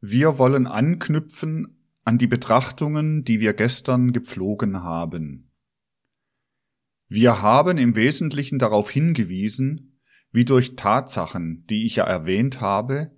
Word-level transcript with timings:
Wir 0.00 0.38
wollen 0.38 0.66
anknüpfen 0.66 1.78
an 2.04 2.18
die 2.18 2.26
Betrachtungen, 2.26 3.24
die 3.24 3.40
wir 3.40 3.52
gestern 3.52 4.12
gepflogen 4.12 4.82
haben. 4.82 5.50
Wir 7.08 7.42
haben 7.42 7.78
im 7.78 7.96
Wesentlichen 7.96 8.58
darauf 8.58 8.90
hingewiesen, 8.90 9.98
wie 10.30 10.44
durch 10.44 10.76
Tatsachen, 10.76 11.66
die 11.66 11.84
ich 11.84 11.96
ja 11.96 12.04
erwähnt 12.04 12.60
habe, 12.60 13.12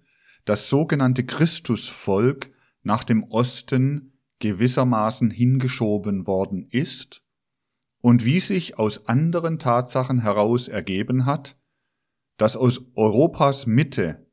das 0.44 0.68
sogenannte 0.68 1.24
Christusvolk 1.24 2.50
nach 2.82 3.04
dem 3.04 3.24
Osten 3.24 4.18
gewissermaßen 4.38 5.30
hingeschoben 5.30 6.26
worden 6.26 6.66
ist 6.70 7.22
und 8.00 8.24
wie 8.24 8.40
sich 8.40 8.78
aus 8.78 9.06
anderen 9.06 9.58
Tatsachen 9.58 10.22
heraus 10.22 10.68
ergeben 10.68 11.26
hat, 11.26 11.58
dass 12.38 12.56
aus 12.56 12.80
Europas 12.96 13.66
Mitte, 13.66 14.29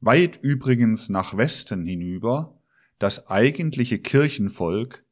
weit 0.00 0.38
übrigens 0.42 1.08
nach 1.08 1.36
Westen 1.36 1.86
hinüber, 1.86 2.60
das 2.98 3.28
eigentliche 3.28 3.98
Kirchenvolk, 3.98 5.04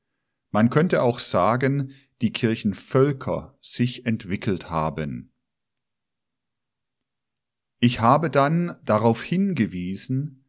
man 0.51 0.71
könnte 0.71 1.03
auch 1.03 1.19
sagen, 1.19 1.93
die 2.23 2.33
Kirchenvölker 2.33 3.59
sich 3.61 4.07
entwickelt 4.07 4.71
haben. 4.71 5.33
Ich 7.81 8.01
habe 8.01 8.31
dann 8.31 8.77
darauf 8.85 9.23
hingewiesen, 9.23 10.45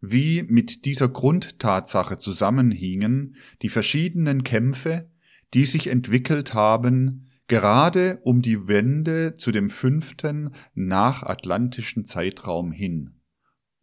wie 0.00 0.44
mit 0.44 0.84
dieser 0.84 1.08
Grundtatsache 1.08 2.18
zusammenhingen 2.18 3.36
die 3.62 3.68
verschiedenen 3.68 4.44
Kämpfe, 4.44 5.10
die 5.54 5.64
sich 5.64 5.88
entwickelt 5.88 6.54
haben, 6.54 7.28
gerade 7.48 8.20
um 8.22 8.42
die 8.42 8.68
Wende 8.68 9.34
zu 9.34 9.50
dem 9.50 9.70
fünften 9.70 10.54
nachatlantischen 10.74 12.04
Zeitraum 12.04 12.70
hin, 12.70 13.17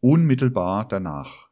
unmittelbar 0.06 0.88
danach. 0.88 1.50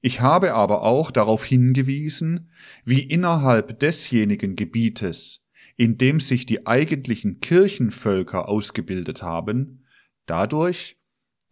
Ich 0.00 0.20
habe 0.20 0.54
aber 0.54 0.82
auch 0.82 1.12
darauf 1.12 1.44
hingewiesen, 1.44 2.50
wie 2.84 3.04
innerhalb 3.04 3.78
desjenigen 3.78 4.56
Gebietes, 4.56 5.44
in 5.76 5.96
dem 5.96 6.18
sich 6.18 6.44
die 6.44 6.66
eigentlichen 6.66 7.38
Kirchenvölker 7.38 8.48
ausgebildet 8.48 9.22
haben, 9.22 9.84
dadurch, 10.26 10.98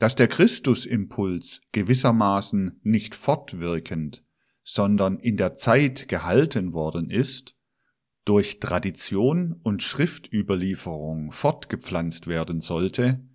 dass 0.00 0.17
der 0.17 0.27
Christusimpuls 0.27 1.61
gewissermaßen 1.70 2.81
nicht 2.83 3.15
fortwirkend, 3.15 4.25
sondern 4.65 5.20
in 5.20 5.37
der 5.37 5.55
Zeit 5.55 6.09
gehalten 6.09 6.72
worden 6.72 7.09
ist, 7.09 7.55
durch 8.25 8.59
Tradition 8.59 9.61
und 9.62 9.83
Schriftüberlieferung 9.83 11.31
fortgepflanzt 11.31 12.27
werden 12.27 12.61
sollte, 12.61 13.30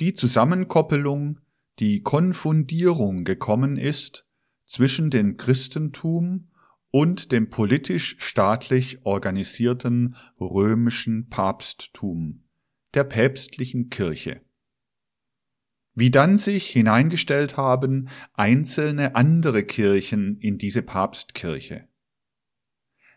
die 0.00 0.14
Zusammenkoppelung, 0.14 1.40
die 1.78 2.02
Konfundierung 2.02 3.24
gekommen 3.24 3.76
ist 3.76 4.26
zwischen 4.66 5.10
dem 5.10 5.36
Christentum 5.36 6.50
und 6.90 7.32
dem 7.32 7.50
politisch-staatlich 7.50 9.04
organisierten 9.04 10.16
römischen 10.40 11.28
Papsttum, 11.28 12.44
der 12.94 13.04
päpstlichen 13.04 13.90
Kirche. 13.90 14.40
Wie 15.94 16.10
dann 16.10 16.38
sich 16.38 16.68
hineingestellt 16.70 17.56
haben 17.56 18.08
einzelne 18.32 19.14
andere 19.14 19.64
Kirchen 19.64 20.38
in 20.38 20.58
diese 20.58 20.82
Papstkirche. 20.82 21.88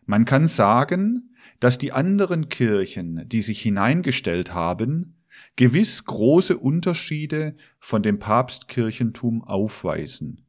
Man 0.05 0.25
kann 0.25 0.47
sagen, 0.47 1.35
dass 1.59 1.77
die 1.77 1.91
anderen 1.91 2.49
Kirchen, 2.49 3.27
die 3.27 3.41
sich 3.41 3.61
hineingestellt 3.61 4.53
haben, 4.53 5.16
gewiss 5.57 6.05
große 6.05 6.57
Unterschiede 6.57 7.57
von 7.79 8.01
dem 8.01 8.19
Papstkirchentum 8.19 9.43
aufweisen 9.43 10.47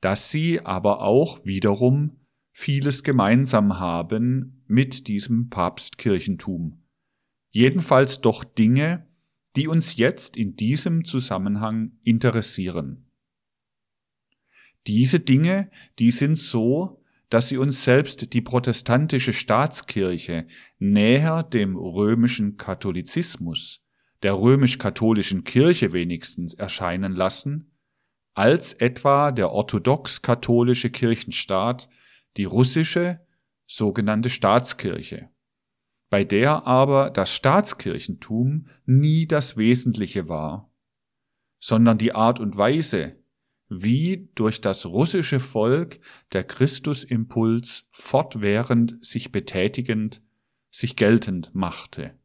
dass 0.00 0.30
sie 0.30 0.60
aber 0.60 1.02
auch 1.02 1.44
wiederum 1.44 2.16
vieles 2.52 3.02
gemeinsam 3.02 3.78
haben 3.78 4.64
mit 4.66 5.08
diesem 5.08 5.48
Papstkirchentum. 5.48 6.82
Jedenfalls 7.50 8.20
doch 8.20 8.44
Dinge, 8.44 9.06
die 9.56 9.68
uns 9.68 9.96
jetzt 9.96 10.36
in 10.36 10.56
diesem 10.56 11.04
Zusammenhang 11.04 11.92
interessieren. 12.02 13.10
Diese 14.86 15.20
Dinge, 15.20 15.70
die 15.98 16.10
sind 16.10 16.36
so, 16.36 17.04
dass 17.28 17.48
sie 17.48 17.58
uns 17.58 17.84
selbst 17.84 18.32
die 18.32 18.40
protestantische 18.40 19.32
Staatskirche 19.32 20.46
näher 20.78 21.42
dem 21.42 21.76
römischen 21.76 22.56
Katholizismus, 22.56 23.84
der 24.22 24.34
römisch-katholischen 24.34 25.44
Kirche 25.44 25.92
wenigstens 25.92 26.54
erscheinen 26.54 27.14
lassen, 27.14 27.72
als 28.34 28.72
etwa 28.74 29.32
der 29.32 29.50
orthodox-katholische 29.50 30.90
Kirchenstaat 30.90 31.88
die 32.36 32.44
russische 32.44 33.20
sogenannte 33.66 34.30
Staatskirche, 34.30 35.30
bei 36.10 36.24
der 36.24 36.66
aber 36.66 37.10
das 37.10 37.34
Staatskirchentum 37.34 38.66
nie 38.84 39.26
das 39.26 39.56
Wesentliche 39.56 40.28
war, 40.28 40.72
sondern 41.60 41.98
die 41.98 42.14
Art 42.14 42.40
und 42.40 42.56
Weise, 42.56 43.16
wie 43.68 44.30
durch 44.34 44.60
das 44.60 44.86
russische 44.86 45.38
Volk 45.38 46.00
der 46.32 46.42
Christusimpuls 46.42 47.86
fortwährend 47.92 49.04
sich 49.04 49.30
betätigend, 49.30 50.22
sich 50.70 50.96
geltend 50.96 51.54
machte. 51.54 52.18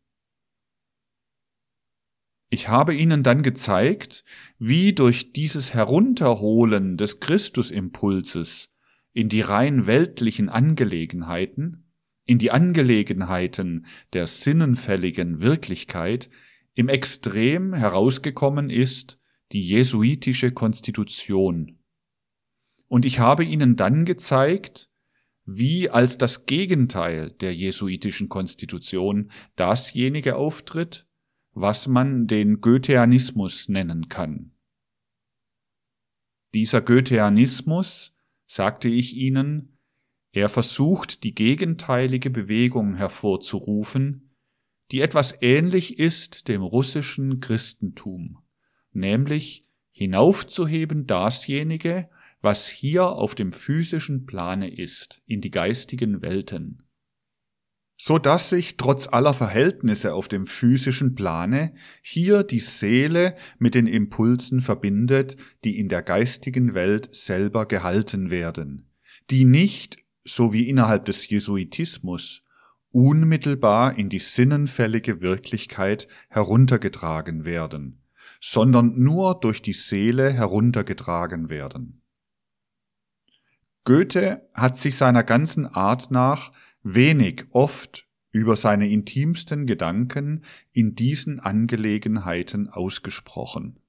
Ich 2.49 2.67
habe 2.67 2.93
ihnen 2.93 3.23
dann 3.23 3.41
gezeigt, 3.41 4.23
wie 4.59 4.93
durch 4.93 5.33
dieses 5.33 5.73
Herunterholen 5.73 6.97
des 6.97 7.19
Christusimpulses 7.19 8.71
in 9.13 9.29
die 9.29 9.41
rein 9.41 9.87
weltlichen 9.87 10.49
Angelegenheiten, 10.49 11.91
in 12.25 12.37
die 12.37 12.51
Angelegenheiten 12.51 13.85
der 14.13 14.27
sinnenfälligen 14.27 15.39
Wirklichkeit 15.39 16.29
im 16.73 16.89
Extrem 16.89 17.73
herausgekommen 17.73 18.69
ist 18.69 19.19
die 19.51 19.61
jesuitische 19.61 20.51
Konstitution. 20.51 21.79
Und 22.87 23.05
ich 23.05 23.19
habe 23.19 23.43
ihnen 23.43 23.75
dann 23.75 24.05
gezeigt, 24.05 24.89
wie 25.45 25.89
als 25.89 26.17
das 26.17 26.45
Gegenteil 26.45 27.31
der 27.31 27.55
jesuitischen 27.55 28.29
Konstitution 28.29 29.31
dasjenige 29.55 30.35
auftritt, 30.35 31.07
was 31.55 31.87
man 31.87 32.27
den 32.27 32.59
Goetheanismus 32.59 33.69
nennen 33.69 34.09
kann. 34.09 34.51
Dieser 36.53 36.81
Goetheanismus, 36.81 38.13
sagte 38.45 38.89
ich 38.89 39.15
Ihnen, 39.15 39.77
er 40.33 40.49
versucht 40.49 41.23
die 41.23 41.33
gegenteilige 41.33 42.29
Bewegung 42.29 42.95
hervorzurufen, 42.95 44.35
die 44.91 44.99
etwas 44.99 45.41
ähnlich 45.41 45.97
ist 45.97 46.49
dem 46.49 46.61
russischen 46.61 47.39
Christentum, 47.39 48.39
nämlich 48.91 49.63
hinaufzuheben 49.91 51.07
dasjenige, 51.07 52.09
was 52.41 52.67
hier 52.67 53.07
auf 53.07 53.33
dem 53.33 53.53
physischen 53.53 54.25
Plane 54.25 54.69
ist, 54.69 55.23
in 55.25 55.39
die 55.39 55.51
geistigen 55.51 56.21
Welten 56.21 56.84
so 57.97 58.19
dass 58.19 58.49
sich 58.49 58.77
trotz 58.77 59.07
aller 59.07 59.33
Verhältnisse 59.33 60.13
auf 60.13 60.27
dem 60.27 60.45
physischen 60.45 61.15
Plane 61.15 61.73
hier 62.01 62.43
die 62.43 62.59
Seele 62.59 63.35
mit 63.57 63.73
den 63.73 63.87
Impulsen 63.87 64.61
verbindet, 64.61 65.37
die 65.63 65.79
in 65.79 65.87
der 65.87 66.01
geistigen 66.01 66.73
Welt 66.73 67.13
selber 67.15 67.65
gehalten 67.65 68.29
werden, 68.29 68.89
die 69.29 69.45
nicht, 69.45 69.97
so 70.25 70.51
wie 70.51 70.67
innerhalb 70.67 71.05
des 71.05 71.29
Jesuitismus, 71.29 72.43
unmittelbar 72.91 73.97
in 73.97 74.09
die 74.09 74.19
sinnenfällige 74.19 75.21
Wirklichkeit 75.21 76.07
heruntergetragen 76.29 77.45
werden, 77.45 78.03
sondern 78.41 78.97
nur 78.97 79.39
durch 79.39 79.61
die 79.61 79.73
Seele 79.73 80.31
heruntergetragen 80.31 81.49
werden. 81.49 82.01
Goethe 83.85 84.49
hat 84.53 84.79
sich 84.79 84.97
seiner 84.97 85.23
ganzen 85.23 85.67
Art 85.67 86.09
nach 86.09 86.51
wenig 86.85 87.45
oft 87.49 88.07
über 88.31 88.55
seine 88.55 88.87
intimsten 88.87 89.65
Gedanken 89.65 90.45
in 90.71 90.93
diesen 90.95 91.39
Angelegenheiten 91.39 92.69
ausgesprochen. 92.69 93.79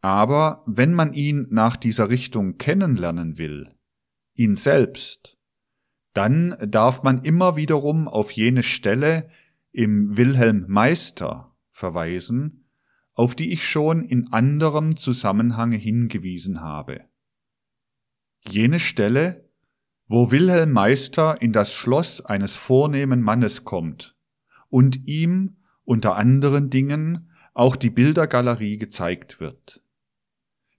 Aber 0.00 0.62
wenn 0.66 0.94
man 0.94 1.12
ihn 1.12 1.46
nach 1.50 1.76
dieser 1.76 2.08
Richtung 2.10 2.56
kennenlernen 2.56 3.36
will, 3.38 3.74
ihn 4.36 4.54
selbst, 4.54 5.36
dann 6.12 6.56
darf 6.60 7.02
man 7.02 7.22
immer 7.22 7.56
wiederum 7.56 8.06
auf 8.06 8.30
jene 8.30 8.62
Stelle 8.62 9.28
im 9.72 10.16
Wilhelm 10.16 10.66
Meister 10.68 11.56
verweisen, 11.70 12.68
auf 13.14 13.34
die 13.34 13.52
ich 13.52 13.66
schon 13.66 14.04
in 14.04 14.32
anderem 14.32 14.96
Zusammenhange 14.96 15.76
hingewiesen 15.76 16.60
habe. 16.60 17.08
Jene 18.40 18.78
Stelle, 18.78 19.43
wo 20.06 20.30
Wilhelm 20.30 20.72
Meister 20.72 21.40
in 21.40 21.52
das 21.52 21.72
Schloss 21.72 22.24
eines 22.24 22.54
vornehmen 22.54 23.22
Mannes 23.22 23.64
kommt 23.64 24.14
und 24.68 25.06
ihm 25.06 25.56
unter 25.84 26.16
anderen 26.16 26.70
Dingen 26.70 27.30
auch 27.54 27.76
die 27.76 27.90
Bildergalerie 27.90 28.76
gezeigt 28.76 29.40
wird. 29.40 29.82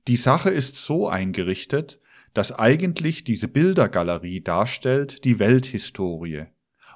Die 0.07 0.17
Sache 0.17 0.49
ist 0.49 0.75
so 0.75 1.07
eingerichtet, 1.07 1.99
dass 2.33 2.51
eigentlich 2.51 3.23
diese 3.23 3.47
Bildergalerie 3.47 4.41
darstellt 4.41 5.23
die 5.23 5.39
Welthistorie 5.39 6.45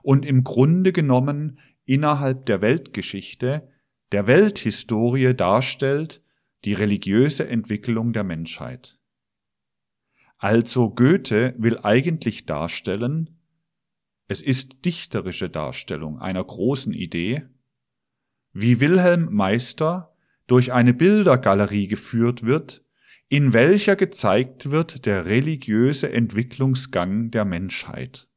und 0.03 0.25
im 0.25 0.43
Grunde 0.43 0.91
genommen 0.91 1.59
innerhalb 1.85 2.45
der 2.45 2.61
Weltgeschichte 2.61 3.67
der 4.11 4.27
Welthistorie 4.27 5.33
darstellt 5.33 6.21
die 6.65 6.73
religiöse 6.73 7.47
Entwicklung 7.47 8.11
der 8.11 8.23
Menschheit. 8.23 8.98
Also 10.39 10.89
Goethe 10.89 11.53
will 11.57 11.77
eigentlich 11.83 12.45
darstellen, 12.45 13.37
es 14.29 14.41
ist 14.41 14.85
dichterische 14.85 15.49
Darstellung 15.49 16.19
einer 16.19 16.43
großen 16.43 16.93
Idee, 16.93 17.45
wie 18.53 18.79
Wilhelm 18.79 19.33
Meister 19.33 20.15
durch 20.47 20.71
eine 20.71 20.93
Bildergalerie 20.93 21.87
geführt 21.87 22.43
wird, 22.43 22.85
in 23.27 23.51
welcher 23.51 23.97
gezeigt 23.97 24.71
wird 24.71 25.05
der 25.05 25.25
religiöse 25.25 26.11
Entwicklungsgang 26.11 27.31
der 27.31 27.43
Menschheit. 27.43 28.29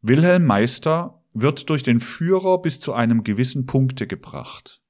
Wilhelm 0.00 0.46
Meister 0.46 1.22
wird 1.34 1.68
durch 1.68 1.82
den 1.82 2.00
Führer 2.00 2.62
bis 2.62 2.80
zu 2.80 2.94
einem 2.94 3.22
gewissen 3.22 3.66
Punkte 3.66 4.06
gebracht. 4.06 4.80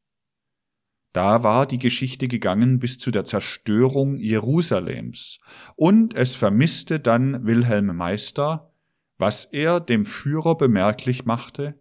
Da 1.12 1.42
war 1.42 1.66
die 1.66 1.78
Geschichte 1.78 2.28
gegangen 2.28 2.78
bis 2.78 2.98
zu 2.98 3.10
der 3.10 3.24
Zerstörung 3.24 4.16
Jerusalems, 4.16 5.40
und 5.74 6.14
es 6.14 6.34
vermisste 6.34 7.00
dann 7.00 7.44
Wilhelm 7.46 7.96
Meister, 7.96 8.72
was 9.18 9.44
er 9.44 9.80
dem 9.80 10.04
Führer 10.04 10.56
bemerklich 10.56 11.24
machte, 11.24 11.80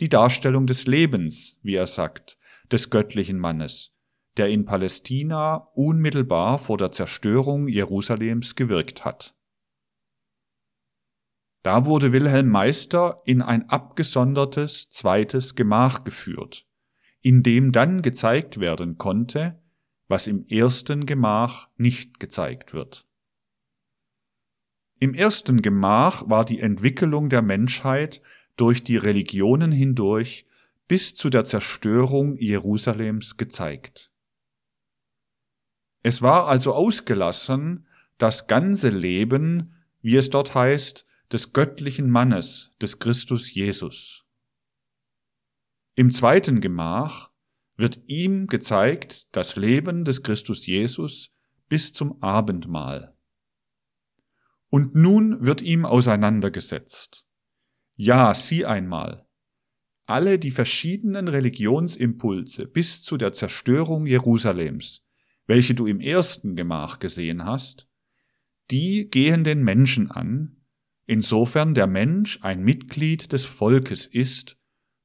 die 0.00 0.08
Darstellung 0.08 0.66
des 0.66 0.86
Lebens, 0.86 1.58
wie 1.62 1.74
er 1.74 1.86
sagt, 1.86 2.38
des 2.72 2.90
göttlichen 2.90 3.38
Mannes, 3.38 3.94
der 4.36 4.48
in 4.48 4.64
Palästina 4.64 5.68
unmittelbar 5.74 6.58
vor 6.58 6.78
der 6.78 6.90
Zerstörung 6.90 7.68
Jerusalems 7.68 8.56
gewirkt 8.56 9.04
hat. 9.04 9.36
Da 11.62 11.86
wurde 11.86 12.12
Wilhelm 12.12 12.48
Meister 12.48 13.22
in 13.24 13.40
ein 13.40 13.70
abgesondertes 13.70 14.90
zweites 14.90 15.54
Gemach 15.54 16.04
geführt, 16.04 16.66
in 17.24 17.42
dem 17.42 17.72
dann 17.72 18.02
gezeigt 18.02 18.60
werden 18.60 18.98
konnte, 18.98 19.58
was 20.08 20.26
im 20.26 20.46
ersten 20.46 21.06
Gemach 21.06 21.70
nicht 21.78 22.20
gezeigt 22.20 22.74
wird. 22.74 23.06
Im 25.00 25.14
ersten 25.14 25.62
Gemach 25.62 26.28
war 26.28 26.44
die 26.44 26.60
Entwicklung 26.60 27.30
der 27.30 27.40
Menschheit 27.40 28.20
durch 28.56 28.84
die 28.84 28.98
Religionen 28.98 29.72
hindurch 29.72 30.46
bis 30.86 31.14
zu 31.14 31.30
der 31.30 31.46
Zerstörung 31.46 32.36
Jerusalems 32.36 33.38
gezeigt. 33.38 34.10
Es 36.02 36.20
war 36.20 36.46
also 36.46 36.74
ausgelassen 36.74 37.86
das 38.18 38.48
ganze 38.48 38.90
Leben, 38.90 39.72
wie 40.02 40.16
es 40.16 40.28
dort 40.28 40.54
heißt, 40.54 41.06
des 41.32 41.54
göttlichen 41.54 42.10
Mannes, 42.10 42.72
des 42.82 42.98
Christus 42.98 43.52
Jesus. 43.54 44.23
Im 45.96 46.10
zweiten 46.10 46.60
Gemach 46.60 47.30
wird 47.76 48.00
ihm 48.06 48.48
gezeigt 48.48 49.34
das 49.36 49.54
Leben 49.54 50.04
des 50.04 50.22
Christus 50.22 50.66
Jesus 50.66 51.32
bis 51.68 51.92
zum 51.92 52.20
Abendmahl. 52.22 53.16
Und 54.70 54.96
nun 54.96 55.46
wird 55.46 55.62
ihm 55.62 55.84
auseinandergesetzt. 55.84 57.24
Ja, 57.94 58.34
sieh 58.34 58.64
einmal. 58.64 59.24
Alle 60.06 60.40
die 60.40 60.50
verschiedenen 60.50 61.28
Religionsimpulse 61.28 62.66
bis 62.66 63.02
zu 63.02 63.16
der 63.16 63.32
Zerstörung 63.32 64.06
Jerusalems, 64.06 65.04
welche 65.46 65.74
du 65.74 65.86
im 65.86 66.00
ersten 66.00 66.56
Gemach 66.56 66.98
gesehen 66.98 67.44
hast, 67.44 67.88
die 68.72 69.08
gehen 69.08 69.44
den 69.44 69.62
Menschen 69.62 70.10
an, 70.10 70.56
insofern 71.06 71.74
der 71.74 71.86
Mensch 71.86 72.40
ein 72.42 72.64
Mitglied 72.64 73.32
des 73.32 73.44
Volkes 73.44 74.06
ist, 74.06 74.58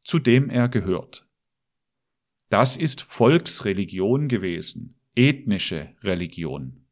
zu 0.03 0.19
dem 0.19 0.49
er 0.49 0.69
gehört. 0.69 1.27
Das 2.49 2.77
ist 2.77 3.01
Volksreligion 3.01 4.27
gewesen, 4.27 4.99
ethnische 5.15 5.95
Religion. 6.01 6.85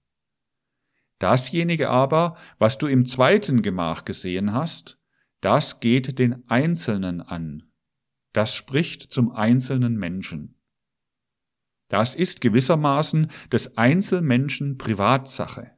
Dasjenige 1.19 1.89
aber, 1.89 2.37
was 2.59 2.77
du 2.77 2.87
im 2.87 3.05
zweiten 3.05 3.63
Gemach 3.63 4.05
gesehen 4.05 4.53
hast, 4.53 4.99
das 5.41 5.79
geht 5.79 6.19
den 6.19 6.47
Einzelnen 6.47 7.21
an. 7.21 7.63
Das 8.33 8.53
spricht 8.53 9.11
zum 9.11 9.31
einzelnen 9.31 9.97
Menschen. 9.97 10.55
Das 11.87 12.15
ist 12.15 12.41
gewissermaßen 12.41 13.31
des 13.51 13.77
Einzelmenschen 13.77 14.77
Privatsache. 14.77 15.71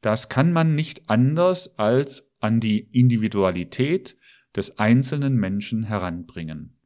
Das 0.00 0.28
kann 0.28 0.52
man 0.52 0.74
nicht 0.74 1.10
anders 1.10 1.78
als 1.78 2.32
an 2.40 2.60
die 2.60 2.80
Individualität 2.80 4.16
des 4.56 4.78
einzelnen 4.78 5.36
Menschen 5.36 5.84
heranbringen. 5.84 6.76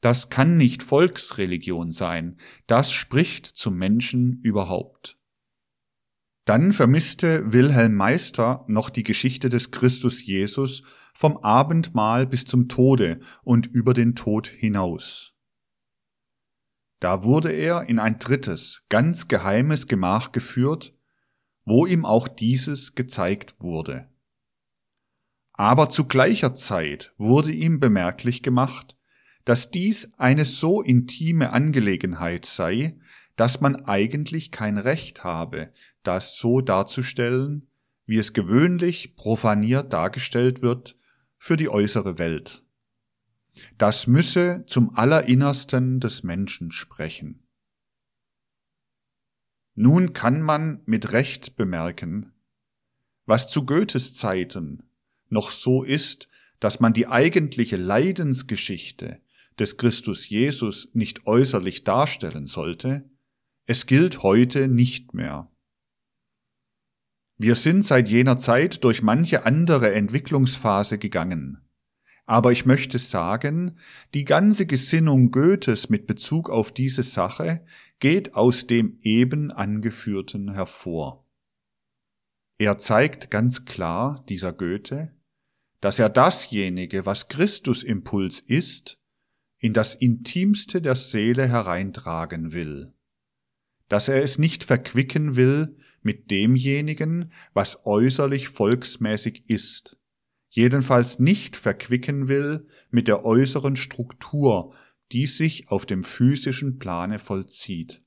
Das 0.00 0.28
kann 0.28 0.56
nicht 0.56 0.82
Volksreligion 0.82 1.90
sein, 1.90 2.36
das 2.66 2.92
spricht 2.92 3.46
zum 3.46 3.76
Menschen 3.76 4.40
überhaupt. 4.42 5.18
Dann 6.44 6.72
vermisste 6.72 7.52
Wilhelm 7.52 7.94
Meister 7.94 8.64
noch 8.68 8.90
die 8.90 9.02
Geschichte 9.02 9.48
des 9.48 9.72
Christus 9.72 10.24
Jesus 10.24 10.84
vom 11.12 11.38
Abendmahl 11.38 12.26
bis 12.26 12.44
zum 12.44 12.68
Tode 12.68 13.20
und 13.42 13.66
über 13.66 13.94
den 13.94 14.14
Tod 14.14 14.46
hinaus. 14.46 15.34
Da 17.00 17.24
wurde 17.24 17.50
er 17.50 17.88
in 17.88 17.98
ein 17.98 18.18
drittes, 18.18 18.84
ganz 18.88 19.28
geheimes 19.28 19.88
Gemach 19.88 20.32
geführt, 20.32 20.94
wo 21.64 21.84
ihm 21.84 22.04
auch 22.04 22.28
dieses 22.28 22.94
gezeigt 22.94 23.56
wurde. 23.58 24.08
Aber 25.56 25.88
zu 25.88 26.04
gleicher 26.04 26.54
Zeit 26.54 27.14
wurde 27.16 27.50
ihm 27.50 27.80
bemerklich 27.80 28.42
gemacht, 28.42 28.96
dass 29.44 29.70
dies 29.70 30.12
eine 30.18 30.44
so 30.44 30.82
intime 30.82 31.52
Angelegenheit 31.52 32.44
sei, 32.44 32.98
dass 33.36 33.60
man 33.60 33.76
eigentlich 33.76 34.50
kein 34.50 34.76
Recht 34.76 35.24
habe, 35.24 35.72
das 36.02 36.36
so 36.36 36.60
darzustellen, 36.60 37.66
wie 38.04 38.18
es 38.18 38.32
gewöhnlich 38.32 39.16
profaniert 39.16 39.92
dargestellt 39.92 40.62
wird 40.62 40.96
für 41.38 41.56
die 41.56 41.68
äußere 41.68 42.18
Welt. 42.18 42.62
Das 43.78 44.06
müsse 44.06 44.64
zum 44.66 44.94
Allerinnersten 44.94 46.00
des 46.00 46.22
Menschen 46.22 46.70
sprechen. 46.70 47.46
Nun 49.74 50.12
kann 50.12 50.42
man 50.42 50.82
mit 50.86 51.12
Recht 51.12 51.56
bemerken, 51.56 52.32
was 53.24 53.48
zu 53.48 53.64
Goethes 53.64 54.14
Zeiten 54.14 54.82
noch 55.28 55.50
so 55.50 55.82
ist, 55.82 56.28
dass 56.60 56.80
man 56.80 56.92
die 56.92 57.06
eigentliche 57.06 57.76
Leidensgeschichte 57.76 59.20
des 59.58 59.76
Christus 59.76 60.28
Jesus 60.28 60.88
nicht 60.92 61.26
äußerlich 61.26 61.84
darstellen 61.84 62.46
sollte, 62.46 63.08
es 63.66 63.86
gilt 63.86 64.22
heute 64.22 64.68
nicht 64.68 65.14
mehr. 65.14 65.50
Wir 67.38 67.54
sind 67.54 67.84
seit 67.84 68.08
jener 68.08 68.38
Zeit 68.38 68.84
durch 68.84 69.02
manche 69.02 69.44
andere 69.44 69.92
Entwicklungsphase 69.92 70.98
gegangen. 70.98 71.62
Aber 72.24 72.50
ich 72.50 72.64
möchte 72.64 72.98
sagen, 72.98 73.78
die 74.14 74.24
ganze 74.24 74.66
Gesinnung 74.66 75.30
Goethes 75.30 75.90
mit 75.90 76.06
Bezug 76.06 76.50
auf 76.50 76.72
diese 76.72 77.02
Sache 77.02 77.64
geht 78.00 78.34
aus 78.34 78.66
dem 78.66 78.98
eben 79.02 79.52
angeführten 79.52 80.52
hervor. 80.52 81.24
Er 82.58 82.78
zeigt 82.78 83.30
ganz 83.30 83.64
klar, 83.64 84.24
dieser 84.28 84.52
Goethe, 84.52 85.12
dass 85.80 85.98
er 85.98 86.08
dasjenige, 86.08 87.06
was 87.06 87.28
Christus 87.28 87.82
Impuls 87.82 88.40
ist, 88.40 88.98
in 89.58 89.72
das 89.72 89.94
Intimste 89.94 90.80
der 90.80 90.94
Seele 90.94 91.48
hereintragen 91.48 92.52
will, 92.52 92.92
dass 93.88 94.08
er 94.08 94.22
es 94.22 94.38
nicht 94.38 94.64
verquicken 94.64 95.36
will 95.36 95.76
mit 96.02 96.30
demjenigen, 96.30 97.32
was 97.52 97.84
äußerlich 97.84 98.48
volksmäßig 98.48 99.48
ist, 99.48 99.98
jedenfalls 100.48 101.18
nicht 101.18 101.56
verquicken 101.56 102.28
will 102.28 102.68
mit 102.90 103.08
der 103.08 103.24
äußeren 103.24 103.76
Struktur, 103.76 104.74
die 105.12 105.26
sich 105.26 105.68
auf 105.68 105.86
dem 105.86 106.04
physischen 106.04 106.78
Plane 106.78 107.18
vollzieht, 107.18 108.02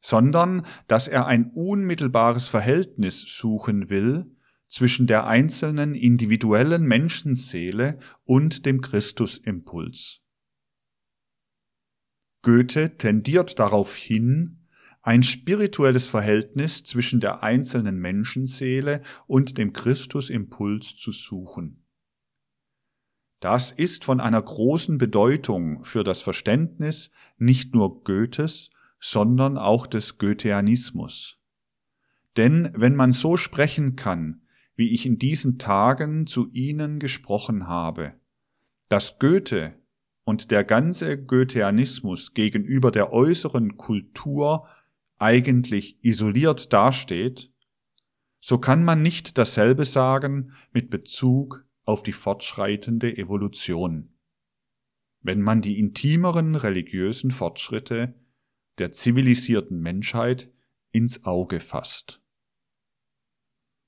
sondern 0.00 0.66
dass 0.88 1.08
er 1.08 1.26
ein 1.26 1.50
unmittelbares 1.50 2.48
Verhältnis 2.48 3.22
suchen 3.22 3.88
will 3.88 4.26
zwischen 4.72 5.06
der 5.06 5.26
einzelnen 5.26 5.94
individuellen 5.94 6.84
Menschenseele 6.84 7.98
und 8.24 8.64
dem 8.64 8.80
Christusimpuls. 8.80 10.22
Goethe 12.40 12.96
tendiert 12.96 13.58
darauf 13.58 13.94
hin, 13.94 14.66
ein 15.02 15.22
spirituelles 15.24 16.06
Verhältnis 16.06 16.84
zwischen 16.84 17.20
der 17.20 17.42
einzelnen 17.42 17.98
Menschenseele 17.98 19.02
und 19.26 19.58
dem 19.58 19.74
Christusimpuls 19.74 20.96
zu 20.96 21.12
suchen. 21.12 21.84
Das 23.40 23.72
ist 23.72 24.06
von 24.06 24.20
einer 24.20 24.40
großen 24.40 24.96
Bedeutung 24.96 25.84
für 25.84 26.02
das 26.02 26.22
Verständnis 26.22 27.10
nicht 27.36 27.74
nur 27.74 28.04
Goethes, 28.04 28.70
sondern 29.00 29.58
auch 29.58 29.86
des 29.86 30.16
Goetheanismus. 30.16 31.38
Denn 32.38 32.72
wenn 32.74 32.96
man 32.96 33.12
so 33.12 33.36
sprechen 33.36 33.96
kann, 33.96 34.41
wie 34.82 34.90
ich 34.90 35.06
in 35.06 35.16
diesen 35.16 35.58
Tagen 35.58 36.26
zu 36.26 36.50
Ihnen 36.50 36.98
gesprochen 36.98 37.68
habe, 37.68 38.14
dass 38.88 39.20
Goethe 39.20 39.74
und 40.24 40.50
der 40.50 40.64
ganze 40.64 41.22
Goetheanismus 41.22 42.34
gegenüber 42.34 42.90
der 42.90 43.12
äußeren 43.12 43.76
Kultur 43.76 44.66
eigentlich 45.20 46.04
isoliert 46.04 46.72
dasteht, 46.72 47.52
so 48.40 48.58
kann 48.58 48.84
man 48.84 49.02
nicht 49.02 49.38
dasselbe 49.38 49.84
sagen 49.84 50.50
mit 50.72 50.90
Bezug 50.90 51.64
auf 51.84 52.02
die 52.02 52.12
fortschreitende 52.12 53.16
Evolution. 53.16 54.08
Wenn 55.20 55.42
man 55.42 55.60
die 55.60 55.78
intimeren 55.78 56.56
religiösen 56.56 57.30
Fortschritte 57.30 58.14
der 58.78 58.90
zivilisierten 58.90 59.80
Menschheit 59.80 60.50
ins 60.90 61.24
Auge 61.24 61.60
fasst. 61.60 62.21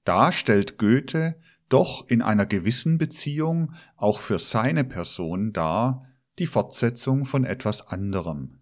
Da 0.04 0.32
stellt 0.32 0.78
Goethe 0.78 1.40
doch 1.68 2.08
in 2.08 2.22
einer 2.22 2.46
gewissen 2.46 2.98
Beziehung 2.98 3.74
auch 3.96 4.20
für 4.20 4.38
seine 4.38 4.84
Person 4.84 5.52
dar 5.52 6.06
die 6.38 6.46
Fortsetzung 6.46 7.24
von 7.24 7.44
etwas 7.44 7.88
anderem. 7.88 8.60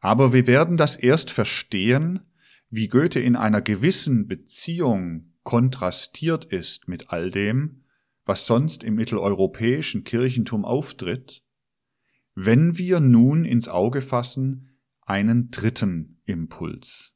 Aber 0.00 0.32
wir 0.32 0.46
werden 0.46 0.76
das 0.76 0.96
erst 0.96 1.30
verstehen, 1.30 2.20
wie 2.68 2.88
Goethe 2.88 3.20
in 3.20 3.36
einer 3.36 3.62
gewissen 3.62 4.26
Beziehung 4.26 5.32
kontrastiert 5.42 6.44
ist 6.44 6.88
mit 6.88 7.10
all 7.10 7.30
dem, 7.30 7.84
was 8.24 8.46
sonst 8.46 8.82
im 8.82 8.94
mitteleuropäischen 8.94 10.04
Kirchentum 10.04 10.64
auftritt, 10.64 11.42
wenn 12.34 12.78
wir 12.78 13.00
nun 13.00 13.44
ins 13.44 13.68
Auge 13.68 14.02
fassen 14.02 14.78
einen 15.02 15.50
dritten 15.50 16.20
Impuls. 16.24 17.13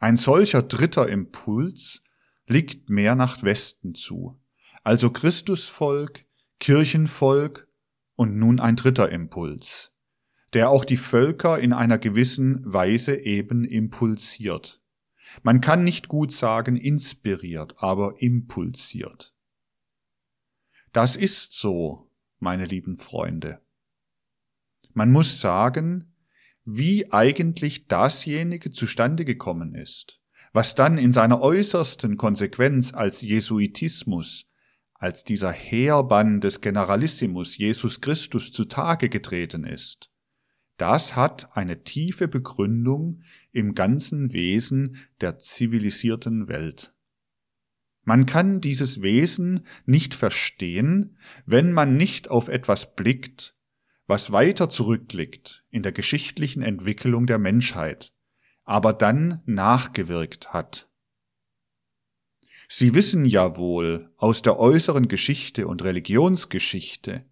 Ein 0.00 0.16
solcher 0.16 0.62
dritter 0.62 1.08
Impuls 1.08 2.02
liegt 2.46 2.88
mehr 2.88 3.14
nach 3.14 3.42
Westen 3.42 3.94
zu, 3.94 4.40
also 4.82 5.10
Christusvolk, 5.10 6.24
Kirchenvolk 6.58 7.68
und 8.16 8.38
nun 8.38 8.60
ein 8.60 8.76
dritter 8.76 9.10
Impuls, 9.10 9.92
der 10.54 10.70
auch 10.70 10.86
die 10.86 10.96
Völker 10.96 11.58
in 11.58 11.74
einer 11.74 11.98
gewissen 11.98 12.62
Weise 12.64 13.14
eben 13.14 13.62
impulsiert. 13.64 14.80
Man 15.42 15.60
kann 15.60 15.84
nicht 15.84 16.08
gut 16.08 16.32
sagen 16.32 16.76
inspiriert, 16.78 17.74
aber 17.76 18.14
impulsiert. 18.22 19.34
Das 20.94 21.14
ist 21.14 21.52
so, 21.52 22.10
meine 22.38 22.64
lieben 22.64 22.96
Freunde. 22.96 23.60
Man 24.94 25.12
muss 25.12 25.40
sagen, 25.40 26.09
wie 26.64 27.12
eigentlich 27.12 27.86
dasjenige 27.86 28.70
zustande 28.70 29.24
gekommen 29.24 29.74
ist, 29.74 30.20
was 30.52 30.74
dann 30.74 30.98
in 30.98 31.12
seiner 31.12 31.40
äußersten 31.40 32.16
Konsequenz 32.16 32.92
als 32.94 33.22
Jesuitismus, 33.22 34.46
als 34.94 35.24
dieser 35.24 35.52
Heerbann 35.52 36.40
des 36.40 36.60
Generalissimus 36.60 37.56
Jesus 37.56 38.00
Christus 38.00 38.52
zutage 38.52 39.08
getreten 39.08 39.64
ist. 39.64 40.10
Das 40.76 41.14
hat 41.14 41.56
eine 41.56 41.84
tiefe 41.84 42.28
Begründung 42.28 43.22
im 43.52 43.74
ganzen 43.74 44.32
Wesen 44.32 44.96
der 45.20 45.38
zivilisierten 45.38 46.48
Welt. 46.48 46.94
Man 48.02 48.26
kann 48.26 48.60
dieses 48.60 49.02
Wesen 49.02 49.66
nicht 49.84 50.14
verstehen, 50.14 51.18
wenn 51.44 51.72
man 51.72 51.96
nicht 51.96 52.30
auf 52.30 52.48
etwas 52.48 52.94
blickt, 52.94 53.54
was 54.10 54.32
weiter 54.32 54.68
zurückliegt 54.68 55.64
in 55.70 55.84
der 55.84 55.92
geschichtlichen 55.92 56.62
Entwicklung 56.62 57.28
der 57.28 57.38
Menschheit, 57.38 58.12
aber 58.64 58.92
dann 58.92 59.40
nachgewirkt 59.46 60.52
hat. 60.52 60.90
Sie 62.68 62.92
wissen 62.92 63.24
ja 63.24 63.56
wohl 63.56 64.12
aus 64.16 64.42
der 64.42 64.58
äußeren 64.58 65.06
Geschichte 65.06 65.68
und 65.68 65.84
Religionsgeschichte, 65.84 67.24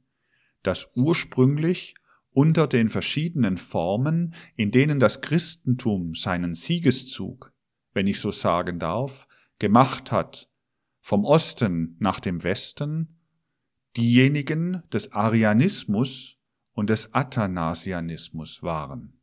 dass 0.63 0.89
ursprünglich 0.95 1.97
unter 2.31 2.69
den 2.69 2.91
verschiedenen 2.91 3.59
Formen, 3.59 4.35
in 4.55 4.71
denen 4.71 5.01
das 5.01 5.21
Christentum 5.21 6.15
seinen 6.15 6.55
Siegeszug, 6.55 7.53
wenn 7.93 8.07
ich 8.07 8.21
so 8.21 8.31
sagen 8.31 8.79
darf, 8.79 9.27
gemacht 9.59 10.13
hat, 10.13 10.49
vom 11.01 11.25
Osten 11.25 11.97
nach 11.99 12.21
dem 12.21 12.45
Westen, 12.45 13.19
diejenigen 13.97 14.85
des 14.93 15.11
Arianismus 15.11 16.38
und 16.79 16.91
des 16.91 17.13
Athanasianismus 17.13 18.63
waren. 18.63 19.21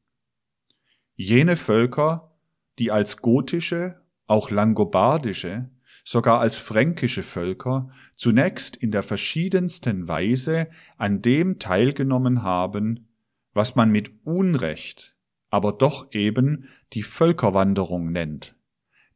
Jene 1.16 1.56
Völker, 1.56 2.36
die 2.80 2.92
als 2.92 3.22
gotische, 3.22 4.02
auch 4.28 4.52
langobardische, 4.52 5.70
sogar 6.04 6.42
als 6.42 6.58
fränkische 6.58 7.24
Völker 7.24 7.90
zunächst 8.18 8.76
in 8.76 8.92
der 8.92 9.04
verschiedensten 9.04 10.10
Weise 10.10 10.68
an 10.98 11.22
dem 11.22 11.58
teilgenommen 11.58 12.44
haben, 12.44 13.08
was 13.54 13.78
man 13.78 13.90
mit 13.90 14.12
Unrecht, 14.26 15.16
aber 15.50 15.72
doch 15.72 16.12
eben 16.12 16.68
die 16.92 17.04
Völkerwanderung 17.04 18.12
nennt. 18.12 18.58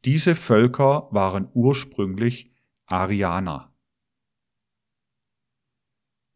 Diese 0.06 0.34
Völker 0.34 1.08
waren 1.10 1.46
ursprünglich 1.52 2.54
Arianer. 2.86 3.70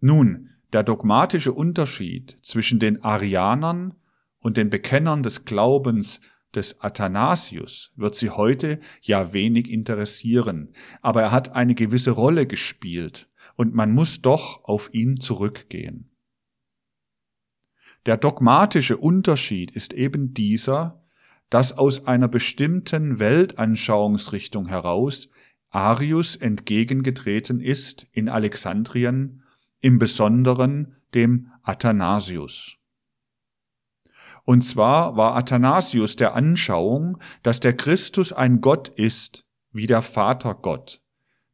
Nun, 0.01 0.51
der 0.75 0.83
dogmatische 0.83 1.53
Unterschied 1.53 2.37
zwischen 2.43 2.81
den 2.81 3.05
Arianern 3.05 3.95
und 4.41 4.57
den 4.57 4.71
Bekennern 4.71 5.23
des 5.23 5.45
Glaubens 5.45 6.21
des 6.53 6.81
Athanasius 6.81 7.93
wird 7.95 8.17
sie 8.17 8.31
heute 8.31 8.81
ja 9.01 9.33
wenig 9.33 9.71
interessieren, 9.71 10.75
aber 11.01 11.23
er 11.23 11.31
hat 11.31 11.55
eine 11.55 11.77
gewisse 11.77 12.11
Rolle 12.11 12.49
gespielt 12.49 13.29
und 13.55 13.73
man 13.73 13.93
muss 13.93 14.21
doch 14.21 14.65
auf 14.65 14.93
ihn 14.93 15.21
zurückgehen. 15.21 16.11
Der 18.07 18.17
dogmatische 18.17 18.97
Unterschied 18.97 19.71
ist 19.71 19.93
eben 19.93 20.35
dieser, 20.35 21.05
dass 21.51 21.73
aus 21.73 22.09
einer 22.09 22.27
bestimmten 22.27 23.21
Weltanschauungsrichtung 23.21 24.67
heraus 24.67 25.29
Arius 25.71 26.35
entgegengetreten 26.35 27.61
ist 27.61 28.09
in 28.11 28.29
Alexandrien, 28.29 29.44
im 29.85 29.99
Besonderen 29.99 30.97
dem 31.15 31.53
Athanasius. 31.63 32.77
Und 34.45 34.63
zwar 34.63 35.19
war 35.19 35.37
Athanasius 35.37 36.17
der 36.17 36.35
Anschauung, 36.35 37.19
dass 37.43 37.61
der 37.61 37.77
Christus 37.77 38.33
ein 38.33 38.63
Gott 38.63 38.89
ist, 38.89 39.45
wie 39.73 39.87
der 39.87 40.01
Vater 40.01 40.55
Gott, 40.55 41.03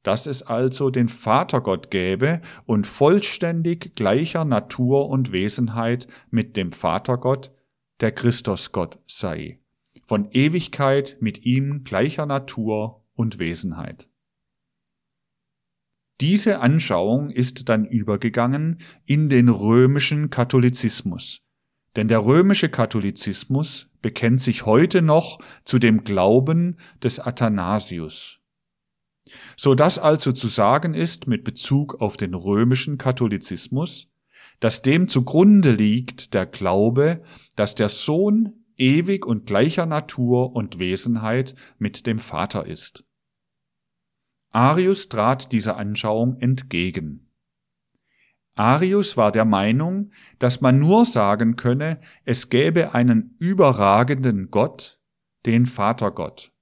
dass 0.05 0.27
es 0.27 0.45
also 0.45 0.91
den 0.91 1.09
Vatergott 1.09 1.91
gäbe 1.91 2.41
und 2.67 2.87
vollständig 2.87 3.97
gleicher 3.97 4.45
Natur 4.45 5.09
und 5.09 5.33
Wesenheit 5.33 6.07
mit 6.31 6.57
dem 6.57 6.71
Vatergott, 6.71 7.51
der 7.99 8.13
Christusgott 8.13 9.01
sei, 9.09 9.59
von 10.07 10.31
Ewigkeit 10.31 11.17
mit 11.19 11.45
ihm 11.45 11.83
gleicher 11.83 12.27
Natur 12.27 13.05
und 13.15 13.41
Wesenheit. 13.41 14.10
Diese 16.21 16.61
Anschauung 16.61 17.31
ist 17.31 17.71
dann 17.71 17.87
übergegangen 17.87 18.79
in 19.07 19.31
den 19.31 19.49
römischen 19.49 20.29
Katholizismus, 20.29 21.41
denn 21.97 22.09
der 22.09 22.25
römische 22.25 22.69
Katholizismus 22.69 23.89
bekennt 24.03 24.43
sich 24.43 24.67
heute 24.67 25.01
noch 25.01 25.39
zu 25.65 25.79
dem 25.79 26.05
Glauben 26.05 26.77
des 27.03 27.21
Athanasius. 27.21 28.39
So 29.57 29.75
dass 29.75 29.99
also 29.99 30.33
zu 30.33 30.49
sagen 30.49 30.93
ist 30.93 31.27
mit 31.27 31.43
Bezug 31.43 32.03
auf 32.03 32.19
den 32.19 32.35
römischen 32.35 32.99
Katholizismus, 32.99 34.09
dass 34.59 34.83
dem 34.83 35.09
zugrunde 35.09 35.71
liegt 35.71 36.35
der 36.35 36.45
Glaube, 36.45 37.23
dass 37.57 37.75
der 37.75 37.89
Sohn 37.89 38.65
ewig 38.77 39.25
und 39.25 39.47
gleicher 39.47 39.87
Natur 39.87 40.55
und 40.55 40.79
Wesenheit 40.79 41.55
mit 41.79 42.07
dem 42.07 42.19
Vater 42.19 42.67
ist. 42.67 43.05
Arius 44.51 45.09
trat 45.09 45.53
dieser 45.53 45.77
Anschauung 45.77 46.37
entgegen. 46.39 47.31
Arius 48.57 49.17
war 49.17 49.33
der 49.33 49.45
Meinung, 49.45 50.13
dass 50.39 50.61
man 50.61 50.81
nur 50.81 51.05
sagen 51.05 51.57
könne, 51.57 52.01
es 52.25 52.51
gäbe 52.51 52.95
einen 52.95 53.37
überragenden 53.39 54.51
Gott, 54.51 55.01
den 55.47 55.67
Vatergott, 55.67 56.53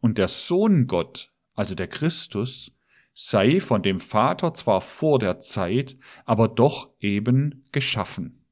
und 0.00 0.16
der 0.16 0.28
Sohn 0.28 0.86
Gott, 0.86 1.32
also 1.54 1.74
der 1.74 1.88
Christus, 1.88 2.72
sei 3.14 3.60
von 3.60 3.82
dem 3.82 4.00
Vater 4.00 4.54
zwar 4.54 4.80
vor 4.80 5.18
der 5.18 5.38
Zeit, 5.38 5.96
aber 6.24 6.48
doch 6.48 6.90
eben 7.00 7.64
geschaffen. 7.72 8.44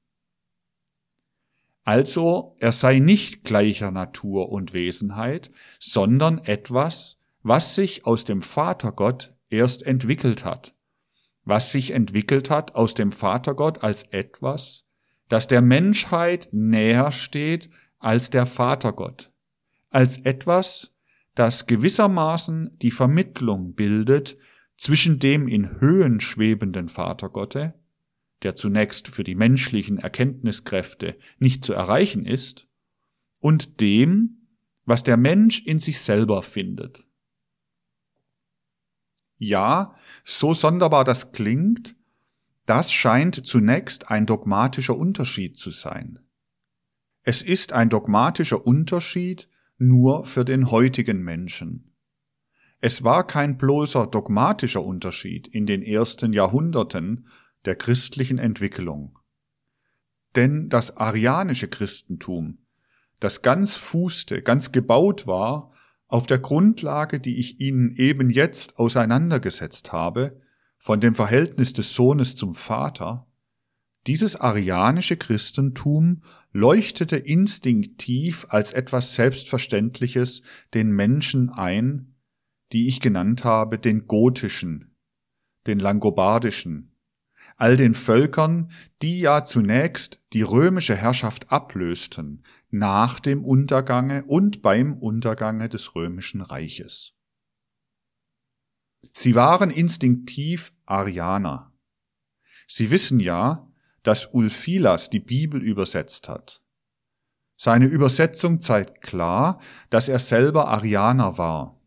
Also 1.84 2.54
er 2.60 2.72
sei 2.72 2.98
nicht 2.98 3.42
gleicher 3.42 3.90
Natur 3.90 4.50
und 4.50 4.72
Wesenheit, 4.72 5.50
sondern 5.80 6.38
etwas, 6.38 7.21
was 7.42 7.74
sich 7.74 8.06
aus 8.06 8.24
dem 8.24 8.42
Vatergott 8.42 9.34
erst 9.50 9.84
entwickelt 9.84 10.44
hat 10.44 10.74
was 11.44 11.72
sich 11.72 11.90
entwickelt 11.90 12.50
hat 12.50 12.74
aus 12.74 12.94
dem 12.94 13.12
Vatergott 13.12 13.82
als 13.82 14.04
etwas, 14.04 14.86
das 15.28 15.48
der 15.48 15.62
Menschheit 15.62 16.48
näher 16.52 17.12
steht 17.12 17.70
als 17.98 18.30
der 18.30 18.46
Vatergott, 18.46 19.30
als 19.90 20.18
etwas, 20.18 20.94
das 21.34 21.66
gewissermaßen 21.66 22.78
die 22.80 22.90
Vermittlung 22.90 23.74
bildet 23.74 24.36
zwischen 24.76 25.18
dem 25.18 25.48
in 25.48 25.80
Höhen 25.80 26.20
schwebenden 26.20 26.88
Vatergotte, 26.88 27.74
der 28.42 28.54
zunächst 28.54 29.08
für 29.08 29.24
die 29.24 29.36
menschlichen 29.36 29.98
Erkenntniskräfte 29.98 31.16
nicht 31.38 31.64
zu 31.64 31.72
erreichen 31.72 32.26
ist, 32.26 32.68
und 33.38 33.80
dem, 33.80 34.46
was 34.84 35.02
der 35.02 35.16
Mensch 35.16 35.64
in 35.64 35.78
sich 35.78 36.00
selber 36.00 36.42
findet. 36.42 37.06
Ja, 39.44 39.96
so 40.24 40.54
sonderbar 40.54 41.02
das 41.02 41.32
klingt, 41.32 41.96
das 42.64 42.92
scheint 42.92 43.44
zunächst 43.44 44.08
ein 44.08 44.24
dogmatischer 44.24 44.96
Unterschied 44.96 45.58
zu 45.58 45.72
sein. 45.72 46.20
Es 47.24 47.42
ist 47.42 47.72
ein 47.72 47.88
dogmatischer 47.88 48.64
Unterschied 48.64 49.48
nur 49.78 50.26
für 50.26 50.44
den 50.44 50.70
heutigen 50.70 51.24
Menschen. 51.24 51.92
Es 52.80 53.02
war 53.02 53.26
kein 53.26 53.58
bloßer 53.58 54.06
dogmatischer 54.06 54.84
Unterschied 54.84 55.48
in 55.48 55.66
den 55.66 55.82
ersten 55.82 56.32
Jahrhunderten 56.32 57.26
der 57.64 57.74
christlichen 57.74 58.38
Entwicklung. 58.38 59.18
Denn 60.36 60.68
das 60.68 60.98
arianische 60.98 61.66
Christentum, 61.66 62.58
das 63.18 63.42
ganz 63.42 63.74
fußte, 63.74 64.40
ganz 64.40 64.70
gebaut 64.70 65.26
war 65.26 65.71
auf 66.12 66.26
der 66.26 66.38
Grundlage, 66.38 67.20
die 67.20 67.38
ich 67.38 67.58
Ihnen 67.58 67.96
eben 67.96 68.28
jetzt 68.28 68.78
auseinandergesetzt 68.78 69.92
habe, 69.92 70.38
von 70.76 71.00
dem 71.00 71.14
Verhältnis 71.14 71.72
des 71.72 71.94
Sohnes 71.94 72.36
zum 72.36 72.54
Vater, 72.54 73.26
dieses 74.06 74.36
arianische 74.36 75.16
Christentum 75.16 76.22
leuchtete 76.52 77.16
instinktiv 77.16 78.44
als 78.50 78.72
etwas 78.72 79.14
Selbstverständliches 79.14 80.42
den 80.74 80.90
Menschen 80.90 81.48
ein, 81.48 82.14
die 82.72 82.88
ich 82.88 83.00
genannt 83.00 83.44
habe, 83.44 83.78
den 83.78 84.06
gotischen, 84.06 84.94
den 85.66 85.78
langobardischen, 85.78 86.94
all 87.56 87.78
den 87.78 87.94
Völkern, 87.94 88.70
die 89.00 89.20
ja 89.20 89.44
zunächst 89.44 90.20
die 90.34 90.42
römische 90.42 90.94
Herrschaft 90.94 91.50
ablösten, 91.50 92.42
nach 92.72 93.20
dem 93.20 93.44
Untergange 93.44 94.24
und 94.24 94.62
beim 94.62 94.94
Untergange 94.94 95.68
des 95.68 95.94
römischen 95.94 96.40
Reiches. 96.40 97.12
Sie 99.12 99.34
waren 99.34 99.70
instinktiv 99.70 100.72
Arianer. 100.86 101.70
Sie 102.66 102.90
wissen 102.90 103.20
ja, 103.20 103.70
dass 104.02 104.32
Ulfilas 104.32 105.10
die 105.10 105.20
Bibel 105.20 105.62
übersetzt 105.62 106.30
hat. 106.30 106.62
Seine 107.56 107.86
Übersetzung 107.86 108.62
zeigt 108.62 109.02
klar, 109.02 109.60
dass 109.90 110.08
er 110.08 110.18
selber 110.18 110.68
Arianer 110.68 111.36
war. 111.36 111.78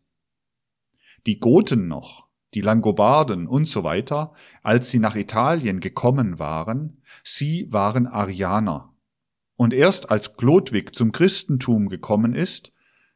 Die 1.26 1.40
Goten 1.40 1.88
noch, 1.88 2.28
die 2.54 2.60
Langobarden 2.60 3.48
und 3.48 3.66
so 3.66 3.82
weiter, 3.82 4.32
als 4.62 4.90
sie 4.90 5.00
nach 5.00 5.16
Italien 5.16 5.80
gekommen 5.80 6.38
waren, 6.38 7.02
sie 7.24 7.66
waren 7.72 8.06
Arianer. 8.06 8.95
Und 9.56 9.72
erst 9.72 10.10
als 10.10 10.36
Chlodwig 10.36 10.94
zum 10.94 11.12
Christentum 11.12 11.88
gekommen 11.88 12.34
ist, 12.34 12.72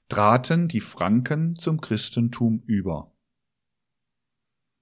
traten 0.09 0.69
die 0.69 0.81
Franken 0.81 1.55
zum 1.55 1.81
Christentum 1.81 2.63
über. 2.67 3.13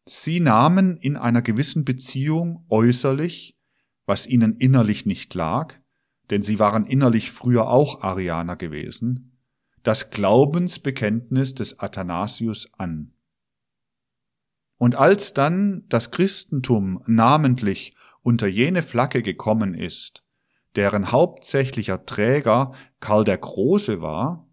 Sie 0.07 0.41
nahmen 0.41 0.97
in 0.97 1.17
einer 1.17 1.43
gewissen 1.43 1.85
Beziehung 1.85 2.65
äußerlich, 2.71 3.59
was 4.07 4.27
ihnen 4.27 4.57
innerlich 4.57 5.05
nicht 5.05 5.35
lag, 5.35 5.75
denn 6.31 6.43
sie 6.43 6.59
waren 6.59 6.87
innerlich 6.87 7.31
früher 7.31 7.69
auch 7.69 8.03
Arianer 8.03 8.57
gewesen, 8.57 9.39
das 9.83 10.11
Glaubensbekenntnis 10.11 11.55
des 11.55 11.79
Athanasius 11.79 12.73
an. 12.75 13.13
Und 14.79 14.95
als 14.95 15.35
dann 15.35 15.85
das 15.89 16.11
Christentum 16.11 17.03
namentlich 17.07 17.93
unter 18.23 18.47
jene 18.47 18.83
Flagge 18.83 19.23
gekommen 19.23 19.75
ist, 19.75 20.25
deren 20.77 21.13
hauptsächlicher 21.13 22.05
Träger 22.07 22.73
Karl 23.01 23.25
der 23.25 23.39
Große 23.39 24.01
war, 24.01 24.49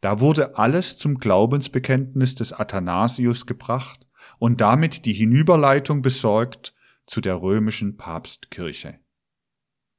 da 0.00 0.20
wurde 0.20 0.56
alles 0.56 0.96
zum 0.96 1.18
Glaubensbekenntnis 1.18 2.34
des 2.34 2.52
Athanasius 2.52 3.46
gebracht 3.46 4.06
und 4.38 4.60
damit 4.60 5.04
die 5.04 5.12
Hinüberleitung 5.12 6.02
besorgt 6.02 6.74
zu 7.06 7.20
der 7.20 7.40
römischen 7.40 7.96
Papstkirche. 7.96 9.00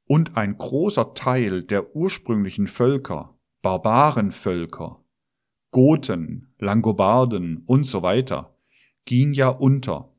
Und 0.05 0.37
ein 0.37 0.57
großer 0.57 1.13
Teil 1.13 1.63
der 1.63 1.95
ursprünglichen 1.95 2.67
Völker, 2.67 3.37
Barbarenvölker, 3.61 5.03
Goten, 5.71 6.53
Langobarden 6.57 7.63
und 7.65 7.83
so 7.83 8.01
weiter, 8.01 8.57
ging 9.05 9.33
ja 9.33 9.49
unter. 9.49 10.15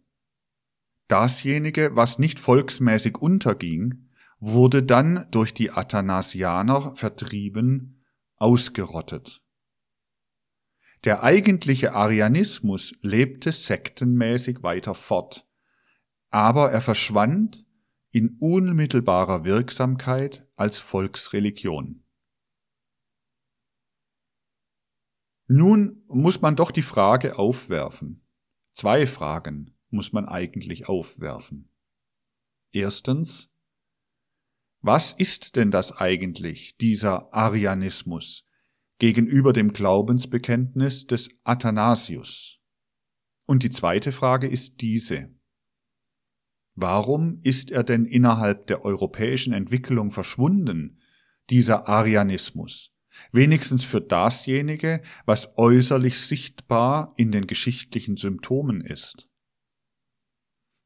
Dasjenige, 1.09 1.97
was 1.97 2.19
nicht 2.19 2.39
volksmäßig 2.39 3.19
unterging, 3.19 4.10
wurde 4.41 4.83
dann 4.83 5.27
durch 5.31 5.55
die 5.55 5.71
Athanasianer 5.71 6.97
vertrieben, 6.97 8.05
ausgerottet. 8.37 9.43
Der 11.05 11.23
eigentliche 11.23 11.95
Arianismus 11.95 12.95
lebte 13.03 13.53
sektenmäßig 13.53 14.63
weiter 14.63 14.95
fort, 14.95 15.47
aber 16.31 16.71
er 16.73 16.81
verschwand 16.81 17.65
in 18.11 18.37
unmittelbarer 18.41 19.45
Wirksamkeit 19.45 20.47
als 20.57 20.79
Volksreligion. 20.79 22.03
Nun 25.47 26.05
muss 26.07 26.41
man 26.43 26.55
doch 26.55 26.71
die 26.71 26.83
Frage 26.83 27.39
aufwerfen. 27.39 28.23
Zwei 28.73 29.07
Fragen 29.07 29.77
muss 29.91 30.13
man 30.13 30.29
eigentlich 30.29 30.89
aufwerfen. 30.89 31.69
Erstens, 32.73 33.51
was 34.83 35.13
ist 35.13 35.57
denn 35.57 35.71
das 35.71 35.93
eigentlich, 35.99 36.77
dieser 36.79 37.35
Arianismus, 37.35 38.47
gegenüber 38.99 39.53
dem 39.53 39.73
Glaubensbekenntnis 39.73 41.07
des 41.07 41.29
Athanasius? 41.45 42.59
Und 43.47 43.63
die 43.63 43.71
zweite 43.71 44.11
Frage 44.11 44.47
ist 44.47 44.81
diese. 44.81 45.35
Warum 46.75 47.41
ist 47.43 47.71
er 47.71 47.83
denn 47.83 48.07
innerhalb 48.07 48.69
der 48.69 48.85
europäischen 48.85 49.53
Entwicklung 49.53 50.13
verschwunden, 50.13 51.01
dieser 51.51 51.89
Arianismus? 51.89 52.95
Wenigstens 53.33 53.85
für 53.85 54.01
dasjenige, 54.01 55.03
was 55.27 55.59
äußerlich 55.59 56.19
sichtbar 56.19 57.13
in 57.17 57.33
den 57.33 57.47
geschichtlichen 57.47 58.17
Symptomen 58.17 58.81
ist. 58.81 59.29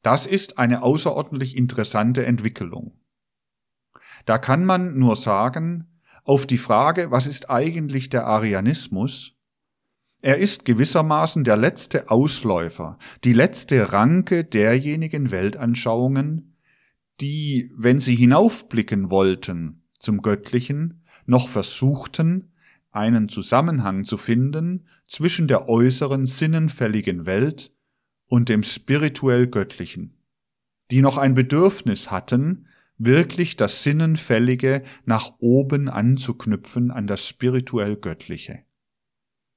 Das 0.03 0.27
ist 0.27 0.59
eine 0.59 0.83
außerordentlich 0.83 1.57
interessante 1.57 2.27
Entwicklung. 2.27 3.04
Da 4.25 4.39
kann 4.39 4.65
man 4.65 4.99
nur 4.99 5.17
sagen, 5.17 5.89
auf 6.25 6.47
die 6.47 6.59
Frage, 6.59 7.11
was 7.11 7.27
ist 7.27 7.51
eigentlich 7.51 8.09
der 8.09 8.27
Arianismus, 8.27 9.33
er 10.23 10.39
ist 10.39 10.65
gewissermaßen 10.65 11.45
der 11.45 11.59
letzte 11.59 12.11
Ausläufer, 12.11 12.99
die 13.25 13.35
letzte 13.35 13.93
Ranke 13.93 14.43
derjenigen 14.43 15.31
Weltanschauungen, 15.31 16.57
die, 17.21 17.71
wenn 17.77 17.99
sie 17.99 18.15
hinaufblicken 18.15 19.11
wollten 19.11 19.83
zum 19.99 20.23
Göttlichen, 20.23 21.05
noch 21.27 21.49
versuchten, 21.49 22.53
einen 22.91 23.29
Zusammenhang 23.29 24.05
zu 24.05 24.17
finden 24.17 24.87
zwischen 25.05 25.47
der 25.47 25.69
äußeren 25.69 26.25
sinnenfälligen 26.25 27.27
Welt 27.27 27.73
und 28.31 28.49
dem 28.49 28.63
spirituell 28.63 29.47
Göttlichen, 29.47 30.17
die 30.91 31.03
noch 31.03 31.19
ein 31.19 31.35
Bedürfnis 31.35 32.11
hatten, 32.11 32.67
wirklich 32.99 33.57
das 33.57 33.83
Sinnenfällige 33.83 34.83
nach 35.05 35.33
oben 35.39 35.89
anzuknüpfen 35.89 36.91
an 36.91 37.07
das 37.07 37.27
spirituell 37.27 37.97
Göttliche. 37.97 38.65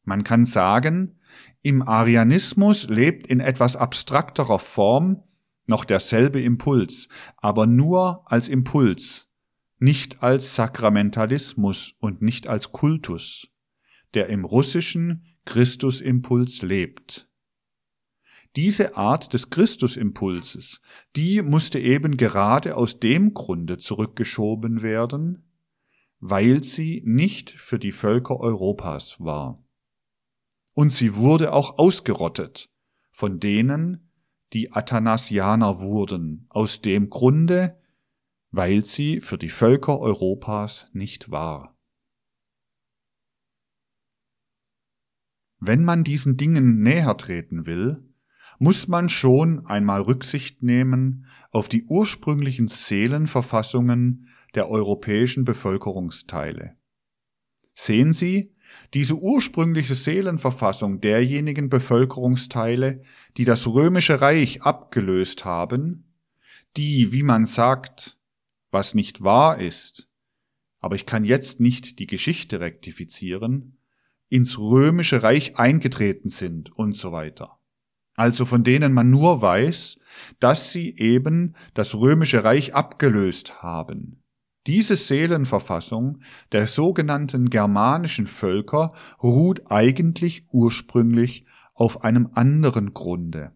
Man 0.04 0.23
kann 0.23 0.45
sagen, 0.45 1.19
im 1.62 1.82
Arianismus 1.82 2.88
lebt 2.88 3.28
in 3.28 3.39
etwas 3.39 3.76
abstrakterer 3.76 4.60
Form 4.60 5.23
noch 5.65 5.84
derselbe 5.84 6.41
Impuls, 6.41 7.10
aber 7.36 7.67
nur 7.67 8.23
als 8.32 8.47
Impuls, 8.47 9.28
nicht 9.80 10.23
als 10.23 10.56
Sakramentalismus 10.56 11.95
und 12.00 12.21
nicht 12.21 12.47
als 12.47 12.71
Kultus, 12.71 13.50
der 14.13 14.30
im 14.30 14.45
russischen 14.45 15.26
Christusimpuls 15.45 16.62
lebt. 16.62 17.26
Diese 18.57 18.97
Art 18.97 19.33
des 19.33 19.49
Christusimpulses, 19.49 20.81
die 21.15 21.41
musste 21.41 21.79
eben 21.79 22.17
gerade 22.17 22.75
aus 22.75 22.99
dem 22.99 23.33
Grunde 23.33 23.77
zurückgeschoben 23.77 24.81
werden, 24.81 25.53
weil 26.19 26.63
sie 26.63 27.01
nicht 27.05 27.51
für 27.51 27.79
die 27.79 27.93
Völker 27.93 28.37
Europas 28.39 29.19
war 29.21 29.63
und 30.77 30.93
sie 30.93 31.15
wurde 31.15 31.53
auch 31.53 31.79
ausgerottet 31.79 32.69
von 33.09 33.39
denen, 33.39 34.11
die 34.53 34.71
Athanasianer 34.71 35.81
wurden, 35.81 36.45
aus 36.49 36.83
dem 36.83 37.09
Grunde, 37.09 37.81
weil 38.51 38.85
sie 38.85 39.19
für 39.19 39.39
die 39.39 39.49
Völker 39.49 39.99
Europas 39.99 40.87
nicht 40.93 41.31
war. 41.31 41.75
Wenn 45.57 45.83
man 45.83 46.03
diesen 46.03 46.37
Dingen 46.37 46.83
näher 46.83 47.17
treten 47.17 47.65
will, 47.65 48.06
muss 48.59 48.87
man 48.87 49.09
schon 49.09 49.65
einmal 49.65 50.01
Rücksicht 50.01 50.63
nehmen 50.63 51.25
auf 51.51 51.69
die 51.69 51.83
ursprünglichen 51.85 52.67
Seelenverfassungen 52.67 54.29
der 54.55 54.69
europäischen 54.69 55.45
Bevölkerungsteile. 55.45 56.75
Sehen 57.73 58.13
Sie, 58.13 58.53
diese 58.93 59.15
ursprüngliche 59.15 59.95
Seelenverfassung 59.95 60.99
derjenigen 60.99 61.69
Bevölkerungsteile, 61.69 63.03
die 63.37 63.45
das 63.45 63.67
römische 63.67 64.21
Reich 64.21 64.63
abgelöst 64.63 65.45
haben, 65.45 66.13
die, 66.75 67.11
wie 67.11 67.23
man 67.23 67.45
sagt, 67.45 68.17
was 68.71 68.93
nicht 68.93 69.23
wahr 69.23 69.59
ist, 69.59 70.09
aber 70.79 70.95
ich 70.95 71.05
kann 71.05 71.23
jetzt 71.23 71.59
nicht 71.59 71.99
die 71.99 72.07
Geschichte 72.07 72.59
rektifizieren, 72.59 73.77
ins 74.29 74.57
römische 74.57 75.23
Reich 75.23 75.57
eingetreten 75.57 76.29
sind 76.29 76.71
und 76.71 76.95
so 76.95 77.11
weiter. 77.11 77.56
Also 78.17 78.45
von 78.45 78.63
denen 78.63 78.93
man 78.93 79.12
nur 79.12 79.41
weiß, 79.41 79.99
dass 80.39 80.71
sie 80.71 80.97
eben 80.97 81.56
das 81.75 81.93
römische 81.95 82.43
Reich 82.43 82.73
abgelöst 82.73 83.62
haben. 83.62 84.23
Diese 84.65 84.97
Seelenverfassung 84.97 86.19
der 86.51 86.67
sogenannten 86.67 87.49
germanischen 87.49 88.27
Völker 88.27 88.93
ruht 89.21 89.71
eigentlich 89.71 90.47
ursprünglich 90.51 91.45
auf 91.73 92.03
einem 92.03 92.32
anderen 92.34 92.93
Grunde. 92.93 93.51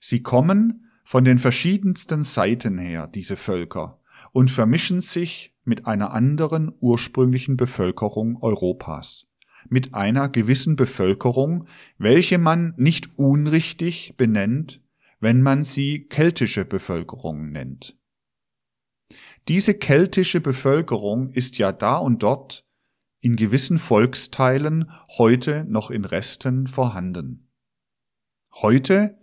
Sie 0.00 0.22
kommen 0.22 0.90
von 1.04 1.24
den 1.24 1.38
verschiedensten 1.38 2.24
Seiten 2.24 2.78
her, 2.78 3.06
diese 3.06 3.36
Völker, 3.36 4.00
und 4.32 4.50
vermischen 4.50 5.02
sich 5.02 5.54
mit 5.64 5.86
einer 5.86 6.12
anderen 6.12 6.72
ursprünglichen 6.80 7.56
Bevölkerung 7.56 8.42
Europas, 8.42 9.29
mit 9.68 9.94
einer 9.94 10.28
gewissen 10.28 10.76
Bevölkerung, 10.76 11.66
welche 11.98 12.38
man 12.38 12.74
nicht 12.76 13.18
unrichtig 13.18 14.14
benennt, 14.16 14.80
wenn 15.20 15.42
man 15.42 15.64
sie 15.64 16.06
keltische 16.08 16.64
Bevölkerung 16.64 17.50
nennt. 17.50 17.96
Diese 19.48 19.74
keltische 19.74 20.40
Bevölkerung 20.40 21.30
ist 21.30 21.58
ja 21.58 21.72
da 21.72 21.96
und 21.96 22.22
dort 22.22 22.64
in 23.20 23.36
gewissen 23.36 23.78
Volksteilen 23.78 24.90
heute 25.18 25.64
noch 25.68 25.90
in 25.90 26.04
Resten 26.04 26.66
vorhanden. 26.66 27.48
Heute, 28.52 29.18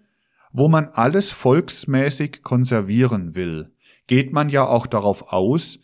wo 0.51 0.67
man 0.67 0.87
alles 0.89 1.31
volksmäßig 1.31 2.43
konservieren 2.43 3.35
will, 3.35 3.73
geht 4.05 4.31
man 4.31 4.49
ja 4.49 4.65
auch 4.65 4.87
darauf 4.87 5.33
aus, 5.33 5.79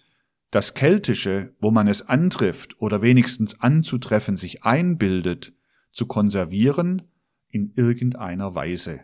das 0.53 0.75
Keltische, 0.75 1.55
wo 1.59 1.71
man 1.71 1.87
es 1.87 2.07
antrifft 2.07 2.79
oder 2.79 3.01
wenigstens 3.01 3.59
anzutreffen 3.59 4.37
sich 4.37 4.63
einbildet, 4.63 5.51
zu 5.91 6.05
konservieren 6.05 7.01
in 7.49 7.73
irgendeiner 7.75 8.53
Weise. 8.53 8.99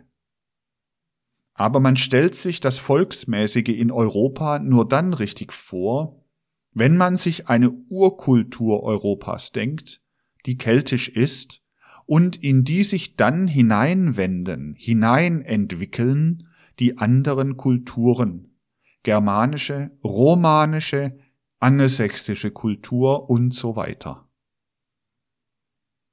Aber 1.54 1.80
man 1.80 1.96
stellt 1.96 2.36
sich 2.36 2.60
das 2.60 2.78
Volksmäßige 2.78 3.70
in 3.70 3.90
Europa 3.90 4.60
nur 4.60 4.86
dann 4.86 5.12
richtig 5.12 5.52
vor, 5.52 6.24
wenn 6.72 6.96
man 6.96 7.16
sich 7.16 7.48
eine 7.48 7.72
Urkultur 7.88 8.84
Europas 8.84 9.50
denkt, 9.50 10.00
die 10.46 10.56
keltisch 10.56 11.08
ist 11.08 11.62
und 12.06 12.36
in 12.36 12.62
die 12.62 12.84
sich 12.84 13.16
dann 13.16 13.48
hineinwenden, 13.48 14.76
hineinentwickeln 14.78 16.46
die 16.78 16.98
anderen 16.98 17.56
Kulturen, 17.56 18.56
germanische, 19.02 19.90
romanische, 20.04 21.18
angelsächsische 21.60 22.50
Kultur 22.50 23.30
und 23.30 23.54
so 23.54 23.76
weiter. 23.76 24.28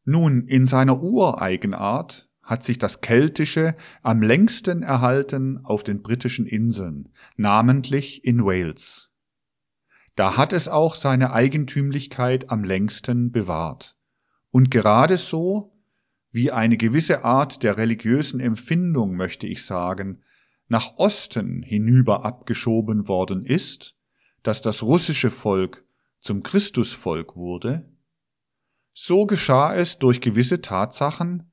Nun, 0.04 0.46
in 0.46 0.66
seiner 0.66 1.02
Ureigenart 1.02 2.30
hat 2.42 2.64
sich 2.64 2.78
das 2.78 3.02
Keltische 3.02 3.76
am 4.04 4.22
längsten 4.22 4.84
erhalten 4.84 5.60
auf 5.66 5.84
den 5.84 6.02
britischen 6.02 6.46
Inseln, 6.46 7.10
namentlich 7.36 8.24
in 8.24 8.46
Wales. 8.46 9.10
Da 10.16 10.38
hat 10.38 10.54
es 10.54 10.70
auch 10.70 10.96
seine 10.96 11.34
Eigentümlichkeit 11.34 12.50
am 12.50 12.64
längsten 12.64 13.32
bewahrt. 13.32 13.98
Und 14.50 14.72
gerade 14.72 15.18
so, 15.18 15.78
wie 16.32 16.52
eine 16.52 16.78
gewisse 16.78 17.26
Art 17.26 17.64
der 17.64 17.78
religiösen 17.78 18.40
Empfindung, 18.40 19.16
möchte 19.16 19.46
ich 19.46 19.66
sagen, 19.66 20.24
nach 20.70 20.98
Osten 20.98 21.64
hinüber 21.64 22.24
abgeschoben 22.24 23.08
worden 23.08 23.46
ist, 23.46 23.97
dass 24.44 24.62
das 24.62 24.84
russische 24.84 25.32
Volk 25.32 25.86
zum 26.20 26.44
Christusvolk 26.44 27.36
wurde, 27.36 27.90
so 28.94 29.26
geschah 29.26 29.76
es 29.76 30.00
durch 30.00 30.22
gewisse 30.22 30.62
Tatsachen, 30.62 31.52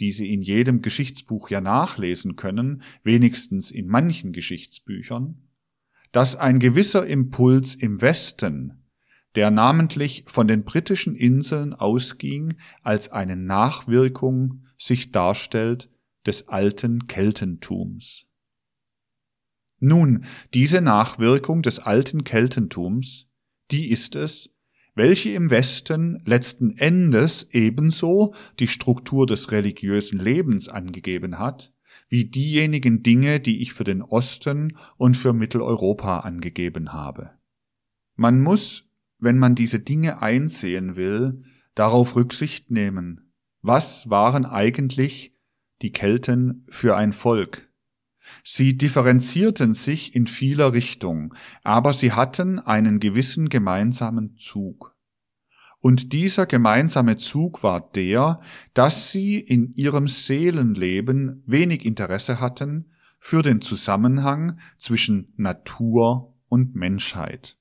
die 0.00 0.12
Sie 0.12 0.32
in 0.32 0.40
jedem 0.40 0.80
Geschichtsbuch 0.80 1.50
ja 1.50 1.60
nachlesen 1.60 2.36
können, 2.36 2.82
wenigstens 3.02 3.70
in 3.70 3.86
manchen 3.86 4.32
Geschichtsbüchern, 4.32 5.46
dass 6.12 6.36
ein 6.36 6.58
gewisser 6.58 7.06
Impuls 7.06 7.74
im 7.74 8.00
Westen, 8.00 8.86
der 9.34 9.50
namentlich 9.50 10.24
von 10.26 10.48
den 10.48 10.64
britischen 10.64 11.14
Inseln 11.14 11.74
ausging, 11.74 12.56
als 12.82 13.12
eine 13.12 13.36
Nachwirkung 13.36 14.64
sich 14.78 15.12
darstellt 15.12 15.90
des 16.26 16.48
alten 16.48 17.06
Keltentums. 17.06 18.29
Nun, 19.80 20.24
diese 20.52 20.82
Nachwirkung 20.82 21.62
des 21.62 21.78
alten 21.78 22.22
Keltentums, 22.22 23.26
die 23.70 23.90
ist 23.90 24.14
es, 24.14 24.50
welche 24.94 25.30
im 25.30 25.50
Westen 25.50 26.22
letzten 26.26 26.76
Endes 26.76 27.48
ebenso 27.52 28.34
die 28.58 28.68
Struktur 28.68 29.26
des 29.26 29.50
religiösen 29.52 30.18
Lebens 30.18 30.68
angegeben 30.68 31.38
hat, 31.38 31.72
wie 32.10 32.26
diejenigen 32.26 33.02
Dinge, 33.02 33.40
die 33.40 33.62
ich 33.62 33.72
für 33.72 33.84
den 33.84 34.02
Osten 34.02 34.76
und 34.98 35.16
für 35.16 35.32
Mitteleuropa 35.32 36.20
angegeben 36.20 36.92
habe. 36.92 37.30
Man 38.16 38.42
muss, 38.42 38.90
wenn 39.18 39.38
man 39.38 39.54
diese 39.54 39.80
Dinge 39.80 40.20
einsehen 40.20 40.96
will, 40.96 41.44
darauf 41.74 42.16
Rücksicht 42.16 42.70
nehmen. 42.70 43.32
Was 43.62 44.10
waren 44.10 44.44
eigentlich 44.44 45.34
die 45.80 45.92
Kelten 45.92 46.66
für 46.68 46.96
ein 46.96 47.14
Volk? 47.14 47.69
Sie 48.44 48.76
differenzierten 48.76 49.74
sich 49.74 50.14
in 50.14 50.26
vieler 50.26 50.72
Richtung, 50.72 51.34
aber 51.62 51.92
sie 51.92 52.12
hatten 52.12 52.58
einen 52.58 53.00
gewissen 53.00 53.48
gemeinsamen 53.48 54.36
Zug. 54.36 54.96
Und 55.80 56.12
dieser 56.12 56.46
gemeinsame 56.46 57.16
Zug 57.16 57.62
war 57.62 57.90
der, 57.92 58.40
dass 58.74 59.12
sie 59.12 59.38
in 59.38 59.74
ihrem 59.74 60.08
Seelenleben 60.08 61.42
wenig 61.46 61.84
Interesse 61.86 62.38
hatten 62.38 62.92
für 63.18 63.42
den 63.42 63.60
Zusammenhang 63.60 64.58
zwischen 64.78 65.32
Natur 65.36 66.34
und 66.48 66.74
Menschheit. 66.74 67.56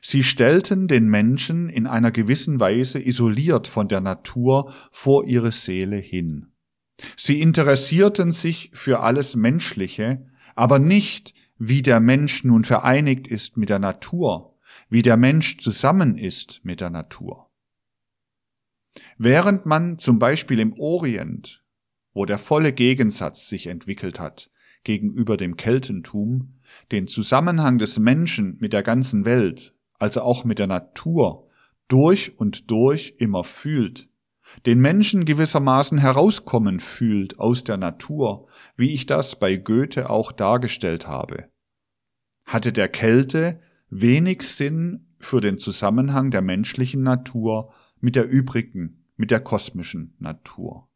Sie 0.00 0.22
stellten 0.22 0.88
den 0.88 1.08
Menschen 1.08 1.68
in 1.68 1.86
einer 1.86 2.10
gewissen 2.10 2.60
Weise 2.60 2.98
isoliert 2.98 3.68
von 3.68 3.88
der 3.88 4.00
Natur 4.00 4.72
vor 4.90 5.24
ihre 5.24 5.52
Seele 5.52 5.96
hin. 5.96 6.53
Sie 7.16 7.40
interessierten 7.40 8.32
sich 8.32 8.70
für 8.72 9.00
alles 9.00 9.36
Menschliche, 9.36 10.26
aber 10.54 10.78
nicht, 10.78 11.34
wie 11.58 11.82
der 11.82 12.00
Mensch 12.00 12.44
nun 12.44 12.64
vereinigt 12.64 13.26
ist 13.26 13.56
mit 13.56 13.68
der 13.68 13.78
Natur, 13.78 14.56
wie 14.88 15.02
der 15.02 15.16
Mensch 15.16 15.58
zusammen 15.58 16.18
ist 16.18 16.60
mit 16.64 16.80
der 16.80 16.90
Natur. 16.90 17.50
Während 19.18 19.66
man 19.66 19.98
zum 19.98 20.18
Beispiel 20.18 20.60
im 20.60 20.72
Orient, 20.74 21.64
wo 22.12 22.24
der 22.26 22.38
volle 22.38 22.72
Gegensatz 22.72 23.48
sich 23.48 23.66
entwickelt 23.66 24.20
hat 24.20 24.50
gegenüber 24.84 25.36
dem 25.36 25.56
Keltentum, 25.56 26.60
den 26.92 27.06
Zusammenhang 27.06 27.78
des 27.78 27.98
Menschen 27.98 28.58
mit 28.60 28.72
der 28.72 28.82
ganzen 28.82 29.24
Welt, 29.24 29.74
also 29.98 30.20
auch 30.20 30.44
mit 30.44 30.58
der 30.58 30.66
Natur, 30.66 31.48
durch 31.88 32.38
und 32.38 32.70
durch 32.70 33.14
immer 33.18 33.44
fühlt, 33.44 34.08
den 34.66 34.80
Menschen 34.80 35.24
gewissermaßen 35.24 35.98
herauskommen 35.98 36.80
fühlt 36.80 37.38
aus 37.38 37.64
der 37.64 37.76
Natur, 37.76 38.48
wie 38.76 38.92
ich 38.92 39.06
das 39.06 39.38
bei 39.38 39.56
Goethe 39.56 40.10
auch 40.10 40.32
dargestellt 40.32 41.06
habe. 41.06 41.48
Hatte 42.44 42.72
der 42.72 42.88
Kälte 42.88 43.60
wenig 43.90 44.42
Sinn 44.42 45.14
für 45.18 45.40
den 45.40 45.58
Zusammenhang 45.58 46.30
der 46.30 46.42
menschlichen 46.42 47.02
Natur 47.02 47.72
mit 48.00 48.16
der 48.16 48.28
übrigen, 48.28 49.04
mit 49.16 49.30
der 49.30 49.40
kosmischen 49.40 50.14
Natur. 50.18 50.88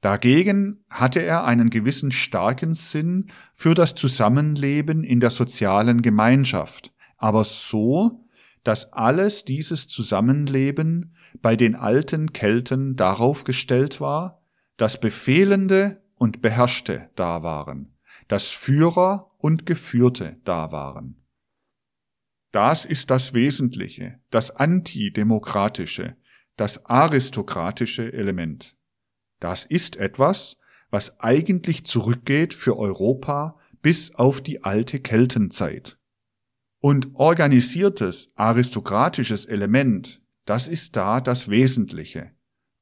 Dagegen 0.00 0.84
hatte 0.88 1.20
er 1.20 1.44
einen 1.44 1.70
gewissen 1.70 2.12
starken 2.12 2.74
Sinn 2.74 3.32
für 3.54 3.74
das 3.74 3.94
Zusammenleben 3.94 5.02
in 5.02 5.18
der 5.20 5.30
sozialen 5.30 6.02
Gemeinschaft, 6.02 6.92
aber 7.16 7.42
so, 7.44 8.24
dass 8.62 8.92
alles 8.92 9.44
dieses 9.44 9.88
Zusammenleben 9.88 11.15
bei 11.42 11.56
den 11.56 11.74
alten 11.74 12.32
Kelten 12.32 12.96
darauf 12.96 13.44
gestellt 13.44 14.00
war, 14.00 14.42
dass 14.76 15.00
Befehlende 15.00 16.02
und 16.14 16.42
Beherrschte 16.42 17.10
da 17.14 17.42
waren, 17.42 17.94
dass 18.28 18.48
Führer 18.48 19.30
und 19.38 19.66
Geführte 19.66 20.36
da 20.44 20.72
waren. 20.72 21.22
Das 22.52 22.84
ist 22.84 23.10
das 23.10 23.34
Wesentliche, 23.34 24.20
das 24.30 24.50
antidemokratische, 24.50 26.16
das 26.56 26.86
aristokratische 26.86 28.12
Element. 28.12 28.76
Das 29.40 29.64
ist 29.64 29.96
etwas, 29.96 30.56
was 30.90 31.20
eigentlich 31.20 31.84
zurückgeht 31.84 32.54
für 32.54 32.78
Europa 32.78 33.58
bis 33.82 34.14
auf 34.14 34.40
die 34.40 34.64
alte 34.64 35.00
Keltenzeit. 35.00 35.98
Und 36.80 37.14
organisiertes 37.14 38.30
aristokratisches 38.36 39.44
Element, 39.44 40.22
das 40.46 40.68
ist 40.68 40.96
da 40.96 41.20
das 41.20 41.50
Wesentliche. 41.50 42.32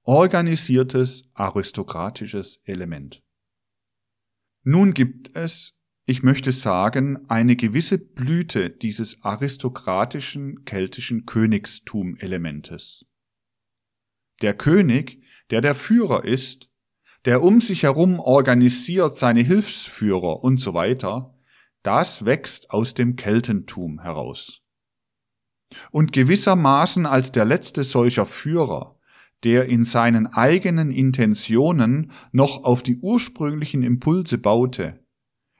Organisiertes 0.02 1.28
aristokratisches 1.34 2.60
Element. 2.64 3.22
Nun 4.62 4.92
gibt 4.92 5.34
es, 5.34 5.74
ich 6.06 6.22
möchte 6.22 6.52
sagen, 6.52 7.28
eine 7.28 7.56
gewisse 7.56 7.98
Blüte 7.98 8.68
dieses 8.68 9.22
aristokratischen 9.22 10.64
keltischen 10.66 11.24
Königstum-Elementes. 11.24 13.06
Der 14.42 14.54
König, 14.54 15.22
der 15.50 15.62
der 15.62 15.74
Führer 15.74 16.24
ist, 16.24 16.70
der 17.24 17.42
um 17.42 17.62
sich 17.62 17.84
herum 17.84 18.20
organisiert 18.20 19.16
seine 19.16 19.40
Hilfsführer 19.40 20.44
und 20.44 20.58
so 20.58 20.74
weiter, 20.74 21.34
das 21.82 22.26
wächst 22.26 22.70
aus 22.70 22.92
dem 22.92 23.16
Keltentum 23.16 24.00
heraus. 24.00 24.63
Und 25.90 26.12
gewissermaßen 26.12 27.06
als 27.06 27.32
der 27.32 27.44
letzte 27.44 27.84
solcher 27.84 28.26
Führer, 28.26 28.98
der 29.44 29.66
in 29.66 29.84
seinen 29.84 30.26
eigenen 30.26 30.90
Intentionen 30.90 32.12
noch 32.32 32.64
auf 32.64 32.82
die 32.82 32.98
ursprünglichen 32.98 33.82
Impulse 33.82 34.38
baute, 34.38 35.04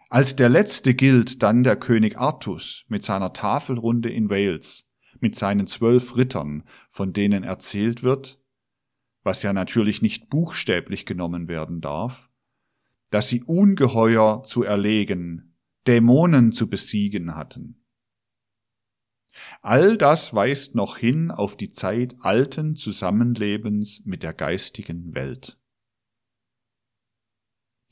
als 0.09 0.37
der 0.37 0.49
letzte 0.49 0.95
gilt 0.95 1.43
dann 1.43 1.65
der 1.65 1.77
König 1.77 2.19
Artus 2.19 2.85
mit 2.89 3.03
seiner 3.03 3.33
Tafelrunde 3.33 4.11
in 4.11 4.31
Wales, 4.31 4.87
mit 5.21 5.35
seinen 5.35 5.67
zwölf 5.67 6.17
Rittern, 6.17 6.63
von 6.91 7.13
denen 7.13 7.43
erzählt 7.43 8.03
wird, 8.03 8.41
was 9.25 9.43
ja 9.43 9.53
natürlich 9.53 10.03
nicht 10.03 10.31
buchstäblich 10.31 11.05
genommen 11.07 11.49
werden 11.49 11.81
darf, 11.81 12.31
dass 13.11 13.29
sie 13.29 13.43
Ungeheuer 13.43 14.45
zu 14.45 14.63
erlegen, 14.63 15.57
Dämonen 15.87 16.53
zu 16.53 16.69
besiegen 16.69 17.35
hatten. 17.35 17.84
All 19.63 19.97
das 19.97 20.35
weist 20.35 20.75
noch 20.75 20.97
hin 20.97 21.31
auf 21.31 21.57
die 21.57 21.71
Zeit 21.71 22.17
alten 22.21 22.77
Zusammenlebens 22.77 24.03
mit 24.05 24.23
der 24.23 24.33
geistigen 24.33 25.15
Welt. 25.15 25.59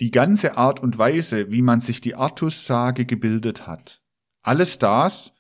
Die 0.01 0.11
ganze 0.11 0.57
Art 0.57 0.81
und 0.81 0.99
Weise, 0.99 1.51
wie 1.51 1.63
man 1.63 1.81
sich 1.81 2.01
die 2.01 2.15
Artus-Sage 2.15 3.07
gebildet 3.07 3.67
hat, 3.67 4.03
alles 4.43 4.79
das, 4.79 5.33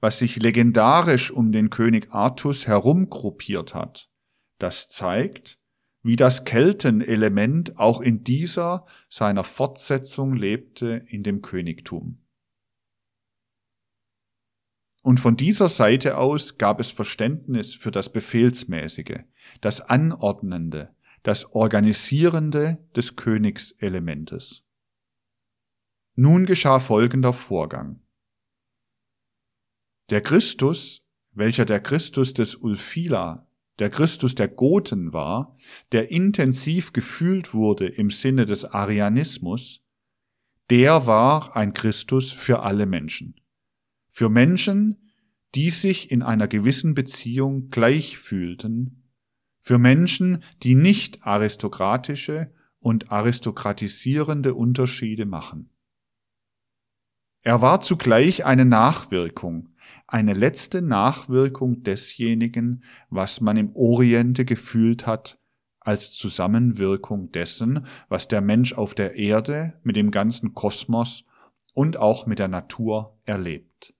was 0.00 0.18
sich 0.18 0.36
legendarisch 0.36 1.30
um 1.30 1.52
den 1.52 1.70
König 1.70 2.12
Artus 2.12 2.66
herumgruppiert 2.66 3.74
hat, 3.74 4.10
das 4.58 4.88
zeigt, 4.88 5.58
wie 6.02 6.16
das 6.16 6.44
Keltenelement 6.44 7.78
auch 7.78 8.00
in 8.00 8.24
dieser 8.24 8.86
seiner 9.08 9.44
Fortsetzung 9.44 10.34
lebte 10.34 11.04
in 11.08 11.22
dem 11.22 11.42
Königtum. 11.42 12.24
Und 15.08 15.20
von 15.20 15.38
dieser 15.38 15.70
Seite 15.70 16.18
aus 16.18 16.58
gab 16.58 16.80
es 16.80 16.90
Verständnis 16.90 17.74
für 17.74 17.90
das 17.90 18.12
Befehlsmäßige, 18.12 19.20
das 19.62 19.80
Anordnende, 19.80 20.94
das 21.22 21.54
Organisierende 21.54 22.76
des 22.94 23.16
Königselementes. 23.16 24.66
Nun 26.14 26.44
geschah 26.44 26.78
folgender 26.78 27.32
Vorgang. 27.32 28.02
Der 30.10 30.20
Christus, 30.20 31.06
welcher 31.32 31.64
der 31.64 31.80
Christus 31.80 32.34
des 32.34 32.54
Ulfila 32.56 33.48
der 33.78 33.88
Christus 33.88 34.34
der 34.34 34.48
Goten 34.48 35.14
war, 35.14 35.56
der 35.92 36.10
intensiv 36.10 36.92
gefühlt 36.92 37.54
wurde 37.54 37.86
im 37.86 38.10
Sinne 38.10 38.44
des 38.44 38.66
Arianismus, 38.66 39.82
der 40.68 41.06
war 41.06 41.56
ein 41.56 41.72
Christus 41.72 42.30
für 42.30 42.60
alle 42.60 42.84
Menschen. 42.84 43.40
Für 44.18 44.30
Menschen, 44.30 45.12
die 45.54 45.70
sich 45.70 46.10
in 46.10 46.24
einer 46.24 46.48
gewissen 46.48 46.94
Beziehung 46.94 47.68
gleich 47.68 48.18
fühlten, 48.18 49.04
für 49.60 49.78
Menschen, 49.78 50.42
die 50.64 50.74
nicht 50.74 51.24
aristokratische 51.24 52.52
und 52.80 53.12
aristokratisierende 53.12 54.54
Unterschiede 54.54 55.24
machen. 55.24 55.70
Er 57.42 57.62
war 57.62 57.80
zugleich 57.80 58.44
eine 58.44 58.64
Nachwirkung, 58.64 59.68
eine 60.08 60.32
letzte 60.32 60.82
Nachwirkung 60.82 61.84
desjenigen, 61.84 62.82
was 63.10 63.40
man 63.40 63.56
im 63.56 63.70
Oriente 63.76 64.44
gefühlt 64.44 65.06
hat, 65.06 65.38
als 65.78 66.10
Zusammenwirkung 66.10 67.30
dessen, 67.30 67.86
was 68.08 68.26
der 68.26 68.40
Mensch 68.40 68.72
auf 68.72 68.96
der 68.96 69.14
Erde 69.14 69.78
mit 69.84 69.94
dem 69.94 70.10
ganzen 70.10 70.54
Kosmos 70.54 71.24
und 71.72 71.96
auch 71.96 72.26
mit 72.26 72.40
der 72.40 72.48
Natur 72.48 73.16
erlebt. 73.24 73.94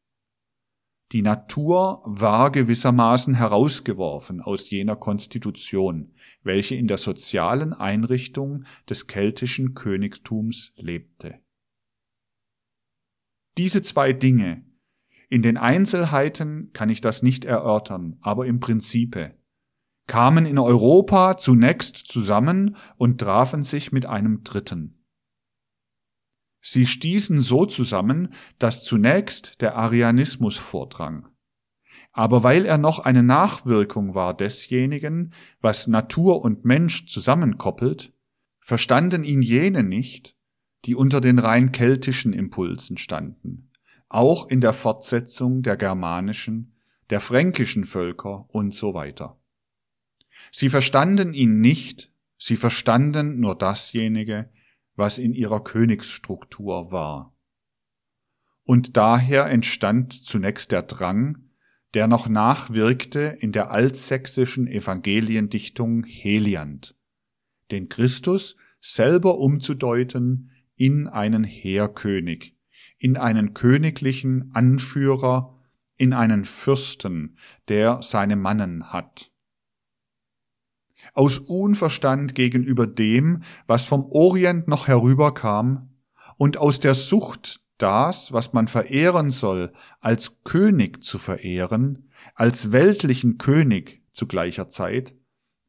Die 1.13 1.23
Natur 1.23 2.03
war 2.05 2.53
gewissermaßen 2.53 3.35
herausgeworfen 3.35 4.43
aus 4.43 4.69
jener 4.69 4.97
Konstitution, 4.97 6.15
welche 6.43 6.75
in 6.75 6.87
der 6.87 6.99
sozialen 6.99 7.73
Einrichtung 7.73 8.65
des 8.91 9.07
keltischen 9.07 9.75
Königtums 9.75 10.73
lebte. 10.77 11.41
Diese 13.57 13.81
zwei 13.81 14.13
Dinge, 14.13 14.67
in 15.31 15.43
den 15.43 15.57
Einzelheiten 15.57 16.73
kann 16.73 16.91
ich 16.91 17.01
das 17.01 17.23
nicht 17.23 17.45
erörtern, 17.45 18.19
aber 18.21 18.47
im 18.47 18.61
Prinzipe 18.61 19.35
kamen 20.07 20.47
in 20.47 20.59
Europa 20.59 21.37
zunächst 21.37 21.97
zusammen 21.97 22.77
und 22.97 23.21
trafen 23.21 23.63
sich 23.63 23.93
mit 23.93 24.07
einem 24.07 24.43
Dritten. 24.43 24.98
Sie 26.69 26.87
stießen 26.87 27.41
so 27.41 27.67
zusammen, 27.67 28.35
dass 28.59 28.85
zunächst 28.85 29.61
der 29.63 29.77
Arianismus 29.77 30.57
vordrang. 30.57 31.29
Aber 32.13 32.43
weil 32.43 32.67
er 32.67 32.79
noch 32.79 32.99
eine 32.99 33.23
Nachwirkung 33.23 34.15
war 34.15 34.37
desjenigen, 34.37 35.33
was 35.61 35.87
Natur 35.87 36.43
und 36.43 36.65
Mensch 36.65 37.07
zusammenkoppelt, 37.07 38.13
verstanden 38.61 39.25
ihn 39.25 39.41
jene 39.41 39.83
nicht, 39.83 40.37
die 40.85 40.95
unter 40.95 41.21
den 41.21 41.39
rein 41.39 41.73
keltischen 41.73 42.33
Impulsen 42.33 42.99
standen 42.99 43.69
auch 44.09 44.49
in 44.49 44.61
der 44.61 44.73
Fortsetzung 44.73 45.63
der 45.63 45.77
germanischen, 45.77 46.75
der 47.11 47.21
fränkischen 47.21 47.85
Völker 47.85 48.47
und 48.49 48.75
so 48.75 48.95
weiter. 48.95 49.39
Sie 50.51 50.69
verstanden 50.69 51.35
ihn 51.35 51.61
nicht, 51.61 52.11
sie 52.39 52.57
verstanden 52.57 53.41
nur 53.41 53.57
dasjenige, 53.57 54.51
was 54.99 55.19
in 55.19 55.33
ihrer 55.33 55.63
Königsstruktur 55.63 56.91
war. 56.93 57.35
Und 58.65 58.97
daher 58.97 59.47
entstand 59.47 60.13
zunächst 60.13 60.73
der 60.73 60.83
Drang, 60.83 61.49
der 61.95 62.07
noch 62.07 62.29
nachwirkte 62.29 63.39
in 63.41 63.53
der 63.53 63.71
altsächsischen 63.71 64.67
Evangeliendichtung 64.67 66.05
Heliand, 66.05 66.95
den 67.71 67.89
Christus 67.89 68.57
selber 68.81 69.39
umzudeuten 69.39 70.51
in 70.75 71.07
einen 71.07 71.45
Heerkönig, 71.45 72.57
in 72.99 73.17
einen 73.17 73.55
königlichen 73.55 74.51
Anführer, 74.53 75.59
in 75.97 76.13
einen 76.13 76.45
Fürsten, 76.45 77.39
der 77.69 78.03
seine 78.03 78.37
Mannen 78.37 78.93
hat. 78.93 79.31
Aus 81.15 81.39
Unverstand 81.39 82.35
gegenüber 82.35 82.87
dem, 82.87 83.43
was 83.67 83.85
vom 83.85 84.05
Orient 84.11 84.69
noch 84.69 84.89
herüberkam, 84.89 85.91
und 86.37 86.57
aus 86.57 86.79
der 86.79 86.95
Sucht, 86.95 87.61
das, 87.79 88.33
was 88.33 88.53
man 88.53 88.69
verehren 88.69 89.31
soll, 89.31 89.73
als 90.01 90.43
König 90.45 91.03
zu 91.03 91.19
verehren, 91.19 92.11
als 92.35 92.73
weltlichen 92.73 93.39
König 93.39 94.03
zu 94.13 94.27
gleicher 94.27 94.69
Zeit, 94.69 95.15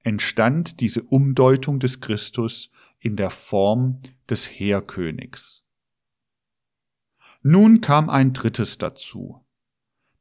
entstand 0.04 0.80
diese 0.80 1.04
Umdeutung 1.04 1.80
des 1.80 2.02
Christus 2.02 2.71
in 2.99 3.15
der 3.15 3.30
Form 3.30 3.99
des 4.30 4.47
Heerkönigs. 4.47 5.63
Nun 7.41 7.82
kam 7.82 8.10
ein 8.10 8.34
drittes 8.34 8.78
dazu. 8.78 9.45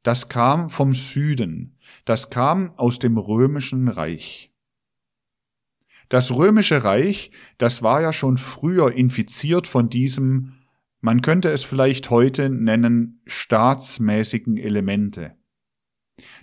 Das 0.03 0.29
kam 0.29 0.69
vom 0.69 0.93
Süden, 0.93 1.77
das 2.05 2.29
kam 2.29 2.73
aus 2.77 2.99
dem 2.99 3.17
römischen 3.17 3.89
Reich. 3.89 4.53
Das 6.09 6.31
römische 6.31 6.83
Reich, 6.83 7.31
das 7.59 7.83
war 7.83 8.01
ja 8.01 8.11
schon 8.13 8.37
früher 8.37 8.91
infiziert 8.91 9.67
von 9.67 9.89
diesem, 9.89 10.55
man 11.01 11.21
könnte 11.21 11.49
es 11.49 11.63
vielleicht 11.63 12.09
heute 12.09 12.49
nennen, 12.49 13.21
staatsmäßigen 13.25 14.57
Elemente. 14.57 15.35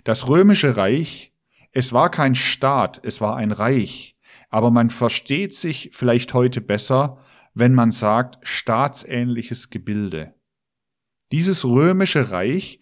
Das 0.05 0.27
römische 0.27 0.77
Reich, 0.77 1.33
es 1.73 1.91
war 1.91 2.09
kein 2.09 2.33
Staat, 2.33 3.01
es 3.05 3.19
war 3.19 3.35
ein 3.35 3.51
Reich, 3.51 4.17
aber 4.49 4.71
man 4.71 4.89
versteht 4.89 5.53
sich 5.53 5.91
vielleicht 5.93 6.33
heute 6.33 6.61
besser, 6.61 7.19
wenn 7.53 7.75
man 7.75 7.91
sagt 7.91 8.37
staatsähnliches 8.47 9.69
Gebilde. 9.69 10.33
Dieses 11.33 11.65
römische 11.65 12.31
Reich, 12.31 12.79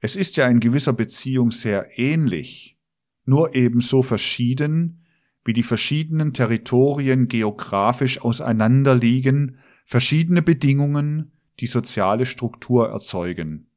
es 0.00 0.14
ist 0.14 0.36
ja 0.36 0.46
in 0.46 0.60
gewisser 0.60 0.92
Beziehung 0.92 1.50
sehr 1.50 1.98
ähnlich, 1.98 2.78
nur 3.24 3.54
ebenso 3.56 4.02
verschieden, 4.02 5.03
wie 5.44 5.52
die 5.52 5.62
verschiedenen 5.62 6.32
Territorien 6.32 7.28
geografisch 7.28 8.20
auseinanderliegen, 8.20 9.58
verschiedene 9.84 10.42
Bedingungen 10.42 11.32
die 11.60 11.66
soziale 11.66 12.26
Struktur 12.26 12.88
erzeugen. 12.88 13.68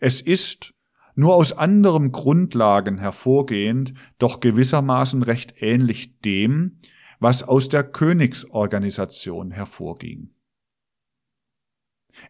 Es 0.00 0.20
ist, 0.20 0.74
nur 1.14 1.34
aus 1.34 1.52
anderen 1.52 2.12
Grundlagen 2.12 2.98
hervorgehend, 2.98 3.94
doch 4.18 4.40
gewissermaßen 4.40 5.22
recht 5.22 5.54
ähnlich 5.58 6.20
dem, 6.20 6.78
was 7.20 7.42
aus 7.42 7.68
der 7.68 7.84
Königsorganisation 7.84 9.50
hervorging. 9.50 10.30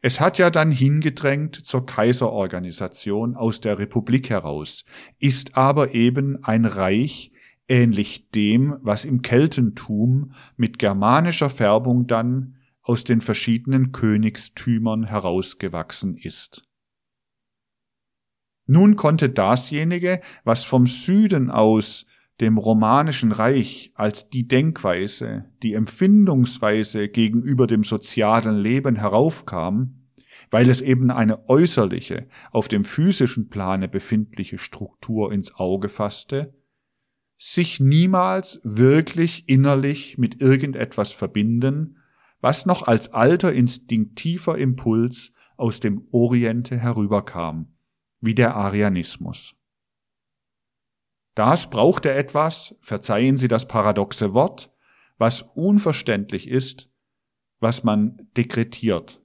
Es 0.00 0.20
hat 0.20 0.38
ja 0.38 0.50
dann 0.50 0.70
hingedrängt 0.70 1.56
zur 1.56 1.86
Kaiserorganisation 1.86 3.36
aus 3.36 3.60
der 3.60 3.78
Republik 3.78 4.30
heraus, 4.30 4.84
ist 5.18 5.56
aber 5.56 5.94
eben 5.94 6.42
ein 6.44 6.64
Reich, 6.64 7.31
ähnlich 7.68 8.30
dem, 8.30 8.76
was 8.82 9.04
im 9.04 9.22
Keltentum 9.22 10.32
mit 10.56 10.78
germanischer 10.78 11.50
Färbung 11.50 12.06
dann 12.06 12.56
aus 12.82 13.04
den 13.04 13.20
verschiedenen 13.20 13.92
Königstümern 13.92 15.04
herausgewachsen 15.04 16.16
ist. 16.16 16.68
Nun 18.66 18.96
konnte 18.96 19.28
dasjenige, 19.28 20.20
was 20.44 20.64
vom 20.64 20.86
Süden 20.86 21.50
aus 21.50 22.06
dem 22.40 22.58
romanischen 22.58 23.30
Reich 23.30 23.92
als 23.94 24.28
die 24.28 24.48
Denkweise, 24.48 25.44
die 25.62 25.74
Empfindungsweise 25.74 27.08
gegenüber 27.08 27.66
dem 27.66 27.84
sozialen 27.84 28.58
Leben 28.58 28.96
heraufkam, 28.96 30.08
weil 30.50 30.68
es 30.68 30.80
eben 30.80 31.10
eine 31.10 31.48
äußerliche, 31.48 32.28
auf 32.50 32.68
dem 32.68 32.84
physischen 32.84 33.48
Plane 33.48 33.88
befindliche 33.88 34.58
Struktur 34.58 35.32
ins 35.32 35.54
Auge 35.54 35.88
fasste, 35.88 36.54
sich 37.44 37.80
niemals 37.80 38.60
wirklich 38.62 39.48
innerlich 39.48 40.16
mit 40.16 40.40
irgendetwas 40.40 41.10
verbinden, 41.10 41.98
was 42.40 42.66
noch 42.66 42.82
als 42.84 43.12
alter 43.12 43.52
instinktiver 43.52 44.56
Impuls 44.58 45.32
aus 45.56 45.80
dem 45.80 46.06
Oriente 46.12 46.78
herüberkam, 46.78 47.74
wie 48.20 48.36
der 48.36 48.54
Arianismus. 48.54 49.56
Das 51.34 51.68
brauchte 51.68 52.12
etwas, 52.12 52.76
verzeihen 52.80 53.36
Sie 53.36 53.48
das 53.48 53.66
paradoxe 53.66 54.34
Wort, 54.34 54.72
was 55.18 55.42
unverständlich 55.42 56.46
ist, 56.46 56.90
was 57.58 57.82
man 57.82 58.18
dekretiert. 58.36 59.20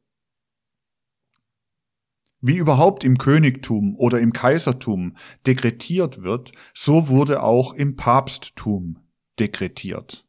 Wie 2.48 2.56
überhaupt 2.56 3.04
im 3.04 3.18
Königtum 3.18 3.98
oder 3.98 4.22
im 4.22 4.32
Kaisertum 4.32 5.18
dekretiert 5.46 6.24
wird, 6.24 6.54
so 6.74 7.10
wurde 7.10 7.44
auch 7.44 7.74
im 7.74 7.98
Papsttum 7.98 9.00
dekretiert. 9.38 10.24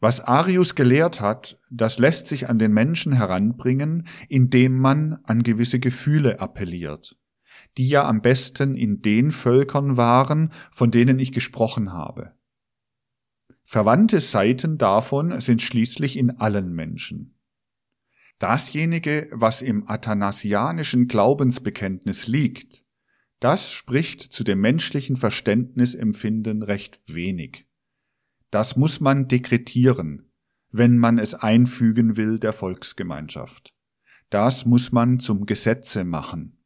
Was 0.00 0.20
Arius 0.20 0.74
gelehrt 0.74 1.20
hat, 1.20 1.60
das 1.70 1.98
lässt 1.98 2.26
sich 2.26 2.48
an 2.48 2.58
den 2.58 2.72
Menschen 2.72 3.12
heranbringen, 3.12 4.06
indem 4.30 4.78
man 4.78 5.18
an 5.24 5.42
gewisse 5.42 5.78
Gefühle 5.78 6.40
appelliert, 6.40 7.18
die 7.76 7.88
ja 7.90 8.08
am 8.08 8.22
besten 8.22 8.74
in 8.74 9.02
den 9.02 9.30
Völkern 9.30 9.98
waren, 9.98 10.54
von 10.70 10.90
denen 10.90 11.18
ich 11.18 11.32
gesprochen 11.32 11.92
habe. 11.92 12.32
Verwandte 13.62 14.22
Seiten 14.22 14.78
davon 14.78 15.38
sind 15.38 15.60
schließlich 15.60 16.16
in 16.16 16.30
allen 16.30 16.72
Menschen. 16.72 17.34
Dasjenige, 18.42 19.28
was 19.30 19.62
im 19.62 19.88
athanasianischen 19.88 21.06
Glaubensbekenntnis 21.06 22.26
liegt, 22.26 22.82
das 23.38 23.70
spricht 23.70 24.20
zu 24.20 24.42
dem 24.42 24.60
menschlichen 24.60 25.14
Verständnisempfinden 25.14 26.64
recht 26.64 27.00
wenig. 27.06 27.68
Das 28.50 28.76
muss 28.76 28.98
man 28.98 29.28
dekretieren, 29.28 30.32
wenn 30.72 30.98
man 30.98 31.18
es 31.18 31.34
einfügen 31.34 32.16
will 32.16 32.40
der 32.40 32.52
Volksgemeinschaft. 32.52 33.72
Das 34.28 34.66
muss 34.66 34.90
man 34.90 35.20
zum 35.20 35.46
Gesetze 35.46 36.02
machen. 36.02 36.64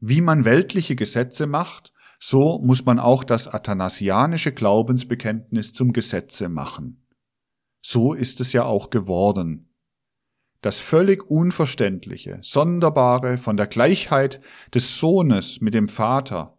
Wie 0.00 0.22
man 0.22 0.44
weltliche 0.44 0.96
Gesetze 0.96 1.46
macht, 1.46 1.92
so 2.18 2.58
muss 2.58 2.84
man 2.84 2.98
auch 2.98 3.22
das 3.22 3.46
athanasianische 3.46 4.50
Glaubensbekenntnis 4.50 5.72
zum 5.72 5.92
Gesetze 5.92 6.48
machen. 6.48 7.06
So 7.80 8.12
ist 8.12 8.40
es 8.40 8.52
ja 8.52 8.64
auch 8.64 8.90
geworden 8.90 9.68
das 10.62 10.78
völlig 10.78 11.28
Unverständliche, 11.28 12.38
Sonderbare 12.40 13.36
von 13.36 13.56
der 13.56 13.66
Gleichheit 13.66 14.40
des 14.72 14.98
Sohnes 14.98 15.60
mit 15.60 15.74
dem 15.74 15.88
Vater, 15.88 16.56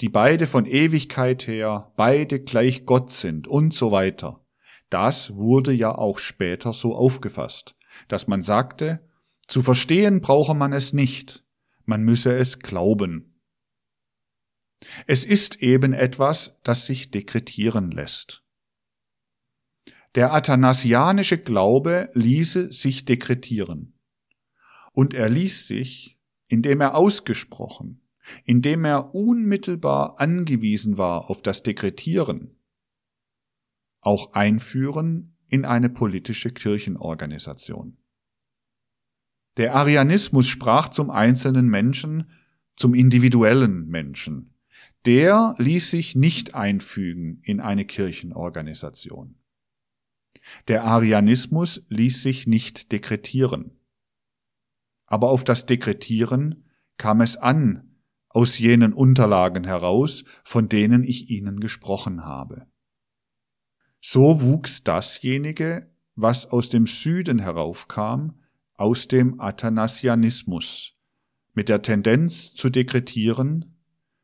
die 0.00 0.08
beide 0.08 0.46
von 0.46 0.66
Ewigkeit 0.66 1.46
her 1.46 1.92
beide 1.96 2.40
gleich 2.40 2.84
Gott 2.84 3.10
sind 3.10 3.48
und 3.48 3.72
so 3.72 3.92
weiter. 3.92 4.44
Das 4.90 5.34
wurde 5.34 5.72
ja 5.72 5.96
auch 5.96 6.18
später 6.18 6.72
so 6.72 6.94
aufgefasst, 6.94 7.76
dass 8.08 8.26
man 8.26 8.42
sagte, 8.42 9.00
zu 9.46 9.62
verstehen 9.62 10.20
brauche 10.20 10.54
man 10.54 10.72
es 10.72 10.92
nicht, 10.92 11.44
man 11.84 12.02
müsse 12.02 12.36
es 12.36 12.58
glauben. 12.58 13.40
Es 15.06 15.24
ist 15.24 15.62
eben 15.62 15.92
etwas, 15.92 16.58
das 16.62 16.86
sich 16.86 17.10
dekretieren 17.10 17.90
lässt. 17.90 18.45
Der 20.16 20.32
athanasianische 20.32 21.36
Glaube 21.36 22.08
ließe 22.14 22.72
sich 22.72 23.04
dekretieren. 23.04 23.92
Und 24.92 25.12
er 25.12 25.28
ließ 25.28 25.66
sich, 25.66 26.18
indem 26.48 26.80
er 26.80 26.94
ausgesprochen, 26.94 28.00
indem 28.44 28.86
er 28.86 29.14
unmittelbar 29.14 30.18
angewiesen 30.18 30.96
war 30.96 31.28
auf 31.28 31.42
das 31.42 31.62
Dekretieren, 31.62 32.56
auch 34.00 34.32
einführen 34.32 35.36
in 35.50 35.66
eine 35.66 35.90
politische 35.90 36.50
Kirchenorganisation. 36.50 37.98
Der 39.58 39.74
Arianismus 39.74 40.48
sprach 40.48 40.88
zum 40.88 41.10
einzelnen 41.10 41.68
Menschen, 41.68 42.30
zum 42.74 42.94
individuellen 42.94 43.86
Menschen. 43.88 44.54
Der 45.04 45.54
ließ 45.58 45.90
sich 45.90 46.16
nicht 46.16 46.54
einfügen 46.54 47.40
in 47.42 47.60
eine 47.60 47.84
Kirchenorganisation. 47.84 49.36
Der 50.68 50.84
Arianismus 50.84 51.84
ließ 51.88 52.22
sich 52.22 52.46
nicht 52.46 52.92
dekretieren. 52.92 53.72
Aber 55.06 55.30
auf 55.30 55.44
das 55.44 55.66
Dekretieren 55.66 56.64
kam 56.96 57.20
es 57.20 57.36
an, 57.36 57.96
aus 58.28 58.58
jenen 58.58 58.92
Unterlagen 58.92 59.64
heraus, 59.64 60.24
von 60.44 60.68
denen 60.68 61.04
ich 61.04 61.30
Ihnen 61.30 61.60
gesprochen 61.60 62.24
habe. 62.24 62.66
So 64.00 64.42
wuchs 64.42 64.84
dasjenige, 64.84 65.90
was 66.16 66.50
aus 66.50 66.68
dem 66.68 66.86
Süden 66.86 67.38
heraufkam, 67.38 68.40
aus 68.76 69.08
dem 69.08 69.40
Athanasianismus, 69.40 70.92
mit 71.54 71.68
der 71.68 71.82
Tendenz 71.82 72.54
zu 72.54 72.68
dekretieren, 72.68 73.76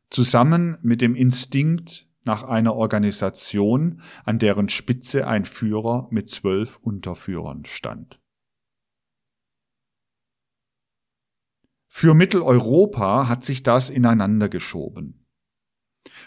zusammen 0.09 0.77
mit 0.81 1.01
dem 1.01 1.15
Instinkt 1.15 2.07
nach 2.25 2.43
einer 2.43 2.75
Organisation, 2.75 4.01
an 4.23 4.39
deren 4.39 4.69
Spitze 4.69 5.27
ein 5.27 5.45
Führer 5.45 6.07
mit 6.11 6.29
zwölf 6.29 6.77
Unterführern 6.77 7.65
stand. 7.65 8.19
Für 11.87 12.15
Mitteleuropa 12.15 13.27
hat 13.27 13.43
sich 13.43 13.61
das 13.61 13.89
ineinander 13.89 14.49
geschoben. 14.49 15.27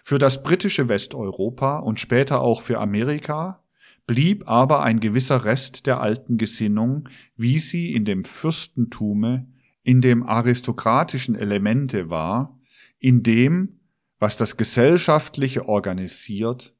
Für 0.04 0.18
das 0.18 0.42
britische 0.42 0.88
Westeuropa 0.88 1.78
und 1.78 1.98
später 1.98 2.40
auch 2.40 2.62
für 2.62 2.78
Amerika 2.78 3.64
blieb 4.06 4.48
aber 4.48 4.82
ein 4.82 5.00
gewisser 5.00 5.44
Rest 5.44 5.86
der 5.86 6.00
alten 6.00 6.38
Gesinnung, 6.38 7.08
wie 7.36 7.58
sie 7.58 7.92
in 7.92 8.04
dem 8.04 8.24
Fürstentume, 8.24 9.48
in 9.82 10.00
dem 10.00 10.22
aristokratischen 10.22 11.34
Elemente 11.34 12.10
war, 12.10 12.58
in 12.98 13.22
dem, 13.22 13.80
was 14.18 14.36
das 14.36 14.56
Gesellschaftliche 14.56 15.68
organisiert, 15.68 16.74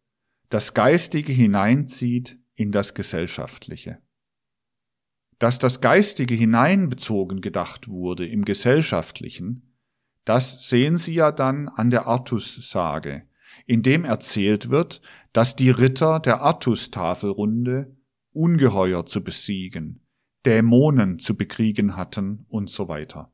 das 0.49 0.75
Geistige 0.75 1.33
hineinzieht 1.33 2.39
in 2.55 2.73
das 2.73 2.95
Gesellschaftliche. 2.95 3.99
Dass 5.39 5.59
das 5.59 5.81
Geistige 5.81 6.35
hineinbezogen 6.35 7.41
gedacht 7.41 7.89
wurde 7.89 8.27
im 8.27 8.45
Gesellschaftlichen, 8.45 9.75
das 10.25 10.69
sehen 10.69 10.97
Sie 10.97 11.15
ja 11.15 11.31
dann 11.31 11.69
an 11.69 11.91
der 11.91 12.07
Artus-Sage, 12.07 13.29
in 13.67 13.83
dem 13.83 14.05
erzählt 14.05 14.71
wird, 14.71 15.03
dass 15.33 15.57
die 15.57 15.71
Ritter 15.71 16.21
der 16.21 16.41
Artus-Tafelrunde 16.41 17.95
Ungeheuer 18.33 19.07
zu 19.07 19.23
besiegen, 19.23 20.07
Dämonen 20.45 21.19
zu 21.19 21.37
bekriegen 21.37 21.97
hatten 21.97 22.47
und 22.49 22.71
so 22.71 22.89
weiter. 22.89 23.33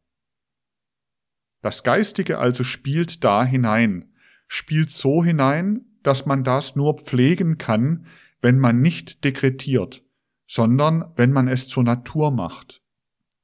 Das 1.62 1.84
Geistige 1.84 2.38
also 2.38 2.64
spielt 2.64 3.24
da 3.24 3.44
hinein, 3.44 4.12
spielt 4.48 4.90
so 4.90 5.24
hinein, 5.24 5.86
dass 6.02 6.26
man 6.26 6.44
das 6.44 6.76
nur 6.76 6.98
pflegen 6.98 7.56
kann, 7.56 8.06
wenn 8.40 8.58
man 8.58 8.80
nicht 8.80 9.24
dekretiert, 9.24 10.02
sondern 10.46 11.12
wenn 11.16 11.32
man 11.32 11.48
es 11.48 11.68
zur 11.68 11.84
Natur 11.84 12.32
macht, 12.32 12.82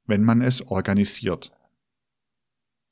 wenn 0.05 0.23
man 0.23 0.41
es 0.41 0.61
organisiert. 0.61 1.51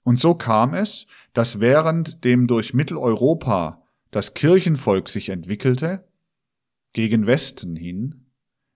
Und 0.03 0.17
so 0.17 0.35
kam 0.35 0.73
es, 0.73 1.05
dass 1.33 1.59
während 1.59 2.23
dem 2.23 2.47
durch 2.47 2.73
Mitteleuropa 2.73 3.83
das 4.09 4.33
Kirchenvolk 4.33 5.09
sich 5.09 5.27
entwickelte, 5.27 6.07
gegen 6.93 7.27
Westen 7.27 7.75
hin, 7.75 8.25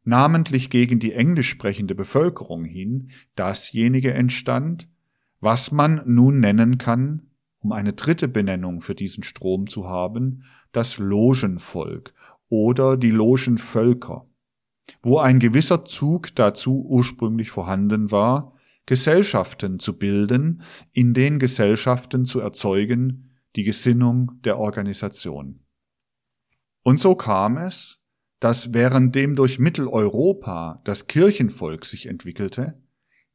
namentlich 0.04 0.70
gegen 0.70 1.00
die 1.00 1.14
englisch 1.14 1.50
sprechende 1.50 1.96
Bevölkerung 1.96 2.66
hin, 2.66 3.12
dasjenige 3.36 4.14
entstand, 4.14 4.90
was 5.42 5.72
man 5.72 6.02
nun 6.06 6.40
nennen 6.40 6.78
kann, 6.78 7.32
um 7.60 7.72
eine 7.72 7.94
dritte 7.94 8.28
Benennung 8.28 8.82
für 8.82 8.96
diesen 8.96 9.24
Strom 9.24 9.68
zu 9.68 9.88
haben, 9.88 10.44
das 10.72 10.98
Logenvolk 10.98 12.14
oder 12.48 12.98
die 12.98 13.12
Logenvölker, 13.12 14.26
wo 15.02 15.20
ein 15.20 15.40
gewisser 15.40 15.86
Zug 15.86 16.36
dazu 16.36 16.84
ursprünglich 16.88 17.52
vorhanden 17.52 18.12
war, 18.12 18.56
Gesellschaften 18.86 19.80
zu 19.80 19.98
bilden, 19.98 20.64
in 20.92 21.14
den 21.14 21.40
Gesellschaften 21.40 22.26
zu 22.26 22.40
erzeugen, 22.40 23.32
die 23.56 23.64
Gesinnung 23.64 24.42
der 24.44 24.58
Organisation. 24.58 25.60
Und 26.84 27.00
so 27.00 27.16
kam 27.16 27.58
es, 27.58 28.00
dass 28.40 28.74
währenddem 28.74 29.36
durch 29.36 29.60
Mitteleuropa 29.60 30.82
das 30.84 31.06
Kirchenvolk 31.06 31.86
sich 31.86 32.08
entwickelte, 32.08 32.82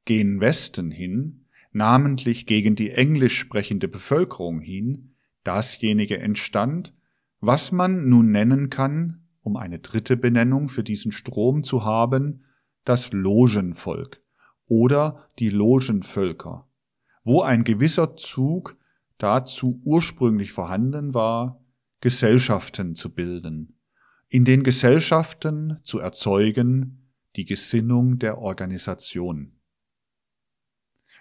gen 0.04 0.40
Westen 0.40 0.90
hin, 0.90 1.45
namentlich 1.72 2.46
gegen 2.46 2.74
die 2.76 2.90
englisch 2.90 3.38
sprechende 3.38 3.88
Bevölkerung 3.88 4.60
hin, 4.60 5.14
dasjenige 5.44 6.18
entstand, 6.18 6.94
was 7.40 7.72
man 7.72 8.08
nun 8.08 8.30
nennen 8.30 8.70
kann, 8.70 9.26
um 9.42 9.56
eine 9.56 9.78
dritte 9.78 10.16
Benennung 10.16 10.68
für 10.68 10.82
diesen 10.82 11.12
Strom 11.12 11.62
zu 11.62 11.84
haben, 11.84 12.44
das 12.84 13.12
Logenvolk 13.12 14.22
oder 14.66 15.28
die 15.38 15.50
Logenvölker, 15.50 16.66
wo 17.24 17.42
ein 17.42 17.64
gewisser 17.64 18.16
Zug 18.16 18.76
dazu 19.18 19.80
ursprünglich 19.84 20.52
vorhanden 20.52 21.14
war, 21.14 21.64
Gesellschaften 22.00 22.94
zu 22.94 23.14
bilden, 23.14 23.78
in 24.28 24.44
den 24.44 24.62
Gesellschaften 24.62 25.78
zu 25.82 25.98
erzeugen 25.98 27.12
die 27.36 27.44
Gesinnung 27.44 28.18
der 28.18 28.38
Organisation. 28.38 29.52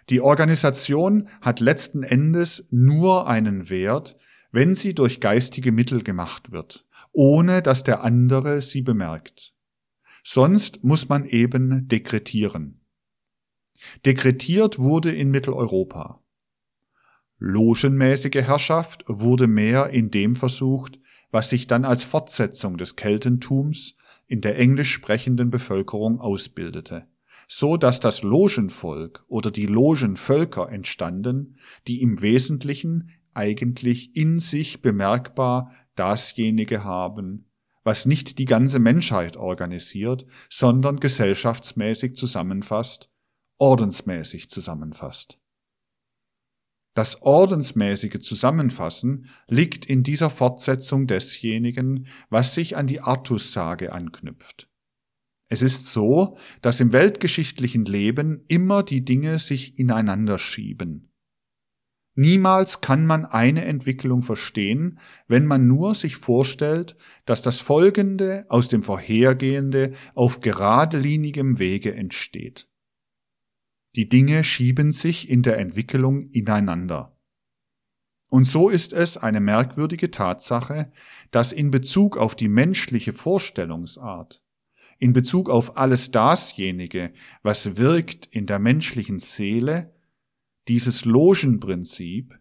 Die 0.09 0.21
Organisation 0.21 1.29
hat 1.41 1.59
letzten 1.59 2.03
Endes 2.03 2.67
nur 2.69 3.27
einen 3.27 3.69
Wert, 3.69 4.17
wenn 4.51 4.75
sie 4.75 4.93
durch 4.93 5.19
geistige 5.19 5.71
Mittel 5.71 6.03
gemacht 6.03 6.51
wird, 6.51 6.85
ohne 7.11 7.61
dass 7.61 7.83
der 7.83 8.03
andere 8.03 8.61
sie 8.61 8.81
bemerkt. 8.81 9.53
Sonst 10.23 10.83
muss 10.83 11.09
man 11.09 11.25
eben 11.25 11.87
dekretieren. 11.87 12.81
Dekretiert 14.05 14.79
wurde 14.79 15.11
in 15.11 15.29
Mitteleuropa. 15.29 16.23
Logenmäßige 17.37 18.43
Herrschaft 18.43 19.03
wurde 19.07 19.47
mehr 19.47 19.89
in 19.89 20.09
dem 20.09 20.35
versucht, 20.35 20.99
was 21.31 21.49
sich 21.49 21.67
dann 21.67 21.83
als 21.83 22.03
Fortsetzung 22.03 22.77
des 22.77 22.95
Keltentums 22.95 23.95
in 24.27 24.41
der 24.41 24.57
englisch 24.57 24.91
sprechenden 24.91 25.49
Bevölkerung 25.49 26.19
ausbildete, 26.19 27.07
so 27.47 27.77
dass 27.77 27.99
das 27.99 28.23
Logenvolk 28.23 29.23
oder 29.27 29.51
die 29.51 29.65
Logenvölker 29.65 30.69
entstanden, 30.69 31.57
die 31.87 32.01
im 32.01 32.21
Wesentlichen 32.21 33.11
eigentlich 33.33 34.15
in 34.15 34.39
sich 34.39 34.81
bemerkbar 34.81 35.71
dasjenige 35.95 36.83
haben, 36.83 37.51
was 37.83 38.05
nicht 38.05 38.39
die 38.39 38.45
ganze 38.45 38.79
Menschheit 38.79 39.37
organisiert, 39.37 40.25
sondern 40.49 40.99
gesellschaftsmäßig 40.99 42.15
zusammenfasst, 42.15 43.09
ordensmäßig 43.57 44.49
zusammenfasst. 44.49 45.37
Das 46.95 47.21
ordensmäßige 47.21 48.21
Zusammenfassen 48.21 49.29
liegt 49.47 49.85
in 49.85 50.01
dieser 50.01 50.29
Fortsetzung 50.29 51.07
desjenigen, 51.07 52.07
was 52.29 52.55
sich 52.55 52.77
an 52.77 52.87
die 52.87 53.01
Artussage 53.01 53.91
anknüpft. 53.91 54.69
Es 55.47 55.61
ist 55.61 55.91
so, 55.91 56.37
dass 56.61 56.79
im 56.79 56.91
weltgeschichtlichen 56.91 57.85
Leben 57.85 58.43
immer 58.47 58.83
die 58.83 59.05
Dinge 59.05 59.39
sich 59.39 59.77
ineinander 59.77 60.39
schieben. 60.39 61.11
Niemals 62.17 62.79
kann 62.79 63.05
man 63.05 63.25
eine 63.25 63.65
Entwicklung 63.65 64.21
verstehen, 64.21 64.99
wenn 65.27 65.45
man 65.45 65.67
nur 65.67 65.95
sich 65.95 66.15
vorstellt, 66.15 66.95
dass 67.25 67.41
das 67.41 67.59
Folgende 67.59 68.45
aus 68.47 68.69
dem 68.69 68.83
Vorhergehende 68.83 69.93
auf 70.13 70.39
geradelinigem 70.39 71.59
Wege 71.59 71.93
entsteht. 71.93 72.69
Die 73.97 74.07
Dinge 74.07 74.45
schieben 74.45 74.93
sich 74.93 75.29
in 75.29 75.41
der 75.41 75.57
Entwicklung 75.57 76.29
ineinander. 76.31 77.17
Und 78.29 78.45
so 78.45 78.69
ist 78.69 78.93
es 78.93 79.17
eine 79.17 79.41
merkwürdige 79.41 80.09
Tatsache, 80.09 80.91
dass 81.31 81.51
in 81.51 81.69
Bezug 81.69 82.17
auf 82.17 82.35
die 82.35 82.47
menschliche 82.47 83.13
Vorstellungsart, 83.13 84.41
in 84.97 85.13
Bezug 85.13 85.49
auf 85.49 85.77
alles 85.77 86.11
dasjenige, 86.11 87.13
was 87.43 87.77
wirkt 87.77 88.27
in 88.27 88.45
der 88.47 88.59
menschlichen 88.59 89.19
Seele, 89.19 89.93
dieses 90.67 91.05
Logenprinzip, 91.05 92.39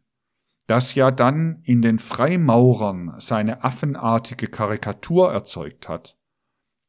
das 0.66 0.94
ja 0.94 1.10
dann 1.10 1.60
in 1.62 1.82
den 1.82 1.98
Freimaurern 1.98 3.14
seine 3.18 3.64
affenartige 3.64 4.46
Karikatur 4.46 5.32
erzeugt 5.32 5.88
hat, 5.88 6.16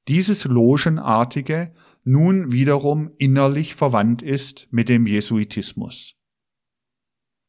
dieses 0.07 0.45
Logenartige 0.45 1.74
nun 2.03 2.51
wiederum 2.51 3.11
innerlich 3.18 3.76
verwandt 3.76 4.22
ist 4.22 4.68
mit 4.72 4.88
dem 4.88 5.07
Jesuitismus. 5.07 6.16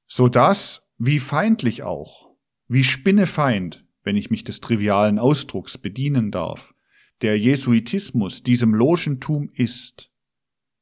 So 0.08 0.28
dass, 0.28 0.88
wie 0.98 1.18
feindlich 1.18 1.82
auch, 1.82 2.30
wie 2.66 2.82
spinnefeind, 2.82 3.84
wenn 4.02 4.16
ich 4.16 4.30
mich 4.30 4.44
des 4.44 4.60
trivialen 4.60 5.18
Ausdrucks 5.18 5.76
bedienen 5.76 6.30
darf, 6.30 6.74
der 7.22 7.38
Jesuitismus 7.38 8.42
diesem 8.42 8.74
Logentum 8.74 9.50
ist, 9.54 10.10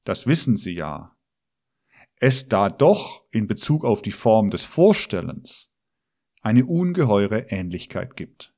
das 0.05 0.26
wissen 0.26 0.57
Sie 0.57 0.72
ja, 0.72 1.14
es 2.16 2.49
da 2.49 2.70
doch 2.70 3.24
in 3.30 3.47
Bezug 3.47 3.85
auf 3.85 4.03
die 4.03 4.12
Form 4.12 4.51
des 4.51 4.64
Vorstellens 4.64 5.70
eine 6.43 6.64
ungeheure 6.66 7.51
Ähnlichkeit 7.51 8.16
gibt. 8.16 8.53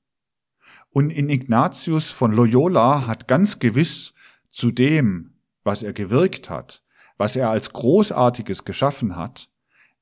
Und 0.91 1.11
in 1.11 1.29
Ignatius 1.29 2.11
von 2.11 2.33
Loyola 2.33 3.07
hat 3.07 3.29
ganz 3.29 3.59
gewiss 3.59 4.15
zu 4.51 4.71
dem, 4.71 5.35
was 5.63 5.83
er 5.83 5.93
gewirkt 5.93 6.49
hat, 6.49 6.83
was 7.17 7.37
er 7.37 7.51
als 7.51 7.73
Großartiges 7.73 8.65
geschaffen 8.65 9.17
hat, 9.17 9.51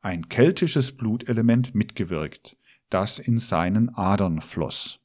ein 0.00 0.28
keltisches 0.28 0.96
Blutelement 0.96 1.74
mitgewirkt, 1.74 2.56
das 2.90 3.18
in 3.18 3.38
seinen 3.38 3.94
Adern 3.94 4.40
floss. 4.40 5.00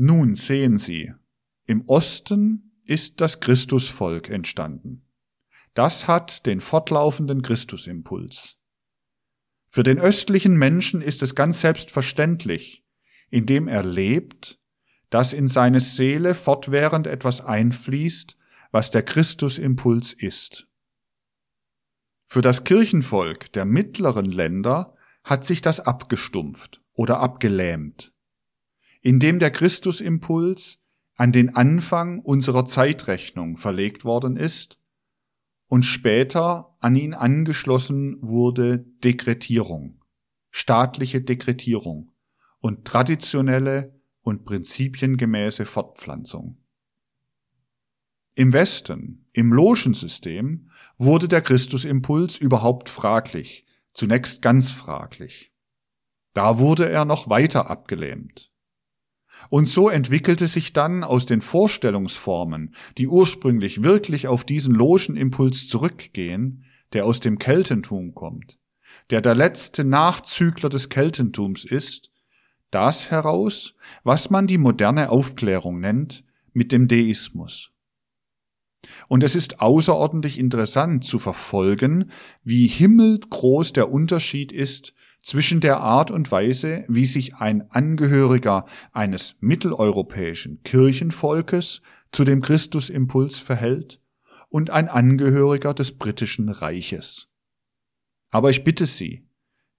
Nun 0.00 0.36
sehen 0.36 0.78
Sie, 0.78 1.12
im 1.66 1.82
Osten 1.88 2.80
ist 2.84 3.20
das 3.20 3.40
Christusvolk 3.40 4.30
entstanden. 4.30 5.04
Das 5.74 6.06
hat 6.06 6.46
den 6.46 6.60
fortlaufenden 6.60 7.42
Christusimpuls. 7.42 8.56
Für 9.68 9.82
den 9.82 9.98
östlichen 9.98 10.56
Menschen 10.56 11.02
ist 11.02 11.22
es 11.24 11.34
ganz 11.34 11.62
selbstverständlich, 11.62 12.86
indem 13.28 13.66
er 13.66 13.82
lebt, 13.82 14.60
dass 15.10 15.32
in 15.32 15.48
seine 15.48 15.80
Seele 15.80 16.36
fortwährend 16.36 17.08
etwas 17.08 17.40
einfließt, 17.40 18.36
was 18.70 18.92
der 18.92 19.02
Christusimpuls 19.02 20.12
ist. 20.12 20.68
Für 22.26 22.40
das 22.40 22.62
Kirchenvolk 22.62 23.52
der 23.52 23.64
mittleren 23.64 24.26
Länder 24.26 24.94
hat 25.24 25.44
sich 25.44 25.60
das 25.60 25.80
abgestumpft 25.80 26.80
oder 26.92 27.18
abgelähmt, 27.18 28.12
indem 29.00 29.38
der 29.38 29.50
Christusimpuls 29.50 30.78
an 31.14 31.32
den 31.32 31.54
Anfang 31.54 32.20
unserer 32.20 32.64
Zeitrechnung 32.64 33.56
verlegt 33.56 34.04
worden 34.04 34.36
ist 34.36 34.78
und 35.66 35.84
später 35.84 36.76
an 36.80 36.96
ihn 36.96 37.14
angeschlossen 37.14 38.18
wurde 38.20 38.78
Dekretierung, 38.78 40.02
staatliche 40.50 41.20
Dekretierung 41.20 42.12
und 42.60 42.84
traditionelle 42.84 44.00
und 44.22 44.44
prinzipiengemäße 44.44 45.64
Fortpflanzung. 45.64 46.58
Im 48.34 48.52
Westen, 48.52 49.26
im 49.32 49.52
Logenssystem, 49.52 50.70
wurde 50.96 51.26
der 51.26 51.42
Christusimpuls 51.42 52.36
überhaupt 52.38 52.88
fraglich, 52.88 53.66
zunächst 53.92 54.42
ganz 54.42 54.70
fraglich. 54.70 55.52
Da 56.34 56.60
wurde 56.60 56.88
er 56.88 57.04
noch 57.04 57.28
weiter 57.28 57.68
abgelähmt. 57.68 58.52
Und 59.50 59.66
so 59.66 59.88
entwickelte 59.88 60.46
sich 60.46 60.72
dann 60.72 61.04
aus 61.04 61.26
den 61.26 61.40
Vorstellungsformen, 61.40 62.74
die 62.98 63.08
ursprünglich 63.08 63.82
wirklich 63.82 64.28
auf 64.28 64.44
diesen 64.44 64.74
Logenimpuls 64.74 65.68
zurückgehen, 65.68 66.64
der 66.92 67.06
aus 67.06 67.20
dem 67.20 67.38
Keltentum 67.38 68.14
kommt, 68.14 68.58
der 69.10 69.20
der 69.20 69.34
letzte 69.34 69.84
Nachzügler 69.84 70.68
des 70.68 70.88
Keltentums 70.88 71.64
ist, 71.64 72.10
das 72.70 73.10
heraus, 73.10 73.74
was 74.04 74.30
man 74.30 74.46
die 74.46 74.58
moderne 74.58 75.10
Aufklärung 75.10 75.80
nennt, 75.80 76.24
mit 76.52 76.72
dem 76.72 76.88
Deismus. 76.88 77.70
Und 79.08 79.24
es 79.24 79.34
ist 79.34 79.60
außerordentlich 79.60 80.38
interessant 80.38 81.04
zu 81.04 81.18
verfolgen, 81.18 82.10
wie 82.42 82.66
himmelgroß 82.66 83.72
der 83.72 83.90
Unterschied 83.90 84.52
ist 84.52 84.94
zwischen 85.28 85.60
der 85.60 85.80
Art 85.80 86.10
und 86.10 86.32
Weise, 86.32 86.86
wie 86.88 87.04
sich 87.04 87.34
ein 87.34 87.70
Angehöriger 87.70 88.64
eines 88.92 89.36
mitteleuropäischen 89.40 90.62
Kirchenvolkes 90.62 91.82
zu 92.12 92.24
dem 92.24 92.40
Christusimpuls 92.40 93.38
verhält 93.38 94.00
und 94.48 94.70
ein 94.70 94.88
Angehöriger 94.88 95.74
des 95.74 95.98
britischen 95.98 96.48
Reiches. 96.48 97.28
Aber 98.30 98.48
ich 98.48 98.64
bitte 98.64 98.86
Sie, 98.86 99.28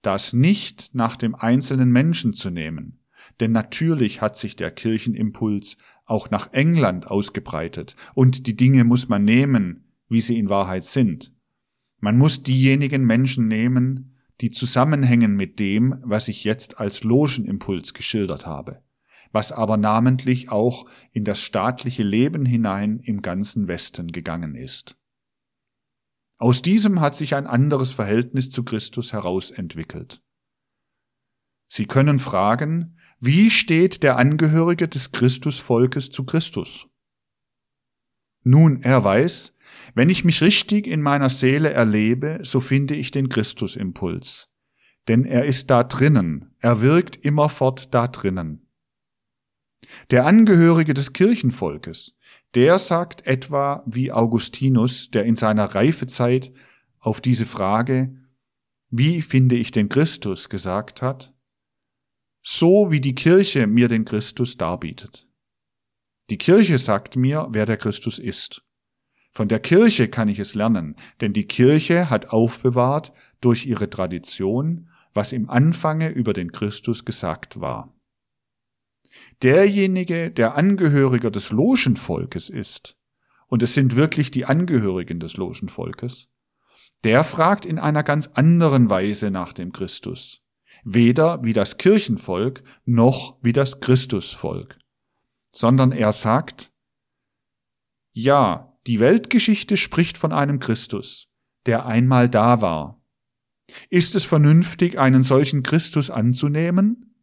das 0.02 0.32
nicht 0.32 0.94
nach 0.94 1.16
dem 1.16 1.34
einzelnen 1.34 1.90
Menschen 1.90 2.32
zu 2.32 2.50
nehmen, 2.50 3.00
denn 3.40 3.50
natürlich 3.50 4.20
hat 4.20 4.36
sich 4.36 4.54
der 4.54 4.70
Kirchenimpuls 4.70 5.78
auch 6.04 6.30
nach 6.30 6.52
England 6.52 7.08
ausgebreitet, 7.08 7.96
und 8.14 8.46
die 8.46 8.54
Dinge 8.54 8.84
muss 8.84 9.08
man 9.08 9.24
nehmen, 9.24 9.92
wie 10.08 10.20
sie 10.20 10.38
in 10.38 10.48
Wahrheit 10.48 10.84
sind. 10.84 11.32
Man 11.98 12.18
muss 12.18 12.44
diejenigen 12.44 13.04
Menschen 13.04 13.48
nehmen, 13.48 14.10
die 14.40 14.50
zusammenhängen 14.50 15.36
mit 15.36 15.58
dem, 15.58 16.00
was 16.02 16.28
ich 16.28 16.44
jetzt 16.44 16.78
als 16.78 17.04
Logenimpuls 17.04 17.94
geschildert 17.94 18.46
habe, 18.46 18.82
was 19.32 19.52
aber 19.52 19.76
namentlich 19.76 20.50
auch 20.50 20.86
in 21.12 21.24
das 21.24 21.40
staatliche 21.40 22.02
Leben 22.02 22.46
hinein 22.46 23.00
im 23.00 23.22
ganzen 23.22 23.68
Westen 23.68 24.12
gegangen 24.12 24.54
ist. 24.54 24.96
Aus 26.38 26.62
diesem 26.62 27.00
hat 27.00 27.16
sich 27.16 27.34
ein 27.34 27.46
anderes 27.46 27.92
Verhältnis 27.92 28.50
zu 28.50 28.64
Christus 28.64 29.12
herausentwickelt. 29.12 30.22
Sie 31.68 31.84
können 31.84 32.18
fragen, 32.18 32.96
wie 33.20 33.50
steht 33.50 34.02
der 34.02 34.16
Angehörige 34.16 34.88
des 34.88 35.12
Christusvolkes 35.12 36.10
zu 36.10 36.24
Christus? 36.24 36.88
Nun, 38.42 38.80
er 38.82 39.04
weiß, 39.04 39.54
wenn 39.94 40.08
ich 40.08 40.24
mich 40.24 40.40
richtig 40.40 40.86
in 40.86 41.02
meiner 41.02 41.30
Seele 41.30 41.70
erlebe, 41.70 42.40
so 42.42 42.60
finde 42.60 42.94
ich 42.94 43.10
den 43.10 43.28
Christusimpuls. 43.28 44.48
Denn 45.08 45.24
er 45.24 45.44
ist 45.44 45.70
da 45.70 45.84
drinnen, 45.84 46.54
er 46.58 46.80
wirkt 46.80 47.16
immerfort 47.16 47.92
da 47.94 48.08
drinnen. 48.08 48.66
Der 50.10 50.26
Angehörige 50.26 50.94
des 50.94 51.12
Kirchenvolkes, 51.12 52.16
der 52.54 52.78
sagt 52.78 53.26
etwa 53.26 53.82
wie 53.86 54.12
Augustinus, 54.12 55.10
der 55.10 55.24
in 55.24 55.36
seiner 55.36 55.74
Reifezeit 55.74 56.52
auf 56.98 57.20
diese 57.20 57.46
Frage, 57.46 58.16
wie 58.90 59.22
finde 59.22 59.56
ich 59.56 59.70
den 59.70 59.88
Christus, 59.88 60.48
gesagt 60.48 61.00
hat, 61.00 61.32
so 62.42 62.90
wie 62.90 63.00
die 63.00 63.14
Kirche 63.14 63.66
mir 63.66 63.88
den 63.88 64.04
Christus 64.04 64.56
darbietet. 64.56 65.28
Die 66.30 66.38
Kirche 66.38 66.78
sagt 66.78 67.16
mir, 67.16 67.48
wer 67.50 67.66
der 67.66 67.76
Christus 67.76 68.18
ist. 68.18 68.62
Von 69.32 69.48
der 69.48 69.60
Kirche 69.60 70.08
kann 70.08 70.28
ich 70.28 70.38
es 70.38 70.54
lernen, 70.54 70.96
denn 71.20 71.32
die 71.32 71.46
Kirche 71.46 72.10
hat 72.10 72.30
aufbewahrt 72.30 73.12
durch 73.40 73.66
ihre 73.66 73.88
Tradition, 73.88 74.88
was 75.14 75.32
im 75.32 75.48
Anfange 75.48 76.08
über 76.08 76.32
den 76.32 76.52
Christus 76.52 77.04
gesagt 77.04 77.60
war. 77.60 77.94
Derjenige, 79.42 80.30
der 80.30 80.56
Angehöriger 80.56 81.30
des 81.30 81.50
Logenvolkes 81.50 82.48
ist, 82.48 82.96
und 83.46 83.62
es 83.62 83.74
sind 83.74 83.96
wirklich 83.96 84.30
die 84.30 84.44
Angehörigen 84.44 85.18
des 85.18 85.36
Logenvolkes, 85.36 86.28
der 87.04 87.24
fragt 87.24 87.64
in 87.64 87.78
einer 87.78 88.02
ganz 88.02 88.28
anderen 88.34 88.90
Weise 88.90 89.30
nach 89.30 89.52
dem 89.52 89.72
Christus 89.72 90.40
weder 90.84 91.42
wie 91.42 91.52
das 91.52 91.78
Kirchenvolk 91.78 92.62
noch 92.84 93.36
wie 93.42 93.52
das 93.52 93.80
Christusvolk, 93.80 94.78
sondern 95.52 95.92
er 95.92 96.12
sagt, 96.12 96.72
ja, 98.12 98.69
die 98.86 99.00
Weltgeschichte 99.00 99.76
spricht 99.76 100.18
von 100.18 100.32
einem 100.32 100.58
Christus, 100.58 101.28
der 101.66 101.86
einmal 101.86 102.28
da 102.28 102.60
war. 102.60 103.02
Ist 103.88 104.14
es 104.14 104.24
vernünftig, 104.24 104.98
einen 104.98 105.22
solchen 105.22 105.62
Christus 105.62 106.10
anzunehmen? 106.10 107.14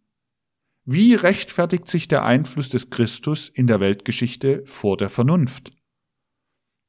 Wie 0.85 1.15
rechtfertigt 1.15 1.87
sich 1.87 2.07
der 2.07 2.23
Einfluss 2.23 2.69
des 2.69 2.89
Christus 2.89 3.49
in 3.49 3.67
der 3.67 3.79
Weltgeschichte 3.79 4.63
vor 4.65 4.95
der 4.95 5.09
Vernunft? 5.09 5.73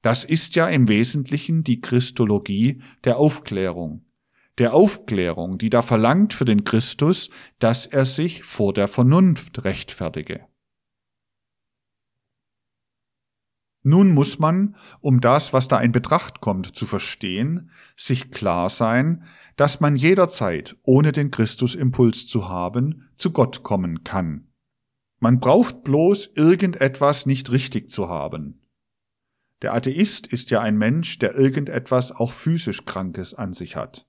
Das 0.03 0.23
ist 0.23 0.55
ja 0.55 0.69
im 0.69 0.87
Wesentlichen 0.87 1.65
die 1.65 1.81
Christologie 1.81 2.83
der 3.03 3.19
Aufklärung 3.19 4.05
der 4.59 4.75
Aufklärung, 4.75 5.59
die 5.59 5.71
da 5.71 5.83
verlangt 5.83 6.35
für 6.35 6.45
den 6.45 6.65
Christus, 6.65 7.31
dass 7.59 7.87
er 7.87 8.05
sich 8.05 8.43
vor 8.43 8.73
der 8.73 8.89
Vernunft 8.89 9.65
rechtfertige. 9.65 10.47
Nun 13.89 14.13
muss 14.13 14.39
man, 14.39 14.77
um 15.01 15.23
das, 15.23 15.55
was 15.55 15.67
da 15.67 15.81
in 15.81 15.93
Betracht 15.93 16.43
kommt, 16.43 16.77
zu 16.77 16.85
verstehen, 16.85 17.71
sich 17.97 18.31
klar 18.31 18.69
sein, 18.69 19.25
dass 19.57 19.81
man 19.81 19.97
jederzeit, 19.97 20.77
ohne 20.83 21.11
den 21.11 21.31
Christusimpuls 21.31 22.27
zu 22.27 22.51
haben, 22.51 23.09
zu 23.17 23.31
Gott 23.31 23.63
kommen 23.63 24.05
kann. 24.05 24.53
Man 25.21 25.41
braucht 25.41 25.85
bloß 25.85 26.33
irgendetwas 26.35 27.25
nicht 27.25 27.51
richtig 27.51 27.89
zu 27.89 28.11
haben. 28.11 28.61
Der 29.63 29.73
Atheist 29.73 30.27
ist 30.27 30.51
ja 30.51 30.61
ein 30.61 30.77
Mensch, 30.77 31.19
der 31.19 31.35
irgendetwas 31.35 32.13
auch 32.13 32.33
physisch 32.33 32.85
Krankes 32.85 33.33
an 33.33 33.55
sich 33.55 33.75
hat. 33.75 34.07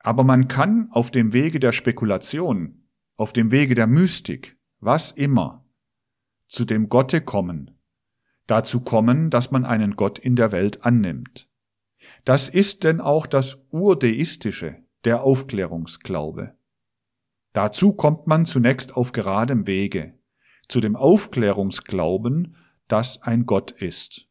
Aber 0.00 0.24
man 0.24 0.46
kann 0.46 0.88
auf 0.90 1.10
dem 1.10 1.32
Wege 1.32 1.58
der 1.58 1.72
Spekulation, 1.72 2.84
auf 3.16 3.32
dem 3.32 3.50
Wege 3.50 3.74
der 3.74 3.86
Mystik, 3.86 4.58
was 4.78 5.10
immer, 5.10 5.64
zu 6.48 6.66
dem 6.66 6.90
Gotte 6.90 7.22
kommen, 7.22 7.73
dazu 8.46 8.80
kommen, 8.80 9.30
dass 9.30 9.50
man 9.50 9.64
einen 9.64 9.96
Gott 9.96 10.18
in 10.18 10.36
der 10.36 10.52
Welt 10.52 10.84
annimmt. 10.84 11.48
Das 12.24 12.48
ist 12.48 12.84
denn 12.84 13.00
auch 13.00 13.26
das 13.26 13.64
Urdeistische, 13.70 14.76
der 15.04 15.22
Aufklärungsglaube. 15.22 16.54
Dazu 17.52 17.92
kommt 17.92 18.26
man 18.26 18.46
zunächst 18.46 18.96
auf 18.96 19.12
geradem 19.12 19.66
Wege, 19.66 20.18
zu 20.68 20.80
dem 20.80 20.96
Aufklärungsglauben, 20.96 22.56
dass 22.88 23.22
ein 23.22 23.46
Gott 23.46 23.70
ist. 23.70 24.28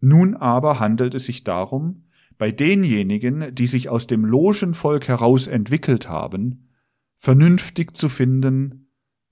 Nun 0.00 0.36
aber 0.36 0.80
handelt 0.80 1.14
es 1.14 1.24
sich 1.24 1.44
darum, 1.44 2.04
bei 2.36 2.50
denjenigen, 2.50 3.54
die 3.54 3.66
sich 3.66 3.88
aus 3.88 4.06
dem 4.06 4.24
Logenvolk 4.24 5.08
heraus 5.08 5.46
entwickelt 5.46 6.08
haben, 6.08 6.68
vernünftig 7.16 7.96
zu 7.96 8.08
finden, 8.08 8.83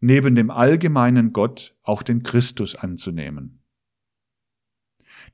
neben 0.03 0.35
dem 0.35 0.51
allgemeinen 0.51 1.33
Gott 1.33 1.77
auch 1.83 2.03
den 2.03 2.25
Christus 2.25 2.75
anzunehmen. 2.75 3.63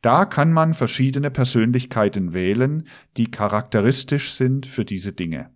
Da 0.02 0.26
kann 0.26 0.52
man 0.52 0.74
verschiedene 0.74 1.30
Persönlichkeiten 1.30 2.34
wählen, 2.34 2.86
die 3.16 3.30
charakteristisch 3.30 4.34
sind 4.34 4.66
für 4.66 4.84
diese 4.84 5.12
Dinge. 5.12 5.50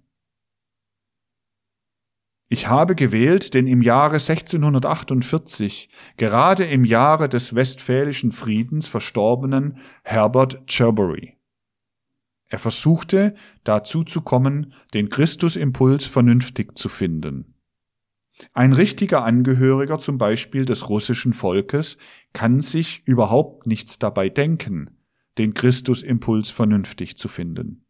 Ich 2.49 2.69
habe 2.69 2.95
gewählt 2.95 3.55
den 3.55 3.67
im 3.67 3.83
Jahre 3.83 4.17
1648, 4.17 5.91
gerade 6.17 6.65
im 6.65 6.85
Jahre 6.85 7.29
des 7.29 7.55
Westfälischen 7.55 8.33
Friedens 8.33 8.89
verstorbenen 8.89 9.79
Herbert 10.03 10.67
Cherbury. 10.67 11.39
Er 12.49 12.59
versuchte 12.59 13.35
dazu 13.65 14.05
zu 14.05 14.23
kommen, 14.23 14.73
den 14.95 15.09
Christusimpuls 15.09 16.07
vernünftig 16.07 16.79
zu 16.79 16.89
finden. 16.89 17.52
Ein 18.53 18.73
richtiger 18.73 19.25
Angehöriger 19.25 19.99
zum 19.99 20.19
Beispiel 20.19 20.65
des 20.65 20.89
russischen 20.89 21.33
Volkes 21.33 21.97
kann 22.33 22.61
sich 22.61 23.03
überhaupt 23.07 23.67
nichts 23.67 23.99
dabei 23.99 24.29
denken, 24.29 24.91
den 25.39 25.55
Christusimpuls 25.55 26.51
vernünftig 26.51 27.17
zu 27.17 27.29
finden. 27.29 27.85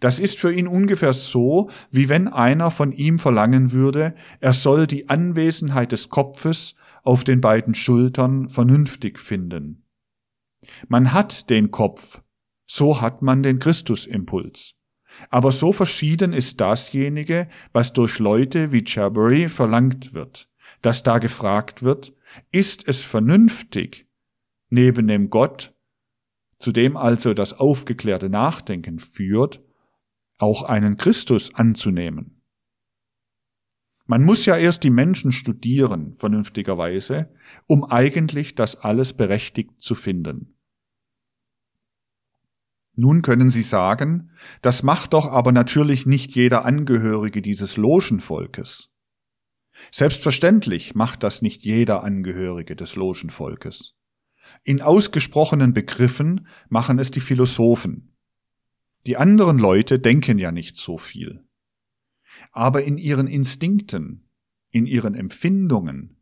Das 0.00 0.18
ist 0.18 0.38
für 0.38 0.52
ihn 0.52 0.68
ungefähr 0.68 1.12
so, 1.12 1.70
wie 1.90 2.08
wenn 2.08 2.28
einer 2.28 2.70
von 2.70 2.92
ihm 2.92 3.18
verlangen 3.18 3.72
würde, 3.72 4.14
er 4.40 4.52
soll 4.52 4.86
die 4.86 5.08
Anwesenheit 5.08 5.92
des 5.92 6.08
Kopfes 6.08 6.74
auf 7.02 7.24
den 7.24 7.40
beiden 7.40 7.74
Schultern 7.74 8.48
vernünftig 8.48 9.18
finden. 9.18 9.86
Man 10.88 11.12
hat 11.12 11.48
den 11.48 11.70
Kopf, 11.70 12.20
so 12.70 13.00
hat 13.00 13.22
man 13.22 13.42
den 13.42 13.58
Christusimpuls. 13.58 14.74
Aber 15.28 15.52
so 15.52 15.72
verschieden 15.72 16.32
ist 16.32 16.60
dasjenige, 16.60 17.48
was 17.72 17.92
durch 17.92 18.18
Leute 18.18 18.72
wie 18.72 18.84
Chabry 18.84 19.48
verlangt 19.48 20.14
wird, 20.14 20.48
dass 20.82 21.02
da 21.02 21.18
gefragt 21.18 21.82
wird, 21.82 22.14
ist 22.50 22.88
es 22.88 23.00
vernünftig, 23.00 24.06
neben 24.70 25.08
dem 25.08 25.30
Gott, 25.30 25.74
zu 26.58 26.72
dem 26.72 26.96
also 26.96 27.34
das 27.34 27.54
aufgeklärte 27.54 28.28
Nachdenken 28.28 28.98
führt, 28.98 29.62
auch 30.38 30.62
einen 30.62 30.96
Christus 30.96 31.54
anzunehmen. 31.54 32.42
Man 34.06 34.24
muss 34.24 34.44
ja 34.44 34.56
erst 34.56 34.82
die 34.82 34.90
Menschen 34.90 35.30
studieren, 35.30 36.16
vernünftigerweise, 36.16 37.32
um 37.66 37.84
eigentlich 37.84 38.56
das 38.56 38.76
alles 38.76 39.12
berechtigt 39.12 39.80
zu 39.80 39.94
finden. 39.94 40.56
Nun 42.94 43.22
können 43.22 43.50
Sie 43.50 43.62
sagen, 43.62 44.30
das 44.62 44.82
macht 44.82 45.12
doch 45.12 45.26
aber 45.26 45.52
natürlich 45.52 46.06
nicht 46.06 46.34
jeder 46.34 46.64
Angehörige 46.64 47.40
dieses 47.40 47.76
Logenvolkes. 47.76 48.90
Selbstverständlich 49.90 50.94
macht 50.94 51.22
das 51.22 51.42
nicht 51.42 51.62
jeder 51.62 52.04
Angehörige 52.04 52.76
des 52.76 52.96
Logenvolkes. 52.96 53.94
In 54.64 54.82
ausgesprochenen 54.82 55.72
Begriffen 55.72 56.46
machen 56.68 56.98
es 56.98 57.10
die 57.10 57.20
Philosophen. 57.20 58.12
Die 59.06 59.16
anderen 59.16 59.58
Leute 59.58 59.98
denken 59.98 60.38
ja 60.38 60.52
nicht 60.52 60.76
so 60.76 60.98
viel. 60.98 61.44
Aber 62.52 62.82
in 62.82 62.98
ihren 62.98 63.26
Instinkten, 63.26 64.28
in 64.70 64.86
ihren 64.86 65.14
Empfindungen, 65.14 66.16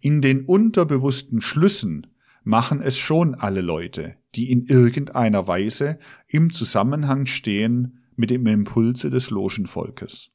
in 0.00 0.22
den 0.22 0.44
unterbewussten 0.44 1.40
Schlüssen 1.40 2.06
machen 2.44 2.80
es 2.80 2.98
schon 2.98 3.34
alle 3.34 3.60
Leute, 3.60 4.16
die 4.34 4.50
in 4.50 4.66
irgendeiner 4.66 5.46
Weise 5.46 5.98
im 6.26 6.52
Zusammenhang 6.52 7.26
stehen 7.26 8.04
mit 8.16 8.30
dem 8.30 8.46
Impulse 8.46 9.10
des 9.10 9.30
Logenvolkes. 9.30 10.30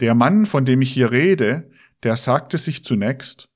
Der 0.00 0.14
Mann, 0.14 0.46
von 0.46 0.64
dem 0.64 0.80
ich 0.80 0.92
hier 0.92 1.10
rede, 1.10 1.70
der 2.02 2.16
sagte 2.16 2.58
sich 2.58 2.84
zunächst, 2.84 3.50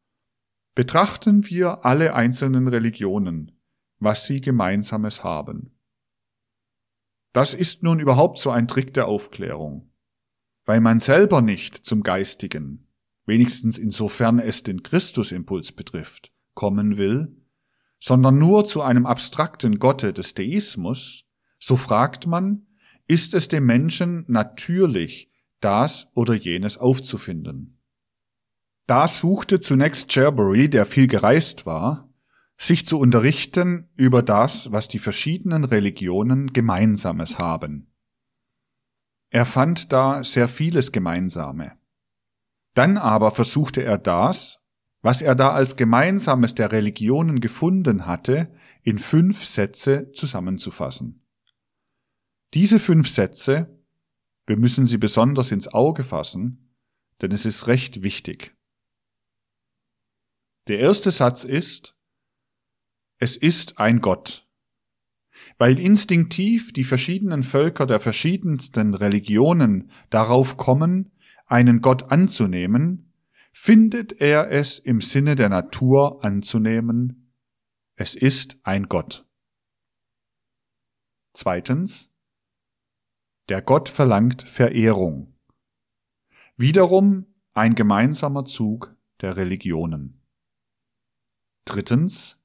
betrachten 0.74 1.48
wir 1.48 1.84
alle 1.84 2.14
einzelnen 2.14 2.66
Religionen, 2.66 3.52
was 3.98 4.26
sie 4.26 4.40
gemeinsames 4.40 5.22
haben. 5.22 5.78
Das 7.32 7.54
ist 7.54 7.82
nun 7.82 8.00
überhaupt 8.00 8.38
so 8.38 8.50
ein 8.50 8.68
Trick 8.68 8.92
der 8.94 9.06
Aufklärung. 9.06 9.90
Weil 10.64 10.80
man 10.80 11.00
selber 11.00 11.42
nicht 11.42 11.76
zum 11.76 12.02
Geistigen, 12.02 12.81
wenigstens 13.26 13.78
insofern 13.78 14.38
es 14.38 14.62
den 14.62 14.82
Christusimpuls 14.82 15.72
betrifft, 15.72 16.32
kommen 16.54 16.96
will, 16.96 17.36
sondern 17.98 18.38
nur 18.38 18.64
zu 18.64 18.82
einem 18.82 19.06
abstrakten 19.06 19.78
Gotte 19.78 20.12
des 20.12 20.34
Deismus, 20.34 21.24
so 21.58 21.76
fragt 21.76 22.26
man, 22.26 22.66
ist 23.06 23.34
es 23.34 23.48
dem 23.48 23.66
Menschen 23.66 24.24
natürlich, 24.26 25.30
das 25.60 26.08
oder 26.14 26.34
jenes 26.34 26.78
aufzufinden. 26.78 27.78
Da 28.86 29.06
suchte 29.06 29.60
zunächst 29.60 30.08
Cherbury, 30.08 30.68
der 30.68 30.86
viel 30.86 31.06
gereist 31.06 31.66
war, 31.66 32.12
sich 32.58 32.86
zu 32.86 32.98
unterrichten 32.98 33.88
über 33.94 34.22
das, 34.22 34.72
was 34.72 34.88
die 34.88 34.98
verschiedenen 34.98 35.64
Religionen 35.64 36.52
Gemeinsames 36.52 37.38
haben. 37.38 37.92
Er 39.30 39.46
fand 39.46 39.92
da 39.92 40.24
sehr 40.24 40.48
vieles 40.48 40.92
Gemeinsame. 40.92 41.72
Dann 42.74 42.96
aber 42.96 43.30
versuchte 43.30 43.82
er 43.82 43.98
das, 43.98 44.58
was 45.02 45.20
er 45.20 45.34
da 45.34 45.52
als 45.52 45.76
Gemeinsames 45.76 46.54
der 46.54 46.72
Religionen 46.72 47.40
gefunden 47.40 48.06
hatte, 48.06 48.54
in 48.82 48.98
fünf 48.98 49.44
Sätze 49.44 50.10
zusammenzufassen. 50.12 51.26
Diese 52.54 52.78
fünf 52.78 53.08
Sätze, 53.08 53.78
wir 54.46 54.56
müssen 54.56 54.86
sie 54.86 54.98
besonders 54.98 55.52
ins 55.52 55.68
Auge 55.68 56.04
fassen, 56.04 56.76
denn 57.20 57.32
es 57.32 57.46
ist 57.46 57.66
recht 57.66 58.02
wichtig. 58.02 58.56
Der 60.68 60.78
erste 60.78 61.10
Satz 61.10 61.44
ist, 61.44 61.96
es 63.18 63.36
ist 63.36 63.78
ein 63.78 64.00
Gott. 64.00 64.48
Weil 65.58 65.78
instinktiv 65.78 66.72
die 66.72 66.84
verschiedenen 66.84 67.42
Völker 67.42 67.86
der 67.86 68.00
verschiedensten 68.00 68.94
Religionen 68.94 69.90
darauf 70.10 70.56
kommen, 70.56 71.12
einen 71.52 71.82
Gott 71.82 72.10
anzunehmen, 72.10 73.12
findet 73.52 74.20
er 74.22 74.50
es 74.50 74.78
im 74.78 75.02
Sinne 75.02 75.36
der 75.36 75.50
Natur 75.50 76.24
anzunehmen, 76.24 77.34
es 77.94 78.14
ist 78.14 78.58
ein 78.62 78.88
Gott. 78.88 79.26
Zweitens, 81.34 82.10
der 83.50 83.60
Gott 83.60 83.90
verlangt 83.90 84.42
Verehrung. 84.42 85.38
Wiederum 86.56 87.26
ein 87.52 87.74
gemeinsamer 87.74 88.46
Zug 88.46 88.96
der 89.20 89.36
Religionen. 89.36 90.22
Drittens. 91.66 92.38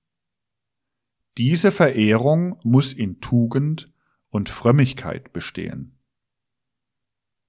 Diese 1.38 1.72
Verehrung 1.72 2.60
muss 2.64 2.92
in 2.92 3.22
Tugend 3.22 3.94
und 4.30 4.50
Frömmigkeit 4.50 5.32
bestehen. 5.32 5.98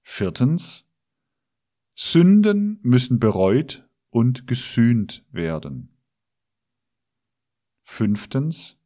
Viertens. 0.03 0.88
Sünden 2.01 2.79
müssen 2.81 3.19
bereut 3.19 3.85
und 4.09 4.47
gesühnt 4.47 5.25
werden. 5.31 5.97
Fünftens. 7.83 8.77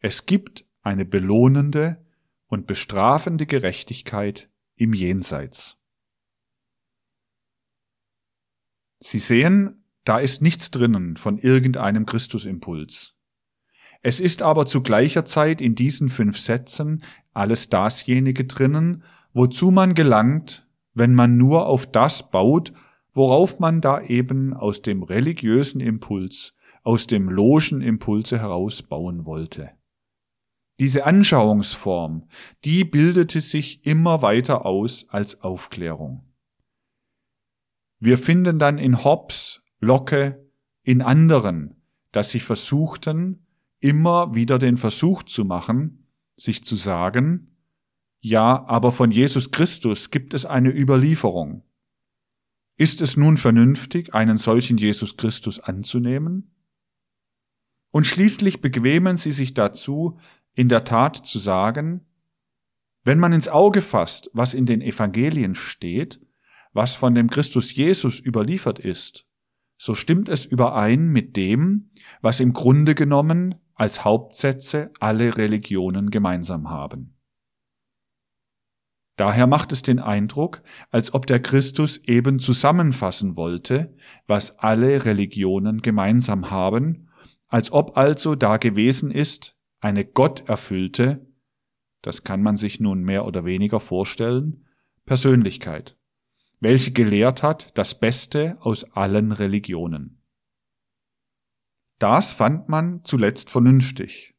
Es 0.00 0.26
gibt 0.26 0.66
eine 0.82 1.04
belohnende 1.04 2.04
und 2.48 2.66
bestrafende 2.66 3.46
Gerechtigkeit 3.46 4.50
im 4.74 4.92
Jenseits. 4.92 5.76
Sie 8.98 9.20
sehen, 9.20 9.84
da 10.02 10.18
ist 10.18 10.42
nichts 10.42 10.72
drinnen 10.72 11.16
von 11.16 11.38
irgendeinem 11.38 12.06
Christusimpuls. 12.06 13.14
Es 14.00 14.18
ist 14.18 14.42
aber 14.42 14.66
zu 14.66 14.82
gleicher 14.82 15.24
Zeit 15.24 15.60
in 15.60 15.76
diesen 15.76 16.08
fünf 16.08 16.40
Sätzen 16.40 17.04
alles 17.32 17.68
dasjenige 17.68 18.46
drinnen, 18.46 19.04
wozu 19.32 19.70
man 19.70 19.94
gelangt, 19.94 20.66
wenn 20.94 21.14
man 21.14 21.36
nur 21.36 21.66
auf 21.66 21.90
das 21.90 22.30
baut, 22.30 22.72
worauf 23.14 23.58
man 23.58 23.80
da 23.80 24.00
eben 24.02 24.54
aus 24.54 24.82
dem 24.82 25.02
religiösen 25.02 25.80
Impuls, 25.80 26.54
aus 26.82 27.06
dem 27.06 27.28
logen 27.28 27.80
Impulse 27.80 28.38
heraus 28.38 28.82
bauen 28.82 29.24
wollte. 29.26 29.70
Diese 30.80 31.04
Anschauungsform, 31.04 32.28
die 32.64 32.84
bildete 32.84 33.40
sich 33.40 33.86
immer 33.86 34.22
weiter 34.22 34.66
aus 34.66 35.06
als 35.10 35.42
Aufklärung. 35.42 36.24
Wir 38.00 38.18
finden 38.18 38.58
dann 38.58 38.78
in 38.78 39.04
Hobbes 39.04 39.62
Locke 39.78 40.44
in 40.82 41.02
anderen, 41.02 41.76
dass 42.10 42.30
sie 42.30 42.40
versuchten, 42.40 43.46
immer 43.78 44.34
wieder 44.34 44.58
den 44.58 44.76
Versuch 44.76 45.22
zu 45.22 45.44
machen, 45.44 46.08
sich 46.36 46.64
zu 46.64 46.76
sagen, 46.76 47.51
ja, 48.24 48.64
aber 48.68 48.92
von 48.92 49.10
Jesus 49.10 49.50
Christus 49.50 50.12
gibt 50.12 50.32
es 50.32 50.46
eine 50.46 50.70
Überlieferung. 50.70 51.64
Ist 52.76 53.02
es 53.02 53.16
nun 53.16 53.36
vernünftig, 53.36 54.14
einen 54.14 54.36
solchen 54.36 54.76
Jesus 54.76 55.16
Christus 55.16 55.58
anzunehmen? 55.58 56.54
Und 57.90 58.06
schließlich 58.06 58.60
bequemen 58.60 59.16
sie 59.16 59.32
sich 59.32 59.54
dazu, 59.54 60.20
in 60.54 60.68
der 60.68 60.84
Tat 60.84 61.16
zu 61.16 61.40
sagen, 61.40 62.06
wenn 63.02 63.18
man 63.18 63.32
ins 63.32 63.48
Auge 63.48 63.82
fasst, 63.82 64.30
was 64.32 64.54
in 64.54 64.66
den 64.66 64.82
Evangelien 64.82 65.56
steht, 65.56 66.20
was 66.72 66.94
von 66.94 67.16
dem 67.16 67.28
Christus 67.28 67.74
Jesus 67.74 68.20
überliefert 68.20 68.78
ist, 68.78 69.26
so 69.78 69.96
stimmt 69.96 70.28
es 70.28 70.46
überein 70.46 71.08
mit 71.08 71.36
dem, 71.36 71.90
was 72.20 72.38
im 72.38 72.52
Grunde 72.52 72.94
genommen 72.94 73.56
als 73.74 74.04
Hauptsätze 74.04 74.92
alle 75.00 75.36
Religionen 75.36 76.10
gemeinsam 76.10 76.70
haben. 76.70 77.16
Daher 79.22 79.46
macht 79.46 79.70
es 79.70 79.82
den 79.82 80.00
Eindruck, 80.00 80.64
als 80.90 81.14
ob 81.14 81.26
der 81.28 81.38
Christus 81.38 81.98
eben 82.08 82.40
zusammenfassen 82.40 83.36
wollte, 83.36 83.94
was 84.26 84.58
alle 84.58 85.04
Religionen 85.04 85.80
gemeinsam 85.80 86.50
haben, 86.50 87.08
als 87.46 87.70
ob 87.70 87.96
also 87.96 88.34
da 88.34 88.56
gewesen 88.56 89.12
ist 89.12 89.56
eine 89.80 90.04
gotterfüllte, 90.04 91.24
das 92.02 92.24
kann 92.24 92.42
man 92.42 92.56
sich 92.56 92.80
nun 92.80 93.04
mehr 93.04 93.24
oder 93.24 93.44
weniger 93.44 93.78
vorstellen, 93.78 94.66
Persönlichkeit 95.06 95.96
welche 96.58 96.90
gelehrt 96.90 97.44
hat 97.44 97.78
das 97.78 97.96
Beste 97.98 98.56
aus 98.58 98.82
allen 98.92 99.30
Religionen. 99.30 100.20
Das 102.00 102.32
fand 102.32 102.68
man 102.68 103.04
zuletzt 103.04 103.50
vernünftig. 103.50 104.31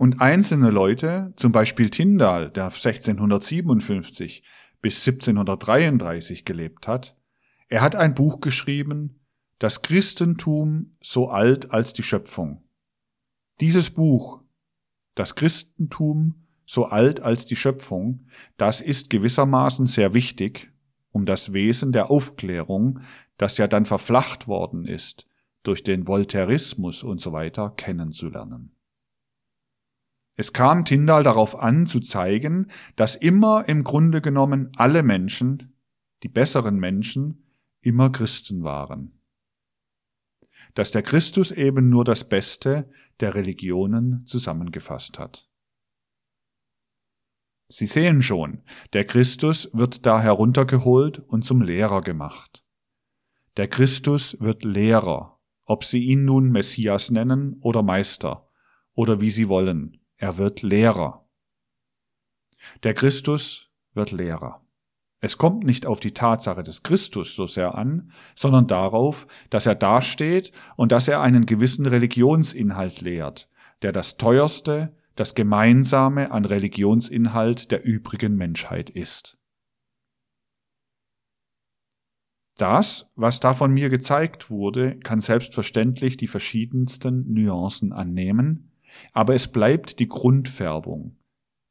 Und 0.00 0.22
einzelne 0.22 0.70
Leute, 0.70 1.34
zum 1.36 1.52
Beispiel 1.52 1.90
Tyndall, 1.90 2.50
der 2.50 2.64
1657 2.64 4.42
bis 4.80 5.06
1733 5.06 6.46
gelebt 6.46 6.88
hat, 6.88 7.18
er 7.68 7.82
hat 7.82 7.94
ein 7.94 8.14
Buch 8.14 8.40
geschrieben, 8.40 9.20
Das 9.58 9.82
Christentum 9.82 10.96
so 11.02 11.28
alt 11.28 11.72
als 11.72 11.92
die 11.92 12.02
Schöpfung. 12.02 12.62
Dieses 13.60 13.90
Buch, 13.90 14.40
Das 15.16 15.34
Christentum 15.34 16.46
so 16.64 16.86
alt 16.86 17.20
als 17.20 17.44
die 17.44 17.56
Schöpfung, 17.56 18.26
das 18.56 18.80
ist 18.80 19.10
gewissermaßen 19.10 19.84
sehr 19.84 20.14
wichtig, 20.14 20.72
um 21.12 21.26
das 21.26 21.52
Wesen 21.52 21.92
der 21.92 22.10
Aufklärung, 22.10 23.00
das 23.36 23.58
ja 23.58 23.68
dann 23.68 23.84
verflacht 23.84 24.48
worden 24.48 24.86
ist 24.86 25.26
durch 25.62 25.82
den 25.82 26.06
Voltairismus 26.06 27.02
und 27.02 27.20
so 27.20 27.34
weiter, 27.34 27.74
kennenzulernen. 27.76 28.72
Es 30.40 30.54
kam 30.54 30.86
Tyndall 30.86 31.22
darauf 31.22 31.58
an, 31.58 31.86
zu 31.86 32.00
zeigen, 32.00 32.68
dass 32.96 33.14
immer 33.14 33.68
im 33.68 33.84
Grunde 33.84 34.22
genommen 34.22 34.72
alle 34.74 35.02
Menschen, 35.02 35.74
die 36.22 36.28
besseren 36.28 36.78
Menschen, 36.78 37.44
immer 37.82 38.10
Christen 38.10 38.62
waren. 38.62 39.20
Dass 40.72 40.92
der 40.92 41.02
Christus 41.02 41.50
eben 41.50 41.90
nur 41.90 42.04
das 42.04 42.26
Beste, 42.26 42.90
der 43.20 43.34
Religionen 43.34 44.24
zusammengefasst 44.24 45.18
hat. 45.18 45.46
Sie 47.68 47.86
sehen 47.86 48.22
schon, 48.22 48.62
der 48.94 49.04
Christus 49.04 49.68
wird 49.74 50.06
da 50.06 50.22
heruntergeholt 50.22 51.18
und 51.18 51.44
zum 51.44 51.60
Lehrer 51.60 52.00
gemacht. 52.00 52.64
Der 53.58 53.68
Christus 53.68 54.38
wird 54.40 54.64
Lehrer, 54.64 55.38
ob 55.66 55.84
Sie 55.84 56.02
ihn 56.02 56.24
nun 56.24 56.50
Messias 56.50 57.10
nennen 57.10 57.58
oder 57.60 57.82
Meister, 57.82 58.48
oder 58.94 59.20
wie 59.20 59.30
Sie 59.30 59.46
wollen, 59.46 59.99
er 60.20 60.36
wird 60.36 60.60
Lehrer. 60.60 61.26
Der 62.82 62.92
Christus 62.92 63.70
wird 63.94 64.12
Lehrer. 64.12 64.62
Es 65.20 65.38
kommt 65.38 65.64
nicht 65.64 65.86
auf 65.86 65.98
die 65.98 66.12
Tatsache 66.12 66.62
des 66.62 66.82
Christus 66.82 67.34
so 67.34 67.46
sehr 67.46 67.74
an, 67.74 68.12
sondern 68.34 68.66
darauf, 68.66 69.26
dass 69.48 69.64
er 69.64 69.74
dasteht 69.74 70.52
und 70.76 70.92
dass 70.92 71.08
er 71.08 71.22
einen 71.22 71.46
gewissen 71.46 71.86
Religionsinhalt 71.86 73.00
lehrt, 73.00 73.48
der 73.80 73.92
das 73.92 74.18
teuerste, 74.18 74.94
das 75.16 75.34
Gemeinsame 75.34 76.30
an 76.30 76.44
Religionsinhalt 76.44 77.70
der 77.70 77.82
übrigen 77.82 78.36
Menschheit 78.36 78.90
ist. 78.90 79.38
Das, 82.58 83.10
was 83.14 83.40
da 83.40 83.54
von 83.54 83.72
mir 83.72 83.88
gezeigt 83.88 84.50
wurde, 84.50 84.98
kann 84.98 85.20
selbstverständlich 85.20 86.18
die 86.18 86.28
verschiedensten 86.28 87.32
Nuancen 87.32 87.94
annehmen, 87.94 88.69
aber 89.12 89.34
es 89.34 89.48
bleibt 89.48 89.98
die 89.98 90.08
Grundfärbung. 90.08 91.16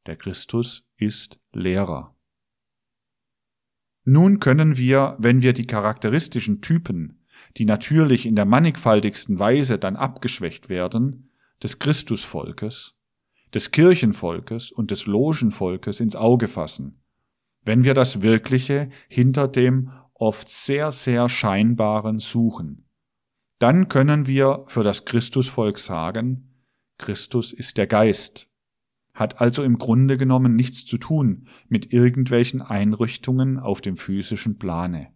Der 0.06 0.16
Christus 0.16 0.86
ist 0.98 1.40
Lehrer. 1.52 2.16
Nun 4.04 4.40
können 4.40 4.78
wir, 4.78 5.16
wenn 5.20 5.42
wir 5.42 5.54
die 5.54 5.68
charakteristischen 5.68 6.62
Typen, 6.62 7.26
die 7.58 7.66
natürlich 7.66 8.26
in 8.26 8.36
der 8.36 8.46
mannigfaltigsten 8.46 9.40
Weise 9.40 9.78
dann 9.78 9.96
abgeschwächt 9.96 10.70
werden, 10.70 11.32
des 11.62 11.80
Christusvolkes, 11.80 12.96
des 13.54 13.72
Kirchenvolkes 13.72 14.72
und 14.72 14.92
des 14.92 15.06
Logenvolkes 15.06 16.00
ins 16.00 16.16
Auge 16.16 16.48
fassen, 16.48 17.02
wenn 17.64 17.84
wir 17.84 17.94
das 17.94 18.22
Wirkliche 18.22 18.90
hinter 19.08 19.48
dem 19.48 19.92
oft 20.14 20.50
sehr, 20.50 20.92
sehr 20.92 21.30
Scheinbaren 21.30 22.20
suchen. 22.20 22.86
Dann 23.58 23.90
können 23.90 24.28
wir 24.28 24.64
für 24.68 24.84
das 24.84 25.06
Christusvolk 25.06 25.80
sagen, 25.80 26.49
Christus 27.00 27.52
ist 27.52 27.78
der 27.78 27.88
Geist, 27.88 28.48
hat 29.16 29.42
also 29.42 29.64
im 29.64 29.80
Grunde 29.80 30.18
genommen 30.18 30.56
nichts 30.56 30.86
zu 30.86 31.00
tun 31.00 31.48
mit 31.68 31.92
irgendwelchen 31.92 32.62
Einrichtungen 32.62 33.58
auf 33.58 33.82
dem 33.82 33.98
physischen 33.98 34.60
Plane. 34.60 35.12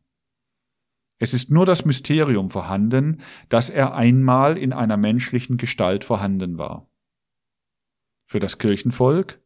Es 1.20 1.36
ist 1.36 1.52
nur 1.52 1.68
das 1.68 1.86
Mysterium 1.86 2.50
vorhanden, 2.50 3.22
dass 3.50 3.70
er 3.70 3.94
einmal 3.94 4.58
in 4.58 4.74
einer 4.74 4.98
menschlichen 4.98 5.58
Gestalt 5.58 6.04
vorhanden 6.04 6.58
war 6.58 6.90
für 8.34 8.40
das 8.40 8.58
Kirchenvolk, 8.58 9.40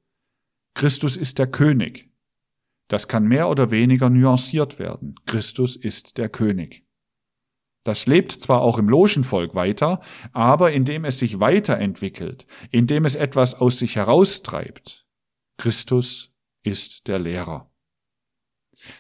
Christus 0.74 1.18
ist 1.18 1.40
der 1.40 1.48
König. 1.48 2.10
Das 2.88 3.10
kann 3.10 3.28
mehr 3.28 3.50
oder 3.50 3.70
weniger 3.70 4.10
nuanciert 4.10 4.80
werden. 4.80 5.16
Christus 5.26 5.76
ist 5.76 6.18
der 6.18 6.30
König. 6.30 6.87
Das 7.88 8.06
lebt 8.06 8.34
zwar 8.34 8.64
auch 8.64 8.80
im 8.80 8.90
Logenvolk 8.90 9.56
weiter, 9.56 10.02
aber 10.34 10.74
indem 10.74 11.06
es 11.06 11.20
sich 11.20 11.40
weiterentwickelt, 11.40 12.46
indem 12.70 13.06
es 13.06 13.16
etwas 13.16 13.54
aus 13.54 13.80
sich 13.80 13.96
heraustreibt. 13.96 15.08
Christus 15.58 16.34
ist 16.64 17.08
der 17.08 17.18
Lehrer. 17.18 17.72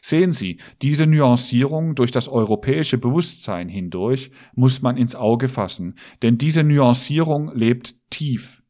Sehen 0.01 0.31
Sie, 0.31 0.61
diese 0.81 1.05
Nuancierung 1.05 1.95
durch 1.95 2.11
das 2.11 2.29
europäische 2.29 2.97
Bewusstsein 2.97 3.67
hindurch 3.67 4.31
muss 4.55 4.81
man 4.81 4.95
ins 4.95 5.15
Auge 5.15 5.49
fassen, 5.49 5.95
denn 6.21 6.37
diese 6.37 6.63
Nuancierung 6.63 7.53
lebt 7.53 8.09
tief 8.09 8.63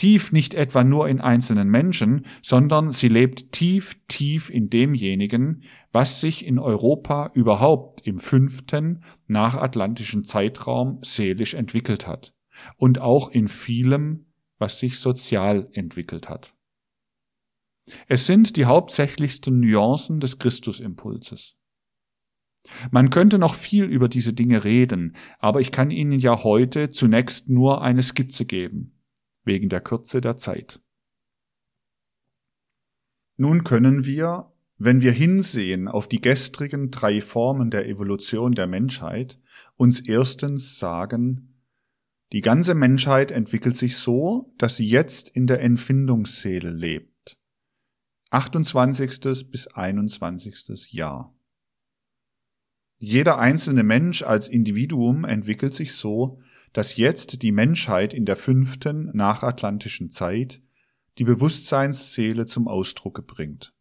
tief 0.00 0.32
nicht 0.32 0.54
etwa 0.54 0.82
nur 0.82 1.10
in 1.10 1.20
einzelnen 1.20 1.68
Menschen, 1.68 2.24
sondern 2.40 2.90
sie 2.90 3.08
lebt 3.08 3.52
tief, 3.52 3.98
tief 4.08 4.48
in 4.48 4.70
demjenigen, 4.70 5.62
was 5.92 6.20
sich 6.20 6.46
in 6.46 6.58
Europa 6.58 7.30
überhaupt 7.34 8.06
im 8.06 8.18
fünften 8.18 9.04
nachatlantischen 9.26 10.24
Zeitraum 10.24 10.98
seelisch 11.02 11.54
entwickelt 11.54 12.06
hat 12.06 12.34
und 12.76 13.00
auch 13.00 13.30
in 13.30 13.48
vielem, 13.48 14.26
was 14.58 14.78
sich 14.78 14.98
sozial 14.98 15.68
entwickelt 15.72 16.28
hat. 16.28 16.54
Es 18.06 18.26
sind 18.26 18.56
die 18.56 18.66
hauptsächlichsten 18.66 19.58
Nuancen 19.58 20.20
des 20.20 20.38
Christusimpulses. 20.38 21.56
Man 22.90 23.10
könnte 23.10 23.38
noch 23.38 23.54
viel 23.54 23.84
über 23.84 24.08
diese 24.08 24.32
Dinge 24.32 24.64
reden, 24.64 25.16
aber 25.38 25.60
ich 25.60 25.72
kann 25.72 25.90
Ihnen 25.90 26.18
ja 26.18 26.44
heute 26.44 26.90
zunächst 26.90 27.48
nur 27.48 27.82
eine 27.82 28.02
Skizze 28.02 28.44
geben 28.44 29.00
wegen 29.44 29.70
der 29.70 29.80
Kürze 29.80 30.20
der 30.20 30.36
Zeit. 30.36 30.80
Nun 33.36 33.64
können 33.64 34.04
wir, 34.04 34.52
wenn 34.82 35.02
wir 35.02 35.12
hinsehen 35.12 35.88
auf 35.88 36.08
die 36.08 36.22
gestrigen 36.22 36.90
drei 36.90 37.20
Formen 37.20 37.70
der 37.70 37.86
Evolution 37.86 38.54
der 38.54 38.66
Menschheit, 38.66 39.38
uns 39.76 40.00
erstens 40.00 40.78
sagen, 40.78 41.60
die 42.32 42.40
ganze 42.40 42.74
Menschheit 42.74 43.30
entwickelt 43.30 43.76
sich 43.76 43.98
so, 43.98 44.54
dass 44.56 44.76
sie 44.76 44.86
jetzt 44.86 45.28
in 45.28 45.46
der 45.46 45.60
Empfindungsseele 45.60 46.70
lebt. 46.70 47.36
28. 48.30 49.50
bis 49.50 49.66
21. 49.66 50.92
Jahr. 50.92 51.34
Jeder 52.98 53.38
einzelne 53.38 53.82
Mensch 53.82 54.22
als 54.22 54.48
Individuum 54.48 55.26
entwickelt 55.26 55.74
sich 55.74 55.92
so, 55.92 56.40
dass 56.72 56.96
jetzt 56.96 57.42
die 57.42 57.52
Menschheit 57.52 58.14
in 58.14 58.24
der 58.24 58.36
fünften 58.36 59.14
nachatlantischen 59.14 60.10
Zeit 60.10 60.62
die 61.18 61.24
Bewusstseinsseele 61.24 62.46
zum 62.46 62.66
Ausdrucke 62.66 63.20
bringt. 63.20 63.74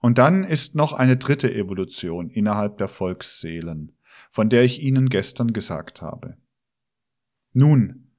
Und 0.00 0.18
dann 0.18 0.44
ist 0.44 0.74
noch 0.74 0.92
eine 0.92 1.16
dritte 1.16 1.54
Evolution 1.54 2.30
innerhalb 2.30 2.78
der 2.78 2.88
Volksseelen, 2.88 3.92
von 4.30 4.48
der 4.48 4.64
ich 4.64 4.82
Ihnen 4.82 5.08
gestern 5.08 5.52
gesagt 5.52 6.02
habe. 6.02 6.36
Nun, 7.52 8.10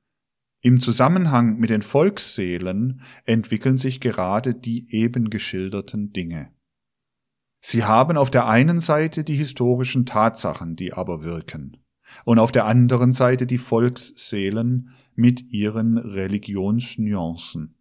im 0.61 0.79
Zusammenhang 0.79 1.57
mit 1.57 1.71
den 1.71 1.81
Volksseelen 1.81 3.01
entwickeln 3.25 3.77
sich 3.77 3.99
gerade 3.99 4.53
die 4.53 4.93
eben 4.93 5.31
geschilderten 5.31 6.13
Dinge. 6.13 6.53
Sie 7.61 7.83
haben 7.83 8.17
auf 8.17 8.29
der 8.29 8.47
einen 8.47 8.79
Seite 8.79 9.23
die 9.23 9.35
historischen 9.35 10.05
Tatsachen, 10.05 10.75
die 10.75 10.93
aber 10.93 11.23
wirken 11.23 11.77
und 12.25 12.39
auf 12.39 12.51
der 12.51 12.65
anderen 12.65 13.11
Seite 13.11 13.47
die 13.47 13.57
Volksseelen 13.57 14.89
mit 15.15 15.51
ihren 15.51 15.97
Religionsnuancen. 15.97 17.75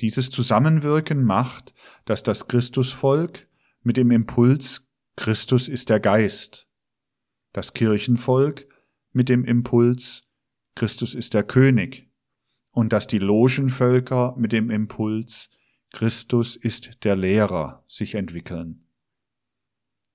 Dieses 0.00 0.30
Zusammenwirken 0.30 1.24
macht, 1.24 1.74
dass 2.04 2.22
das 2.22 2.48
Christusvolk 2.48 3.46
mit 3.82 3.96
dem 3.96 4.10
Impuls 4.10 4.86
Christus 5.16 5.68
ist 5.68 5.90
der 5.90 6.00
Geist, 6.00 6.68
das 7.52 7.74
Kirchenvolk 7.74 8.66
mit 9.12 9.28
dem 9.28 9.44
Impuls 9.44 10.26
Christus 10.74 11.14
ist 11.14 11.34
der 11.34 11.42
König 11.42 12.08
und 12.70 12.92
dass 12.92 13.06
die 13.06 13.18
Logenvölker 13.18 14.34
mit 14.38 14.52
dem 14.52 14.70
Impuls 14.70 15.50
Christus 15.92 16.56
ist 16.56 17.04
der 17.04 17.16
Lehrer 17.16 17.84
sich 17.88 18.14
entwickeln. 18.14 18.86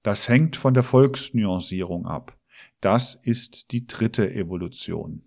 Das 0.02 0.30
hängt 0.30 0.56
von 0.56 0.74
der 0.74 0.84
Volksnuancierung 0.84 2.06
ab. 2.06 2.40
Das 2.80 3.16
ist 3.16 3.72
die 3.72 3.86
dritte 3.86 4.34
Evolution. 4.34 5.25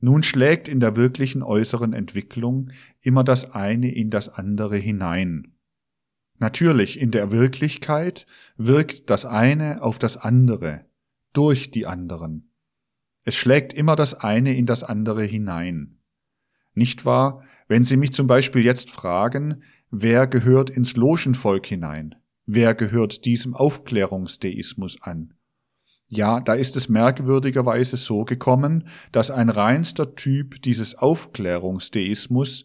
Nun 0.00 0.22
schlägt 0.22 0.68
in 0.68 0.80
der 0.80 0.96
wirklichen 0.96 1.42
äußeren 1.42 1.92
Entwicklung 1.92 2.70
immer 3.00 3.24
das 3.24 3.52
eine 3.52 3.92
in 3.92 4.10
das 4.10 4.28
andere 4.28 4.76
hinein. 4.76 5.54
Natürlich, 6.38 7.00
in 7.00 7.10
der 7.10 7.32
Wirklichkeit 7.32 8.26
wirkt 8.56 9.10
das 9.10 9.26
eine 9.26 9.82
auf 9.82 9.98
das 9.98 10.16
andere, 10.16 10.84
durch 11.32 11.72
die 11.72 11.86
anderen. 11.86 12.52
Es 13.24 13.34
schlägt 13.34 13.72
immer 13.72 13.96
das 13.96 14.14
eine 14.14 14.56
in 14.56 14.66
das 14.66 14.84
andere 14.84 15.24
hinein. 15.24 15.98
Nicht 16.74 17.04
wahr, 17.04 17.42
wenn 17.66 17.84
Sie 17.84 17.96
mich 17.96 18.12
zum 18.12 18.28
Beispiel 18.28 18.64
jetzt 18.64 18.90
fragen, 18.90 19.64
wer 19.90 20.28
gehört 20.28 20.70
ins 20.70 20.94
Logenvolk 20.96 21.66
hinein? 21.66 22.14
Wer 22.46 22.74
gehört 22.74 23.24
diesem 23.24 23.54
Aufklärungsdeismus 23.54 25.02
an? 25.02 25.34
Ja, 26.10 26.40
da 26.40 26.54
ist 26.54 26.76
es 26.76 26.88
merkwürdigerweise 26.88 27.96
so 27.98 28.24
gekommen, 28.24 28.88
dass 29.12 29.30
ein 29.30 29.50
reinster 29.50 30.14
Typ 30.14 30.62
dieses 30.62 30.94
Aufklärungsdeismus 30.94 32.64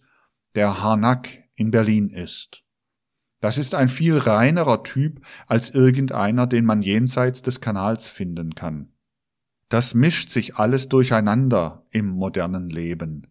der 0.55 0.81
Harnack 0.81 1.43
in 1.55 1.71
Berlin 1.71 2.09
ist. 2.09 2.63
Das 3.41 3.57
ist 3.57 3.75
ein 3.75 3.89
viel 3.89 4.17
reinerer 4.17 4.83
Typ 4.83 5.19
als 5.47 5.71
irgendeiner, 5.71 6.47
den 6.47 6.63
man 6.63 6.81
jenseits 6.81 7.41
des 7.41 7.59
Kanals 7.59 8.07
finden 8.07 8.55
kann. 8.55 8.93
Das 9.67 9.93
mischt 9.93 10.29
sich 10.29 10.55
alles 10.55 10.87
durcheinander 10.87 11.85
im 11.89 12.07
modernen 12.07 12.69
Leben. 12.69 13.27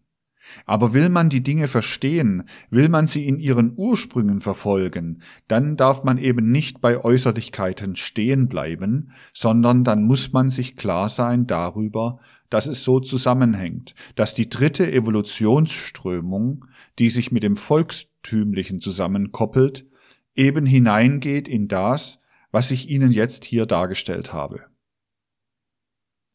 Aber 0.65 0.93
will 0.93 1.09
man 1.09 1.29
die 1.29 1.43
Dinge 1.43 1.67
verstehen, 1.67 2.43
will 2.69 2.89
man 2.89 3.07
sie 3.07 3.27
in 3.27 3.39
ihren 3.39 3.73
Ursprüngen 3.75 4.41
verfolgen, 4.41 5.21
dann 5.47 5.77
darf 5.77 6.03
man 6.03 6.17
eben 6.17 6.51
nicht 6.51 6.81
bei 6.81 6.97
Äußerlichkeiten 6.97 7.95
stehen 7.95 8.47
bleiben, 8.47 9.11
sondern 9.33 9.83
dann 9.83 10.03
muss 10.03 10.33
man 10.33 10.49
sich 10.49 10.75
klar 10.75 11.09
sein 11.09 11.47
darüber, 11.47 12.19
dass 12.49 12.67
es 12.67 12.83
so 12.83 12.99
zusammenhängt, 12.99 13.95
dass 14.15 14.33
die 14.33 14.49
dritte 14.49 14.91
Evolutionsströmung, 14.91 16.65
die 16.99 17.09
sich 17.09 17.31
mit 17.31 17.41
dem 17.43 17.55
Volkstümlichen 17.55 18.79
zusammenkoppelt, 18.79 19.87
eben 20.35 20.65
hineingeht 20.65 21.47
in 21.47 21.67
das, 21.67 22.19
was 22.51 22.69
ich 22.69 22.89
Ihnen 22.89 23.11
jetzt 23.11 23.45
hier 23.45 23.65
dargestellt 23.65 24.33
habe. 24.33 24.65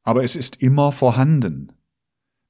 Aber 0.03 0.25
es 0.25 0.37
ist 0.37 0.61
immer 0.61 0.91
vorhanden, 0.91 1.73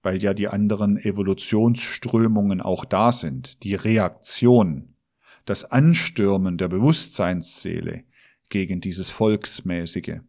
weil 0.08 0.22
ja 0.22 0.32
die 0.32 0.48
anderen 0.48 0.96
Evolutionsströmungen 0.96 2.62
auch 2.62 2.86
da 2.86 3.12
sind, 3.12 3.62
die 3.62 3.74
Reaktion, 3.74 4.94
das 5.44 5.70
Anstürmen 5.70 6.56
der 6.56 6.68
Bewusstseinsseele 6.68 8.04
gegen 8.48 8.80
dieses 8.80 9.10
Volksmäßige. 9.10 10.20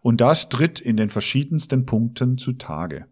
Und 0.00 0.20
das 0.20 0.48
tritt 0.48 0.80
in 0.80 0.96
den 0.96 1.08
verschiedensten 1.08 1.86
Punkten 1.86 2.36
zutage. 2.36 3.06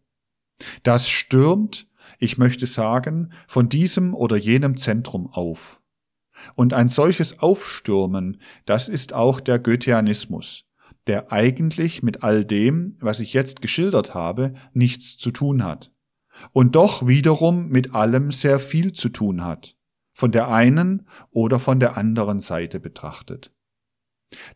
Das 0.83 1.09
stürmt, 1.09 1.87
ich 2.19 2.39
möchte 2.39 2.67
sagen, 2.67 3.33
von 3.47 3.69
diesem 3.69 4.15
oder 4.15 4.37
jenem 4.37 4.79
Zentrum 4.79 5.29
auf. 5.29 5.81
Und 6.57 6.75
ein 6.75 6.89
solches 6.89 7.39
Aufstürmen, 7.39 8.41
das 8.67 8.89
ist 8.89 9.13
auch 9.13 9.39
der 9.39 9.61
Goetheanismus, 9.61 10.68
der 11.09 11.33
eigentlich 11.33 12.03
mit 12.03 12.23
all 12.23 12.45
dem, 12.45 12.97
was 13.01 13.21
ich 13.21 13.33
jetzt 13.33 13.63
geschildert 13.63 14.15
habe, 14.15 14.55
nichts 14.73 15.17
zu 15.17 15.31
tun 15.31 15.65
hat. 15.65 15.93
Und 16.53 16.77
doch 16.77 17.07
wiederum 17.09 17.69
mit 17.69 17.95
allem 17.95 18.31
sehr 18.31 18.59
viel 18.59 18.93
zu 18.93 19.09
tun 19.09 19.45
hat, 19.45 19.77
von 20.13 20.31
der 20.31 20.49
einen 20.49 21.09
oder 21.31 21.59
von 21.59 21.81
der 21.81 21.97
anderen 21.97 22.41
Seite 22.41 22.79
betrachtet. 22.79 23.53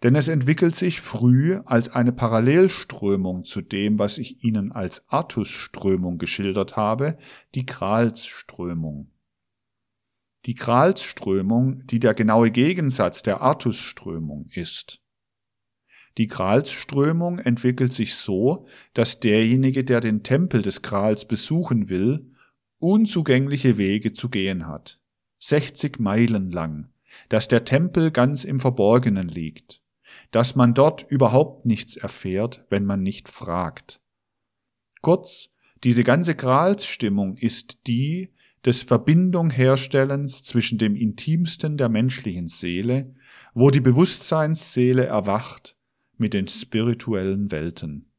Denn 0.02 0.14
es 0.14 0.28
entwickelt 0.28 0.74
sich 0.74 1.00
früh 1.00 1.58
als 1.64 1.88
eine 1.88 2.12
Parallelströmung 2.12 3.44
zu 3.44 3.62
dem, 3.62 3.98
was 3.98 4.18
ich 4.18 4.44
Ihnen 4.44 4.70
als 4.70 5.08
Artusströmung 5.08 6.18
geschildert 6.18 6.76
habe, 6.76 7.16
die 7.54 7.64
Gralsströmung. 7.64 9.10
Die 10.44 10.54
Gralsströmung, 10.54 11.86
die 11.86 12.00
der 12.00 12.14
genaue 12.14 12.50
Gegensatz 12.50 13.22
der 13.22 13.40
Artusströmung 13.40 14.48
ist. 14.52 15.01
Die 16.18 16.26
Gralsströmung 16.26 17.38
entwickelt 17.38 17.92
sich 17.92 18.14
so, 18.14 18.66
dass 18.94 19.20
derjenige, 19.20 19.84
der 19.84 20.00
den 20.00 20.22
Tempel 20.22 20.62
des 20.62 20.82
Grals 20.82 21.26
besuchen 21.26 21.88
will, 21.88 22.30
unzugängliche 22.78 23.78
Wege 23.78 24.12
zu 24.12 24.28
gehen 24.28 24.66
hat. 24.66 25.00
60 25.38 25.98
Meilen 25.98 26.50
lang, 26.50 26.90
dass 27.28 27.48
der 27.48 27.64
Tempel 27.64 28.10
ganz 28.10 28.44
im 28.44 28.60
Verborgenen 28.60 29.28
liegt, 29.28 29.80
dass 30.30 30.54
man 30.54 30.74
dort 30.74 31.06
überhaupt 31.08 31.64
nichts 31.64 31.96
erfährt, 31.96 32.64
wenn 32.68 32.84
man 32.84 33.02
nicht 33.02 33.28
fragt. 33.28 34.00
Kurz, 35.00 35.50
diese 35.82 36.04
ganze 36.04 36.34
Gralsstimmung 36.34 37.36
ist 37.36 37.86
die 37.86 38.30
des 38.64 38.82
Verbindung 38.82 39.50
herstellens 39.50 40.44
zwischen 40.44 40.78
dem 40.78 40.94
intimsten 40.94 41.76
der 41.76 41.88
menschlichen 41.88 42.46
Seele, 42.46 43.14
wo 43.54 43.70
die 43.70 43.80
Bewusstseinsseele 43.80 45.04
erwacht, 45.04 45.76
mit 46.16 46.34
den 46.34 46.48
spirituellen 46.48 47.50
Welten. 47.50 48.12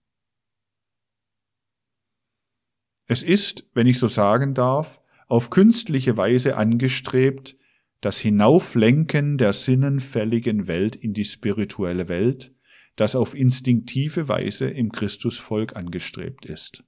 Es 3.06 3.24
ist, 3.24 3.70
wenn 3.74 3.88
ich 3.88 4.00
so 4.00 4.08
sagen 4.08 4.54
darf, 4.54 5.02
auf 5.28 5.50
künstliche 5.50 6.18
Weise 6.18 6.58
angestrebt, 6.58 7.58
das 8.02 8.18
Hinauflenken 8.20 9.38
der 9.38 9.54
sinnenfälligen 9.54 10.68
Welt 10.68 10.96
in 10.96 11.14
die 11.14 11.26
spirituelle 11.26 12.08
Welt, 12.08 12.54
das 12.96 13.16
auf 13.16 13.34
instinktive 13.34 14.28
Weise 14.28 14.70
im 14.70 14.92
Christusvolk 14.92 15.76
angestrebt 15.76 16.46
ist. 16.46 16.84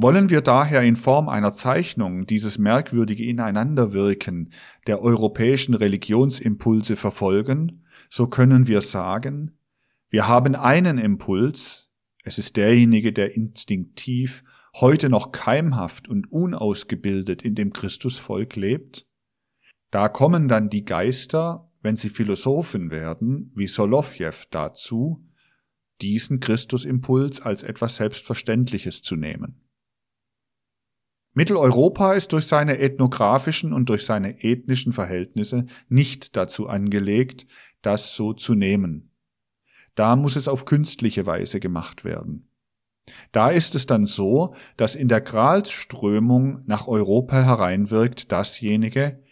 Wollen 0.00 0.30
wir 0.30 0.42
daher 0.42 0.82
in 0.82 0.94
Form 0.94 1.28
einer 1.28 1.52
Zeichnung 1.52 2.24
dieses 2.24 2.56
merkwürdige 2.56 3.24
Ineinanderwirken 3.24 4.52
der 4.86 5.02
europäischen 5.02 5.74
Religionsimpulse 5.74 6.94
verfolgen, 6.94 7.84
so 8.08 8.28
können 8.28 8.68
wir 8.68 8.80
sagen, 8.80 9.58
wir 10.08 10.28
haben 10.28 10.54
einen 10.54 10.98
Impuls, 10.98 11.90
es 12.22 12.38
ist 12.38 12.56
derjenige, 12.56 13.12
der 13.12 13.34
instinktiv 13.34 14.44
heute 14.76 15.08
noch 15.08 15.32
keimhaft 15.32 16.06
und 16.06 16.30
unausgebildet 16.30 17.42
in 17.42 17.56
dem 17.56 17.72
Christusvolk 17.72 18.54
lebt? 18.54 19.04
Da 19.90 20.08
kommen 20.08 20.46
dann 20.46 20.68
die 20.68 20.84
Geister, 20.84 21.72
wenn 21.82 21.96
sie 21.96 22.10
Philosophen 22.10 22.92
werden, 22.92 23.50
wie 23.56 23.66
Solowjew 23.66 24.44
dazu, 24.52 25.26
diesen 26.00 26.38
Christusimpuls 26.38 27.40
als 27.40 27.64
etwas 27.64 27.96
Selbstverständliches 27.96 29.02
zu 29.02 29.16
nehmen. 29.16 29.64
Mitteleuropa 31.38 32.14
ist 32.14 32.32
durch 32.32 32.48
seine 32.48 32.80
ethnografischen 32.80 33.72
und 33.72 33.88
durch 33.90 34.04
seine 34.04 34.42
ethnischen 34.42 34.92
Verhältnisse 34.92 35.66
nicht 35.88 36.34
dazu 36.34 36.66
angelegt, 36.66 37.46
das 37.80 38.16
so 38.16 38.32
zu 38.32 38.56
nehmen. 38.56 39.12
Da 39.94 40.16
muss 40.16 40.34
es 40.34 40.48
auf 40.48 40.64
künstliche 40.64 41.26
Weise 41.26 41.60
gemacht 41.60 42.04
werden. 42.04 42.50
Da 43.30 43.50
ist 43.50 43.76
es 43.76 43.86
dann 43.86 44.04
so, 44.04 44.56
dass 44.76 44.96
in 44.96 45.06
der 45.06 45.20
Gralsströmung 45.20 46.64
nach 46.66 46.88
Europa 46.88 47.40
hereinwirkt 47.40 48.32
dasjenige, 48.32 49.22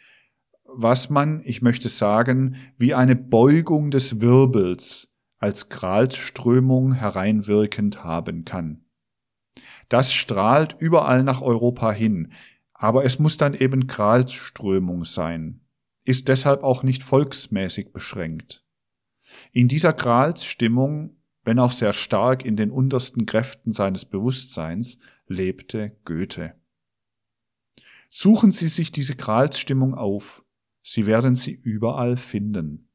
was 0.64 1.11
man, 1.11 1.42
ich 1.44 1.61
möchte 1.61 1.88
sagen, 1.88 2.54
wie 2.78 2.94
eine 2.94 3.16
Beugung 3.16 3.90
des 3.90 4.20
Wirbels 4.20 5.12
als 5.40 5.70
Gralsströmung 5.70 6.92
hereinwirkend 6.92 8.04
haben 8.04 8.44
kann. 8.44 8.86
Das 9.89 10.12
strahlt 10.12 10.76
überall 10.78 11.22
nach 11.22 11.43
Europa 11.43 11.93
hin, 11.93 12.32
aber 12.72 13.05
es 13.05 13.18
muss 13.18 13.37
dann 13.39 13.55
eben 13.55 13.87
Gralsströmung 13.87 15.05
sein, 15.05 15.61
ist 16.05 16.28
deshalb 16.28 16.62
auch 16.62 16.82
nicht 16.82 17.03
volksmäßig 17.03 17.93
beschränkt. 17.93 18.64
In 19.53 19.68
dieser 19.68 19.93
Gralsstimmung 19.93 21.16
wenn 21.47 21.61
auch 21.61 21.70
sehr 21.70 21.93
stark 21.93 22.45
in 22.45 22.57
den 22.57 22.72
untersten 22.72 23.24
Kräften 23.24 23.72
seines 23.72 24.05
Bewusstseins, 24.05 24.99
lebte 25.28 25.97
Goethe. 26.05 26.57
Suchen 28.11 28.51
Sie 28.51 28.66
sich 28.66 28.91
diese 28.91 29.14
Gralsstimmung 29.14 29.95
auf, 29.95 30.45
Sie 30.82 31.07
werden 31.07 31.37
sie 31.37 31.53
überall 31.53 32.16
finden. 32.16 32.91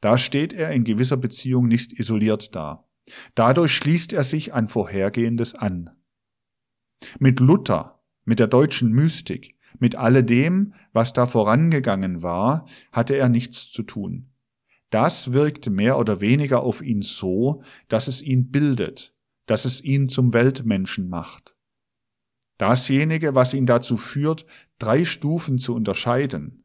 Da 0.00 0.18
steht 0.18 0.52
er 0.52 0.72
in 0.72 0.84
gewisser 0.84 1.16
Beziehung 1.16 1.68
nicht 1.68 1.92
isoliert 1.92 2.54
da. 2.54 2.83
Dadurch 3.34 3.72
schließt 3.72 4.12
er 4.12 4.24
sich 4.24 4.54
an 4.54 4.68
Vorhergehendes 4.68 5.54
an. 5.54 5.90
Mit 7.18 7.40
Luther, 7.40 8.02
mit 8.24 8.38
der 8.38 8.46
deutschen 8.46 8.92
Mystik, 8.92 9.56
mit 9.78 9.96
alledem, 9.96 10.74
was 10.92 11.12
da 11.12 11.26
vorangegangen 11.26 12.22
war, 12.22 12.66
hatte 12.92 13.16
er 13.16 13.28
nichts 13.28 13.70
zu 13.70 13.82
tun. 13.82 14.30
Das 14.90 15.32
wirkt 15.32 15.68
mehr 15.68 15.98
oder 15.98 16.20
weniger 16.20 16.62
auf 16.62 16.80
ihn 16.80 17.02
so, 17.02 17.62
dass 17.88 18.06
es 18.06 18.22
ihn 18.22 18.50
bildet, 18.50 19.14
dass 19.46 19.64
es 19.64 19.82
ihn 19.82 20.08
zum 20.08 20.32
Weltmenschen 20.32 21.08
macht. 21.08 21.56
Dasjenige, 22.58 23.34
was 23.34 23.52
ihn 23.52 23.66
dazu 23.66 23.96
führt, 23.96 24.46
drei 24.78 25.04
Stufen 25.04 25.58
zu 25.58 25.74
unterscheiden, 25.74 26.64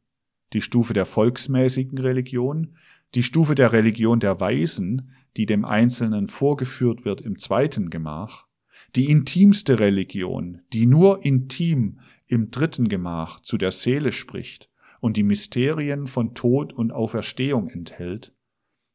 die 0.53 0.61
Stufe 0.61 0.93
der 0.93 1.07
volksmäßigen 1.07 1.97
Religion, 1.97 2.77
die 3.15 3.23
Stufe 3.23 3.55
der 3.55 3.73
Religion 3.73 4.19
der 4.19 4.39
Weisen, 4.39 5.11
die 5.37 5.45
dem 5.45 5.65
Einzelnen 5.65 6.27
vorgeführt 6.27 7.05
wird 7.05 7.21
im 7.21 7.37
zweiten 7.37 7.89
Gemach, 7.89 8.47
die 8.95 9.09
intimste 9.09 9.79
Religion, 9.79 10.61
die 10.73 10.85
nur 10.85 11.23
intim 11.23 11.99
im 12.27 12.51
dritten 12.51 12.89
Gemach 12.89 13.39
zu 13.41 13.57
der 13.57 13.71
Seele 13.71 14.11
spricht, 14.11 14.69
und 14.99 15.15
die 15.15 15.23
Mysterien 15.23 16.07
von 16.07 16.33
Tod 16.33 16.73
und 16.73 16.91
Auferstehung 16.91 17.69
enthält, 17.69 18.33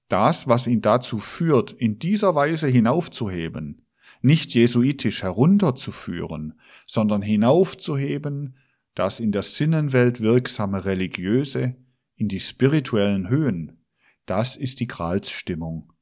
das, 0.09 0.47
was 0.47 0.66
ihn 0.66 0.82
dazu 0.82 1.18
führt, 1.18 1.72
in 1.72 1.99
dieser 1.99 2.35
Weise 2.35 2.68
hinaufzuheben, 2.68 3.87
nicht 4.20 4.55
jesuitisch 4.55 5.22
herunterzuführen, 5.22 6.61
sondern 6.87 7.22
hinaufzuheben, 7.22 8.57
das 8.95 9.18
in 9.18 9.32
der 9.32 9.43
Sinnenwelt 9.43 10.20
wirksame 10.20 10.85
religiöse 10.85 11.76
in 12.16 12.28
die 12.28 12.41
spirituellen 12.41 13.28
Höhen, 13.28 13.85
das 14.26 14.57
ist 14.57 14.80
die 14.80 14.87
Gralsstimmung. 14.87 15.93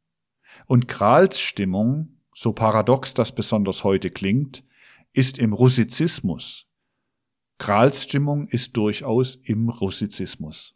Und 0.67 0.89
Gralsstimmung, 0.89 2.21
so 2.35 2.53
paradox 2.53 3.15
das 3.15 3.35
besonders 3.35 3.85
heute 3.85 4.11
klingt, 4.11 4.65
ist 5.13 5.39
im 5.39 5.53
Russizismus, 5.53 6.67
Gralsstimmung 7.59 8.49
ist 8.49 8.77
durchaus 8.77 9.37
im 9.45 9.69
Russizismus. 9.69 10.75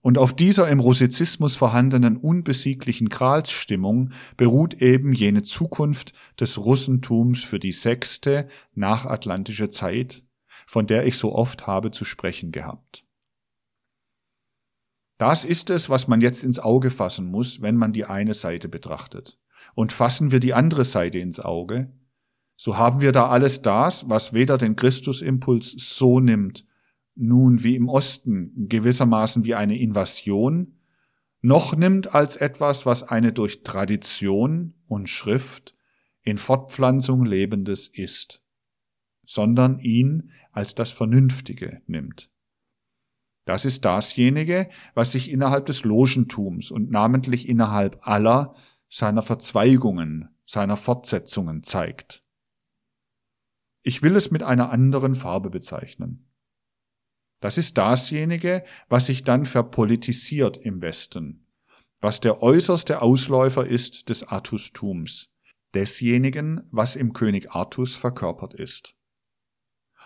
Und 0.00 0.16
auf 0.16 0.34
dieser 0.34 0.68
im 0.68 0.80
Russizismus 0.80 1.54
vorhandenen 1.54 2.16
unbesieglichen 2.16 3.10
Gralsstimmung 3.10 4.12
beruht 4.38 4.74
eben 4.74 5.12
jene 5.12 5.42
Zukunft 5.42 6.14
des 6.40 6.56
Russentums 6.56 7.44
für 7.44 7.58
die 7.58 7.72
sechste 7.72 8.48
nachatlantische 8.74 9.68
Zeit, 9.68 10.22
von 10.66 10.86
der 10.86 11.06
ich 11.06 11.18
so 11.18 11.34
oft 11.34 11.66
habe 11.66 11.90
zu 11.90 12.06
sprechen 12.06 12.50
gehabt. 12.50 13.03
Das 15.18 15.44
ist 15.44 15.70
es, 15.70 15.88
was 15.88 16.08
man 16.08 16.20
jetzt 16.20 16.42
ins 16.42 16.58
Auge 16.58 16.90
fassen 16.90 17.26
muss, 17.26 17.62
wenn 17.62 17.76
man 17.76 17.92
die 17.92 18.04
eine 18.04 18.34
Seite 18.34 18.68
betrachtet. 18.68 19.38
Und 19.74 19.92
fassen 19.92 20.30
wir 20.30 20.40
die 20.40 20.54
andere 20.54 20.84
Seite 20.84 21.18
ins 21.18 21.40
Auge, 21.40 21.92
so 22.56 22.76
haben 22.76 23.00
wir 23.00 23.12
da 23.12 23.28
alles 23.28 23.62
das, 23.62 24.08
was 24.08 24.32
weder 24.32 24.58
den 24.58 24.76
Christusimpuls 24.76 25.74
so 25.76 26.20
nimmt, 26.20 26.66
nun 27.16 27.62
wie 27.62 27.76
im 27.76 27.88
Osten 27.88 28.68
gewissermaßen 28.68 29.44
wie 29.44 29.54
eine 29.54 29.78
Invasion, 29.78 30.78
noch 31.40 31.76
nimmt 31.76 32.14
als 32.14 32.36
etwas, 32.36 32.86
was 32.86 33.02
eine 33.02 33.32
durch 33.32 33.62
Tradition 33.64 34.74
und 34.86 35.08
Schrift 35.08 35.74
in 36.22 36.38
Fortpflanzung 36.38 37.24
lebendes 37.24 37.88
ist, 37.88 38.42
sondern 39.26 39.78
ihn 39.78 40.30
als 40.52 40.74
das 40.74 40.90
Vernünftige 40.90 41.82
nimmt. 41.86 42.30
Das 43.44 43.64
ist 43.64 43.84
dasjenige, 43.84 44.70
was 44.94 45.12
sich 45.12 45.30
innerhalb 45.30 45.66
des 45.66 45.84
Logentums 45.84 46.70
und 46.70 46.90
namentlich 46.90 47.48
innerhalb 47.48 48.06
aller 48.06 48.54
seiner 48.88 49.22
Verzweigungen, 49.22 50.28
seiner 50.46 50.76
Fortsetzungen 50.76 51.62
zeigt. 51.62 52.22
Ich 53.82 54.02
will 54.02 54.16
es 54.16 54.30
mit 54.30 54.42
einer 54.42 54.70
anderen 54.70 55.14
Farbe 55.14 55.50
bezeichnen. 55.50 56.30
Das 57.40 57.58
ist 57.58 57.76
dasjenige, 57.76 58.64
was 58.88 59.06
sich 59.06 59.24
dann 59.24 59.44
verpolitisiert 59.44 60.56
im 60.56 60.80
Westen, 60.80 61.46
was 62.00 62.20
der 62.20 62.42
äußerste 62.42 63.02
Ausläufer 63.02 63.66
ist 63.66 64.08
des 64.08 64.22
Artustums, 64.22 65.28
desjenigen, 65.74 66.66
was 66.70 66.96
im 66.96 67.12
König 67.12 67.50
Artus 67.50 67.96
verkörpert 67.96 68.54
ist. 68.54 68.93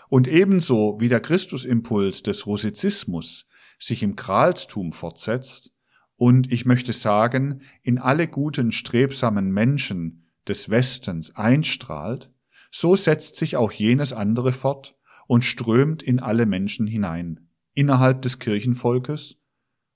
Und 0.09 0.27
ebenso 0.27 0.99
wie 1.01 1.09
der 1.09 1.21
Christusimpuls 1.21 2.23
des 2.23 2.47
Russizismus 2.47 3.47
sich 3.79 4.03
im 4.03 4.17
Kralstum 4.17 4.93
fortsetzt 4.93 5.73
und 6.17 6.51
ich 6.53 6.65
möchte 6.65 6.93
sagen, 6.93 7.61
in 7.83 7.99
alle 7.99 8.27
guten, 8.27 8.73
strebsamen 8.73 9.53
Menschen 9.53 10.27
des 10.49 10.69
Westens 10.69 11.37
einstrahlt, 11.37 12.31
so 12.71 12.97
setzt 12.97 13.37
sich 13.37 13.57
auch 13.57 13.71
jenes 13.71 14.13
andere 14.13 14.53
fort 14.53 14.97
und 15.27 15.45
strömt 15.45 16.03
in 16.03 16.21
alle 16.21 16.47
Menschen 16.47 16.87
hinein, 16.87 17.49
innerhalb 17.75 18.23
des 18.23 18.39
Kirchenvolkes 18.39 19.37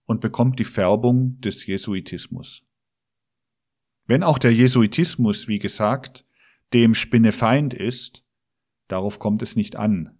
und 0.04 0.20
bekommt 0.20 0.58
die 0.58 0.64
Färbung 0.64 1.40
des 1.40 1.66
Jesuitismus. 1.66 2.62
Wenn 4.06 4.22
auch 4.22 4.38
der 4.38 4.52
Jesuitismus, 4.52 5.48
wie 5.48 5.58
gesagt, 5.58 6.26
dem 6.72 6.94
Spinnefeind 6.94 7.74
ist, 7.74 8.24
darauf 8.92 9.18
kommt 9.18 9.42
es 9.42 9.56
nicht 9.56 9.76
an. 9.76 10.10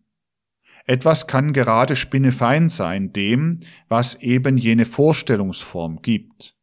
Etwas 0.85 1.27
kann 1.29 1.53
gerade 1.53 1.95
Spinnefeind 1.95 2.73
sein 2.73 3.13
dem, 3.13 3.61
was 3.89 4.17
eben 4.17 4.59
jene 4.59 4.85
Vorstellungsform 4.85 6.03
gibt. 6.03 6.57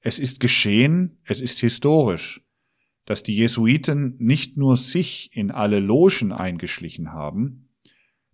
Es 0.00 0.18
ist 0.18 0.40
geschehen, 0.40 1.18
es 1.24 1.40
ist 1.40 1.58
historisch, 1.58 2.42
dass 3.04 3.22
die 3.22 3.36
Jesuiten 3.36 4.14
nicht 4.18 4.56
nur 4.56 4.76
sich 4.76 5.30
in 5.34 5.50
alle 5.50 5.80
Logen 5.80 6.32
eingeschlichen 6.32 7.12
haben, 7.12 7.68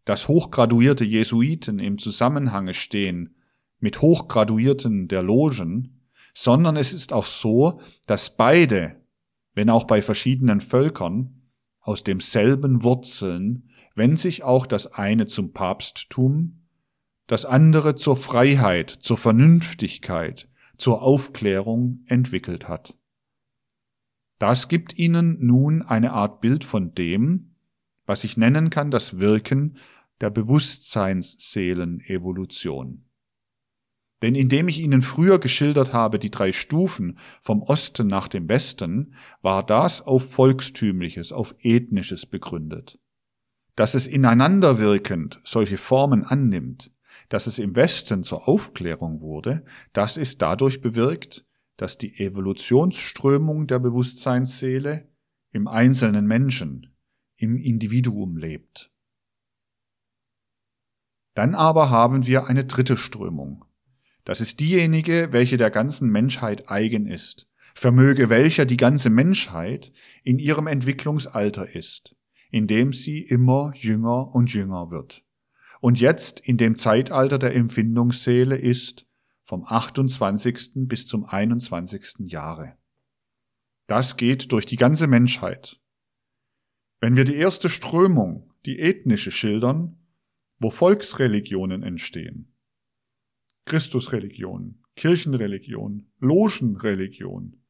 dass 0.05 0.29
hochgraduierte 0.29 1.05
Jesuiten 1.05 1.79
im 1.79 1.99
Zusammenhange 1.99 2.75
stehen 2.75 3.37
mit 3.81 4.03
Hochgraduierten 4.03 5.09
der 5.09 5.23
Logen, 5.23 6.09
sondern 6.35 6.77
es 6.77 6.93
ist 6.93 7.13
auch 7.13 7.27
so, 7.27 7.81
dass 8.07 8.37
beide, 8.37 9.01
wenn 9.55 9.71
auch 9.71 9.85
bei 9.85 10.03
verschiedenen 10.03 10.61
Völkern, 10.61 11.44
aus 11.85 12.03
demselben 12.03 12.83
Wurzeln, 12.83 13.71
wenn 13.95 14.17
sich 14.17 14.43
auch 14.43 14.67
das 14.67 14.89
eine 14.89 15.27
zum 15.27 15.53
Papsttum, 15.53 16.65
das 17.27 17.45
andere 17.45 17.95
zur 17.95 18.17
Freiheit, 18.17 18.91
zur 18.91 19.19
Vernünftigkeit, 19.19 20.49
zur 20.77 21.03
Aufklärung 21.03 22.03
entwickelt 22.07 22.69
hat. 22.69 22.99
Das 24.39 24.69
gibt 24.69 24.99
ihnen 24.99 25.47
nun 25.47 25.83
eine 25.83 26.13
Art 26.13 26.41
Bild 26.41 26.65
von 26.65 26.95
dem, 26.95 27.55
was 28.07 28.25
ich 28.25 28.37
nennen 28.37 28.69
kann 28.71 28.91
das 28.91 29.19
Wirken 29.19 29.77
der 30.21 30.31
Bewusstseinsseelenevolution. 30.31 33.05
Denn 34.23 34.35
indem 34.35 34.69
ich 34.69 34.81
Ihnen 34.81 35.03
früher 35.03 35.39
geschildert 35.39 35.93
habe 35.93 36.19
die 36.19 36.31
drei 36.31 36.53
Stufen 36.53 37.19
vom 37.41 37.63
Osten 37.63 38.07
nach 38.07 38.29
dem 38.29 38.49
Westen, 38.49 39.15
war 39.43 39.65
das 39.65 40.01
auf 40.03 40.31
Volkstümliches, 40.33 41.33
auf 41.33 41.55
Ethnisches 41.59 42.27
begründet. 42.27 42.99
Dass 43.77 43.95
es 43.95 44.07
ineinanderwirkend 44.07 45.41
solche 45.45 45.79
Formen 45.79 46.25
annimmt, 46.25 46.93
dass 47.29 47.47
es 47.47 47.59
im 47.59 47.75
Westen 47.77 48.23
zur 48.23 48.49
Aufklärung 48.49 49.21
wurde, 49.21 49.65
das 49.93 50.17
ist 50.17 50.41
dadurch 50.43 50.81
bewirkt, 50.81 51.45
dass 51.77 51.99
die 51.99 52.19
Evolutionsströmung 52.19 53.67
der 53.67 53.81
Bewusstseinsseele 53.81 55.09
im 55.51 55.69
einzelnen 55.69 56.27
Menschen, 56.27 56.95
im 57.37 57.57
Individuum 57.57 58.37
lebt. 58.37 58.93
Dann 61.35 61.55
aber 61.55 61.91
haben 61.91 62.27
wir 62.27 62.47
eine 62.47 62.65
dritte 62.65 62.97
Strömung. 62.97 63.65
Das 64.25 64.41
ist 64.41 64.61
diejenige, 64.61 65.29
welche 65.33 65.57
der 65.59 65.71
ganzen 65.71 66.11
Menschheit 66.11 66.71
eigen 66.71 67.07
ist, 67.07 67.47
vermöge 67.75 68.31
welcher 68.31 68.65
die 68.65 68.79
ganze 68.79 69.11
Menschheit 69.11 69.93
in 70.23 70.39
ihrem 70.39 70.67
Entwicklungsalter 70.67 71.75
ist, 71.75 72.17
indem 72.51 72.93
sie 72.93 73.21
immer 73.21 73.73
jünger 73.75 74.35
und 74.35 74.53
jünger 74.53 74.91
wird. 74.91 75.23
Und 75.81 76.01
jetzt 76.01 76.41
in 76.41 76.57
dem 76.57 76.77
Zeitalter 76.77 77.39
der 77.39 77.55
Empfindungsseele 77.55 78.57
ist, 78.57 79.07
vom 79.43 79.65
28. 79.67 80.87
bis 80.89 81.07
zum 81.07 81.27
21. 81.27 82.31
Jahre. 82.31 82.79
Das 83.87 84.17
geht 84.17 84.53
durch 84.53 84.65
die 84.65 84.77
ganze 84.77 85.07
Menschheit. 85.07 85.79
Wenn 87.01 87.17
wir 87.17 87.25
die 87.25 87.37
erste 87.37 87.69
Strömung, 87.69 88.55
die 88.65 88.79
ethnische, 88.79 89.31
schildern, 89.31 89.99
wo 90.59 90.71
Volksreligionen 90.71 91.83
entstehen, 91.83 92.54
Christusreligion, 93.65 94.83
Kirchenreligion, 94.97 96.07
Logenreligion, 96.21 97.61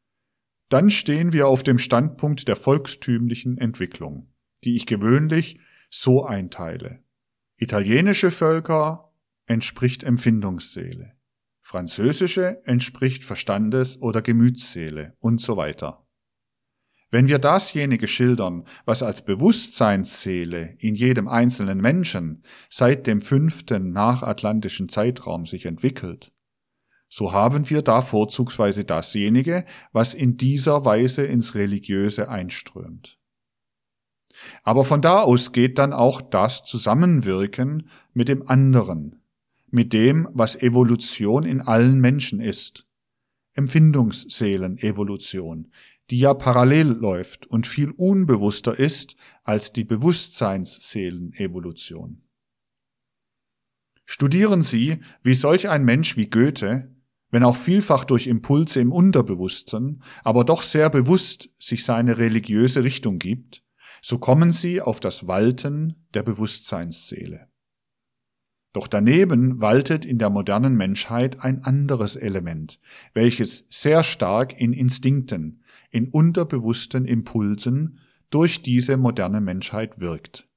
dann 0.68 0.90
stehen 0.90 1.32
wir 1.32 1.46
auf 1.46 1.62
dem 1.62 1.78
Standpunkt 1.78 2.48
der 2.48 2.56
volkstümlichen 2.56 3.58
Entwicklung, 3.58 4.32
die 4.64 4.74
ich 4.74 4.86
gewöhnlich 4.86 5.60
so 5.90 6.24
einteile. 6.24 7.02
Italienische 7.56 8.30
Völker 8.30 9.12
entspricht 9.46 10.02
Empfindungsseele. 10.02 11.12
Französische 11.62 12.62
entspricht 12.66 13.24
Verstandes- 13.24 14.00
oder 14.00 14.20
Gemütsseele 14.20 15.16
und 15.20 15.40
so 15.40 15.56
weiter. 15.56 16.03
Wenn 17.14 17.28
wir 17.28 17.38
dasjenige 17.38 18.08
schildern, 18.08 18.64
was 18.86 19.04
als 19.04 19.22
Bewusstseinsseele 19.22 20.74
in 20.80 20.96
jedem 20.96 21.28
einzelnen 21.28 21.80
Menschen 21.80 22.42
seit 22.68 23.06
dem 23.06 23.20
fünften 23.20 23.92
nachatlantischen 23.92 24.88
Zeitraum 24.88 25.46
sich 25.46 25.66
entwickelt, 25.66 26.32
so 27.08 27.30
haben 27.30 27.70
wir 27.70 27.82
da 27.82 28.02
vorzugsweise 28.02 28.84
dasjenige, 28.84 29.64
was 29.92 30.12
in 30.12 30.38
dieser 30.38 30.84
Weise 30.84 31.24
ins 31.24 31.54
Religiöse 31.54 32.28
einströmt. 32.28 33.16
Aber 34.64 34.82
von 34.82 35.00
da 35.00 35.22
aus 35.22 35.52
geht 35.52 35.78
dann 35.78 35.92
auch 35.92 36.20
das 36.20 36.62
Zusammenwirken 36.62 37.90
mit 38.12 38.28
dem 38.28 38.48
anderen, 38.48 39.22
mit 39.70 39.92
dem, 39.92 40.28
was 40.32 40.56
Evolution 40.56 41.44
in 41.44 41.60
allen 41.60 42.00
Menschen 42.00 42.40
ist. 42.40 42.88
Empfindungsseelenevolution, 43.52 45.70
die 46.10 46.18
ja 46.18 46.34
parallel 46.34 46.88
läuft 46.88 47.46
und 47.46 47.66
viel 47.66 47.90
unbewusster 47.90 48.78
ist 48.78 49.16
als 49.42 49.72
die 49.72 49.84
Bewusstseinsseelenevolution. 49.84 52.20
Studieren 54.04 54.60
Sie, 54.62 54.98
wie 55.22 55.34
solch 55.34 55.68
ein 55.68 55.84
Mensch 55.84 56.16
wie 56.16 56.28
Goethe, 56.28 56.90
wenn 57.30 57.42
auch 57.42 57.56
vielfach 57.56 58.04
durch 58.04 58.26
Impulse 58.26 58.80
im 58.80 58.92
Unterbewussten, 58.92 60.02
aber 60.22 60.44
doch 60.44 60.62
sehr 60.62 60.90
bewusst 60.90 61.48
sich 61.58 61.84
seine 61.84 62.18
religiöse 62.18 62.84
Richtung 62.84 63.18
gibt, 63.18 63.64
so 64.02 64.18
kommen 64.18 64.52
Sie 64.52 64.82
auf 64.82 65.00
das 65.00 65.26
Walten 65.26 66.06
der 66.12 66.22
Bewusstseinsseele. 66.22 67.48
Doch 68.74 68.88
daneben 68.88 69.60
waltet 69.60 70.04
in 70.04 70.18
der 70.18 70.30
modernen 70.30 70.76
Menschheit 70.76 71.40
ein 71.40 71.64
anderes 71.64 72.16
Element, 72.16 72.80
welches 73.14 73.64
sehr 73.70 74.02
stark 74.02 74.60
in 74.60 74.72
Instinkten, 74.72 75.62
in 75.94 76.08
unterbewussten 76.08 77.04
Impulsen 77.04 78.00
durch 78.28 78.62
diese 78.62 78.96
moderne 78.96 79.40
Menschheit 79.40 80.00
wirkt, 80.00 80.48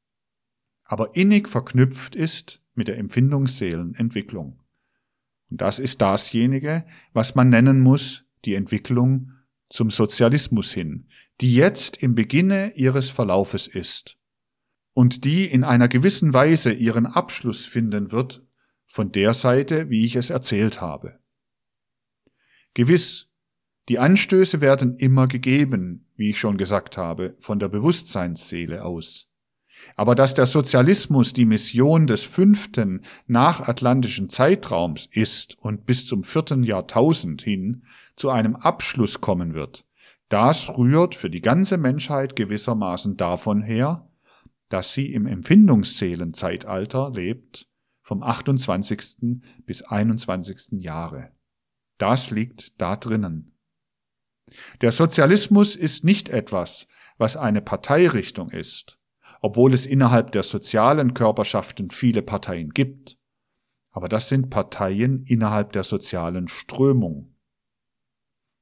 aber 0.83 1.15
innig 1.15 1.47
verknüpft 1.47 2.15
ist 2.15 2.63
mit 2.73 2.87
der 2.87 2.97
Empfindungsseelenentwicklung. 2.97 4.59
Und 5.51 5.61
das 5.61 5.77
ist 5.77 6.01
dasjenige, 6.01 6.85
was 7.13 7.35
man 7.35 7.49
nennen 7.49 7.81
muss, 7.81 8.25
die 8.45 8.55
Entwicklung 8.55 9.31
zum 9.69 9.91
Sozialismus 9.91 10.71
hin, 10.71 11.07
die 11.39 11.53
jetzt 11.53 11.97
im 11.97 12.15
Beginne 12.15 12.73
ihres 12.73 13.09
Verlaufes 13.09 13.67
ist 13.67 14.17
und 14.93 15.23
die 15.23 15.45
in 15.45 15.63
einer 15.63 15.87
gewissen 15.87 16.33
Weise 16.33 16.73
ihren 16.73 17.05
Abschluss 17.05 17.67
finden 17.67 18.11
wird 18.11 18.43
von 18.87 19.11
der 19.11 19.35
Seite, 19.35 19.91
wie 19.91 20.03
ich 20.03 20.15
es 20.15 20.31
erzählt 20.31 20.81
habe. 20.81 21.19
Gewiss, 22.73 23.26
die 23.89 23.99
Anstöße 23.99 24.59
werden 24.61 24.97
immer 24.97 25.27
gegeben, 25.27 26.05
wie 26.15 26.31
ich 26.31 26.39
schon 26.39 26.57
gesagt 26.57 26.97
habe, 26.97 27.35
von 27.39 27.59
der 27.59 27.69
Bewusstseinsseele 27.69 28.83
aus. 28.83 29.27
Aber 29.95 30.15
dass 30.15 30.33
der 30.33 30.47
Sozialismus 30.47 31.33
die 31.33 31.45
Mission 31.45 32.07
des 32.07 32.23
fünften 32.23 33.03
nachatlantischen 33.27 34.29
Zeitraums 34.29 35.07
ist 35.11 35.57
und 35.59 35.85
bis 35.85 36.05
zum 36.05 36.23
vierten 36.23 36.63
Jahrtausend 36.63 37.43
hin 37.43 37.83
zu 38.15 38.29
einem 38.29 38.55
Abschluss 38.55 39.21
kommen 39.21 39.53
wird, 39.53 39.85
das 40.29 40.77
rührt 40.77 41.15
für 41.15 41.29
die 41.29 41.41
ganze 41.41 41.77
Menschheit 41.77 42.35
gewissermaßen 42.35 43.15
davon 43.15 43.61
her, 43.61 44.09
dass 44.69 44.93
sie 44.93 45.13
im 45.13 45.25
Empfindungsseelenzeitalter 45.25 47.11
lebt, 47.11 47.67
vom 48.01 48.23
28. 48.23 49.41
bis 49.65 49.83
21. 49.83 50.81
Jahre. 50.81 51.31
Das 51.97 52.31
liegt 52.31 52.79
da 52.81 52.95
drinnen. 52.95 53.56
Der 54.81 54.91
Sozialismus 54.91 55.75
ist 55.75 56.03
nicht 56.03 56.29
etwas, 56.29 56.87
was 57.17 57.35
eine 57.35 57.61
Parteirichtung 57.61 58.49
ist, 58.51 58.97
obwohl 59.41 59.73
es 59.73 59.85
innerhalb 59.85 60.31
der 60.31 60.43
sozialen 60.43 61.13
Körperschaften 61.13 61.89
viele 61.91 62.21
Parteien 62.21 62.69
gibt. 62.69 63.17
Aber 63.91 64.09
das 64.09 64.29
sind 64.29 64.49
Parteien 64.49 65.23
innerhalb 65.25 65.73
der 65.73 65.83
sozialen 65.83 66.47
Strömung. 66.47 67.33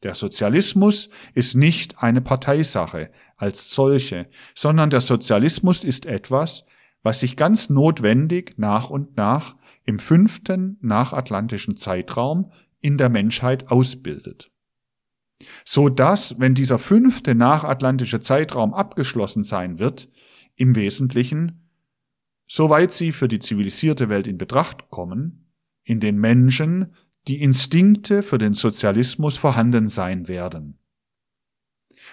Der 0.03 0.15
Sozialismus 0.15 1.09
ist 1.33 1.55
nicht 1.55 2.01
eine 2.01 2.21
Parteisache 2.21 3.11
als 3.37 3.71
solche, 3.71 4.29
sondern 4.53 4.89
der 4.89 5.01
Sozialismus 5.01 5.83
ist 5.83 6.05
etwas, 6.05 6.65
was 7.01 7.19
sich 7.19 7.35
ganz 7.37 7.69
notwendig 7.69 8.55
nach 8.57 8.89
und 8.89 9.17
nach 9.17 9.55
im 9.83 9.99
fünften 9.99 10.77
nachatlantischen 10.81 11.77
Zeitraum 11.77 12.51
in 12.81 12.97
der 12.97 13.09
Menschheit 13.09 13.69
ausbildet. 13.71 14.51
So 15.65 15.89
dass, 15.89 16.39
wenn 16.39 16.53
dieser 16.53 16.79
fünfte 16.79 17.35
nachatlantische 17.35 18.21
Zeitraum 18.21 18.73
abgeschlossen 18.73 19.43
sein 19.43 19.79
wird, 19.79 20.09
im 20.55 20.75
Wesentlichen, 20.75 21.69
soweit 22.47 22.93
sie 22.93 23.11
für 23.11 23.27
die 23.27 23.39
zivilisierte 23.39 24.09
Welt 24.09 24.27
in 24.27 24.37
Betracht 24.37 24.89
kommen, 24.89 25.51
in 25.83 25.99
den 25.99 26.17
Menschen 26.17 26.93
die 27.27 27.41
Instinkte 27.41 28.23
für 28.23 28.37
den 28.37 28.53
Sozialismus 28.53 29.37
vorhanden 29.37 29.87
sein 29.87 30.27
werden. 30.27 30.79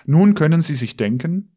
Nun 0.06 0.34
können 0.34 0.62
Sie 0.62 0.74
sich 0.74 0.96
denken, 0.96 1.56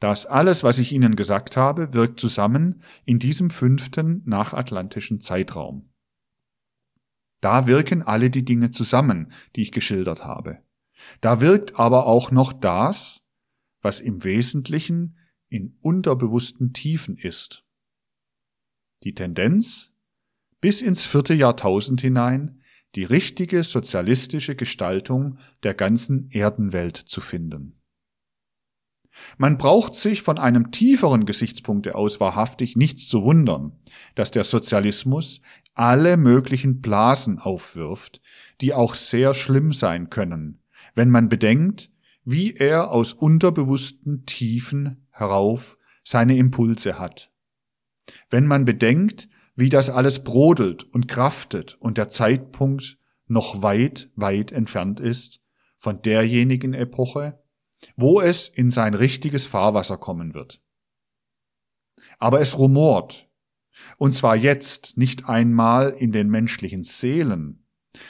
dass 0.00 0.26
alles, 0.26 0.62
was 0.62 0.78
ich 0.78 0.92
Ihnen 0.92 1.16
gesagt 1.16 1.56
habe, 1.56 1.92
wirkt 1.92 2.20
zusammen 2.20 2.82
in 3.04 3.18
diesem 3.18 3.50
fünften 3.50 4.22
nachatlantischen 4.26 5.20
Zeitraum. 5.20 5.90
Da 7.40 7.66
wirken 7.66 8.02
alle 8.02 8.30
die 8.30 8.44
Dinge 8.44 8.70
zusammen, 8.70 9.32
die 9.56 9.62
ich 9.62 9.72
geschildert 9.72 10.24
habe. 10.24 10.62
Da 11.20 11.40
wirkt 11.40 11.78
aber 11.78 12.06
auch 12.06 12.30
noch 12.30 12.52
das, 12.52 13.22
was 13.82 14.00
im 14.00 14.24
Wesentlichen 14.24 15.18
in 15.48 15.76
unterbewussten 15.80 16.72
Tiefen 16.72 17.16
ist. 17.16 17.64
Die 19.02 19.14
Tendenz, 19.14 19.92
bis 20.60 20.82
ins 20.82 21.06
vierte 21.06 21.34
Jahrtausend 21.34 22.00
hinein 22.00 22.60
die 22.94 23.04
richtige 23.04 23.62
sozialistische 23.62 24.56
Gestaltung 24.56 25.38
der 25.62 25.74
ganzen 25.74 26.28
Erdenwelt 26.30 26.96
zu 26.96 27.20
finden. 27.20 27.80
Man 29.36 29.58
braucht 29.58 29.94
sich 29.94 30.22
von 30.22 30.38
einem 30.38 30.70
tieferen 30.70 31.26
Gesichtspunkte 31.26 31.94
aus 31.94 32.20
wahrhaftig 32.20 32.76
nichts 32.76 33.08
zu 33.08 33.22
wundern, 33.22 33.78
dass 34.14 34.30
der 34.30 34.44
Sozialismus 34.44 35.40
alle 35.74 36.16
möglichen 36.16 36.80
Blasen 36.80 37.38
aufwirft, 37.38 38.20
die 38.60 38.72
auch 38.72 38.94
sehr 38.94 39.34
schlimm 39.34 39.72
sein 39.72 40.10
können, 40.10 40.59
wenn 41.00 41.08
man 41.08 41.30
bedenkt, 41.30 41.90
wie 42.24 42.56
er 42.56 42.90
aus 42.90 43.14
unterbewussten 43.14 44.26
Tiefen 44.26 45.06
herauf 45.10 45.78
seine 46.04 46.36
Impulse 46.36 46.98
hat. 46.98 47.32
Wenn 48.28 48.46
man 48.46 48.66
bedenkt, 48.66 49.26
wie 49.56 49.70
das 49.70 49.88
alles 49.88 50.22
brodelt 50.24 50.82
und 50.82 51.08
kraftet 51.08 51.78
und 51.80 51.96
der 51.96 52.10
Zeitpunkt 52.10 52.98
noch 53.28 53.62
weit, 53.62 54.10
weit 54.14 54.52
entfernt 54.52 55.00
ist 55.00 55.40
von 55.78 56.02
derjenigen 56.02 56.74
Epoche, 56.74 57.42
wo 57.96 58.20
es 58.20 58.48
in 58.48 58.70
sein 58.70 58.92
richtiges 58.92 59.46
Fahrwasser 59.46 59.96
kommen 59.96 60.34
wird. 60.34 60.60
Aber 62.18 62.42
es 62.42 62.58
rumort, 62.58 63.26
und 63.96 64.12
zwar 64.12 64.36
jetzt 64.36 64.98
nicht 64.98 65.30
einmal 65.30 65.94
in 65.96 66.12
den 66.12 66.28
menschlichen 66.28 66.84
Seelen, 66.84 67.59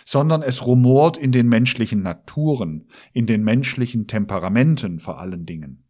sondern 0.05 0.43
es 0.43 0.67
rumort 0.67 1.17
in 1.17 1.33
den 1.33 1.49
menschlichen 1.49 2.03
Naturen, 2.03 2.89
in 3.13 3.27
den 3.27 3.43
menschlichen 3.43 4.07
Temperamenten 4.07 5.01
vor 5.01 5.19
allen 5.19 5.47
Dingen. 5.47 5.87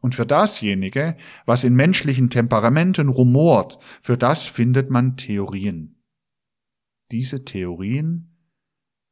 Und 0.00 0.16
für 0.16 0.26
dasjenige, 0.26 1.16
was 1.46 1.62
in 1.62 1.74
menschlichen 1.74 2.28
Temperamenten 2.28 3.08
rumort, 3.08 3.78
für 4.00 4.18
das 4.18 4.46
findet 4.46 4.90
man 4.90 5.16
Theorien. 5.16 6.02
Diese 7.12 7.44
Theorien, 7.44 8.36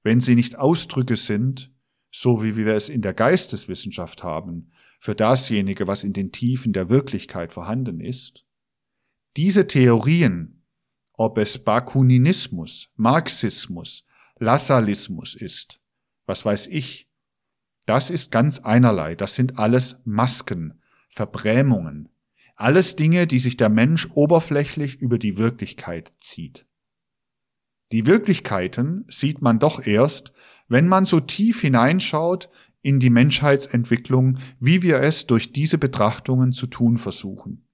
wenn 0.02 0.20
sie 0.20 0.34
nicht 0.34 0.58
Ausdrücke 0.58 1.16
sind, 1.16 1.72
so 2.12 2.42
wie 2.42 2.56
wir 2.56 2.74
es 2.74 2.88
in 2.88 3.02
der 3.02 3.14
Geisteswissenschaft 3.14 4.24
haben, 4.24 4.72
für 4.98 5.14
dasjenige, 5.14 5.86
was 5.86 6.02
in 6.02 6.12
den 6.12 6.32
Tiefen 6.32 6.72
der 6.72 6.88
Wirklichkeit 6.88 7.52
vorhanden 7.52 8.00
ist, 8.00 8.44
diese 9.36 9.66
Theorien, 9.66 10.59
ob 11.20 11.36
es 11.36 11.58
Bakuninismus, 11.58 12.88
Marxismus, 12.96 14.06
Lassallismus 14.38 15.34
ist, 15.34 15.78
was 16.24 16.46
weiß 16.46 16.68
ich, 16.68 17.10
das 17.84 18.08
ist 18.08 18.30
ganz 18.30 18.60
einerlei, 18.60 19.16
das 19.16 19.34
sind 19.34 19.58
alles 19.58 20.00
Masken, 20.06 20.80
Verbrämungen, 21.10 22.08
alles 22.56 22.96
Dinge, 22.96 23.26
die 23.26 23.38
sich 23.38 23.58
der 23.58 23.68
Mensch 23.68 24.08
oberflächlich 24.14 24.96
über 25.02 25.18
die 25.18 25.36
Wirklichkeit 25.36 26.10
zieht. 26.20 26.64
Die 27.92 28.06
Wirklichkeiten 28.06 29.04
sieht 29.08 29.42
man 29.42 29.58
doch 29.58 29.86
erst, 29.86 30.32
wenn 30.68 30.88
man 30.88 31.04
so 31.04 31.20
tief 31.20 31.60
hineinschaut 31.60 32.48
in 32.80 32.98
die 32.98 33.10
Menschheitsentwicklung, 33.10 34.38
wie 34.58 34.80
wir 34.80 35.00
es 35.00 35.26
durch 35.26 35.52
diese 35.52 35.76
Betrachtungen 35.76 36.54
zu 36.54 36.66
tun 36.66 36.96
versuchen. 36.96 37.66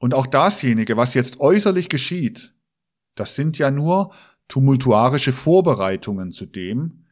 Und 0.00 0.14
auch 0.14 0.26
dasjenige, 0.26 0.96
was 0.96 1.12
jetzt 1.12 1.40
äußerlich 1.40 1.90
geschieht, 1.90 2.54
das 3.16 3.36
sind 3.36 3.58
ja 3.58 3.70
nur 3.70 4.14
tumultuarische 4.48 5.34
Vorbereitungen 5.34 6.32
zu 6.32 6.46
dem, 6.46 7.04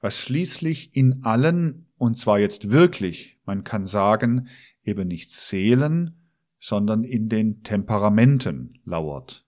was 0.00 0.18
schließlich 0.18 0.96
in 0.96 1.22
allen, 1.22 1.86
und 1.96 2.18
zwar 2.18 2.40
jetzt 2.40 2.72
wirklich, 2.72 3.38
man 3.46 3.62
kann 3.62 3.86
sagen, 3.86 4.48
eben 4.82 5.06
nicht 5.06 5.30
Seelen, 5.30 6.28
sondern 6.58 7.04
in 7.04 7.28
den 7.28 7.62
Temperamenten 7.62 8.80
lauert. 8.84 9.46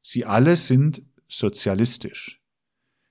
Sie 0.00 0.24
alle 0.24 0.56
sind 0.56 1.02
sozialistisch. 1.28 2.40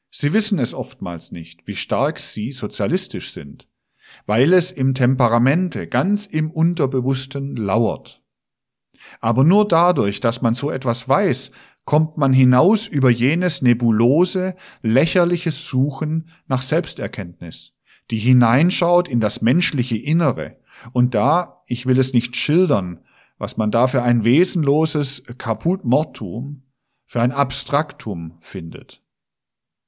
Sie 0.10 0.34
wissen 0.34 0.58
es 0.58 0.74
oftmals 0.74 1.32
nicht, 1.32 1.68
wie 1.68 1.76
stark 1.76 2.20
sie 2.20 2.50
sozialistisch 2.50 3.32
sind, 3.32 3.68
weil 4.26 4.54
es 4.54 4.72
im 4.72 4.96
Temperamente 4.96 5.86
ganz 5.86 6.26
im 6.26 6.50
Unterbewussten 6.50 7.56
lauert. 7.56 8.24
Aber 9.20 9.44
nur 9.44 9.68
dadurch, 9.68 10.20
dass 10.20 10.42
man 10.42 10.54
so 10.54 10.72
etwas 10.72 11.08
weiß, 11.08 11.52
kommt 11.86 12.18
man 12.18 12.34
hinaus 12.34 12.86
über 12.86 13.10
jenes 13.10 13.62
nebulose, 13.62 14.56
lächerliche 14.82 15.52
Suchen 15.52 16.30
nach 16.48 16.62
Selbsterkenntnis, 16.62 17.74
die 18.12 18.18
hineinschaut 18.18 19.08
in 19.08 19.20
das 19.20 19.42
menschliche 19.42 19.98
Innere. 19.98 20.58
Und 20.92 21.16
da, 21.16 21.64
ich 21.66 21.86
will 21.86 21.98
es 21.98 22.14
nicht 22.14 22.36
schildern, 22.36 23.00
was 23.38 23.56
man 23.56 23.72
da 23.72 23.88
für 23.88 24.04
ein 24.04 24.24
wesenloses 24.24 25.24
Caput 25.38 25.86
Mortum, 25.86 26.64
für 27.06 27.22
ein 27.22 27.32
Abstraktum 27.32 28.38
findet. 28.42 29.02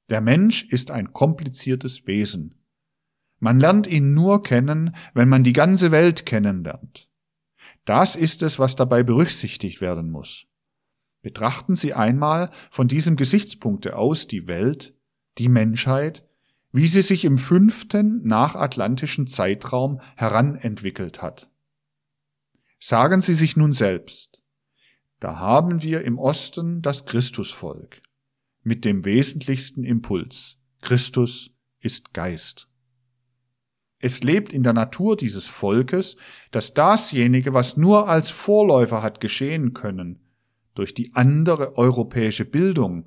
Der 0.08 0.22
Mensch 0.22 0.64
ist 0.64 0.90
ein 0.90 1.12
kompliziertes 1.12 2.06
Wesen. 2.06 2.54
Man 3.40 3.60
lernt 3.60 3.86
ihn 3.86 4.14
nur 4.14 4.42
kennen, 4.42 4.94
wenn 5.12 5.28
man 5.28 5.44
die 5.44 5.52
ganze 5.52 5.90
Welt 5.90 6.24
kennenlernt. 6.24 7.09
Das 7.84 8.16
ist 8.16 8.42
es, 8.42 8.58
was 8.58 8.76
dabei 8.76 9.02
berücksichtigt 9.02 9.80
werden 9.80 10.10
muss. 10.10 10.46
Betrachten 11.22 11.76
Sie 11.76 11.92
einmal 11.92 12.50
von 12.70 12.88
diesem 12.88 13.16
Gesichtspunkte 13.16 13.96
aus 13.96 14.26
die 14.26 14.46
Welt, 14.46 14.94
die 15.38 15.48
Menschheit, 15.48 16.26
wie 16.72 16.86
sie 16.86 17.02
sich 17.02 17.24
im 17.24 17.36
fünften 17.36 18.26
nachatlantischen 18.26 19.26
Zeitraum 19.26 20.00
heranentwickelt 20.16 21.20
hat. 21.20 21.50
Sagen 22.78 23.20
Sie 23.20 23.34
sich 23.34 23.56
nun 23.56 23.72
selbst, 23.72 24.40
da 25.18 25.38
haben 25.38 25.82
wir 25.82 26.02
im 26.02 26.18
Osten 26.18 26.80
das 26.80 27.04
Christusvolk 27.04 28.00
mit 28.62 28.84
dem 28.84 29.04
wesentlichsten 29.04 29.84
Impuls. 29.84 30.56
Christus 30.80 31.50
ist 31.80 32.14
Geist. 32.14 32.69
Es 34.00 34.22
lebt 34.22 34.52
in 34.52 34.62
der 34.62 34.72
Natur 34.72 35.16
dieses 35.16 35.46
Volkes, 35.46 36.16
dass 36.50 36.72
dasjenige, 36.74 37.52
was 37.52 37.76
nur 37.76 38.08
als 38.08 38.30
Vorläufer 38.30 39.02
hat 39.02 39.20
geschehen 39.20 39.74
können, 39.74 40.18
durch 40.74 40.94
die 40.94 41.14
andere 41.14 41.76
europäische 41.76 42.46
Bildung, 42.46 43.06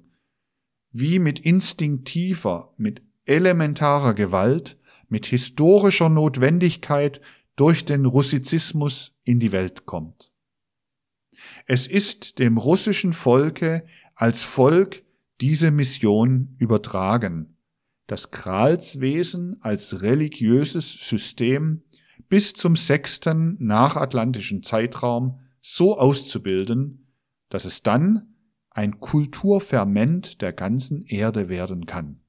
wie 0.91 1.17
mit 1.17 1.39
instinktiver, 1.39 2.73
mit 2.77 3.01
elementarer 3.25 4.13
Gewalt, 4.13 4.77
mit 5.09 5.25
historischer 5.25 6.09
Notwendigkeit 6.09 7.19
durch 7.55 7.85
den 7.85 8.05
Russizismus 8.05 9.15
in 9.23 9.39
die 9.39 9.51
Welt 9.51 9.85
kommt. 9.85 10.31
Es 11.65 11.87
ist 11.87 12.37
dem 12.37 12.57
russischen 12.57 13.13
Volke 13.13 13.85
als 14.15 14.43
Volk 14.43 15.03
diese 15.41 15.71
Mission 15.71 16.55
übertragen, 16.59 17.52
das 18.07 18.31
Kralswesen 18.31 19.57
als 19.61 20.01
religiöses 20.01 20.93
System 21.07 21.83
bis 22.29 22.53
zum 22.53 22.75
sechsten 22.75 23.57
nachatlantischen 23.59 24.63
Zeitraum 24.63 25.39
so 25.61 25.97
auszubilden, 25.97 27.07
dass 27.49 27.65
es 27.65 27.83
dann 27.83 28.35
ein 28.71 28.99
Kulturferment 28.99 30.41
der 30.41 30.51
ganzen 30.51 31.03
Erde 31.03 31.47
werden 31.47 31.85
kann. 31.85 32.21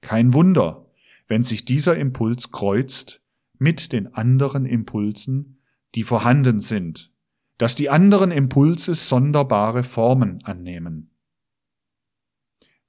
Kein 0.00 0.32
Wunder, 0.32 0.86
wenn 1.26 1.42
sich 1.42 1.64
dieser 1.64 1.96
Impuls 1.96 2.50
kreuzt 2.50 3.20
mit 3.58 3.92
den 3.92 4.14
anderen 4.14 4.64
Impulsen, 4.64 5.60
die 5.94 6.04
vorhanden 6.04 6.60
sind, 6.60 7.12
dass 7.58 7.74
die 7.74 7.90
anderen 7.90 8.30
Impulse 8.30 8.94
sonderbare 8.94 9.82
Formen 9.82 10.38
annehmen. 10.44 11.10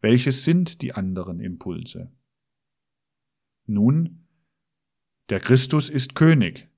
Welches 0.02 0.46
sind 0.46 0.82
die 0.82 0.94
anderen 0.94 1.40
Impulse? 1.40 2.12
Nun, 3.66 4.26
der 5.30 5.40
Christus 5.40 5.90
ist 5.90 6.16
König, 6.16 6.70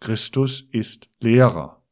Christus 0.00 0.68
ist 0.72 1.08
Lehrer. 1.20 1.82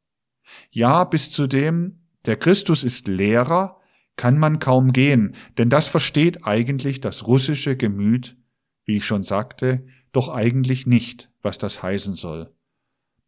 Ja, 0.70 1.04
bis 1.04 1.30
zu 1.30 1.46
dem, 1.46 2.00
der 2.26 2.36
Christus 2.36 2.84
ist 2.84 3.08
Lehrer, 3.08 3.80
kann 4.16 4.38
man 4.38 4.58
kaum 4.58 4.92
gehen, 4.92 5.34
denn 5.56 5.70
das 5.70 5.88
versteht 5.88 6.44
eigentlich 6.46 7.00
das 7.00 7.26
russische 7.26 7.76
Gemüt, 7.76 8.36
wie 8.84 8.96
ich 8.96 9.06
schon 9.06 9.22
sagte, 9.22 9.86
doch 10.12 10.28
eigentlich 10.28 10.86
nicht, 10.86 11.30
was 11.40 11.58
das 11.58 11.82
heißen 11.82 12.14
soll. 12.14 12.54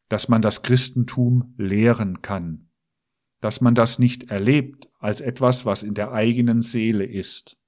Dass 0.09 0.28
man 0.28 0.43
das 0.43 0.62
Christentum 0.62 1.55
lehren 1.56 2.20
kann, 2.20 2.68
dass 3.44 3.60
man 3.60 3.74
das 3.74 3.98
nicht 3.98 4.30
erlebt 4.30 4.88
als 5.00 5.20
etwas, 5.20 5.66
was 5.66 5.82
in 5.82 5.92
der 5.92 6.12
eigenen 6.12 6.62
Seele 6.62 7.04
ist. 7.04 7.58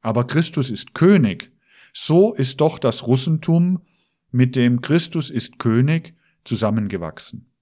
Aber 0.00 0.26
Christus 0.26 0.70
ist 0.70 0.94
König, 0.94 1.52
so 1.92 2.32
ist 2.32 2.62
doch 2.62 2.78
das 2.78 3.06
Russentum 3.06 3.84
mit 4.30 4.56
dem 4.56 4.80
Christus 4.80 5.28
ist 5.28 5.58
König 5.58 6.14
zusammengewachsen. 6.44 7.52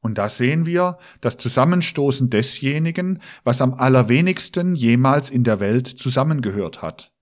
Und 0.00 0.18
da 0.18 0.28
sehen 0.28 0.66
wir 0.66 0.98
das 1.20 1.36
Zusammenstoßen 1.36 2.28
desjenigen, 2.28 3.22
was 3.44 3.60
am 3.60 3.74
allerwenigsten 3.74 4.74
jemals 4.74 5.30
in 5.30 5.44
der 5.44 5.60
Welt 5.60 5.86
zusammengehört 5.86 6.82
hat. 6.82 7.12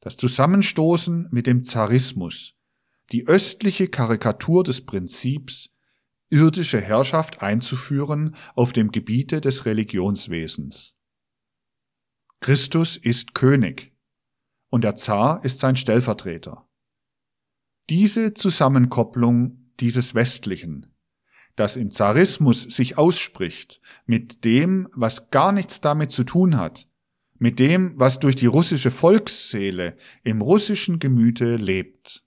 Das 0.00 0.16
Zusammenstoßen 0.16 1.28
mit 1.30 1.46
dem 1.46 1.62
Zarismus, 1.62 2.54
die 3.12 3.28
östliche 3.28 3.86
Karikatur 3.86 4.64
des 4.64 4.84
Prinzips, 4.84 5.70
irdische 6.34 6.80
Herrschaft 6.80 7.42
einzuführen 7.42 8.34
auf 8.56 8.72
dem 8.72 8.90
Gebiete 8.90 9.40
des 9.40 9.66
Religionswesens. 9.66 10.96
Christus 12.40 12.96
ist 12.96 13.34
König 13.34 13.96
und 14.68 14.82
der 14.82 14.96
Zar 14.96 15.44
ist 15.44 15.60
sein 15.60 15.76
Stellvertreter. 15.76 16.68
Diese 17.88 18.34
Zusammenkopplung 18.34 19.70
dieses 19.78 20.16
Westlichen, 20.16 20.92
das 21.54 21.76
im 21.76 21.92
Zarismus 21.92 22.62
sich 22.62 22.98
ausspricht, 22.98 23.80
mit 24.04 24.44
dem, 24.44 24.88
was 24.92 25.30
gar 25.30 25.52
nichts 25.52 25.80
damit 25.80 26.10
zu 26.10 26.24
tun 26.24 26.56
hat, 26.56 26.88
mit 27.38 27.60
dem, 27.60 27.92
was 27.96 28.18
durch 28.18 28.34
die 28.34 28.46
russische 28.46 28.90
Volksseele 28.90 29.96
im 30.24 30.40
russischen 30.40 30.98
Gemüte 30.98 31.54
lebt. 31.56 32.24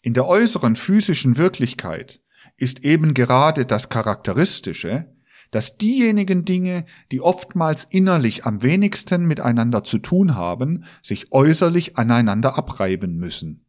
In 0.00 0.14
der 0.14 0.26
äußeren 0.26 0.76
physischen 0.76 1.36
Wirklichkeit 1.36 2.21
ist 2.62 2.84
eben 2.84 3.12
gerade 3.12 3.66
das 3.66 3.88
Charakteristische, 3.88 5.12
dass 5.50 5.78
diejenigen 5.78 6.44
Dinge, 6.44 6.86
die 7.10 7.20
oftmals 7.20 7.88
innerlich 7.90 8.46
am 8.46 8.62
wenigsten 8.62 9.26
miteinander 9.26 9.82
zu 9.82 9.98
tun 9.98 10.36
haben, 10.36 10.84
sich 11.02 11.32
äußerlich 11.32 11.98
aneinander 11.98 12.56
abreiben 12.56 13.16
müssen. 13.16 13.66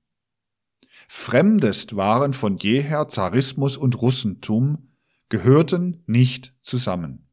Fremdest 1.08 1.96
waren 1.96 2.34
von 2.34 2.58
jeher 2.58 3.08
Zarismus 3.08 3.78
und 3.78 4.00
Russentum, 4.00 4.92
gehörten 5.28 6.04
nicht 6.06 6.54
zusammen. 6.62 7.32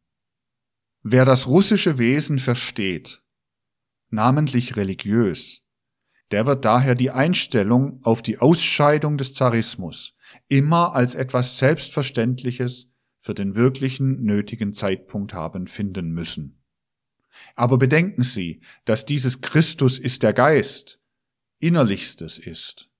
Wer 1.02 1.26
das 1.26 1.46
russische 1.46 1.98
Wesen 1.98 2.38
versteht, 2.38 3.22
namentlich 4.08 4.76
religiös, 4.76 5.60
der 6.30 6.46
wird 6.46 6.64
daher 6.64 6.94
die 6.94 7.10
Einstellung 7.10 8.00
auf 8.02 8.22
die 8.22 8.38
Ausscheidung 8.38 9.18
des 9.18 9.34
Zarismus 9.34 10.16
immer 10.50 10.94
als 10.94 11.14
etwas 11.14 11.56
Selbstverständliches 11.56 12.90
für 13.20 13.32
den 13.32 13.54
wirklichen 13.54 14.22
nötigen 14.22 14.74
Zeitpunkt 14.74 15.32
haben 15.32 15.66
finden 15.66 16.12
müssen. 16.12 16.62
Aber 17.54 17.78
bedenken 17.78 18.22
Sie, 18.22 18.60
dass 18.84 19.06
dieses 19.06 19.40
Christus 19.40 19.98
ist 19.98 20.22
der 20.22 20.34
Geist, 20.34 21.00
innerlichstes 21.58 22.38
ist 22.38 22.90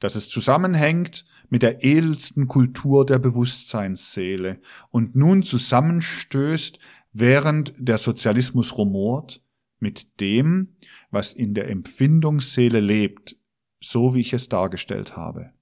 dass 0.00 0.14
es 0.14 0.28
zusammenhängt 0.28 1.24
mit 1.48 1.62
der 1.62 1.84
edelsten 1.84 2.48
Kultur 2.48 3.06
der 3.06 3.18
Bewusstseinsseele 3.18 4.60
und 4.90 5.14
nun 5.14 5.42
zusammenstößt, 5.42 6.78
während 7.12 7.74
der 7.78 7.98
Sozialismus 7.98 8.76
rumort, 8.76 9.42
mit 9.78 10.20
dem, 10.20 10.76
was 11.10 11.32
in 11.32 11.54
der 11.54 11.68
Empfindungsseele 11.68 12.80
lebt, 12.80 13.36
so 13.80 14.14
wie 14.14 14.20
ich 14.20 14.32
es 14.32 14.48
dargestellt 14.48 15.16
habe. 15.16 15.52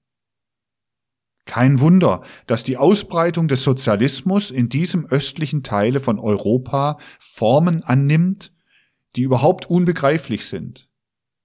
Kein 1.45 1.79
Wunder, 1.79 2.23
dass 2.47 2.63
die 2.63 2.77
Ausbreitung 2.77 3.47
des 3.47 3.63
Sozialismus 3.63 4.51
in 4.51 4.69
diesem 4.69 5.05
östlichen 5.05 5.63
Teile 5.63 5.99
von 5.99 6.19
Europa 6.19 6.97
Formen 7.19 7.83
annimmt, 7.83 8.51
die 9.15 9.21
überhaupt 9.21 9.69
unbegreiflich 9.69 10.47
sind 10.47 10.89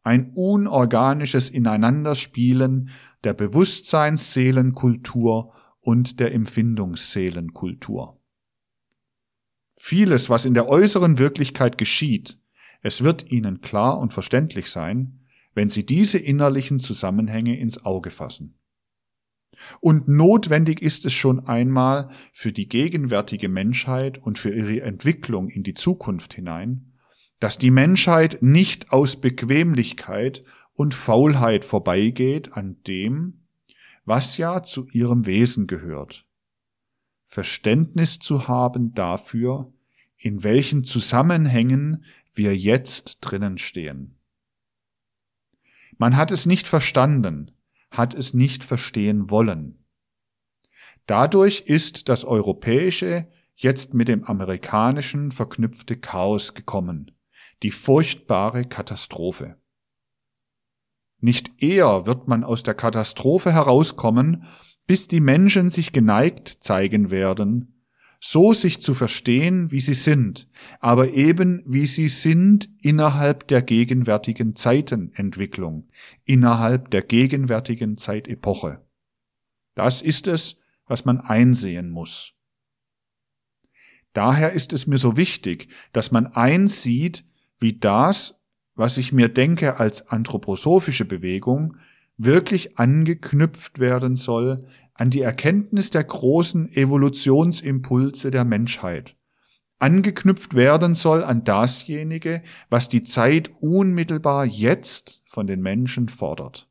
ein 0.02 0.32
unorganisches 0.34 1.48
Ineinanderspielen 1.50 2.88
der 3.24 3.34
Bewusstseinsseelenkultur 3.34 5.52
und 5.80 6.20
der 6.20 6.32
Empfindungsseelenkultur. 6.32 8.16
Vieles, 9.76 10.30
was 10.30 10.44
in 10.44 10.54
der 10.54 10.68
äußeren 10.68 11.18
Wirklichkeit 11.18 11.76
geschieht, 11.78 12.38
es 12.82 13.04
wird 13.04 13.30
Ihnen 13.30 13.60
klar 13.60 13.98
und 13.98 14.12
verständlich 14.12 14.70
sein, 14.70 15.20
wenn 15.54 15.68
Sie 15.68 15.84
diese 15.84 16.18
innerlichen 16.18 16.78
Zusammenhänge 16.78 17.58
ins 17.58 17.84
Auge 17.84 18.10
fassen. 18.10 18.59
Und 19.80 20.08
notwendig 20.08 20.82
ist 20.82 21.04
es 21.04 21.12
schon 21.12 21.46
einmal 21.46 22.10
für 22.32 22.52
die 22.52 22.68
gegenwärtige 22.68 23.48
Menschheit 23.48 24.18
und 24.18 24.38
für 24.38 24.52
ihre 24.52 24.80
Entwicklung 24.82 25.48
in 25.48 25.62
die 25.62 25.74
Zukunft 25.74 26.34
hinein, 26.34 26.92
dass 27.38 27.58
die 27.58 27.70
Menschheit 27.70 28.42
nicht 28.42 28.92
aus 28.92 29.20
Bequemlichkeit 29.20 30.44
und 30.74 30.94
Faulheit 30.94 31.64
vorbeigeht 31.64 32.52
an 32.52 32.76
dem, 32.86 33.40
was 34.04 34.38
ja 34.38 34.62
zu 34.62 34.88
ihrem 34.88 35.26
Wesen 35.26 35.66
gehört. 35.66 36.26
Verständnis 37.26 38.18
zu 38.18 38.48
haben 38.48 38.92
dafür, 38.94 39.72
in 40.16 40.42
welchen 40.42 40.84
Zusammenhängen 40.84 42.04
wir 42.34 42.56
jetzt 42.56 43.18
drinnen 43.20 43.56
stehen. 43.56 44.16
Man 45.96 46.16
hat 46.16 46.32
es 46.32 46.46
nicht 46.46 46.66
verstanden, 46.66 47.52
hat 47.90 48.14
es 48.14 48.34
nicht 48.34 48.64
verstehen 48.64 49.30
wollen. 49.30 49.84
Dadurch 51.06 51.62
ist 51.66 52.08
das 52.08 52.24
europäische 52.24 53.28
jetzt 53.54 53.94
mit 53.94 54.08
dem 54.08 54.24
amerikanischen 54.24 55.32
verknüpfte 55.32 55.96
Chaos 55.96 56.54
gekommen 56.54 57.12
die 57.62 57.70
furchtbare 57.70 58.64
Katastrophe. 58.64 59.56
Nicht 61.18 61.62
eher 61.62 62.06
wird 62.06 62.28
man 62.28 62.44
aus 62.44 62.62
der 62.62 62.74
Katastrophe 62.74 63.52
herauskommen, 63.52 64.44
bis 64.86 65.08
die 65.08 65.20
Menschen 65.20 65.68
sich 65.68 65.92
geneigt 65.92 66.58
zeigen 66.60 67.10
werden, 67.10 67.79
so 68.20 68.52
sich 68.52 68.82
zu 68.82 68.94
verstehen, 68.94 69.70
wie 69.70 69.80
sie 69.80 69.94
sind, 69.94 70.46
aber 70.78 71.14
eben 71.14 71.62
wie 71.66 71.86
sie 71.86 72.08
sind 72.08 72.68
innerhalb 72.82 73.48
der 73.48 73.62
gegenwärtigen 73.62 74.54
Zeitenentwicklung, 74.54 75.88
innerhalb 76.24 76.90
der 76.90 77.00
gegenwärtigen 77.00 77.96
Zeitepoche. 77.96 78.84
Das 79.74 80.02
ist 80.02 80.26
es, 80.26 80.58
was 80.86 81.06
man 81.06 81.18
einsehen 81.18 81.90
muss. 81.90 82.34
Daher 84.12 84.52
ist 84.52 84.74
es 84.74 84.86
mir 84.86 84.98
so 84.98 85.16
wichtig, 85.16 85.68
dass 85.92 86.10
man 86.10 86.26
einsieht, 86.26 87.24
wie 87.58 87.78
das, 87.78 88.38
was 88.74 88.98
ich 88.98 89.12
mir 89.12 89.28
denke 89.28 89.78
als 89.78 90.08
anthroposophische 90.08 91.06
Bewegung, 91.06 91.76
wirklich 92.18 92.78
angeknüpft 92.78 93.78
werden 93.78 94.16
soll 94.16 94.66
an 95.00 95.08
die 95.08 95.22
Erkenntnis 95.22 95.88
der 95.88 96.04
großen 96.04 96.70
Evolutionsimpulse 96.76 98.30
der 98.30 98.44
Menschheit, 98.44 99.16
angeknüpft 99.78 100.52
werden 100.52 100.94
soll 100.94 101.24
an 101.24 101.42
dasjenige, 101.42 102.42
was 102.68 102.90
die 102.90 103.02
Zeit 103.02 103.50
unmittelbar 103.60 104.44
jetzt 104.44 105.22
von 105.24 105.46
den 105.46 105.62
Menschen 105.62 106.10
fordert. 106.10 106.68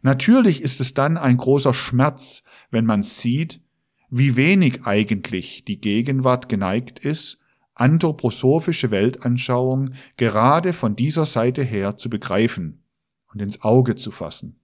Natürlich 0.00 0.62
ist 0.62 0.80
es 0.80 0.94
dann 0.94 1.18
ein 1.18 1.36
großer 1.36 1.74
Schmerz, 1.74 2.42
wenn 2.70 2.86
man 2.86 3.02
sieht, 3.02 3.60
wie 4.08 4.36
wenig 4.36 4.86
eigentlich 4.86 5.62
die 5.66 5.82
Gegenwart 5.82 6.48
geneigt 6.48 7.00
ist, 7.00 7.38
anthroposophische 7.74 8.90
Weltanschauung 8.90 9.90
gerade 10.16 10.72
von 10.72 10.96
dieser 10.96 11.26
Seite 11.26 11.64
her 11.64 11.98
zu 11.98 12.08
begreifen 12.08 12.82
und 13.30 13.42
ins 13.42 13.60
Auge 13.60 13.94
zu 13.94 14.10
fassen. 14.10 14.58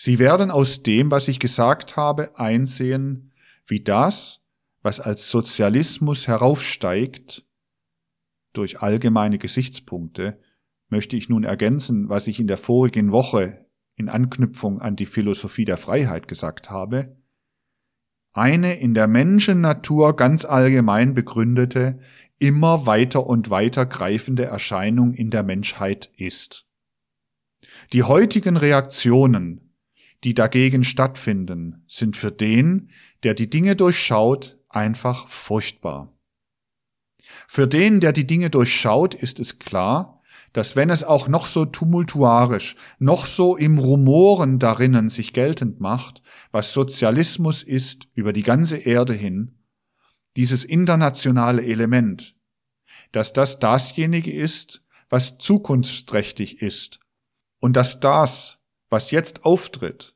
Sie 0.00 0.20
werden 0.20 0.52
aus 0.52 0.84
dem, 0.84 1.10
was 1.10 1.26
ich 1.26 1.40
gesagt 1.40 1.96
habe, 1.96 2.38
einsehen, 2.38 3.32
wie 3.66 3.80
das, 3.80 4.44
was 4.80 5.00
als 5.00 5.28
Sozialismus 5.28 6.28
heraufsteigt, 6.28 7.44
durch 8.52 8.80
allgemeine 8.80 9.38
Gesichtspunkte, 9.38 10.38
möchte 10.88 11.16
ich 11.16 11.28
nun 11.28 11.42
ergänzen, 11.42 12.08
was 12.08 12.28
ich 12.28 12.38
in 12.38 12.46
der 12.46 12.58
vorigen 12.58 13.10
Woche 13.10 13.66
in 13.96 14.08
Anknüpfung 14.08 14.80
an 14.80 14.94
die 14.94 15.04
Philosophie 15.04 15.64
der 15.64 15.78
Freiheit 15.78 16.28
gesagt 16.28 16.70
habe, 16.70 17.16
eine 18.32 18.78
in 18.78 18.94
der 18.94 19.08
Menschennatur 19.08 20.14
ganz 20.14 20.44
allgemein 20.44 21.12
begründete, 21.12 21.98
immer 22.38 22.86
weiter 22.86 23.26
und 23.26 23.50
weiter 23.50 23.84
greifende 23.84 24.44
Erscheinung 24.44 25.12
in 25.14 25.30
der 25.30 25.42
Menschheit 25.42 26.08
ist. 26.16 26.68
Die 27.92 28.04
heutigen 28.04 28.56
Reaktionen, 28.56 29.67
die 30.24 30.34
dagegen 30.34 30.84
stattfinden, 30.84 31.84
sind 31.86 32.16
für 32.16 32.32
den, 32.32 32.90
der 33.22 33.34
die 33.34 33.50
Dinge 33.50 33.76
durchschaut, 33.76 34.58
einfach 34.68 35.28
furchtbar. 35.28 36.12
Für 37.46 37.66
den, 37.66 38.00
der 38.00 38.12
die 38.12 38.26
Dinge 38.26 38.50
durchschaut, 38.50 39.14
ist 39.14 39.38
es 39.38 39.58
klar, 39.58 40.22
dass 40.52 40.76
wenn 40.76 40.90
es 40.90 41.04
auch 41.04 41.28
noch 41.28 41.46
so 41.46 41.66
tumultuarisch, 41.66 42.74
noch 42.98 43.26
so 43.26 43.56
im 43.56 43.78
Rumoren 43.78 44.58
darinnen 44.58 45.08
sich 45.10 45.32
geltend 45.32 45.80
macht, 45.80 46.22
was 46.50 46.72
Sozialismus 46.72 47.62
ist 47.62 48.08
über 48.14 48.32
die 48.32 48.42
ganze 48.42 48.78
Erde 48.78 49.12
hin, 49.12 49.58
dieses 50.36 50.64
internationale 50.64 51.64
Element, 51.64 52.36
dass 53.12 53.32
das 53.32 53.58
dasjenige 53.58 54.32
ist, 54.32 54.82
was 55.10 55.38
zukunftsträchtig 55.38 56.62
ist 56.62 57.00
und 57.60 57.74
dass 57.76 58.00
das, 58.00 58.57
was 58.90 59.10
jetzt 59.10 59.44
auftritt, 59.44 60.14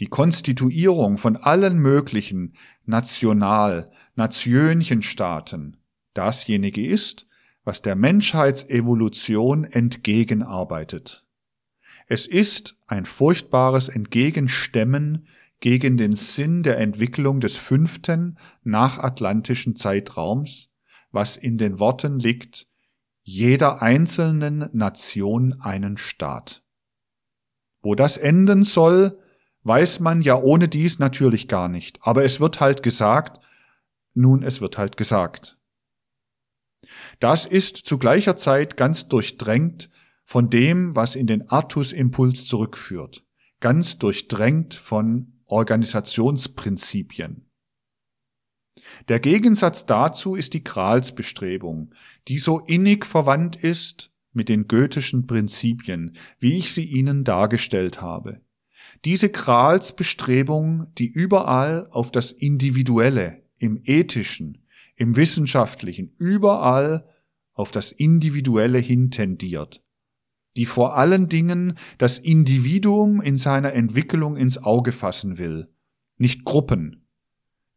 die 0.00 0.06
Konstituierung 0.06 1.18
von 1.18 1.36
allen 1.36 1.78
möglichen 1.78 2.54
National, 2.84 3.90
Nationchenstaaten, 4.14 5.78
dasjenige 6.14 6.86
ist, 6.86 7.26
was 7.64 7.82
der 7.82 7.96
Menschheitsevolution 7.96 9.64
entgegenarbeitet. 9.64 11.24
Es 12.06 12.26
ist 12.26 12.76
ein 12.86 13.06
furchtbares 13.06 13.88
Entgegenstemmen 13.88 15.26
gegen 15.60 15.96
den 15.96 16.12
Sinn 16.12 16.62
der 16.62 16.78
Entwicklung 16.78 17.40
des 17.40 17.56
fünften 17.56 18.38
nachatlantischen 18.62 19.74
Zeitraums, 19.74 20.68
was 21.10 21.36
in 21.36 21.58
den 21.58 21.78
Worten 21.78 22.20
liegt, 22.20 22.68
jeder 23.22 23.82
einzelnen 23.82 24.68
Nation 24.72 25.60
einen 25.60 25.96
Staat. 25.96 26.62
Wo 27.86 27.94
das 27.94 28.16
enden 28.16 28.64
soll, 28.64 29.16
weiß 29.62 30.00
man 30.00 30.20
ja 30.20 30.34
ohne 30.34 30.66
dies 30.66 30.98
natürlich 30.98 31.46
gar 31.46 31.68
nicht, 31.68 32.00
aber 32.02 32.24
es 32.24 32.40
wird 32.40 32.58
halt 32.58 32.82
gesagt, 32.82 33.38
nun 34.12 34.42
es 34.42 34.60
wird 34.60 34.76
halt 34.76 34.96
gesagt. 34.96 35.56
Das 37.20 37.46
ist 37.46 37.76
zu 37.76 37.98
gleicher 37.98 38.36
Zeit 38.36 38.76
ganz 38.76 39.06
durchdrängt 39.06 39.88
von 40.24 40.50
dem, 40.50 40.96
was 40.96 41.14
in 41.14 41.28
den 41.28 41.48
Artus-Impuls 41.48 42.46
zurückführt, 42.46 43.24
ganz 43.60 43.98
durchdrängt 43.98 44.74
von 44.74 45.40
Organisationsprinzipien. 45.46 47.48
Der 49.06 49.20
Gegensatz 49.20 49.86
dazu 49.86 50.34
ist 50.34 50.54
die 50.54 50.64
Gralsbestrebung, 50.64 51.94
die 52.26 52.38
so 52.38 52.58
innig 52.58 53.06
verwandt 53.06 53.54
ist 53.54 54.10
mit 54.36 54.48
den 54.48 54.68
goethischen 54.68 55.26
Prinzipien, 55.26 56.16
wie 56.38 56.56
ich 56.56 56.72
sie 56.72 56.84
Ihnen 56.84 57.24
dargestellt 57.24 58.00
habe. 58.00 58.40
Diese 59.04 59.28
Gralsbestrebung, 59.28 60.86
die 60.98 61.08
überall 61.08 61.88
auf 61.90 62.12
das 62.12 62.30
Individuelle, 62.30 63.42
im 63.58 63.80
Ethischen, 63.84 64.58
im 64.96 65.16
Wissenschaftlichen, 65.16 66.14
überall 66.18 67.08
auf 67.52 67.70
das 67.70 67.90
Individuelle 67.92 68.78
hin 68.78 69.10
tendiert, 69.10 69.82
die 70.56 70.66
vor 70.66 70.96
allen 70.96 71.28
Dingen 71.28 71.78
das 71.98 72.18
Individuum 72.18 73.20
in 73.20 73.38
seiner 73.38 73.72
Entwicklung 73.72 74.36
ins 74.36 74.58
Auge 74.58 74.92
fassen 74.92 75.38
will, 75.38 75.68
nicht 76.18 76.44
Gruppen, 76.44 77.05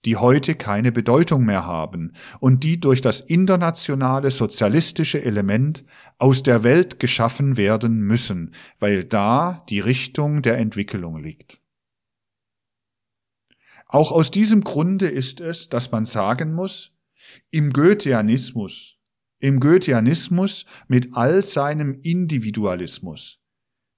die 0.05 0.15
heute 0.15 0.55
keine 0.55 0.91
Bedeutung 0.91 1.45
mehr 1.45 1.65
haben 1.65 2.13
und 2.39 2.63
die 2.63 2.80
durch 2.80 3.01
das 3.01 3.19
internationale 3.19 4.31
sozialistische 4.31 5.23
Element 5.23 5.84
aus 6.17 6.43
der 6.43 6.63
Welt 6.63 6.99
geschaffen 6.99 7.57
werden 7.57 7.99
müssen, 7.99 8.53
weil 8.80 9.03
da 9.03 9.65
die 9.69 9.80
Richtung 9.80 10.41
der 10.41 10.57
Entwicklung 10.57 11.21
liegt. 11.21 11.59
Auch 13.88 14.11
aus 14.11 14.30
diesem 14.30 14.63
Grunde 14.63 15.07
ist 15.07 15.41
es, 15.41 15.67
dass 15.67 15.91
man 15.91 16.05
sagen 16.05 16.53
muss, 16.53 16.95
im 17.49 17.71
Goetheanismus, 17.71 18.97
im 19.39 19.59
Goetheanismus 19.59 20.65
mit 20.88 21.09
all 21.13 21.43
seinem 21.43 21.99
Individualismus, 22.01 23.39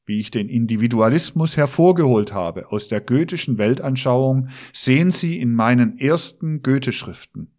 wie 0.06 0.20
ich 0.20 0.32
den 0.32 0.50
Individualismus 0.50 1.58
hervorgeholt 1.58 2.34
habe 2.34 2.72
aus 2.72 2.88
der 2.88 3.02
goethischen 3.02 3.58
Weltanschauung, 3.58 4.50
sehen 4.74 5.12
Sie 5.12 5.40
in 5.40 5.54
meinen 5.54 5.98
ersten 6.00 6.62
Goethe-Schriften. 6.62 7.52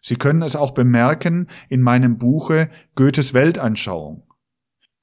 Sie 0.00 0.16
können 0.16 0.42
es 0.42 0.56
auch 0.56 0.72
bemerken 0.72 1.48
in 1.68 1.82
meinem 1.82 2.18
Buche 2.18 2.70
Goethes 2.94 3.34
Weltanschauung. 3.34 4.22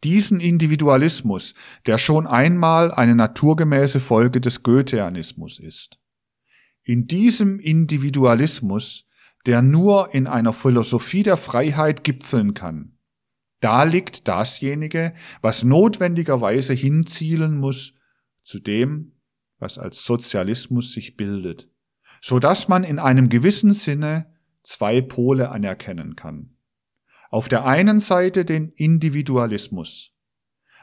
Diesen 0.04 0.40
Individualismus, 0.40 1.56
der 1.86 1.98
schon 1.98 2.28
einmal 2.28 2.92
eine 2.92 3.16
naturgemäße 3.16 4.00
Folge 4.00 4.42
des 4.42 4.64
Goetheanismus 4.64 5.60
ist. 5.60 5.98
In 6.84 7.08
diesem 7.08 7.60
Individualismus 7.60 9.08
der 9.46 9.62
nur 9.62 10.14
in 10.14 10.28
einer 10.28 10.54
Philosophie 10.54 11.24
der 11.24 11.38
Freiheit 11.38 12.04
gipfeln 12.04 12.54
kann. 12.54 12.98
Da 13.64 13.84
liegt 13.84 14.28
dasjenige, 14.28 15.14
was 15.42 15.64
notwendigerweise 15.64 16.74
hinzielen 16.74 17.58
muss 17.58 17.94
zu 18.44 18.60
dem, 18.60 19.14
was 19.58 19.78
als 19.78 20.04
Sozialismus 20.04 20.92
sich 20.92 21.16
bildet, 21.16 21.70
so 22.20 22.40
dass 22.40 22.68
man 22.68 22.84
in 22.84 23.00
einem 23.00 23.30
gewissen 23.30 23.74
Sinne 23.74 24.26
zwei 24.64 25.00
Pole 25.00 25.50
anerkennen 25.50 26.18
kann. 26.18 26.58
Auf 27.30 27.48
der 27.48 27.66
einen 27.66 28.02
Seite 28.02 28.44
den 28.44 28.68
Individualismus, 28.68 30.12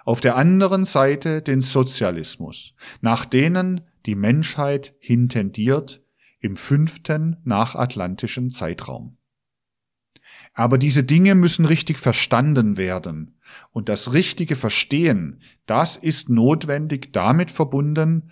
auf 0.07 0.23
der 0.23 0.37
anderen 0.37 0.87
Seite 0.87 1.43
den 1.43 1.61
Sozialismus, 1.61 2.75
nach 3.03 3.27
denen 3.27 3.83
die 4.07 4.15
Menschheit 4.15 4.95
hintendiert, 5.01 6.03
im 6.41 6.57
fünften 6.57 7.37
nachatlantischen 7.45 8.51
Zeitraum. 8.51 9.19
Aber 10.53 10.79
diese 10.79 11.05
Dinge 11.05 11.35
müssen 11.35 11.65
richtig 11.65 11.99
verstanden 11.99 12.77
werden. 12.77 13.39
Und 13.71 13.89
das 13.89 14.13
richtige 14.13 14.57
Verstehen, 14.57 15.41
das 15.67 15.97
ist 15.97 16.29
notwendig 16.29 17.13
damit 17.13 17.51
verbunden, 17.51 18.31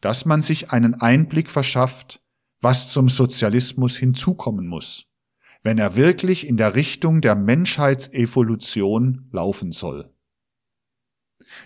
dass 0.00 0.24
man 0.24 0.42
sich 0.42 0.70
einen 0.70 0.94
Einblick 0.94 1.50
verschafft, 1.50 2.20
was 2.60 2.90
zum 2.90 3.08
Sozialismus 3.08 3.96
hinzukommen 3.96 4.66
muss, 4.66 5.06
wenn 5.62 5.78
er 5.78 5.96
wirklich 5.96 6.46
in 6.46 6.56
der 6.56 6.74
Richtung 6.74 7.20
der 7.20 7.34
Menschheitsevolution 7.34 9.28
laufen 9.32 9.72
soll. 9.72 10.10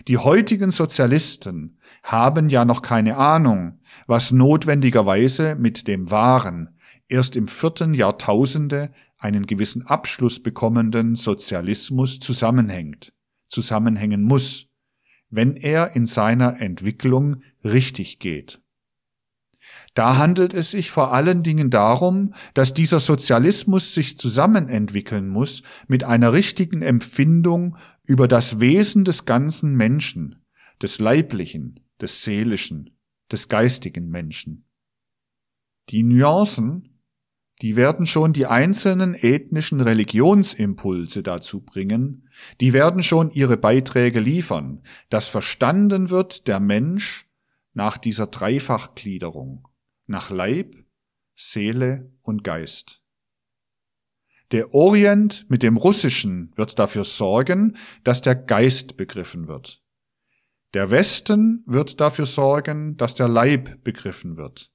Die 0.07 0.17
heutigen 0.17 0.71
Sozialisten 0.71 1.79
haben 2.03 2.49
ja 2.49 2.65
noch 2.65 2.81
keine 2.81 3.17
Ahnung, 3.17 3.79
was 4.07 4.31
notwendigerweise 4.31 5.55
mit 5.55 5.87
dem 5.87 6.09
wahren, 6.09 6.77
erst 7.07 7.35
im 7.35 7.47
vierten 7.47 7.93
Jahrtausende 7.93 8.91
einen 9.21 9.45
gewissen 9.45 9.85
Abschluss 9.85 10.41
bekommenden 10.41 11.15
Sozialismus 11.15 12.19
zusammenhängt, 12.19 13.13
zusammenhängen 13.47 14.23
muss, 14.23 14.67
wenn 15.29 15.55
er 15.55 15.95
in 15.95 16.05
seiner 16.05 16.59
Entwicklung 16.59 17.43
richtig 17.63 18.19
geht. 18.19 18.61
Da 19.93 20.17
handelt 20.17 20.53
es 20.53 20.71
sich 20.71 20.89
vor 20.89 21.13
allen 21.13 21.43
Dingen 21.43 21.69
darum, 21.69 22.33
dass 22.55 22.73
dieser 22.73 22.99
Sozialismus 22.99 23.93
sich 23.93 24.17
zusammenentwickeln 24.17 25.29
muss 25.29 25.61
mit 25.87 26.03
einer 26.03 26.33
richtigen 26.33 26.81
Empfindung 26.81 27.77
über 28.05 28.27
das 28.27 28.59
Wesen 28.59 29.05
des 29.05 29.25
ganzen 29.25 29.75
Menschen, 29.75 30.43
des 30.81 30.99
Leiblichen, 30.99 31.79
des 32.01 32.23
Seelischen, 32.23 32.97
des 33.31 33.49
geistigen 33.49 34.09
Menschen. 34.09 34.65
Die 35.89 36.03
Nuancen, 36.03 36.90
die 37.61 37.75
werden 37.75 38.07
schon 38.07 38.33
die 38.33 38.47
einzelnen 38.47 39.13
ethnischen 39.13 39.81
Religionsimpulse 39.81 41.21
dazu 41.21 41.61
bringen, 41.61 42.27
die 42.59 42.73
werden 42.73 43.03
schon 43.03 43.29
ihre 43.31 43.57
Beiträge 43.57 44.19
liefern, 44.19 44.81
dass 45.09 45.27
verstanden 45.27 46.09
wird 46.09 46.47
der 46.47 46.59
Mensch 46.59 47.27
nach 47.73 47.97
dieser 47.97 48.27
Dreifachgliederung, 48.27 49.67
nach 50.07 50.31
Leib, 50.31 50.75
Seele 51.35 52.11
und 52.21 52.43
Geist. 52.43 53.01
Der 54.51 54.73
Orient 54.73 55.45
mit 55.49 55.63
dem 55.63 55.77
Russischen 55.77 56.51
wird 56.55 56.77
dafür 56.77 57.03
sorgen, 57.03 57.77
dass 58.03 58.21
der 58.21 58.35
Geist 58.35 58.97
begriffen 58.97 59.47
wird. 59.47 59.81
Der 60.73 60.89
Westen 60.89 61.63
wird 61.67 62.01
dafür 62.01 62.25
sorgen, 62.25 62.97
dass 62.97 63.15
der 63.15 63.27
Leib 63.27 63.83
begriffen 63.83 64.35
wird. 64.35 64.70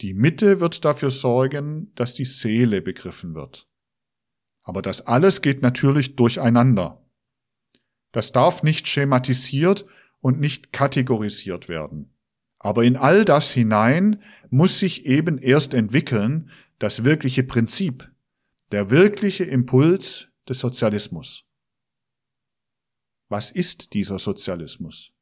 Die 0.00 0.12
Mitte 0.12 0.60
wird 0.60 0.84
dafür 0.84 1.10
sorgen, 1.10 1.92
dass 1.94 2.14
die 2.14 2.24
Seele 2.24 2.82
begriffen 2.82 3.34
wird. 3.34 3.66
Aber 4.62 4.82
das 4.82 5.02
alles 5.06 5.42
geht 5.42 5.62
natürlich 5.62 6.16
durcheinander. 6.16 7.02
Das 8.12 8.32
darf 8.32 8.62
nicht 8.62 8.88
schematisiert 8.88 9.86
und 10.20 10.40
nicht 10.40 10.72
kategorisiert 10.72 11.68
werden. 11.68 12.12
Aber 12.58 12.84
in 12.84 12.96
all 12.96 13.24
das 13.24 13.52
hinein 13.52 14.22
muss 14.50 14.78
sich 14.78 15.06
eben 15.06 15.38
erst 15.38 15.72
entwickeln 15.72 16.50
das 16.78 17.04
wirkliche 17.04 17.42
Prinzip, 17.42 18.10
der 18.72 18.90
wirkliche 18.90 19.44
Impuls 19.44 20.28
des 20.48 20.58
Sozialismus. 20.58 21.44
Was 23.28 23.50
ist 23.50 23.94
dieser 23.94 24.18
Sozialismus? 24.18 25.15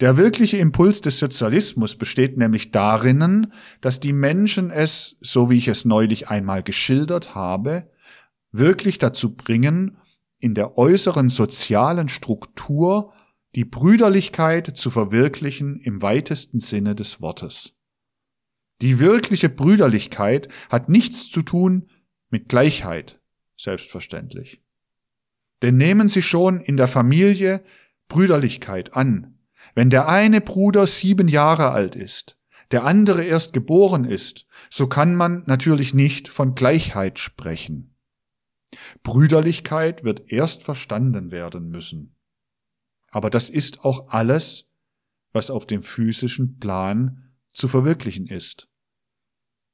Der 0.00 0.16
wirkliche 0.16 0.58
Impuls 0.58 1.00
des 1.00 1.18
Sozialismus 1.18 1.96
besteht 1.96 2.36
nämlich 2.36 2.70
darin, 2.70 3.52
dass 3.80 4.00
die 4.00 4.12
Menschen 4.12 4.70
es, 4.70 5.16
so 5.20 5.48
wie 5.48 5.56
ich 5.56 5.68
es 5.68 5.84
neulich 5.84 6.28
einmal 6.28 6.62
geschildert 6.62 7.34
habe, 7.34 7.90
wirklich 8.52 8.98
dazu 8.98 9.34
bringen, 9.34 9.96
in 10.38 10.54
der 10.54 10.76
äußeren 10.76 11.30
sozialen 11.30 12.08
Struktur 12.08 13.12
die 13.54 13.64
Brüderlichkeit 13.64 14.76
zu 14.76 14.90
verwirklichen 14.90 15.80
im 15.80 16.02
weitesten 16.02 16.58
Sinne 16.58 16.94
des 16.94 17.20
Wortes. 17.20 17.72
Die 18.82 18.98
wirkliche 18.98 19.48
Brüderlichkeit 19.48 20.48
hat 20.68 20.88
nichts 20.88 21.30
zu 21.30 21.42
tun 21.42 21.88
mit 22.30 22.48
Gleichheit, 22.48 23.20
selbstverständlich. 23.56 24.60
Denn 25.62 25.76
nehmen 25.76 26.08
Sie 26.08 26.22
schon 26.22 26.60
in 26.60 26.76
der 26.76 26.88
Familie 26.88 27.64
Brüderlichkeit 28.08 28.94
an. 28.94 29.33
Wenn 29.74 29.90
der 29.90 30.08
eine 30.08 30.40
Bruder 30.40 30.86
sieben 30.86 31.28
Jahre 31.28 31.70
alt 31.70 31.96
ist, 31.96 32.38
der 32.70 32.84
andere 32.84 33.24
erst 33.24 33.52
geboren 33.52 34.04
ist, 34.04 34.46
so 34.70 34.86
kann 34.86 35.14
man 35.14 35.42
natürlich 35.46 35.94
nicht 35.94 36.28
von 36.28 36.54
Gleichheit 36.54 37.18
sprechen. 37.18 37.94
Brüderlichkeit 39.02 40.04
wird 40.04 40.32
erst 40.32 40.62
verstanden 40.62 41.30
werden 41.30 41.68
müssen. 41.68 42.16
Aber 43.10 43.30
das 43.30 43.50
ist 43.50 43.84
auch 43.84 44.08
alles, 44.08 44.68
was 45.32 45.50
auf 45.50 45.66
dem 45.66 45.82
physischen 45.82 46.58
Plan 46.58 47.34
zu 47.46 47.68
verwirklichen 47.68 48.26
ist. 48.26 48.68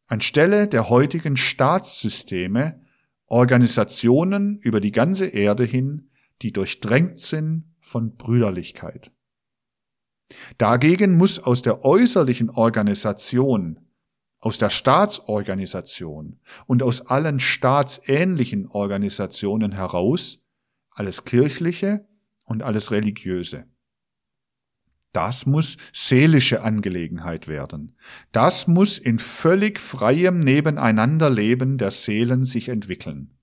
Anstelle 0.07 0.69
der 0.69 0.89
heutigen 0.89 1.37
Staatssysteme 1.37 2.85
Organisationen 3.27 4.59
über 4.59 4.81
die 4.81 4.91
ganze 4.91 5.27
Erde 5.27 5.65
hin, 5.65 6.11
die 6.43 6.53
durchdrängt 6.53 7.21
sind 7.21 7.73
von 7.81 8.17
Brüderlichkeit. 8.17 9.13
Dagegen 10.59 11.17
muss 11.17 11.39
aus 11.39 11.63
der 11.63 11.85
äußerlichen 11.85 12.51
Organisation 12.51 13.81
aus 14.41 14.57
der 14.57 14.71
Staatsorganisation 14.71 16.41
und 16.67 16.83
aus 16.83 17.07
allen 17.07 17.41
staatsähnlichen 17.41 18.67
Organisationen 18.67 19.73
heraus 19.73 20.39
alles 20.91 21.25
Kirchliche 21.25 22.07
und 22.45 22.63
alles 22.63 22.91
Religiöse. 22.91 23.67
Das 25.13 25.45
muss 25.45 25.77
seelische 25.93 26.63
Angelegenheit 26.63 27.49
werden. 27.49 27.97
Das 28.33 28.67
muss 28.67 28.99
in 28.99 29.19
völlig 29.19 29.79
freiem 29.81 30.41
Nebeneinanderleben 30.41 31.79
der 31.79 31.91
Seelen 31.91 32.45
sich 32.45 32.69
entwickeln. 32.69 33.37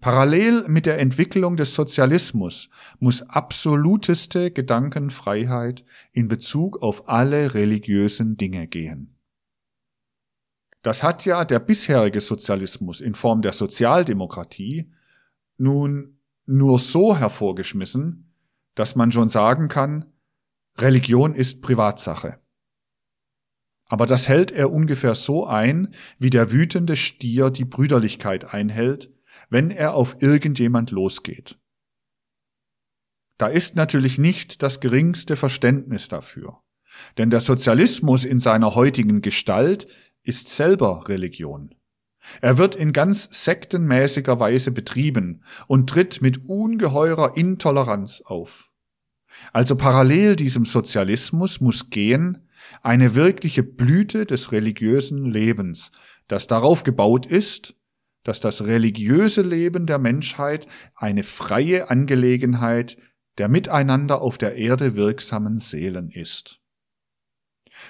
Parallel 0.00 0.66
mit 0.68 0.86
der 0.86 0.98
Entwicklung 0.98 1.56
des 1.56 1.74
Sozialismus 1.74 2.70
muss 2.98 3.22
absoluteste 3.22 4.50
Gedankenfreiheit 4.50 5.84
in 6.12 6.28
Bezug 6.28 6.82
auf 6.82 7.08
alle 7.08 7.54
religiösen 7.54 8.36
Dinge 8.36 8.66
gehen. 8.66 9.16
Das 10.82 11.02
hat 11.02 11.24
ja 11.24 11.44
der 11.44 11.60
bisherige 11.60 12.20
Sozialismus 12.20 13.00
in 13.00 13.14
Form 13.14 13.42
der 13.42 13.52
Sozialdemokratie 13.52 14.90
nun 15.56 16.18
nur 16.44 16.78
so 16.78 17.16
hervorgeschmissen, 17.16 18.32
dass 18.74 18.96
man 18.96 19.12
schon 19.12 19.28
sagen 19.28 19.68
kann, 19.68 20.06
Religion 20.78 21.34
ist 21.34 21.62
Privatsache. 21.62 22.38
Aber 23.86 24.06
das 24.06 24.26
hält 24.26 24.50
er 24.50 24.72
ungefähr 24.72 25.14
so 25.14 25.46
ein, 25.46 25.94
wie 26.18 26.30
der 26.30 26.50
wütende 26.50 26.96
Stier 26.96 27.50
die 27.50 27.66
Brüderlichkeit 27.66 28.52
einhält, 28.52 29.12
wenn 29.52 29.70
er 29.70 29.94
auf 29.94 30.16
irgendjemand 30.20 30.90
losgeht. 30.90 31.58
Da 33.36 33.48
ist 33.48 33.76
natürlich 33.76 34.18
nicht 34.18 34.62
das 34.62 34.80
geringste 34.80 35.36
Verständnis 35.36 36.08
dafür. 36.08 36.60
Denn 37.18 37.28
der 37.28 37.40
Sozialismus 37.40 38.24
in 38.24 38.40
seiner 38.40 38.74
heutigen 38.74 39.20
Gestalt 39.20 39.86
ist 40.22 40.48
selber 40.48 41.08
Religion. 41.08 41.74
Er 42.40 42.56
wird 42.56 42.76
in 42.76 42.92
ganz 42.92 43.28
sektenmäßiger 43.44 44.38
Weise 44.40 44.70
betrieben 44.70 45.42
und 45.66 45.90
tritt 45.90 46.22
mit 46.22 46.48
ungeheurer 46.48 47.36
Intoleranz 47.36 48.22
auf. 48.24 48.70
Also 49.52 49.76
parallel 49.76 50.36
diesem 50.36 50.64
Sozialismus 50.64 51.60
muss 51.60 51.90
gehen 51.90 52.48
eine 52.80 53.14
wirkliche 53.14 53.62
Blüte 53.62 54.24
des 54.24 54.52
religiösen 54.52 55.26
Lebens, 55.26 55.90
das 56.28 56.46
darauf 56.46 56.84
gebaut 56.84 57.26
ist, 57.26 57.74
dass 58.24 58.40
das 58.40 58.64
religiöse 58.64 59.42
Leben 59.42 59.86
der 59.86 59.98
Menschheit 59.98 60.66
eine 60.94 61.22
freie 61.22 61.90
Angelegenheit 61.90 62.96
der 63.38 63.48
miteinander 63.48 64.20
auf 64.20 64.38
der 64.38 64.56
Erde 64.56 64.94
wirksamen 64.94 65.58
Seelen 65.58 66.10
ist. 66.10 66.60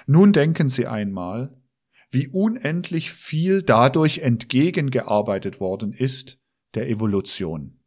Nun 0.07 0.31
denken 0.31 0.69
Sie 0.69 0.87
einmal, 0.87 1.61
wie 2.09 2.27
unendlich 2.27 3.11
viel 3.11 3.61
dadurch 3.61 4.19
entgegengearbeitet 4.19 5.59
worden 5.59 5.91
ist 5.91 6.39
der 6.75 6.89
Evolution. 6.89 7.79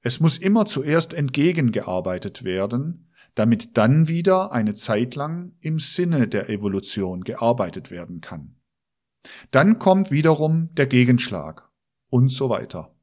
Es 0.00 0.20
muss 0.20 0.38
immer 0.38 0.66
zuerst 0.66 1.12
entgegengearbeitet 1.12 2.44
werden, 2.44 3.12
damit 3.34 3.76
dann 3.76 4.08
wieder 4.08 4.52
eine 4.52 4.72
Zeit 4.72 5.14
lang 5.14 5.54
im 5.60 5.78
Sinne 5.78 6.28
der 6.28 6.48
Evolution 6.48 7.22
gearbeitet 7.22 7.90
werden 7.90 8.20
kann. 8.20 8.56
Dann 9.50 9.78
kommt 9.78 10.10
wiederum 10.10 10.74
der 10.74 10.86
Gegenschlag 10.86 11.67
und 12.10 12.28
so 12.28 12.48
weiter. 12.48 12.94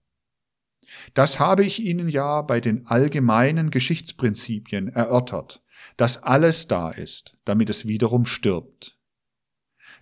Das 1.14 1.40
habe 1.40 1.64
ich 1.64 1.84
Ihnen 1.84 2.10
ja 2.10 2.41
bei 2.41 2.60
den 2.60 2.86
allgemeinen 2.86 3.72
Geschichtsprinzipien 3.72 4.88
erörtert, 4.90 5.64
dass 5.98 6.22
alles 6.22 6.68
da 6.68 6.91
ist, 6.91 7.38
damit 7.45 7.69
es 7.69 7.88
wiederum 7.88 8.26
stirbt. 8.26 8.98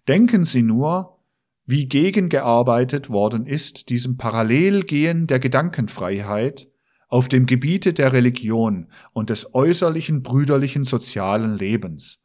Denken 0.07 0.43
Sie 0.43 0.61
nur, 0.61 1.19
wie 1.65 1.88
gegengearbeitet 1.88 3.09
worden 3.09 3.45
ist 3.45 3.89
diesem 3.89 4.17
Parallelgehen 4.17 5.27
der 5.27 5.39
Gedankenfreiheit 5.39 6.67
auf 7.07 7.30
dem 7.30 7.45
Gebiete 7.45 7.93
der 7.93 8.11
Religion 8.11 8.91
und 9.13 9.30
des 9.30 9.53
äußerlichen 9.53 10.23
brüderlichen 10.23 10.84
sozialen 10.84 11.55
Lebens, 11.55 12.19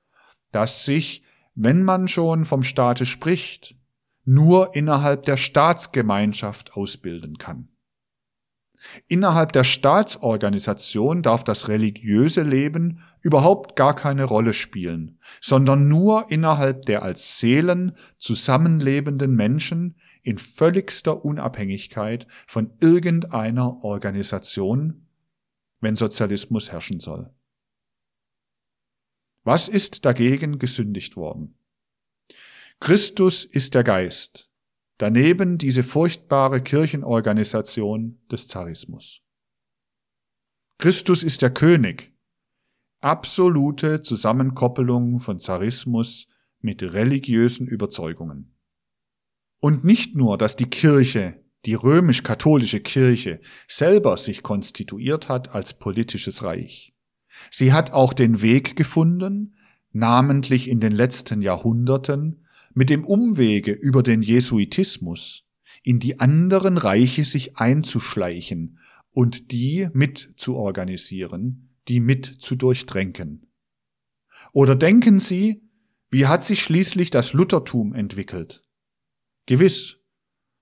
das 0.51 0.85
sich, 0.85 1.23
wenn 1.55 1.85
man 1.85 2.09
schon 2.09 2.45
vom 2.45 2.63
Staate 2.63 3.07
spricht, 3.07 3.78
nur 4.29 4.77
innerhalb 4.77 5.23
der 5.23 5.39
Staatsgemeinschaft 5.39 6.75
ausbilden 6.75 7.39
kann. 7.39 7.69
Innerhalb 9.07 9.53
der 9.53 9.65
Staatsorganisation 9.65 11.23
darf 11.23 11.45
das 11.45 11.69
religiöse 11.69 12.43
Leben 12.43 13.03
überhaupt 13.23 13.75
gar 13.75 13.97
keine 13.97 14.25
Rolle 14.25 14.53
spielen, 14.53 15.19
sondern 15.41 15.89
nur 15.89 16.31
innerhalb 16.31 16.83
der 16.83 17.03
als 17.03 17.39
Seelen 17.39 17.97
zusammenlebenden 18.19 19.35
Menschen 19.35 19.97
in 20.23 20.37
völligster 20.37 21.25
Unabhängigkeit 21.25 22.27
von 22.47 22.71
irgendeiner 22.83 23.83
Organisation, 23.83 25.07
wenn 25.81 25.95
Sozialismus 25.95 26.71
herrschen 26.71 27.01
soll. 27.01 27.31
Was 29.43 29.69
ist 29.69 30.05
dagegen 30.05 30.59
gesündigt 30.59 31.17
worden? 31.17 31.58
Christus 32.81 33.45
ist 33.45 33.75
der 33.75 33.85
Geist, 33.85 34.49
Daneben 34.99 35.59
diese 35.59 35.85
furchtbare 35.85 36.61
Kirchenorganisation 36.61 38.21
des 38.31 38.49
Zarismus. 38.49 39.23
Christus 40.79 41.23
ist 41.23 41.41
der 41.41 41.51
König. 41.51 42.13
absolute 43.01 44.03
Zusammenkoppelung 44.03 45.21
von 45.21 45.39
Zarismus 45.39 46.27
mit 46.61 46.83
religiösen 46.83 47.69
Überzeugungen. 47.69 48.57
Und 49.61 49.85
nicht 49.85 50.17
nur, 50.17 50.37
dass 50.37 50.57
die 50.57 50.69
Kirche, 50.69 51.45
die 51.65 51.75
römisch-katholische 51.75 52.81
Kirche, 52.81 53.41
selber 53.69 54.17
sich 54.17 54.43
konstituiert 54.43 55.29
hat 55.29 55.55
als 55.55 55.75
politisches 55.75 56.43
Reich. 56.43 56.97
Sie 57.53 57.73
hat 57.73 57.93
auch 57.93 58.13
den 58.13 58.43
Weg 58.43 58.75
gefunden, 58.75 59.57
namentlich 59.93 60.69
in 60.69 60.81
den 60.81 60.93
letzten 60.93 61.41
Jahrhunderten, 61.41 62.48
mit 62.79 62.91
dem 62.91 63.05
Umwege 63.05 63.73
über 63.73 64.05
den 64.05 64.23
Jesuitismus 64.23 65.49
in 65.83 65.99
die 65.99 66.21
anderen 66.21 66.79
Reiche 66.79 67.25
sich 67.25 67.57
einzuschleichen 67.57 68.79
und 69.13 69.51
die 69.51 69.89
mit 69.95 70.35
zu 70.37 70.55
organisieren, 70.55 71.71
die 71.89 71.99
mit 71.99 72.37
zu 72.39 72.55
durchdrängen. 72.55 73.49
Oder 74.53 74.77
denken 74.77 75.19
Sie, 75.19 75.61
wie 76.13 76.27
hat 76.27 76.45
sich 76.45 76.63
schließlich 76.63 77.11
das 77.11 77.33
Luthertum 77.33 77.95
entwickelt? 77.97 78.63
Gewiss, 79.47 79.99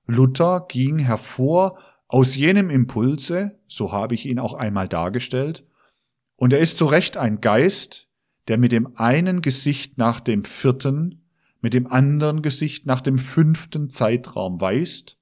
Luther 0.06 0.64
ging 0.70 0.98
hervor 0.98 1.78
aus 2.08 2.34
jenem 2.34 2.70
Impulse, 2.70 3.60
so 3.66 3.92
habe 3.92 4.14
ich 4.14 4.24
ihn 4.24 4.38
auch 4.38 4.54
einmal 4.54 4.88
dargestellt, 4.88 5.66
und 6.36 6.54
er 6.54 6.60
ist 6.60 6.78
zu 6.78 6.86
Recht 6.86 7.18
ein 7.18 7.42
Geist, 7.42 8.08
der 8.48 8.56
mit 8.56 8.72
dem 8.72 8.96
einen 8.96 9.42
Gesicht 9.42 9.98
nach 9.98 10.20
dem 10.20 10.44
vierten, 10.44 11.25
mit 11.66 11.74
dem 11.74 11.88
anderen 11.88 12.42
Gesicht 12.42 12.86
nach 12.86 13.00
dem 13.00 13.18
fünften 13.18 13.90
Zeitraum 13.90 14.60
weist 14.60 15.18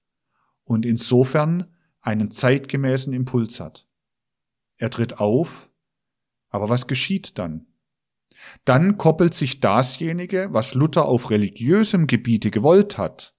und 0.64 0.84
insofern 0.84 1.74
einen 2.02 2.30
zeitgemäßen 2.30 3.14
Impuls 3.14 3.60
hat. 3.60 3.88
Er 4.76 4.90
tritt 4.90 5.20
auf, 5.20 5.70
aber 6.50 6.68
was 6.68 6.86
geschieht 6.86 7.38
dann? 7.38 7.64
Dann 8.66 8.98
koppelt 8.98 9.32
sich 9.32 9.60
dasjenige, 9.60 10.48
was 10.50 10.74
Luther 10.74 11.06
auf 11.06 11.30
religiösem 11.30 12.06
Gebiete 12.06 12.50
gewollt 12.50 12.98
hat, 12.98 13.34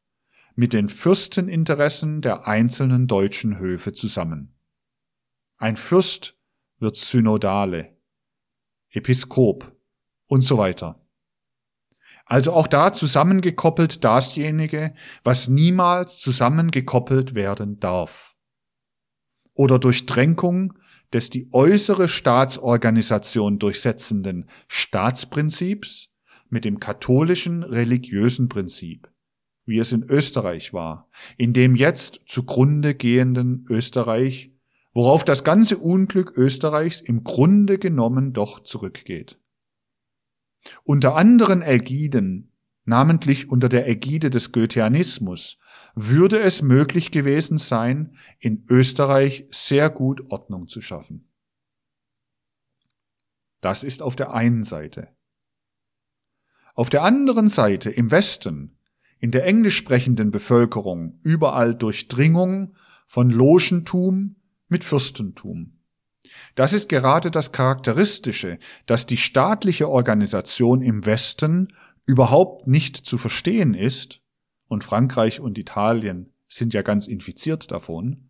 mit 0.56 0.74
den 0.74 0.90
Fürsteninteressen 0.90 2.22
der 2.22 2.48
einzelnen 2.48 3.06
deutschen 3.06 3.60
Höfe 3.60 3.94
zusammen. 3.94 4.56
Ein 5.58 5.78
Fürst 5.78 6.40
wird 6.80 6.96
Synodale, 6.96 7.96
Episkop 8.90 9.78
und 10.26 10.42
so 10.42 10.58
weiter. 10.58 11.05
Also 12.26 12.54
auch 12.54 12.68
da 12.68 12.92
zusammengekoppelt 12.92 14.04
dasjenige, 14.04 14.94
was 15.24 15.48
niemals 15.48 16.18
zusammengekoppelt 16.18 17.36
werden 17.36 17.80
darf. 17.80 18.36
Oder 19.54 19.80
durch 19.80 20.06
Dränkung 20.06 20.74
des 21.14 21.30
die 21.30 21.50
äußere 21.54 22.08
Staatsorganisation 22.08 23.60
durchsetzenden 23.60 24.50
Staatsprinzips 24.68 26.10
mit 26.50 26.66
dem 26.66 26.80
katholischen 26.80 27.64
religiösen 27.64 28.50
Prinzip 28.50 29.08
wie 29.66 29.80
es 29.80 29.92
in 29.92 30.04
Österreich 30.04 30.74
war, 30.74 31.10
in 31.38 31.54
dem 31.54 31.76
jetzt 31.76 32.22
zugrunde 32.28 32.96
gehenden 32.96 33.66
Österreich, 33.70 34.52
worauf 34.94 35.26
das 35.26 35.44
ganze 35.44 35.78
Unglück 35.78 36.34
Österreichs 36.36 37.02
im 37.02 37.24
Grunde 37.24 37.78
genommen 37.80 38.34
doch 38.34 38.62
zurückgeht. 38.62 39.40
Unter 40.84 41.16
anderen 41.16 41.62
Ägiden, 41.62 42.52
namentlich 42.86 43.50
unter 43.50 43.70
der 43.70 43.88
Ägide 43.88 44.30
des 44.30 44.52
Goetheanismus, 44.52 45.58
würde 45.96 46.40
es 46.40 46.62
möglich 46.62 47.12
gewesen 47.12 47.58
sein, 47.58 48.16
in 48.40 48.66
Österreich 48.70 49.48
sehr 49.52 49.90
gut 49.90 50.30
Ordnung 50.30 50.68
zu 50.68 50.82
schaffen. 50.82 51.32
Das 53.62 53.84
ist 53.84 54.04
auf 54.04 54.16
der 54.16 54.34
einen 54.34 54.64
Seite. 54.64 55.10
Auf 56.76 56.90
der 56.90 57.04
anderen 57.04 57.48
Seite, 57.48 57.90
im 57.90 58.12
Westen, 58.12 58.78
in 59.20 59.32
der 59.32 59.46
englisch 59.46 59.78
sprechenden 59.78 60.30
Bevölkerung 60.30 61.20
überall 61.24 61.74
Durchdringung 61.74 62.76
von 63.08 63.30
Logentum 63.30 64.36
mit 64.68 64.84
Fürstentum. 64.84 65.75
Das 66.54 66.74
ist 66.74 66.88
gerade 66.90 67.32
das 67.32 67.52
Charakteristische, 67.52 68.60
dass 68.86 69.08
die 69.08 69.18
staatliche 69.18 69.90
Organisation 69.90 70.82
im 70.82 71.06
Westen 71.06 71.74
überhaupt 72.06 72.68
nicht 72.68 72.98
zu 72.98 73.18
verstehen 73.18 73.74
ist, 73.74 74.22
und 74.68 74.84
Frankreich 74.84 75.40
und 75.40 75.58
Italien 75.58 76.34
sind 76.48 76.74
ja 76.74 76.82
ganz 76.82 77.08
infiziert 77.08 77.72
davon, 77.72 78.30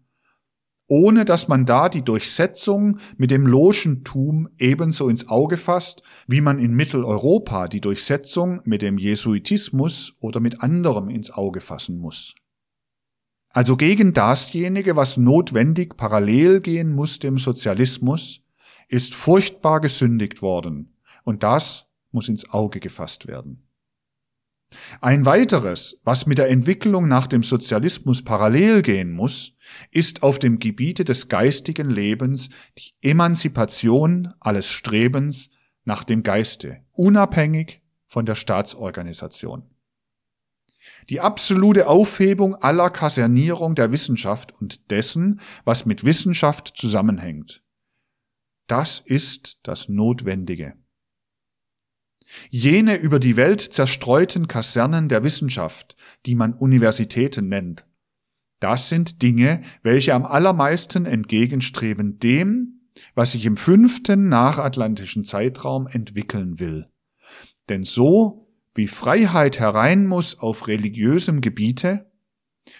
ohne 0.88 1.26
dass 1.26 1.48
man 1.48 1.66
da 1.66 1.90
die 1.90 2.04
Durchsetzung 2.04 3.00
mit 3.18 3.32
dem 3.32 3.48
Logentum 3.48 4.50
ebenso 4.58 5.10
ins 5.10 5.28
Auge 5.28 5.58
fasst, 5.58 6.04
wie 6.28 6.42
man 6.42 6.60
in 6.60 6.74
Mitteleuropa 6.74 7.68
die 7.68 7.82
Durchsetzung 7.82 8.62
mit 8.66 8.82
dem 8.82 8.98
Jesuitismus 8.98 10.14
oder 10.20 10.40
mit 10.40 10.62
anderem 10.62 11.10
ins 11.10 11.32
Auge 11.32 11.62
fassen 11.62 11.98
muss. 11.98 12.36
Also 13.56 13.78
gegen 13.78 14.12
dasjenige, 14.12 14.98
was 14.98 15.16
notwendig 15.16 15.96
parallel 15.96 16.60
gehen 16.60 16.94
muss 16.94 17.20
dem 17.20 17.38
Sozialismus, 17.38 18.42
ist 18.90 19.16
furchtbar 19.16 19.80
gesündigt 19.80 20.42
worden, 20.42 20.98
und 21.24 21.42
das 21.42 21.86
muss 22.12 22.28
ins 22.28 22.50
Auge 22.50 22.82
gefasst 22.82 23.28
werden. 23.28 23.66
Ein 25.00 25.26
weiteres, 25.26 26.02
was 26.04 26.26
mit 26.26 26.38
der 26.38 26.50
Entwicklung 26.50 27.08
nach 27.08 27.28
dem 27.28 27.44
Sozialismus 27.44 28.26
parallel 28.26 28.82
gehen 28.82 29.14
muss, 29.14 29.54
ist 29.90 30.22
auf 30.22 30.38
dem 30.38 30.60
Gebiete 30.60 31.06
des 31.06 31.30
geistigen 31.30 31.90
Lebens 31.90 32.50
die 32.78 32.92
Emanzipation 33.02 34.34
alles 34.42 34.70
Strebens 34.70 35.50
nach 35.86 36.04
dem 36.04 36.24
Geiste, 36.24 36.82
unabhängig 36.92 37.82
von 38.06 38.26
der 38.26 38.36
Staatsorganisation. 38.36 39.64
Die 41.10 41.22
absolute 41.22 41.88
Aufhebung 41.88 42.56
aller 42.56 42.90
Kasernierung 42.90 43.76
der 43.76 43.92
Wissenschaft 43.92 44.54
und 44.60 44.90
dessen, 44.92 45.40
was 45.64 45.86
mit 45.86 46.04
Wissenschaft 46.04 46.74
zusammenhängt. 46.76 47.64
Das 48.68 49.00
ist 49.00 49.60
das 49.64 49.90
Notwendige. 49.90 50.74
Jene 52.50 52.96
über 52.96 53.20
die 53.20 53.38
Welt 53.38 53.62
zerstreuten 53.62 54.48
Kasernen 54.48 55.10
der 55.10 55.24
Wissenschaft, 55.24 55.96
die 56.26 56.34
man 56.34 56.54
Universitäten 56.54 57.48
nennt, 57.50 57.86
das 58.60 58.90
sind 58.90 59.22
Dinge, 59.22 59.62
welche 59.84 60.14
am 60.14 60.26
allermeisten 60.26 61.06
entgegenstreben 61.06 62.20
dem, 62.20 62.90
was 63.14 63.34
sich 63.34 63.46
im 63.46 63.58
fünften 63.58 64.30
nachatlantischen 64.30 65.26
Zeitraum 65.26 65.88
entwickeln 65.88 66.60
will. 66.60 66.88
Denn 67.70 67.84
so 67.84 68.45
wie 68.76 68.88
Freiheit 68.88 69.60
herein 69.60 70.06
muss 70.06 70.38
auf 70.38 70.68
religiösem 70.68 71.42
Gebiete, 71.42 72.12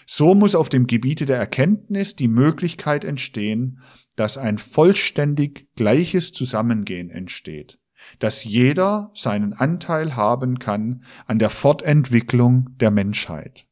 so 0.06 0.34
muss 0.34 0.54
auf 0.54 0.68
dem 0.68 0.86
Gebiete 0.86 1.26
der 1.26 1.38
Erkenntnis 1.38 2.14
die 2.14 2.28
Möglichkeit 2.28 3.04
entstehen, 3.04 3.80
dass 4.14 4.38
ein 4.38 4.58
vollständig 4.58 5.68
gleiches 5.74 6.32
Zusammengehen 6.32 7.10
entsteht 7.10 7.78
dass 8.18 8.44
jeder 8.44 9.10
seinen 9.14 9.52
Anteil 9.52 10.16
haben 10.16 10.58
kann 10.58 11.04
an 11.26 11.38
der 11.38 11.50
Fortentwicklung 11.50 12.70
der 12.78 12.90
Menschheit. 12.90 13.66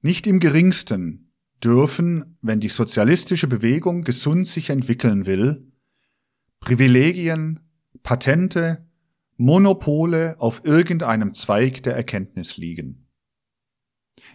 Nicht 0.00 0.26
im 0.26 0.40
geringsten 0.40 1.32
dürfen, 1.62 2.38
wenn 2.40 2.60
die 2.60 2.68
sozialistische 2.68 3.48
Bewegung 3.48 4.02
gesund 4.02 4.46
sich 4.46 4.70
entwickeln 4.70 5.26
will, 5.26 5.72
Privilegien, 6.60 7.60
Patente, 8.02 8.87
Monopole 9.38 10.34
auf 10.40 10.64
irgendeinem 10.64 11.32
Zweig 11.32 11.82
der 11.84 11.94
Erkenntnis 11.94 12.56
liegen. 12.56 13.06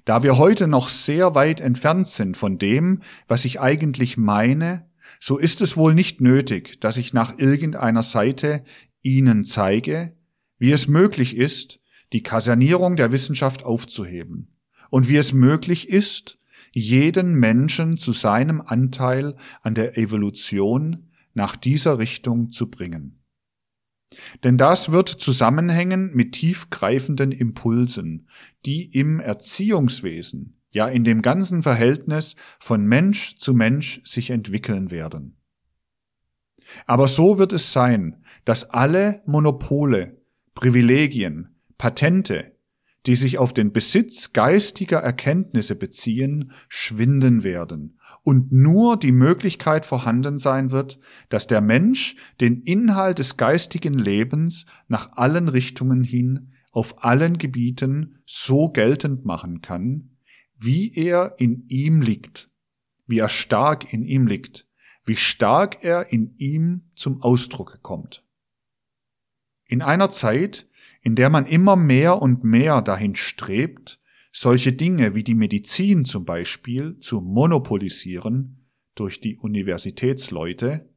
Da 0.05 0.23
wir 0.23 0.37
heute 0.37 0.67
noch 0.67 0.87
sehr 0.87 1.35
weit 1.35 1.59
entfernt 1.59 2.07
sind 2.07 2.37
von 2.37 2.57
dem, 2.57 3.01
was 3.27 3.43
ich 3.43 3.59
eigentlich 3.59 4.17
meine, 4.17 4.89
so 5.19 5.37
ist 5.37 5.61
es 5.61 5.75
wohl 5.75 5.93
nicht 5.93 6.21
nötig, 6.21 6.79
dass 6.79 6.95
ich 6.95 7.13
nach 7.13 7.37
irgendeiner 7.37 8.01
Seite 8.01 8.63
ihnen 9.01 9.43
zeige, 9.43 10.15
wie 10.57 10.71
es 10.71 10.87
möglich 10.87 11.35
ist, 11.35 11.81
die 12.13 12.23
Kasernierung 12.23 12.95
der 12.95 13.11
Wissenschaft 13.11 13.65
aufzuheben 13.65 14.55
und 14.89 15.09
wie 15.09 15.17
es 15.17 15.33
möglich 15.33 15.89
ist, 15.89 16.39
jeden 16.71 17.35
Menschen 17.35 17.97
zu 17.97 18.13
seinem 18.13 18.61
Anteil 18.61 19.35
an 19.61 19.75
der 19.75 19.97
Evolution 19.97 21.11
nach 21.33 21.57
dieser 21.57 21.99
Richtung 21.99 22.51
zu 22.51 22.69
bringen. 22.69 23.22
Denn 24.43 24.57
das 24.57 24.91
wird 24.91 25.09
zusammenhängen 25.09 26.11
mit 26.13 26.33
tiefgreifenden 26.33 27.31
Impulsen, 27.31 28.27
die 28.65 28.85
im 28.85 29.19
Erziehungswesen, 29.19 30.59
ja 30.71 30.87
in 30.87 31.03
dem 31.03 31.21
ganzen 31.21 31.63
Verhältnis 31.63 32.35
von 32.59 32.85
Mensch 32.85 33.35
zu 33.35 33.53
Mensch 33.53 34.01
sich 34.03 34.29
entwickeln 34.29 34.91
werden. 34.91 35.37
Aber 36.85 37.07
so 37.07 37.37
wird 37.37 37.53
es 37.53 37.71
sein, 37.71 38.23
dass 38.45 38.69
alle 38.69 39.21
Monopole, 39.25 40.21
Privilegien, 40.55 41.55
Patente, 41.77 42.53
die 43.05 43.15
sich 43.15 43.37
auf 43.37 43.53
den 43.53 43.73
Besitz 43.73 44.33
geistiger 44.33 44.99
Erkenntnisse 44.99 45.75
beziehen, 45.75 46.51
schwinden 46.69 47.43
werden 47.43 47.99
und 48.23 48.51
nur 48.51 48.97
die 48.97 49.11
Möglichkeit 49.11 49.85
vorhanden 49.85 50.39
sein 50.39 50.71
wird, 50.71 50.99
dass 51.29 51.45
der 51.45 51.61
Mensch 51.61 52.15
den 52.39 52.61
Inhalt 52.61 53.19
des 53.19 53.37
geistigen 53.37 53.93
Lebens 53.93 54.65
nach 54.87 55.11
allen 55.17 55.49
Richtungen 55.49 56.03
hin 56.03 56.53
auf 56.71 57.03
allen 57.03 57.37
Gebieten 57.37 58.19
so 58.25 58.69
geltend 58.69 59.25
machen 59.25 59.61
kann, 59.61 60.17
wie 60.57 60.93
er 60.95 61.35
in 61.37 61.67
ihm 61.67 62.01
liegt, 62.01 62.49
wie 63.05 63.19
er 63.19 63.29
stark 63.29 63.93
in 63.93 64.03
ihm 64.03 64.25
liegt, 64.25 64.67
wie 65.05 65.17
stark 65.17 65.83
er 65.83 66.11
in 66.11 66.33
ihm 66.37 66.89
zum 66.95 67.21
Ausdruck 67.21 67.79
kommt. 67.83 68.23
In 69.65 69.81
einer 69.81 70.09
Zeit, 70.09 70.67
in 71.01 71.15
der 71.15 71.29
man 71.29 71.45
immer 71.45 71.75
mehr 71.75 72.21
und 72.21 72.43
mehr 72.43 72.81
dahin 72.81 73.15
strebt, 73.15 73.99
solche 74.33 74.73
Dinge 74.73 75.13
wie 75.13 75.23
die 75.23 75.35
Medizin 75.35 76.05
zum 76.05 76.25
Beispiel 76.25 76.97
zu 76.99 77.21
monopolisieren 77.21 78.67
durch 78.95 79.21
die 79.21 79.37
Universitätsleute, 79.37 80.89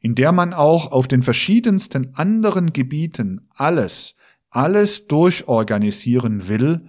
in 0.00 0.16
der 0.16 0.32
man 0.32 0.52
auch 0.52 0.90
auf 0.90 1.06
den 1.06 1.22
verschiedensten 1.22 2.14
anderen 2.14 2.72
Gebieten 2.72 3.48
alles, 3.50 4.16
alles 4.50 5.06
durchorganisieren 5.06 6.48
will, 6.48 6.88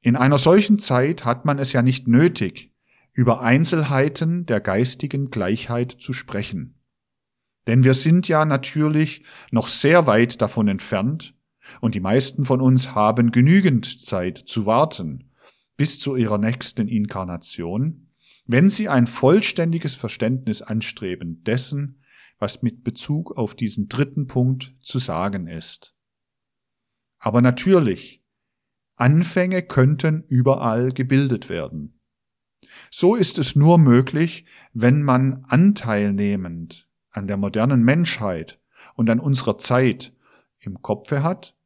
in 0.00 0.16
einer 0.16 0.38
solchen 0.38 0.78
Zeit 0.78 1.24
hat 1.24 1.44
man 1.44 1.58
es 1.58 1.72
ja 1.72 1.82
nicht 1.82 2.08
nötig, 2.08 2.72
über 3.12 3.42
Einzelheiten 3.42 4.46
der 4.46 4.60
geistigen 4.60 5.30
Gleichheit 5.30 5.92
zu 5.92 6.14
sprechen. 6.14 6.80
Denn 7.66 7.84
wir 7.84 7.94
sind 7.94 8.26
ja 8.26 8.44
natürlich 8.44 9.24
noch 9.50 9.68
sehr 9.68 10.06
weit 10.06 10.40
davon 10.40 10.66
entfernt, 10.68 11.34
und 11.80 11.94
die 11.94 12.00
meisten 12.00 12.44
von 12.44 12.60
uns 12.60 12.94
haben 12.94 13.32
genügend 13.32 14.04
Zeit 14.06 14.38
zu 14.38 14.66
warten 14.66 15.30
bis 15.76 15.98
zu 15.98 16.16
ihrer 16.16 16.38
nächsten 16.38 16.88
Inkarnation, 16.88 18.08
wenn 18.46 18.70
sie 18.70 18.88
ein 18.88 19.06
vollständiges 19.06 19.94
Verständnis 19.94 20.62
anstreben 20.62 21.42
dessen, 21.44 22.02
was 22.38 22.62
mit 22.62 22.84
Bezug 22.84 23.36
auf 23.36 23.54
diesen 23.54 23.88
dritten 23.88 24.26
Punkt 24.26 24.74
zu 24.80 24.98
sagen 24.98 25.46
ist. 25.46 25.94
Aber 27.18 27.40
natürlich, 27.40 28.22
Anfänge 28.96 29.62
könnten 29.62 30.24
überall 30.28 30.92
gebildet 30.92 31.48
werden. 31.48 32.00
So 32.90 33.14
ist 33.14 33.38
es 33.38 33.56
nur 33.56 33.78
möglich, 33.78 34.44
wenn 34.72 35.02
man 35.02 35.44
anteilnehmend 35.48 36.88
an 37.10 37.26
der 37.26 37.36
modernen 37.36 37.82
Menschheit 37.82 38.58
und 38.94 39.08
an 39.10 39.20
unserer 39.20 39.58
Zeit 39.58 40.12
im 40.58 40.82
Kopfe 40.82 41.22
hat, 41.22 41.56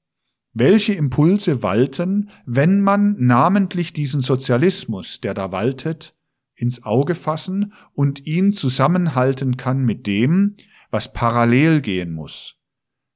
welche 0.58 0.94
Impulse 0.94 1.62
walten, 1.62 2.30
wenn 2.46 2.80
man 2.80 3.14
namentlich 3.18 3.92
diesen 3.92 4.22
Sozialismus, 4.22 5.20
der 5.20 5.34
da 5.34 5.52
waltet, 5.52 6.14
ins 6.54 6.82
Auge 6.82 7.14
fassen 7.14 7.74
und 7.92 8.26
ihn 8.26 8.52
zusammenhalten 8.52 9.58
kann 9.58 9.84
mit 9.84 10.06
dem, 10.06 10.56
was 10.90 11.12
parallel 11.12 11.82
gehen 11.82 12.10
muss. 12.10 12.56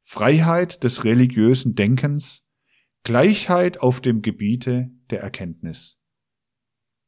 Freiheit 0.03 0.85
des 0.85 1.05
religiösen 1.05 1.75
Denkens, 1.75 2.45
Gleichheit 3.05 3.81
auf 3.81 4.03
dem 4.03 4.21
Gebiete 4.21 4.91
der 5.09 5.23
Erkenntnis. 5.23 5.99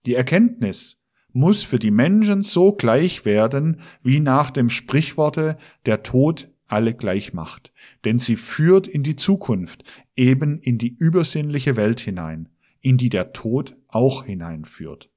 Die 0.07 0.15
Erkenntnis 0.15 0.99
muss 1.33 1.63
für 1.63 1.79
die 1.79 1.91
Menschen 1.91 2.41
so 2.41 2.73
gleich 2.73 3.27
werden, 3.27 3.83
wie 4.03 4.21
nach 4.21 4.51
dem 4.51 4.71
Sprichworte 4.71 5.59
der 5.85 6.03
Tod 6.03 6.49
alle 6.73 6.95
gleich 6.95 7.35
macht, 7.35 7.73
denn 8.05 8.19
sie 8.19 8.37
führt 8.37 8.89
in 8.89 9.03
die 9.03 9.17
Zukunft, 9.17 9.85
eben 10.17 10.61
in 10.61 10.79
die 10.79 10.89
übersinnliche 10.89 11.77
Welt 11.77 12.01
hinein, 12.01 12.49
in 12.81 12.99
die 12.99 13.09
der 13.09 13.33
Tod 13.33 13.77
auch 13.89 14.25
hineinführt. 14.25 15.11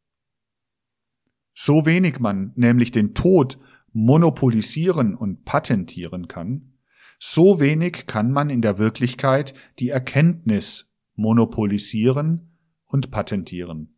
So 1.53 1.85
wenig 1.85 2.19
man 2.19 2.51
nämlich 2.55 2.91
den 2.91 3.13
Tod 3.13 3.57
monopolisieren 3.93 5.15
und 5.15 5.45
patentieren 5.45 6.27
kann, 6.27 6.73
so 7.19 7.59
wenig 7.59 8.07
kann 8.07 8.31
man 8.31 8.49
in 8.49 8.61
der 8.61 8.77
Wirklichkeit 8.77 9.53
die 9.79 9.89
Erkenntnis 9.89 10.91
monopolisieren 11.15 12.57
und 12.85 13.09
patentieren. 13.09 13.95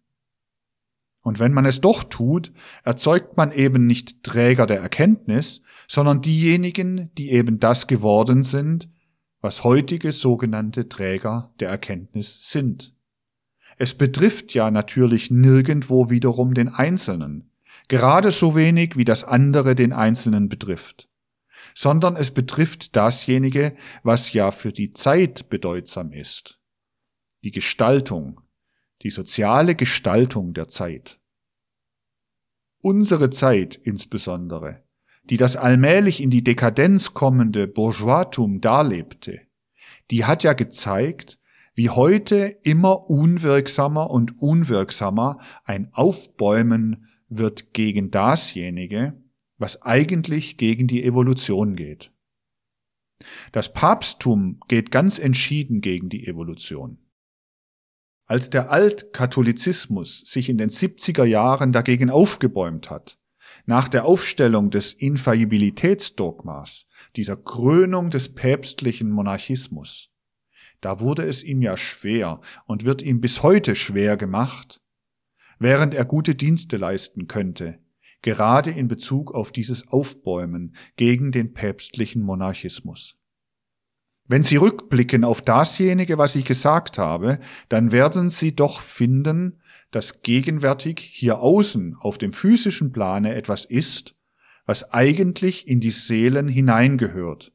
Und 1.22 1.40
wenn 1.40 1.52
man 1.52 1.66
es 1.66 1.82
doch 1.82 2.04
tut, 2.06 2.54
erzeugt 2.84 3.36
man 3.36 3.52
eben 3.52 3.86
nicht 3.86 4.24
Träger 4.24 4.66
der 4.66 4.80
Erkenntnis, 4.80 5.62
sondern 5.88 6.22
diejenigen, 6.22 7.14
die 7.16 7.32
eben 7.32 7.60
das 7.60 7.88
geworden 7.88 8.44
sind, 8.44 8.90
was 9.48 9.64
heutige 9.64 10.12
sogenannte 10.12 10.90
Träger 10.90 11.54
der 11.62 11.70
Erkenntnis 11.70 12.50
sind. 12.50 12.94
Es 13.78 13.94
betrifft 13.94 14.54
ja 14.54 14.72
natürlich 14.72 15.32
nirgendwo 15.32 16.10
wiederum 16.10 16.54
den 16.54 16.68
Einzelnen, 16.68 17.50
gerade 17.88 18.32
so 18.32 18.58
wenig 18.58 18.98
wie 18.98 19.06
das 19.06 19.24
andere 19.24 19.74
den 19.74 19.94
Einzelnen 19.94 20.50
betrifft, 20.50 21.08
sondern 21.74 22.18
es 22.18 22.32
betrifft 22.32 22.98
dasjenige, 22.98 23.74
was 24.04 24.34
ja 24.34 24.52
für 24.52 24.74
die 24.74 24.92
Zeit 24.92 25.48
bedeutsam 25.48 26.12
ist, 26.12 26.60
die 27.46 27.52
Gestaltung, 27.52 28.42
die 29.02 29.12
soziale 29.12 29.76
Gestaltung 29.76 30.54
der 30.54 30.68
Zeit. 30.68 31.22
Unsere 32.82 33.30
Zeit 33.30 33.76
insbesondere, 33.76 34.84
die 35.30 35.38
das 35.38 35.56
allmählich 35.56 36.22
in 36.22 36.30
die 36.30 36.44
Dekadenz 36.44 37.14
kommende 37.14 37.68
Bourgeoistum 37.68 38.62
darlebte, 38.62 39.42
die 40.12 40.26
hat 40.26 40.44
ja 40.44 40.54
gezeigt, 40.54 41.40
wie 41.76 41.90
heute 41.90 42.58
immer 42.64 43.10
unwirksamer 43.10 44.10
und 44.10 44.42
unwirksamer 44.42 45.40
ein 45.64 45.90
Aufbäumen 45.94 47.08
wird 47.30 47.74
gegen 47.74 48.10
dasjenige, 48.10 49.14
was 49.58 49.82
eigentlich 49.82 50.58
gegen 50.58 50.88
die 50.88 51.04
Evolution 51.04 51.76
geht. 51.76 52.12
Das 53.52 53.74
Papsttum 53.74 54.60
geht 54.68 54.92
ganz 54.92 55.20
entschieden 55.20 55.82
gegen 55.82 56.10
die 56.10 56.26
Evolution. 56.28 56.98
Als 58.26 58.50
der 58.50 58.72
Altkatholizismus 58.72 60.22
sich 60.22 60.50
in 60.50 60.58
den 60.58 60.70
70er 60.70 61.24
Jahren 61.26 61.72
dagegen 61.72 62.10
aufgebäumt 62.10 62.90
hat, 62.90 63.18
nach 63.68 63.88
der 63.88 64.06
Aufstellung 64.06 64.72
des 64.72 64.94
Infallibilitätsdogmas, 64.94 66.88
dieser 67.16 67.36
Krönung 67.38 68.10
des 68.10 68.34
päpstlichen 68.34 69.12
Monarchismus, 69.12 70.10
da 70.82 71.00
wurde 71.00 71.24
es 71.24 71.44
ihm 71.44 71.62
ja 71.62 71.76
schwer 71.76 72.40
und 72.66 72.86
wird 72.86 73.02
ihm 73.02 73.20
bis 73.20 73.44
heute 73.44 73.76
schwer 73.76 74.16
gemacht, 74.16 74.82
während 75.60 75.94
er 75.94 76.06
gute 76.06 76.34
Dienste 76.34 76.78
leisten 76.78 77.28
könnte, 77.28 77.80
gerade 78.22 78.72
in 78.72 78.88
Bezug 78.88 79.34
auf 79.34 79.52
dieses 79.52 79.88
Aufbäumen 79.90 80.76
gegen 80.96 81.32
den 81.32 81.54
päpstlichen 81.54 82.22
Monarchismus. 82.22 83.18
Wenn 84.30 84.44
Sie 84.44 84.58
rückblicken 84.58 85.24
auf 85.24 85.42
dasjenige, 85.42 86.18
was 86.18 86.36
ich 86.36 86.46
gesagt 86.46 86.98
habe, 86.98 87.40
dann 87.70 87.92
werden 87.92 88.30
Sie 88.30 88.56
doch 88.56 88.82
finden, 88.82 89.62
dass 89.92 90.22
gegenwärtig 90.22 91.00
hier 91.00 91.40
außen 91.40 91.96
auf 92.00 92.18
dem 92.18 92.34
physischen 92.34 92.92
Plane 92.92 93.36
etwas 93.36 93.66
ist, 93.66 94.16
was 94.66 94.92
eigentlich 94.92 95.68
in 95.68 95.80
die 95.80 95.92
Seelen 95.92 96.48
hineingehört 96.48 97.54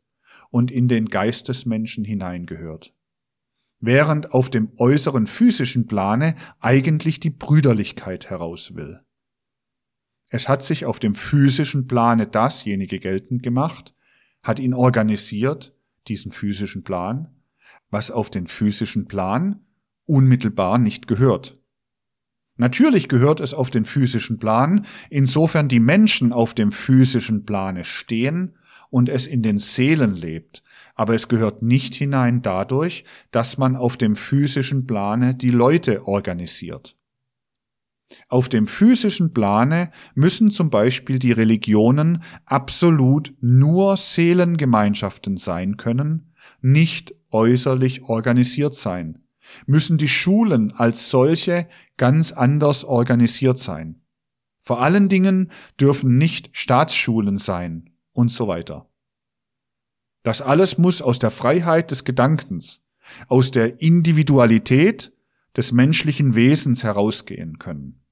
und 0.50 0.70
in 0.70 0.88
den 0.88 1.06
Geist 1.06 1.48
des 1.48 1.66
Menschen 1.66 2.04
hineingehört. 2.04 2.94
Während 3.80 4.32
auf 4.32 4.48
dem 4.48 4.72
äußeren 4.76 5.26
physischen 5.26 5.86
Plane 5.86 6.36
eigentlich 6.60 7.20
die 7.20 7.30
Brüderlichkeit 7.30 8.30
heraus 8.30 8.74
will. 8.74 9.00
Es 10.30 10.48
hat 10.48 10.62
sich 10.62 10.86
auf 10.86 10.98
dem 10.98 11.14
physischen 11.14 11.86
Plane 11.86 12.26
dasjenige 12.26 12.98
geltend 13.00 13.42
gemacht, 13.42 13.94
hat 14.42 14.58
ihn 14.58 14.72
organisiert, 14.72 15.76
diesen 16.08 16.32
physischen 16.32 16.82
Plan, 16.82 17.42
was 17.90 18.10
auf 18.10 18.30
den 18.30 18.46
physischen 18.46 19.06
Plan 19.06 19.66
unmittelbar 20.06 20.78
nicht 20.78 21.06
gehört. 21.06 21.61
Natürlich 22.56 23.08
gehört 23.08 23.40
es 23.40 23.54
auf 23.54 23.70
den 23.70 23.84
physischen 23.84 24.38
Plan, 24.38 24.86
insofern 25.10 25.68
die 25.68 25.80
Menschen 25.80 26.32
auf 26.32 26.54
dem 26.54 26.70
physischen 26.70 27.44
Plane 27.44 27.84
stehen 27.84 28.56
und 28.90 29.08
es 29.08 29.26
in 29.26 29.42
den 29.42 29.58
Seelen 29.58 30.14
lebt, 30.14 30.62
aber 30.94 31.14
es 31.14 31.28
gehört 31.28 31.62
nicht 31.62 31.94
hinein 31.94 32.42
dadurch, 32.42 33.04
dass 33.30 33.56
man 33.56 33.74
auf 33.74 33.96
dem 33.96 34.16
physischen 34.16 34.86
Plane 34.86 35.34
die 35.34 35.50
Leute 35.50 36.06
organisiert. 36.06 36.96
Auf 38.28 38.50
dem 38.50 38.66
physischen 38.66 39.32
Plane 39.32 39.90
müssen 40.14 40.50
zum 40.50 40.68
Beispiel 40.68 41.18
die 41.18 41.32
Religionen 41.32 42.22
absolut 42.44 43.32
nur 43.40 43.96
Seelengemeinschaften 43.96 45.38
sein 45.38 45.78
können, 45.78 46.34
nicht 46.60 47.14
äußerlich 47.30 48.02
organisiert 48.02 48.74
sein, 48.74 49.20
müssen 49.66 49.98
die 49.98 50.08
Schulen 50.08 50.72
als 50.72 51.10
solche 51.10 51.68
ganz 51.96 52.32
anders 52.32 52.84
organisiert 52.84 53.58
sein. 53.58 54.02
Vor 54.62 54.80
allen 54.80 55.08
Dingen 55.08 55.50
dürfen 55.80 56.18
nicht 56.18 56.50
Staatsschulen 56.52 57.38
sein 57.38 57.90
und 58.12 58.30
so 58.30 58.48
weiter. 58.48 58.88
Das 60.22 60.40
alles 60.40 60.78
muss 60.78 61.02
aus 61.02 61.18
der 61.18 61.30
Freiheit 61.30 61.90
des 61.90 62.04
Gedankens, 62.04 62.80
aus 63.26 63.50
der 63.50 63.80
Individualität 63.80 65.12
des 65.56 65.72
menschlichen 65.72 66.34
Wesens 66.34 66.84
herausgehen 66.84 67.58
können. 67.58 68.02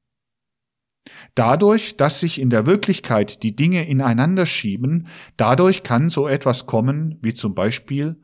Dadurch, 1.35 1.97
dass 1.97 2.21
sich 2.21 2.41
in 2.41 2.51
der 2.51 2.67
Wirklichkeit 2.67 3.43
die 3.43 3.57
Dinge 3.57 3.87
ineinander 3.89 4.45
schieben, 4.47 5.07
dadurch 5.37 5.83
kann 5.83 6.11
so 6.11 6.29
etwas 6.29 6.67
kommen, 6.67 7.19
wie 7.23 7.33
zum 7.33 7.55
Beispiel, 7.55 8.21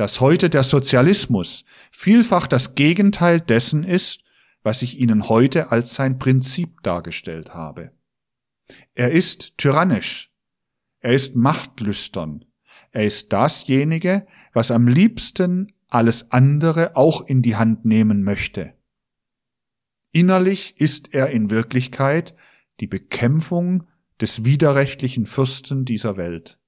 dass 0.00 0.18
heute 0.22 0.48
der 0.48 0.62
Sozialismus 0.62 1.66
vielfach 1.90 2.46
das 2.46 2.74
Gegenteil 2.74 3.38
dessen 3.38 3.84
ist, 3.84 4.24
was 4.62 4.80
ich 4.80 4.98
Ihnen 4.98 5.28
heute 5.28 5.70
als 5.72 5.92
sein 5.92 6.18
Prinzip 6.18 6.82
dargestellt 6.82 7.52
habe. 7.52 7.92
Er 8.94 9.10
ist 9.10 9.58
tyrannisch, 9.58 10.32
er 11.00 11.12
ist 11.12 11.36
machtlüstern, 11.36 12.46
er 12.92 13.04
ist 13.04 13.30
dasjenige, 13.34 14.26
was 14.54 14.70
am 14.70 14.88
liebsten 14.88 15.74
alles 15.88 16.30
andere 16.30 16.96
auch 16.96 17.26
in 17.26 17.42
die 17.42 17.56
Hand 17.56 17.84
nehmen 17.84 18.22
möchte. 18.22 18.72
Innerlich 20.12 20.80
ist 20.80 21.12
er 21.12 21.28
in 21.28 21.50
Wirklichkeit 21.50 22.34
die 22.80 22.86
Bekämpfung 22.86 23.86
des 24.18 24.46
widerrechtlichen 24.46 25.26
Fürsten 25.26 25.84
dieser 25.84 26.16
Welt. 26.16 26.59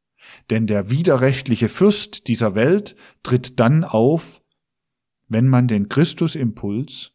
Denn 0.50 0.66
der 0.66 0.90
widerrechtliche 0.90 1.68
Fürst 1.68 2.28
dieser 2.28 2.54
Welt 2.54 2.96
tritt 3.22 3.58
dann 3.60 3.84
auf, 3.84 4.42
wenn 5.28 5.48
man 5.48 5.68
den 5.68 5.88
Christusimpuls 5.88 7.12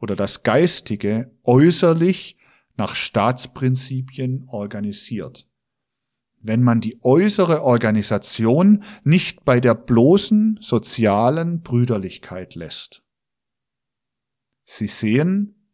oder 0.00 0.16
das 0.16 0.42
Geistige 0.42 1.30
äußerlich 1.44 2.38
nach 2.76 2.94
Staatsprinzipien 2.94 4.44
organisiert. 4.48 5.46
Wenn 6.40 6.62
man 6.62 6.80
die 6.80 6.98
äußere 7.02 7.62
Organisation 7.62 8.82
nicht 9.04 9.44
bei 9.44 9.60
der 9.60 9.74
bloßen 9.74 10.58
sozialen 10.62 11.60
Brüderlichkeit 11.60 12.54
lässt. 12.54 13.02
Sie 14.64 14.86
sehen, 14.86 15.68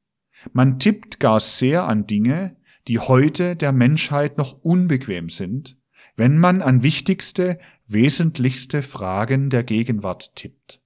man 0.53 0.81
tippt 0.81 1.21
gar 1.21 1.39
sehr 1.39 1.87
an 1.87 2.07
Dinge, 2.07 2.57
die 2.89 2.99
heute 2.99 3.55
der 3.55 3.73
Menschheit 3.73 4.39
noch 4.39 4.61
unbequem 4.63 5.29
sind, 5.29 5.77
wenn 6.17 6.39
man 6.39 6.63
an 6.63 6.83
wichtigste, 6.83 7.59
wesentlichste 7.87 8.83
Fragen 8.83 9.51
der 9.51 9.63
Gegenwart 9.63 10.35
tippt. 10.35 10.81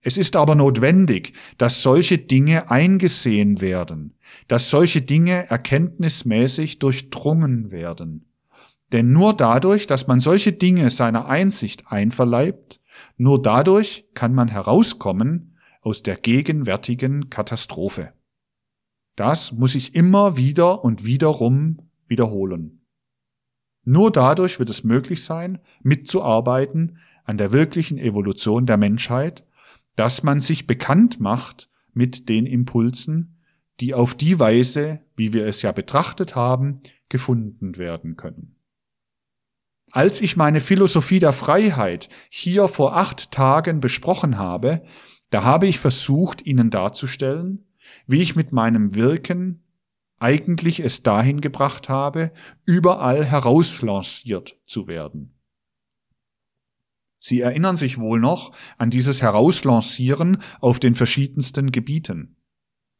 Es 0.00 0.16
ist 0.16 0.36
aber 0.36 0.54
notwendig, 0.54 1.32
dass 1.58 1.82
solche 1.82 2.18
Dinge 2.18 2.70
eingesehen 2.70 3.60
werden, 3.60 4.14
dass 4.46 4.70
solche 4.70 5.02
Dinge 5.02 5.50
erkenntnismäßig 5.50 6.78
durchdrungen 6.78 7.72
werden. 7.72 8.26
Denn 8.92 9.10
nur 9.10 9.34
dadurch, 9.34 9.88
dass 9.88 10.06
man 10.06 10.20
solche 10.20 10.52
Dinge 10.52 10.90
seiner 10.90 11.26
Einsicht 11.26 11.88
einverleibt, 11.88 12.80
nur 13.16 13.42
dadurch 13.42 14.04
kann 14.14 14.32
man 14.32 14.46
herauskommen 14.46 15.56
aus 15.80 16.04
der 16.04 16.16
gegenwärtigen 16.16 17.28
Katastrophe. 17.28 18.12
Das 19.16 19.52
muss 19.52 19.74
ich 19.74 19.94
immer 19.94 20.36
wieder 20.36 20.84
und 20.84 21.04
wiederum 21.04 21.78
wiederholen. 22.06 22.75
Nur 23.88 24.10
dadurch 24.10 24.58
wird 24.58 24.68
es 24.68 24.82
möglich 24.82 25.22
sein, 25.22 25.60
mitzuarbeiten 25.80 26.98
an 27.24 27.38
der 27.38 27.52
wirklichen 27.52 27.98
Evolution 27.98 28.66
der 28.66 28.76
Menschheit, 28.76 29.44
dass 29.94 30.24
man 30.24 30.40
sich 30.40 30.66
bekannt 30.66 31.20
macht 31.20 31.70
mit 31.94 32.28
den 32.28 32.46
Impulsen, 32.46 33.38
die 33.78 33.94
auf 33.94 34.14
die 34.14 34.40
Weise, 34.40 35.00
wie 35.14 35.32
wir 35.32 35.46
es 35.46 35.62
ja 35.62 35.70
betrachtet 35.70 36.34
haben, 36.34 36.80
gefunden 37.08 37.76
werden 37.76 38.16
können. 38.16 38.56
Als 39.92 40.20
ich 40.20 40.36
meine 40.36 40.60
Philosophie 40.60 41.20
der 41.20 41.32
Freiheit 41.32 42.08
hier 42.28 42.66
vor 42.66 42.96
acht 42.96 43.30
Tagen 43.30 43.80
besprochen 43.80 44.36
habe, 44.36 44.82
da 45.30 45.44
habe 45.44 45.68
ich 45.68 45.78
versucht, 45.78 46.44
Ihnen 46.44 46.70
darzustellen, 46.70 47.68
wie 48.08 48.20
ich 48.20 48.34
mit 48.34 48.50
meinem 48.50 48.96
Wirken 48.96 49.62
eigentlich 50.18 50.80
es 50.80 51.02
dahin 51.02 51.40
gebracht 51.40 51.88
habe, 51.88 52.32
überall 52.64 53.24
herauslanciert 53.24 54.56
zu 54.66 54.86
werden. 54.86 55.32
Sie 57.18 57.40
erinnern 57.40 57.76
sich 57.76 57.98
wohl 57.98 58.20
noch 58.20 58.52
an 58.78 58.90
dieses 58.90 59.20
Herauslancieren 59.20 60.42
auf 60.60 60.78
den 60.78 60.94
verschiedensten 60.94 61.72
Gebieten. 61.72 62.36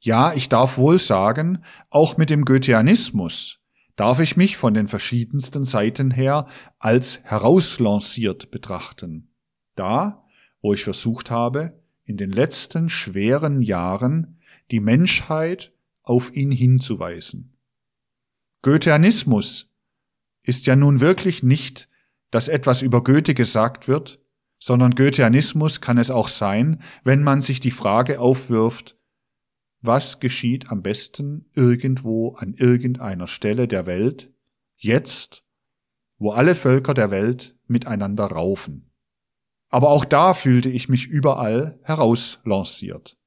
Ja, 0.00 0.34
ich 0.34 0.48
darf 0.48 0.78
wohl 0.78 0.98
sagen, 0.98 1.62
auch 1.90 2.16
mit 2.16 2.30
dem 2.30 2.44
Goetheanismus 2.44 3.60
darf 3.94 4.20
ich 4.20 4.36
mich 4.36 4.56
von 4.56 4.74
den 4.74 4.88
verschiedensten 4.88 5.64
Seiten 5.64 6.10
her 6.10 6.46
als 6.78 7.20
herauslanciert 7.24 8.50
betrachten. 8.50 9.32
Da, 9.74 10.24
wo 10.60 10.74
ich 10.74 10.84
versucht 10.84 11.30
habe, 11.30 11.80
in 12.04 12.16
den 12.16 12.30
letzten 12.30 12.88
schweren 12.88 13.62
Jahren 13.62 14.40
die 14.70 14.80
Menschheit 14.80 15.72
auf 16.06 16.34
ihn 16.34 16.50
hinzuweisen. 16.50 17.58
Goetheanismus 18.62 19.70
ist 20.44 20.66
ja 20.66 20.76
nun 20.76 21.00
wirklich 21.00 21.42
nicht, 21.42 21.88
dass 22.30 22.48
etwas 22.48 22.80
über 22.80 23.04
Goethe 23.04 23.34
gesagt 23.34 23.88
wird, 23.88 24.20
sondern 24.58 24.94
Goetheanismus 24.94 25.80
kann 25.80 25.98
es 25.98 26.10
auch 26.10 26.28
sein, 26.28 26.82
wenn 27.04 27.22
man 27.22 27.42
sich 27.42 27.60
die 27.60 27.70
Frage 27.70 28.20
aufwirft, 28.20 28.96
was 29.80 30.20
geschieht 30.20 30.70
am 30.70 30.82
besten 30.82 31.50
irgendwo 31.54 32.34
an 32.36 32.54
irgendeiner 32.54 33.26
Stelle 33.26 33.68
der 33.68 33.86
Welt, 33.86 34.32
jetzt, 34.76 35.44
wo 36.18 36.30
alle 36.30 36.54
Völker 36.54 36.94
der 36.94 37.10
Welt 37.10 37.56
miteinander 37.66 38.24
raufen. 38.24 38.90
Aber 39.68 39.90
auch 39.90 40.04
da 40.04 40.32
fühlte 40.34 40.70
ich 40.70 40.88
mich 40.88 41.06
überall 41.06 41.78
herauslanciert. 41.82 43.18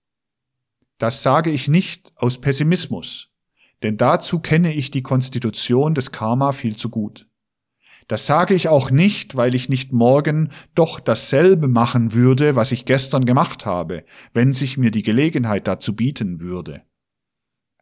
Das 1.00 1.24
sage 1.24 1.50
ich 1.50 1.70
nicht 1.70 2.12
aus 2.18 2.40
Pessimismus, 2.40 3.30
denn 3.84 3.98
dazu 3.98 4.40
kenne 4.40 4.74
ich 4.74 4.92
die 4.92 5.02
Konstitution 5.02 5.96
des 5.96 6.12
Karma 6.12 6.52
viel 6.52 6.76
zu 6.76 6.90
gut. 6.90 7.26
Das 8.10 8.26
sage 8.26 8.54
ich 8.54 8.68
auch 8.68 8.92
nicht, 8.92 9.36
weil 9.36 9.56
ich 9.56 9.70
nicht 9.70 9.94
morgen 9.94 10.52
doch 10.76 11.00
dasselbe 11.00 11.68
machen 11.68 12.14
würde, 12.14 12.56
was 12.56 12.72
ich 12.72 12.86
gestern 12.86 13.24
gemacht 13.24 13.66
habe, 13.66 14.04
wenn 14.34 14.52
sich 14.52 14.78
mir 14.78 14.92
die 14.92 15.04
Gelegenheit 15.04 15.68
dazu 15.68 15.96
bieten 15.96 16.42
würde. 16.42 16.82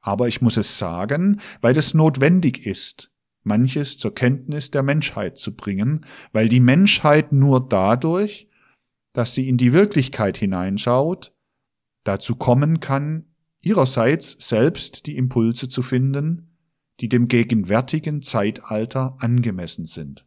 Aber 0.01 0.27
ich 0.27 0.41
muss 0.41 0.57
es 0.57 0.77
sagen, 0.77 1.41
weil 1.61 1.75
es 1.77 1.93
notwendig 1.93 2.65
ist, 2.67 3.09
manches 3.43 3.97
zur 3.97 4.13
Kenntnis 4.13 4.69
der 4.69 4.83
Menschheit 4.83 5.37
zu 5.39 5.55
bringen, 5.55 6.05
weil 6.33 6.49
die 6.49 6.59
Menschheit 6.59 7.31
nur 7.31 7.67
dadurch, 7.67 8.47
dass 9.13 9.33
sie 9.33 9.49
in 9.49 9.57
die 9.57 9.73
Wirklichkeit 9.73 10.37
hineinschaut, 10.37 11.33
dazu 12.07 12.35
kommen 12.35 12.79
kann, 12.79 13.25
ihrerseits 13.61 14.37
selbst 14.47 15.05
die 15.05 15.17
Impulse 15.17 15.69
zu 15.69 15.81
finden, 15.81 16.57
die 16.99 17.09
dem 17.09 17.27
gegenwärtigen 17.27 18.21
Zeitalter 18.21 19.17
angemessen 19.19 19.85
sind. 19.85 20.25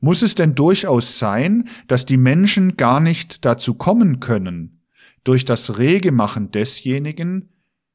Muss 0.00 0.22
es 0.22 0.34
denn 0.34 0.54
durchaus 0.54 1.18
sein, 1.18 1.68
dass 1.88 2.04
die 2.04 2.18
Menschen 2.18 2.76
gar 2.76 3.00
nicht 3.00 3.44
dazu 3.44 3.74
kommen 3.74 4.20
können, 4.20 4.82
durch 5.24 5.44
das 5.44 5.78
rege 5.78 6.12
Machen 6.12 6.50
desjenigen, 6.50 7.50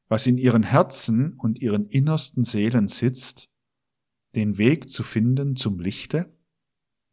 was 0.08 0.28
in 0.28 0.38
ihren 0.38 0.64
Herzen 0.64 1.34
und 1.34 1.60
ihren 1.60 1.88
innersten 1.88 2.44
Seelen 2.44 2.88
sitzt, 2.88 3.50
den 4.36 4.58
Weg 4.58 4.90
zu 4.90 5.04
finden 5.04 5.56
zum 5.56 5.80
Lichte? 5.80 6.34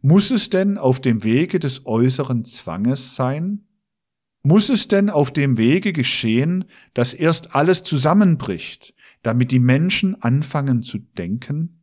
Muss 0.00 0.30
es 0.30 0.50
denn 0.50 0.78
auf 0.78 1.00
dem 1.00 1.22
Wege 1.22 1.58
des 1.58 1.86
äußeren 1.86 2.44
Zwanges 2.44 3.14
sein, 3.14 3.66
muss 4.42 4.68
es 4.68 4.88
denn 4.88 5.08
auf 5.08 5.32
dem 5.32 5.56
Wege 5.56 5.92
geschehen, 5.92 6.64
dass 6.94 7.14
erst 7.14 7.54
alles 7.54 7.82
zusammenbricht, 7.82 8.94
damit 9.22 9.50
die 9.50 9.60
Menschen 9.60 10.20
anfangen 10.20 10.82
zu 10.82 10.98
denken? 10.98 11.80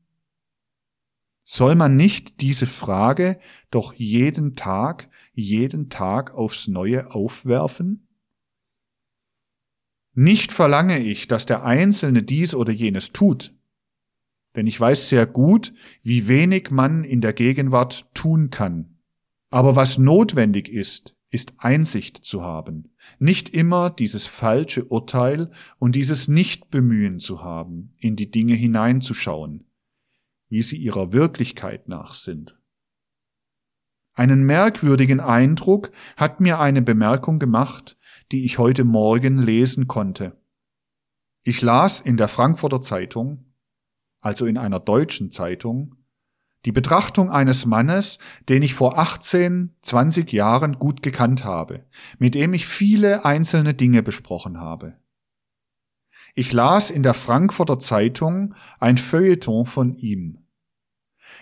Soll 1.44 1.76
man 1.76 1.95
nicht 1.95 2.41
diese 2.41 2.68
Frage 2.68 3.40
doch 3.72 3.94
jeden 3.94 4.56
Tag, 4.56 5.10
jeden 5.34 5.90
Tag 5.90 6.34
aufs 6.34 6.68
Neue 6.68 7.11
aufwerfen? 7.14 8.07
Nicht 10.14 10.52
verlange 10.52 10.99
ich, 10.99 11.27
dass 11.27 11.45
der 11.45 11.64
Einzelne 11.64 12.23
dies 12.23 12.53
oder 12.53 12.73
jenes 12.73 13.14
tut, 13.14 13.56
denn 14.56 14.68
ich 14.68 14.80
weiß 14.80 15.10
sehr 15.10 15.26
gut, 15.26 15.73
wie 16.03 16.27
wenig 16.27 16.72
man 16.72 17.03
in 17.03 17.22
der 17.22 17.34
Gegenwart 17.34 18.14
tun 18.14 18.49
kann. 18.49 18.98
Aber 19.49 19.76
was 19.76 19.98
notwendig 19.98 20.69
ist, 20.69 21.15
ist 21.31 21.53
Einsicht 21.57 22.18
zu 22.18 22.41
haben, 22.41 22.91
nicht 23.19 23.49
immer 23.49 23.89
dieses 23.89 24.26
falsche 24.26 24.85
Urteil 24.85 25.51
und 25.77 25.95
dieses 25.95 26.27
Nichtbemühen 26.27 27.19
zu 27.19 27.43
haben, 27.43 27.93
in 27.97 28.15
die 28.15 28.31
Dinge 28.31 28.56
hineinzuschauen, 28.56 29.65
wie 30.49 30.64
sie 30.64 30.77
ihrer 30.77 31.14
Wirklichkeit 31.14 31.88
nach 31.88 32.15
sind. 32.15 32.60
Einen 34.14 34.43
merkwürdigen 34.43 35.19
Eindruck 35.19 35.91
hat 36.18 36.41
mir 36.41 36.60
eine 36.60 36.81
Bemerkung 36.81 37.39
gemacht, 37.39 37.97
die 38.31 38.43
ich 38.43 38.57
heute 38.57 38.84
Morgen 38.84 39.38
lesen 39.38 39.88
konnte. 39.88 40.35
Ich 41.43 41.61
las 41.61 42.01
in 42.01 42.18
der 42.18 42.27
Frankfurter 42.27 42.81
Zeitung, 42.81 43.53
also 44.19 44.45
in 44.45 44.57
einer 44.57 44.80
deutschen 44.80 45.31
Zeitung, 45.31 45.99
die 46.65 46.72
Betrachtung 46.72 47.30
eines 47.30 47.65
Mannes, 47.65 48.19
den 48.49 48.64
ich 48.64 48.73
vor 48.73 48.98
18, 48.98 49.76
20 49.81 50.31
Jahren 50.34 50.77
gut 50.77 51.02
gekannt 51.02 51.45
habe, 51.45 51.86
mit 52.18 52.36
dem 52.36 52.53
ich 52.53 52.68
viele 52.68 53.26
einzelne 53.26 53.73
Dinge 53.73 54.03
besprochen 54.03 54.60
habe. 54.60 54.98
Ich 56.36 56.53
las 56.53 56.91
in 56.91 57.03
der 57.03 57.14
Frankfurter 57.14 57.80
Zeitung 57.80 58.53
ein 58.80 58.98
Feuilleton 58.98 59.65
von 59.65 59.95
ihm. 59.95 60.45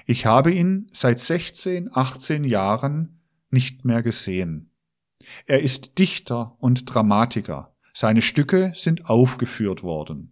Ich 0.05 0.25
habe 0.25 0.53
ihn 0.53 0.87
seit 0.91 1.19
16, 1.19 1.89
18 1.93 2.43
Jahren 2.43 3.21
nicht 3.49 3.85
mehr 3.85 4.03
gesehen. 4.03 4.71
Er 5.45 5.61
ist 5.61 5.99
Dichter 5.99 6.55
und 6.59 6.85
Dramatiker. 6.85 7.75
Seine 7.93 8.21
Stücke 8.21 8.71
sind 8.75 9.09
aufgeführt 9.09 9.83
worden. 9.83 10.31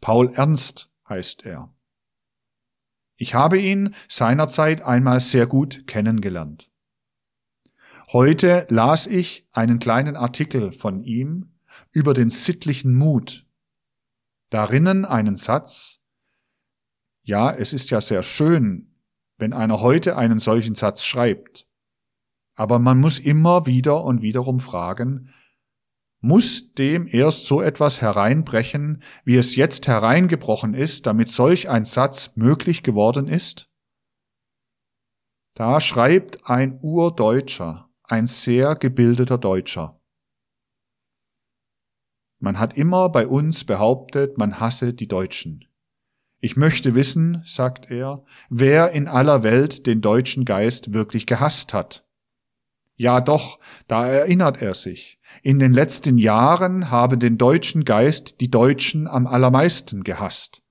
Paul 0.00 0.32
Ernst 0.34 0.92
heißt 1.08 1.44
er. 1.44 1.73
Ich 3.16 3.34
habe 3.34 3.58
ihn 3.58 3.94
seinerzeit 4.08 4.82
einmal 4.82 5.20
sehr 5.20 5.46
gut 5.46 5.86
kennengelernt. 5.86 6.70
Heute 8.12 8.66
las 8.68 9.06
ich 9.06 9.48
einen 9.52 9.78
kleinen 9.78 10.16
Artikel 10.16 10.72
von 10.72 11.02
ihm 11.02 11.54
über 11.92 12.12
den 12.12 12.30
sittlichen 12.30 12.94
Mut. 12.94 13.46
Darinnen 14.50 15.04
einen 15.04 15.36
Satz, 15.36 16.00
ja, 17.22 17.52
es 17.52 17.72
ist 17.72 17.90
ja 17.90 18.00
sehr 18.00 18.22
schön, 18.22 18.94
wenn 19.38 19.52
einer 19.52 19.80
heute 19.80 20.16
einen 20.16 20.38
solchen 20.38 20.74
Satz 20.74 21.02
schreibt. 21.04 21.66
Aber 22.54 22.78
man 22.78 23.00
muss 23.00 23.18
immer 23.18 23.66
wieder 23.66 24.04
und 24.04 24.22
wiederum 24.22 24.60
fragen, 24.60 25.32
muss 26.24 26.72
dem 26.72 27.06
erst 27.06 27.44
so 27.44 27.60
etwas 27.60 28.00
hereinbrechen, 28.00 29.02
wie 29.24 29.36
es 29.36 29.56
jetzt 29.56 29.86
hereingebrochen 29.86 30.72
ist, 30.72 31.04
damit 31.04 31.28
solch 31.28 31.68
ein 31.68 31.84
Satz 31.84 32.32
möglich 32.34 32.82
geworden 32.82 33.28
ist? 33.28 33.70
Da 35.54 35.82
schreibt 35.82 36.48
ein 36.48 36.78
Urdeutscher, 36.80 37.90
ein 38.04 38.26
sehr 38.26 38.74
gebildeter 38.74 39.36
Deutscher. 39.36 40.00
Man 42.38 42.58
hat 42.58 42.76
immer 42.76 43.10
bei 43.10 43.26
uns 43.26 43.64
behauptet, 43.64 44.38
man 44.38 44.58
hasse 44.58 44.94
die 44.94 45.08
Deutschen. 45.08 45.66
Ich 46.40 46.56
möchte 46.56 46.94
wissen, 46.94 47.42
sagt 47.44 47.90
er, 47.90 48.24
wer 48.48 48.92
in 48.92 49.08
aller 49.08 49.42
Welt 49.42 49.86
den 49.86 50.00
deutschen 50.00 50.46
Geist 50.46 50.94
wirklich 50.94 51.26
gehasst 51.26 51.74
hat. 51.74 52.04
Ja 52.96 53.20
doch, 53.20 53.58
da 53.88 54.06
erinnert 54.06 54.62
er 54.62 54.74
sich. 54.74 55.20
In 55.42 55.58
den 55.58 55.72
letzten 55.72 56.18
Jahren 56.18 56.90
haben 56.90 57.20
den 57.20 57.38
deutschen 57.38 57.84
Geist 57.84 58.40
die 58.40 58.50
Deutschen 58.50 59.06
am 59.06 59.26
allermeisten 59.26 60.04
gehasst. 60.04 60.62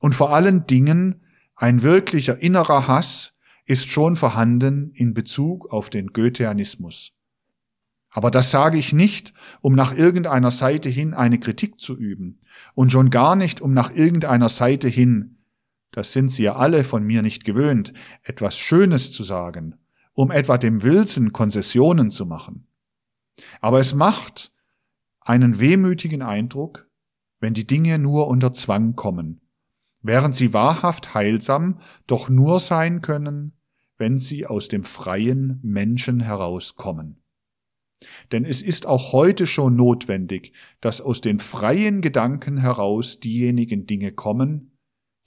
Und 0.00 0.14
vor 0.14 0.34
allen 0.34 0.66
Dingen 0.66 1.22
ein 1.56 1.82
wirklicher 1.82 2.40
innerer 2.40 2.88
Hass 2.88 3.34
ist 3.66 3.88
schon 3.90 4.16
vorhanden 4.16 4.90
in 4.94 5.14
Bezug 5.14 5.72
auf 5.72 5.90
den 5.90 6.08
Goetheanismus. 6.08 7.12
Aber 8.10 8.30
das 8.30 8.50
sage 8.50 8.78
ich 8.78 8.92
nicht, 8.92 9.32
um 9.60 9.74
nach 9.74 9.96
irgendeiner 9.96 10.50
Seite 10.50 10.88
hin 10.88 11.14
eine 11.14 11.38
Kritik 11.38 11.78
zu 11.78 11.96
üben 11.96 12.40
und 12.74 12.90
schon 12.90 13.10
gar 13.10 13.36
nicht, 13.36 13.60
um 13.60 13.72
nach 13.72 13.94
irgendeiner 13.94 14.48
Seite 14.48 14.88
hin, 14.88 15.36
das 15.92 16.12
sind 16.12 16.28
Sie 16.28 16.42
ja 16.42 16.56
alle 16.56 16.82
von 16.82 17.04
mir 17.04 17.22
nicht 17.22 17.44
gewöhnt, 17.44 17.92
etwas 18.22 18.58
Schönes 18.58 19.12
zu 19.12 19.22
sagen 19.22 19.76
um 20.20 20.30
etwa 20.30 20.58
dem 20.58 20.82
Wilson 20.82 21.32
Konzessionen 21.32 22.10
zu 22.10 22.26
machen. 22.26 22.66
Aber 23.60 23.80
es 23.80 23.94
macht 23.94 24.52
einen 25.20 25.60
wehmütigen 25.60 26.22
Eindruck, 26.22 26.88
wenn 27.40 27.54
die 27.54 27.66
Dinge 27.66 27.98
nur 27.98 28.28
unter 28.28 28.52
Zwang 28.52 28.96
kommen, 28.96 29.40
während 30.02 30.34
sie 30.34 30.52
wahrhaft 30.52 31.14
heilsam 31.14 31.80
doch 32.06 32.28
nur 32.28 32.60
sein 32.60 33.00
können, 33.02 33.52
wenn 33.96 34.18
sie 34.18 34.46
aus 34.46 34.68
dem 34.68 34.84
freien 34.84 35.60
Menschen 35.62 36.20
herauskommen. 36.20 37.22
Denn 38.32 38.44
es 38.44 38.62
ist 38.62 38.86
auch 38.86 39.12
heute 39.12 39.46
schon 39.46 39.76
notwendig, 39.76 40.52
dass 40.80 41.00
aus 41.00 41.20
den 41.20 41.38
freien 41.38 42.00
Gedanken 42.00 42.56
heraus 42.56 43.20
diejenigen 43.20 43.86
Dinge 43.86 44.12
kommen, 44.12 44.78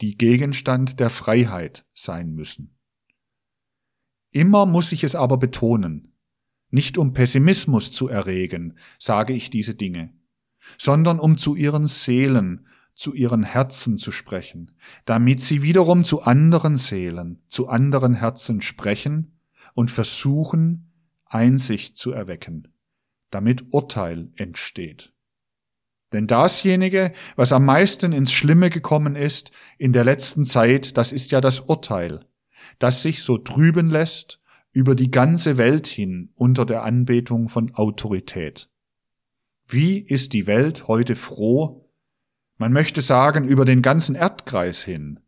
die 0.01 0.17
Gegenstand 0.17 0.99
der 0.99 1.11
Freiheit 1.11 1.85
sein 1.93 2.33
müssen. 2.33 2.75
Immer 4.31 4.65
muss 4.65 4.91
ich 4.91 5.03
es 5.03 5.15
aber 5.15 5.37
betonen. 5.37 6.12
Nicht 6.73 6.97
um 6.97 7.13
Pessimismus 7.13 7.91
zu 7.91 8.07
erregen, 8.07 8.73
sage 8.97 9.33
ich 9.33 9.51
diese 9.51 9.75
Dinge, 9.75 10.09
sondern 10.79 11.19
um 11.19 11.37
zu 11.37 11.53
ihren 11.55 11.85
Seelen, 11.85 12.65
zu 12.95 13.13
ihren 13.13 13.43
Herzen 13.43 13.99
zu 13.99 14.11
sprechen, 14.11 14.71
damit 15.05 15.39
sie 15.39 15.61
wiederum 15.61 16.03
zu 16.03 16.23
anderen 16.23 16.79
Seelen, 16.79 17.43
zu 17.47 17.67
anderen 17.67 18.15
Herzen 18.15 18.63
sprechen 18.63 19.37
und 19.75 19.91
versuchen, 19.91 20.91
Einsicht 21.25 21.95
zu 21.95 22.11
erwecken, 22.11 22.69
damit 23.29 23.65
Urteil 23.69 24.31
entsteht. 24.35 25.13
Denn 26.11 26.25
dasjenige, 26.25 27.13
was 27.35 27.53
am 27.53 27.65
meisten 27.65 28.13
ins 28.13 28.31
Schlimme 28.31 28.71
gekommen 28.71 29.15
ist 29.15 29.51
in 29.77 29.93
der 29.93 30.05
letzten 30.05 30.45
Zeit, 30.45 30.97
das 30.97 31.13
ist 31.13 31.29
ja 31.29 31.39
das 31.39 31.59
Urteil, 31.59 32.25
das 32.79 33.03
sich 33.03 33.21
so 33.21 33.37
trüben 33.37 33.91
lässt 33.91 34.39
über 34.73 34.95
die 34.95 35.11
ganze 35.11 35.57
Welt 35.57 35.87
hin 35.87 36.31
unter 36.35 36.65
der 36.65 36.83
Anbetung 36.83 37.47
von 37.47 37.73
Autorität. 37.75 38.69
Wie 39.67 39.99
ist 39.99 40.33
die 40.33 40.47
Welt 40.47 40.87
heute 40.87 41.15
froh, 41.15 41.89
man 42.57 42.73
möchte 42.73 43.01
sagen 43.01 43.47
über 43.47 43.65
den 43.65 43.81
ganzen 43.81 44.15
Erdkreis 44.15 44.83
hin, 44.83 45.19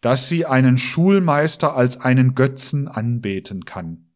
dass 0.00 0.28
sie 0.28 0.46
einen 0.46 0.78
Schulmeister 0.78 1.74
als 1.74 2.00
einen 2.00 2.34
Götzen 2.34 2.88
anbeten 2.88 3.64
kann. 3.64 4.10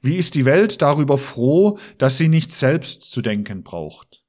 Wie 0.00 0.16
ist 0.16 0.34
die 0.34 0.44
Welt 0.44 0.82
darüber 0.82 1.18
froh, 1.18 1.78
dass 1.98 2.18
sie 2.18 2.28
nicht 2.28 2.52
selbst 2.52 3.02
zu 3.10 3.22
denken 3.22 3.62
braucht? 3.62 4.24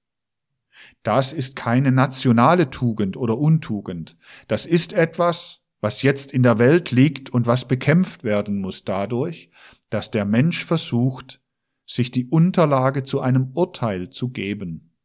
Das 1.03 1.34
ist 1.34 1.55
keine 1.55 1.91
nationale 1.91 2.69
Tugend 2.69 3.17
oder 3.17 3.38
Untugend. 3.38 4.17
Das 4.47 4.65
ist 4.65 4.93
etwas, 4.93 5.61
was 5.81 6.01
jetzt 6.01 6.31
in 6.31 6.41
der 6.41 6.57
Welt 6.57 6.91
liegt 6.91 7.30
und 7.30 7.45
was 7.45 7.67
bekämpft 7.67 8.23
werden 8.23 8.59
muss 8.59 8.85
dadurch, 8.85 9.51
dass 9.90 10.12
der 10.12 10.26
Mensch 10.26 10.66
versucht, 10.66 11.41
sich 11.86 12.12
die 12.12 12.28
Unterlage 12.28 13.03
zu 13.03 13.22
einem 13.22 13.52
Urteil 13.53 14.10
zu 14.10 14.30
geben. 14.30 14.98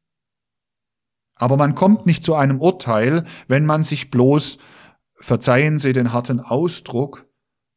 Aber 1.36 1.56
man 1.56 1.74
kommt 1.74 2.06
nicht 2.06 2.24
zu 2.24 2.34
einem 2.34 2.60
Urteil, 2.60 3.24
wenn 3.48 3.66
man 3.66 3.84
sich 3.84 4.10
bloß, 4.10 4.58
verzeihen 5.16 5.78
Sie 5.78 5.92
den 5.92 6.12
harten 6.12 6.40
Ausdruck, 6.40 7.26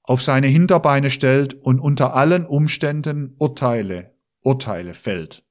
auf 0.03 0.21
seine 0.21 0.47
Hinterbeine 0.47 1.09
stellt 1.09 1.53
und 1.53 1.79
unter 1.79 2.13
allen 2.13 2.45
Umständen 2.45 3.35
Urteile, 3.39 4.15
Urteile 4.43 4.93
fällt. 4.93 5.45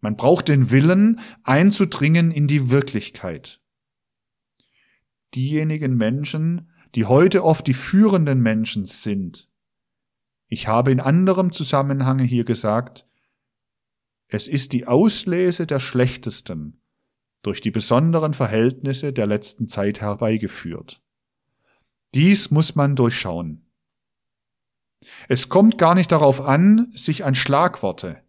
Man 0.00 0.16
braucht 0.16 0.48
den 0.48 0.70
Willen, 0.70 1.20
einzudringen 1.42 2.30
in 2.30 2.46
die 2.46 2.70
Wirklichkeit 2.70 3.60
diejenigen 5.34 5.96
Menschen, 5.96 6.70
die 6.94 7.04
heute 7.04 7.44
oft 7.44 7.66
die 7.66 7.74
führenden 7.74 8.40
Menschen 8.40 8.84
sind. 8.84 9.48
Ich 10.50 10.68
habe 10.68 10.92
in 10.92 11.00
anderem 11.00 11.50
Zusammenhang 11.52 12.18
hier 12.18 12.44
gesagt, 12.44 13.06
es 14.28 14.46
ist 14.46 14.74
die 14.74 14.86
Auslese 14.86 15.66
der 15.66 15.80
Schlechtesten 15.80 16.82
durch 17.42 17.62
die 17.62 17.70
besonderen 17.70 18.34
Verhältnisse 18.34 19.14
der 19.14 19.26
letzten 19.26 19.68
Zeit 19.68 20.02
herbeigeführt. 20.02 21.00
Dies 22.12 22.50
muss 22.50 22.74
man 22.74 22.96
durchschauen. 22.96 23.64
Es 25.28 25.48
kommt 25.48 25.78
gar 25.78 25.94
nicht 25.94 26.12
darauf 26.12 26.42
an, 26.42 26.92
sich 26.92 27.24
an 27.24 27.34
Schlagworte 27.34 28.22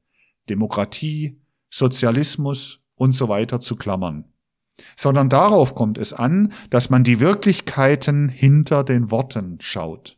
Demokratie, 0.50 1.42
Sozialismus 1.70 2.80
und 2.96 3.12
so 3.12 3.28
weiter 3.28 3.60
zu 3.60 3.76
klammern 3.76 4.32
sondern 4.96 5.30
darauf 5.30 5.76
kommt 5.76 5.98
es 5.98 6.14
an, 6.14 6.54
dass 6.70 6.90
man 6.90 7.04
die 7.04 7.20
Wirklichkeiten 7.20 8.30
hinter 8.30 8.84
den 8.84 9.12
Worten 9.12 9.58
schaut. 9.60 10.18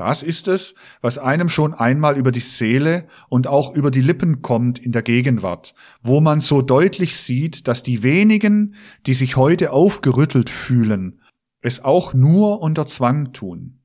Das 0.00 0.22
ist 0.22 0.48
es, 0.48 0.74
was 1.02 1.18
einem 1.18 1.50
schon 1.50 1.74
einmal 1.74 2.16
über 2.16 2.32
die 2.32 2.40
Seele 2.40 3.06
und 3.28 3.46
auch 3.46 3.74
über 3.74 3.90
die 3.90 4.00
Lippen 4.00 4.40
kommt 4.40 4.78
in 4.78 4.92
der 4.92 5.02
Gegenwart, 5.02 5.74
wo 6.02 6.22
man 6.22 6.40
so 6.40 6.62
deutlich 6.62 7.18
sieht, 7.18 7.68
dass 7.68 7.82
die 7.82 8.02
wenigen, 8.02 8.76
die 9.04 9.12
sich 9.12 9.36
heute 9.36 9.74
aufgerüttelt 9.74 10.48
fühlen, 10.48 11.20
es 11.60 11.84
auch 11.84 12.14
nur 12.14 12.62
unter 12.62 12.86
Zwang 12.86 13.34
tun, 13.34 13.82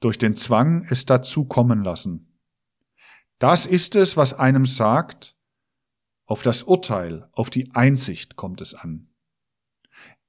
durch 0.00 0.18
den 0.18 0.34
Zwang 0.34 0.84
es 0.90 1.06
dazu 1.06 1.44
kommen 1.44 1.84
lassen. 1.84 2.36
Das 3.38 3.64
ist 3.64 3.94
es, 3.94 4.16
was 4.16 4.34
einem 4.34 4.66
sagt, 4.66 5.36
auf 6.26 6.42
das 6.42 6.64
Urteil, 6.64 7.28
auf 7.32 7.48
die 7.48 7.72
Einsicht 7.76 8.34
kommt 8.34 8.60
es 8.60 8.74
an. 8.74 9.06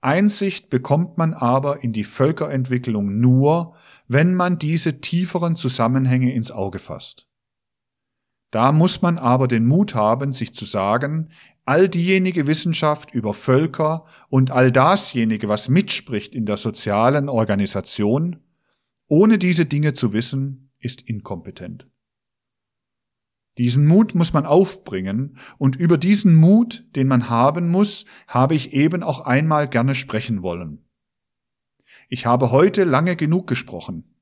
Einsicht 0.01 0.69
bekommt 0.69 1.17
man 1.17 1.33
aber 1.33 1.83
in 1.83 1.93
die 1.93 2.03
Völkerentwicklung 2.03 3.19
nur, 3.19 3.73
wenn 4.07 4.35
man 4.35 4.59
diese 4.59 5.01
tieferen 5.01 5.55
Zusammenhänge 5.55 6.33
ins 6.33 6.51
Auge 6.51 6.79
fasst. 6.79 7.27
Da 8.51 8.71
muss 8.71 9.01
man 9.01 9.17
aber 9.17 9.47
den 9.47 9.65
Mut 9.65 9.95
haben, 9.95 10.31
sich 10.31 10.53
zu 10.53 10.65
sagen, 10.65 11.29
all 11.65 11.89
diejenige 11.89 12.47
Wissenschaft 12.47 13.11
über 13.11 13.33
Völker 13.33 14.05
und 14.29 14.51
all 14.51 14.71
dasjenige, 14.71 15.49
was 15.49 15.67
mitspricht 15.67 16.35
in 16.35 16.45
der 16.45 16.57
sozialen 16.57 17.27
Organisation, 17.27 18.43
ohne 19.07 19.37
diese 19.37 19.65
Dinge 19.65 19.93
zu 19.93 20.13
wissen, 20.13 20.71
ist 20.79 21.01
inkompetent. 21.01 21.89
Diesen 23.57 23.87
Mut 23.87 24.15
muss 24.15 24.33
man 24.33 24.45
aufbringen, 24.45 25.37
und 25.57 25.75
über 25.75 25.97
diesen 25.97 26.35
Mut, 26.35 26.85
den 26.95 27.07
man 27.07 27.29
haben 27.29 27.69
muss, 27.69 28.05
habe 28.27 28.53
ich 28.53 28.73
eben 28.73 29.01
auch 29.01 29.21
einmal 29.21 29.69
gerne 29.69 29.95
sprechen 29.95 30.43
wollen. 30.43 30.84
Ich 32.09 32.25
habe 32.25 32.51
heute 32.51 32.83
lange 32.83 33.15
genug 33.15 33.47
gesprochen. 33.47 34.15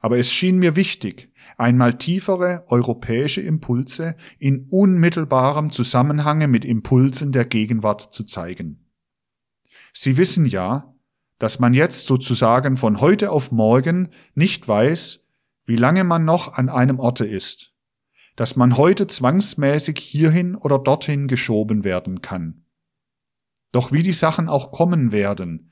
Aber 0.00 0.18
es 0.18 0.32
schien 0.32 0.58
mir 0.58 0.76
wichtig, 0.76 1.32
einmal 1.56 1.98
tiefere 1.98 2.64
europäische 2.68 3.40
Impulse 3.40 4.16
in 4.38 4.66
unmittelbarem 4.70 5.70
Zusammenhange 5.72 6.48
mit 6.48 6.64
Impulsen 6.64 7.32
der 7.32 7.44
Gegenwart 7.44 8.12
zu 8.12 8.24
zeigen. 8.24 8.86
Sie 9.92 10.16
wissen 10.16 10.46
ja, 10.46 10.94
dass 11.38 11.58
man 11.58 11.74
jetzt 11.74 12.06
sozusagen 12.06 12.76
von 12.76 13.00
heute 13.00 13.30
auf 13.30 13.50
morgen 13.50 14.10
nicht 14.34 14.68
weiß, 14.68 15.24
wie 15.64 15.76
lange 15.76 16.04
man 16.04 16.24
noch 16.24 16.52
an 16.52 16.68
einem 16.68 17.00
Orte 17.00 17.26
ist, 17.26 17.74
dass 18.36 18.56
man 18.56 18.76
heute 18.76 19.06
zwangsmäßig 19.06 19.98
hierhin 19.98 20.54
oder 20.54 20.78
dorthin 20.78 21.28
geschoben 21.28 21.82
werden 21.82 22.22
kann. 22.22 22.64
Doch 23.72 23.92
wie 23.92 24.02
die 24.02 24.12
Sachen 24.12 24.48
auch 24.48 24.72
kommen 24.72 25.12
werden, 25.12 25.69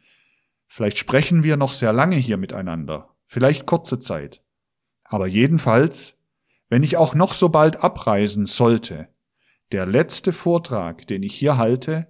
vielleicht 0.69 0.99
sprechen 0.99 1.43
wir 1.43 1.57
noch 1.57 1.73
sehr 1.73 1.93
lange 1.93 2.17
hier 2.17 2.37
miteinander, 2.37 3.17
vielleicht 3.27 3.67
kurze 3.67 3.99
Zeit. 3.99 4.43
Aber 5.05 5.27
jedenfalls, 5.27 6.19
wenn 6.69 6.83
ich 6.83 6.97
auch 6.97 7.15
noch 7.15 7.35
so 7.35 7.49
bald 7.49 7.83
abreisen 7.83 8.47
sollte, 8.47 9.09
der 9.73 9.87
letzte 9.87 10.33
Vortrag, 10.33 11.07
den 11.07 11.23
ich 11.23 11.35
hier 11.35 11.57
halte, 11.57 12.09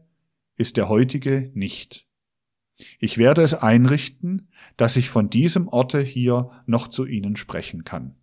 ist 0.57 0.77
der 0.77 0.89
heutige 0.89 1.51
nicht. 1.55 2.07
Ich 3.01 3.19
werde 3.19 3.43
es 3.43 3.55
einrichten, 3.55 4.51
dass 4.77 4.97
ich 4.97 5.11
von 5.11 5.31
diesem 5.31 5.69
Orte 5.69 6.01
hier 6.01 6.51
noch 6.67 6.89
zu 6.89 7.07
Ihnen 7.07 7.37
sprechen 7.37 7.85
kann. 7.85 8.17